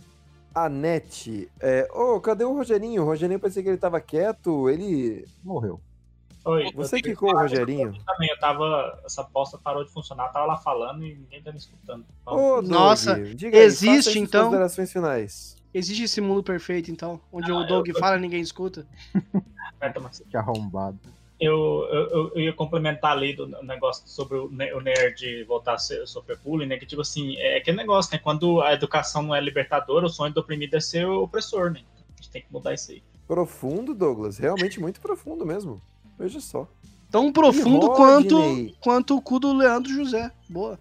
A 0.54 0.68
net. 0.68 1.50
É... 1.60 1.88
Ô, 1.92 2.20
cadê 2.20 2.44
o 2.44 2.52
Rogerinho? 2.54 3.02
O 3.02 3.06
Rogerinho 3.06 3.40
pensei 3.40 3.62
que 3.62 3.68
ele 3.68 3.78
tava 3.78 4.00
quieto. 4.00 4.68
Ele. 4.68 5.26
Morreu. 5.42 5.80
Oi, 6.44 6.72
Você 6.74 6.96
eu 6.96 7.02
quicou 7.02 7.30
o 7.30 7.38
Rogerinho? 7.38 7.94
também, 8.04 8.28
eu 8.28 8.38
tava. 8.40 9.00
Essa 9.04 9.22
aposta 9.22 9.56
parou 9.58 9.84
de 9.84 9.90
funcionar, 9.92 10.28
tava 10.30 10.46
lá 10.46 10.56
falando 10.56 11.04
e 11.04 11.14
ninguém 11.14 11.40
tá 11.42 11.52
me 11.52 11.58
escutando. 11.58 12.04
Ô, 12.26 12.60
Nossa, 12.60 13.14
diga 13.34 13.56
aí, 13.56 13.62
existe, 13.64 14.10
essas 14.10 14.16
então? 14.16 14.44
considerações 14.46 14.92
finais. 14.92 15.56
Existe 15.72 16.02
esse 16.02 16.20
mundo 16.20 16.42
perfeito, 16.42 16.90
então, 16.90 17.20
onde 17.32 17.50
Ah, 17.50 17.56
o 17.56 17.64
Doug 17.66 17.88
eu- 17.88 17.98
fala 17.98 18.16
e 18.16 18.20
ninguém 18.20 18.40
escuta. 18.42 18.84
Aperta, 19.76 20.00
Marcelo. 20.00 20.28
Que 20.28 20.36
arrombado. 20.36 20.98
Eu, 21.44 21.88
eu, 21.90 22.30
eu- 22.34 22.40
ia 22.40 22.52
complementar 22.52 23.12
ali 23.12 23.34
do 23.34 23.46
negócio 23.62 24.02
sobre 24.08 24.36
o 24.38 24.48
ne- 24.50 24.72
o 24.72 24.80
nerd 24.80 25.44
voltar 25.44 25.74
a 25.74 25.78
ser, 25.78 26.06
sofrer 26.06 26.38
bullying, 26.44 26.66
né? 26.66 26.78
Que 26.78 26.86
tipo 26.86 27.02
assim, 27.02 27.36
é 27.36 27.56
aquele 27.58 27.76
negócio, 27.76 28.12
né? 28.12 28.18
Quando 28.22 28.60
a 28.62 28.72
educação 28.72 29.22
não 29.22 29.34
é 29.34 29.40
libertadora, 29.40 30.06
o 30.06 30.08
sonho 30.08 30.32
do 30.32 30.40
oprimido 30.40 30.76
é 30.76 30.80
ser 30.80 31.06
o 31.06 31.22
opressor, 31.24 31.70
né? 31.70 31.80
A 31.98 32.16
gente 32.22 32.30
tem 32.30 32.42
que 32.42 32.52
mudar 32.52 32.72
isso 32.74 32.92
aí. 32.92 33.02
Profundo, 33.26 33.94
Douglas. 33.94 34.38
Realmente 34.38 34.78
muito 34.80 35.00
profundo 35.00 35.44
mesmo. 35.46 35.80
Veja 36.18 36.40
só. 36.40 36.66
Tão 37.10 37.32
profundo 37.32 37.86
Rodney? 37.88 38.28
quanto, 38.30 38.78
quanto 38.80 39.16
o 39.16 39.22
cu 39.22 39.38
do 39.38 39.52
Leandro 39.52 39.92
José. 39.92 40.30
Boa. 40.48 40.78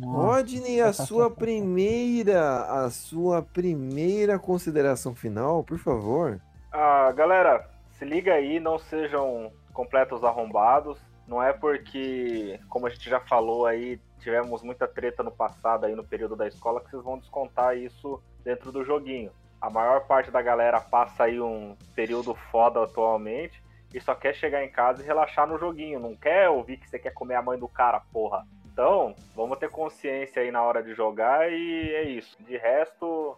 Rodney, 0.00 0.80
a 0.80 0.92
sua 0.92 1.30
primeira. 1.30 2.84
A 2.84 2.90
sua 2.90 3.42
primeira 3.42 4.38
consideração 4.38 5.14
final, 5.14 5.62
por 5.64 5.78
favor. 5.78 6.40
Ah, 6.72 7.10
galera, 7.12 7.68
se 7.98 8.04
liga 8.04 8.32
aí, 8.34 8.60
não 8.60 8.78
sejam 8.78 9.50
completos 9.78 10.24
arrombados. 10.24 10.98
Não 11.24 11.40
é 11.40 11.52
porque, 11.52 12.58
como 12.68 12.88
a 12.88 12.90
gente 12.90 13.08
já 13.08 13.20
falou 13.20 13.64
aí, 13.64 14.00
tivemos 14.18 14.60
muita 14.60 14.88
treta 14.88 15.22
no 15.22 15.30
passado 15.30 15.86
aí 15.86 15.94
no 15.94 16.02
período 16.02 16.34
da 16.34 16.48
escola 16.48 16.80
que 16.80 16.90
vocês 16.90 17.04
vão 17.04 17.16
descontar 17.16 17.76
isso 17.76 18.20
dentro 18.42 18.72
do 18.72 18.84
joguinho. 18.84 19.30
A 19.60 19.70
maior 19.70 20.00
parte 20.00 20.32
da 20.32 20.42
galera 20.42 20.80
passa 20.80 21.24
aí 21.24 21.40
um 21.40 21.76
período 21.94 22.34
foda 22.50 22.82
atualmente 22.82 23.62
e 23.94 24.00
só 24.00 24.16
quer 24.16 24.34
chegar 24.34 24.64
em 24.64 24.70
casa 24.70 25.00
e 25.00 25.06
relaxar 25.06 25.46
no 25.46 25.58
joguinho. 25.58 26.00
Não 26.00 26.16
quer 26.16 26.48
ouvir 26.48 26.78
que 26.78 26.90
você 26.90 26.98
quer 26.98 27.12
comer 27.12 27.36
a 27.36 27.42
mãe 27.42 27.56
do 27.56 27.68
cara, 27.68 28.00
porra. 28.12 28.44
Então, 28.72 29.14
vamos 29.36 29.58
ter 29.58 29.70
consciência 29.70 30.42
aí 30.42 30.50
na 30.50 30.62
hora 30.62 30.82
de 30.82 30.92
jogar 30.92 31.48
e 31.52 31.94
é 31.94 32.02
isso. 32.02 32.36
De 32.42 32.56
resto, 32.56 33.36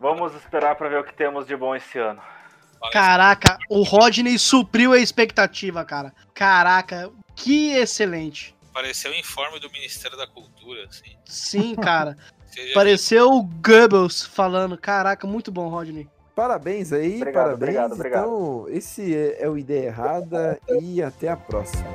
vamos 0.00 0.34
esperar 0.34 0.74
pra 0.74 0.88
ver 0.88 0.98
o 0.98 1.04
que 1.04 1.14
temos 1.14 1.46
de 1.46 1.56
bom 1.56 1.76
esse 1.76 1.96
ano. 1.96 2.20
Caraca, 2.90 3.58
o 3.68 3.82
Rodney 3.82 4.38
supriu 4.38 4.92
a 4.92 4.98
expectativa, 4.98 5.84
cara. 5.84 6.12
Caraca, 6.34 7.10
que 7.34 7.72
excelente. 7.72 8.54
Pareceu 8.72 9.10
o 9.10 9.14
informe 9.14 9.58
do 9.58 9.70
Ministério 9.70 10.16
da 10.16 10.26
Cultura, 10.26 10.84
assim. 10.88 11.16
Sim, 11.24 11.74
cara. 11.82 12.16
Pareceu 12.74 13.30
o 13.30 13.42
Goebbels 13.42 14.22
falando. 14.22 14.76
Caraca, 14.78 15.26
muito 15.26 15.50
bom, 15.52 15.68
Rodney. 15.68 16.08
Parabéns 16.34 16.92
aí, 16.92 17.16
Obrigado, 17.16 17.32
parabéns. 17.34 17.56
obrigado, 17.62 17.92
obrigado. 17.92 18.22
Então, 18.24 18.66
esse 18.68 19.14
é, 19.16 19.42
é 19.42 19.48
o 19.48 19.56
Ideia 19.56 19.86
Errada 19.86 20.60
e 20.82 21.02
até 21.02 21.28
a 21.28 21.36
próxima. 21.36 21.86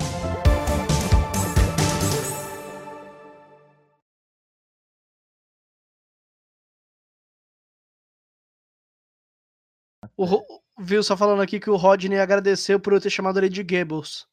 O, 10.21 10.25
Ro- 10.25 10.45
viu 10.79 11.01
só 11.03 11.15
falando 11.17 11.41
aqui 11.41 11.59
que 11.59 11.69
o 11.69 11.75
Rodney 11.75 12.19
agradeceu 12.19 12.79
por 12.79 12.93
eu 12.93 13.01
ter 13.01 13.09
chamado 13.09 13.39
ele 13.39 13.49
de 13.49 13.63
Goebbels. 13.63 14.27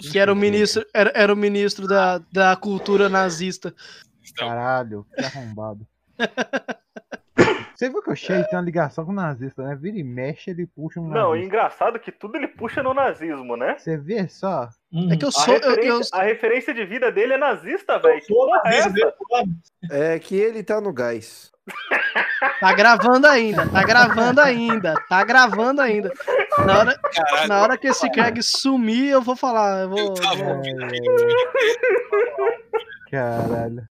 Sei. 0.00 0.12
Que 0.12 0.18
era 0.18 0.32
o 0.32 0.36
ministro, 0.36 0.86
era, 0.94 1.12
era 1.14 1.32
o 1.32 1.36
ministro 1.36 1.86
da, 1.86 2.18
da 2.32 2.56
cultura 2.56 3.08
nazista. 3.10 3.74
Caralho, 4.36 5.06
que 5.14 5.24
arrombado. 5.24 5.86
Você 7.74 7.90
viu 7.90 8.00
que 8.02 8.10
o 8.10 8.14
Shea 8.14 8.44
tem 8.44 8.56
uma 8.56 8.64
ligação 8.64 9.04
com 9.04 9.10
o 9.10 9.14
nazista, 9.14 9.62
né? 9.64 9.74
Vira 9.74 9.98
e 9.98 10.04
mexe, 10.04 10.50
ele 10.50 10.64
puxa 10.66 11.00
um 11.00 11.08
Não, 11.08 11.34
e 11.34 11.40
nazista. 11.40 11.44
engraçado 11.46 11.98
que 11.98 12.12
tudo 12.12 12.36
ele 12.36 12.46
puxa 12.46 12.82
no 12.84 12.94
nazismo, 12.94 13.56
né? 13.56 13.76
Você 13.76 13.96
vê 13.96 14.28
só? 14.28 14.68
É 15.10 15.16
que 15.16 15.24
eu 15.24 15.28
A 15.28 15.32
sou. 15.32 15.54
Eu, 15.54 15.60
eu- 15.60 15.68
referência, 15.74 16.16
a 16.18 16.22
referência 16.22 16.72
de 16.72 16.86
vida 16.86 17.10
dele 17.10 17.32
é 17.34 17.36
nazista, 17.36 17.98
velho. 17.98 18.22
É? 19.90 20.14
É 20.14 20.18
que 20.20 20.36
ele 20.36 20.62
tá 20.62 20.80
no 20.80 20.92
gás. 20.92 21.50
Tá 22.60 22.72
gravando 22.74 23.26
ainda, 23.26 23.66
tá 23.66 23.82
gravando 23.82 24.40
ainda, 24.40 24.94
tá 25.08 25.24
gravando 25.24 25.80
ainda. 25.80 26.12
Na 26.66 26.78
hora, 26.78 26.98
Caralho, 26.98 27.48
na 27.48 27.62
hora 27.62 27.78
que 27.78 27.88
esse 27.88 28.10
Craig 28.10 28.42
sumir, 28.42 29.10
eu 29.10 29.22
vou 29.22 29.34
falar. 29.34 29.82
Eu 29.82 29.90
vou, 29.90 29.98
eu 30.00 30.48
ouvindo 30.48 30.86
Caralho. 33.10 33.82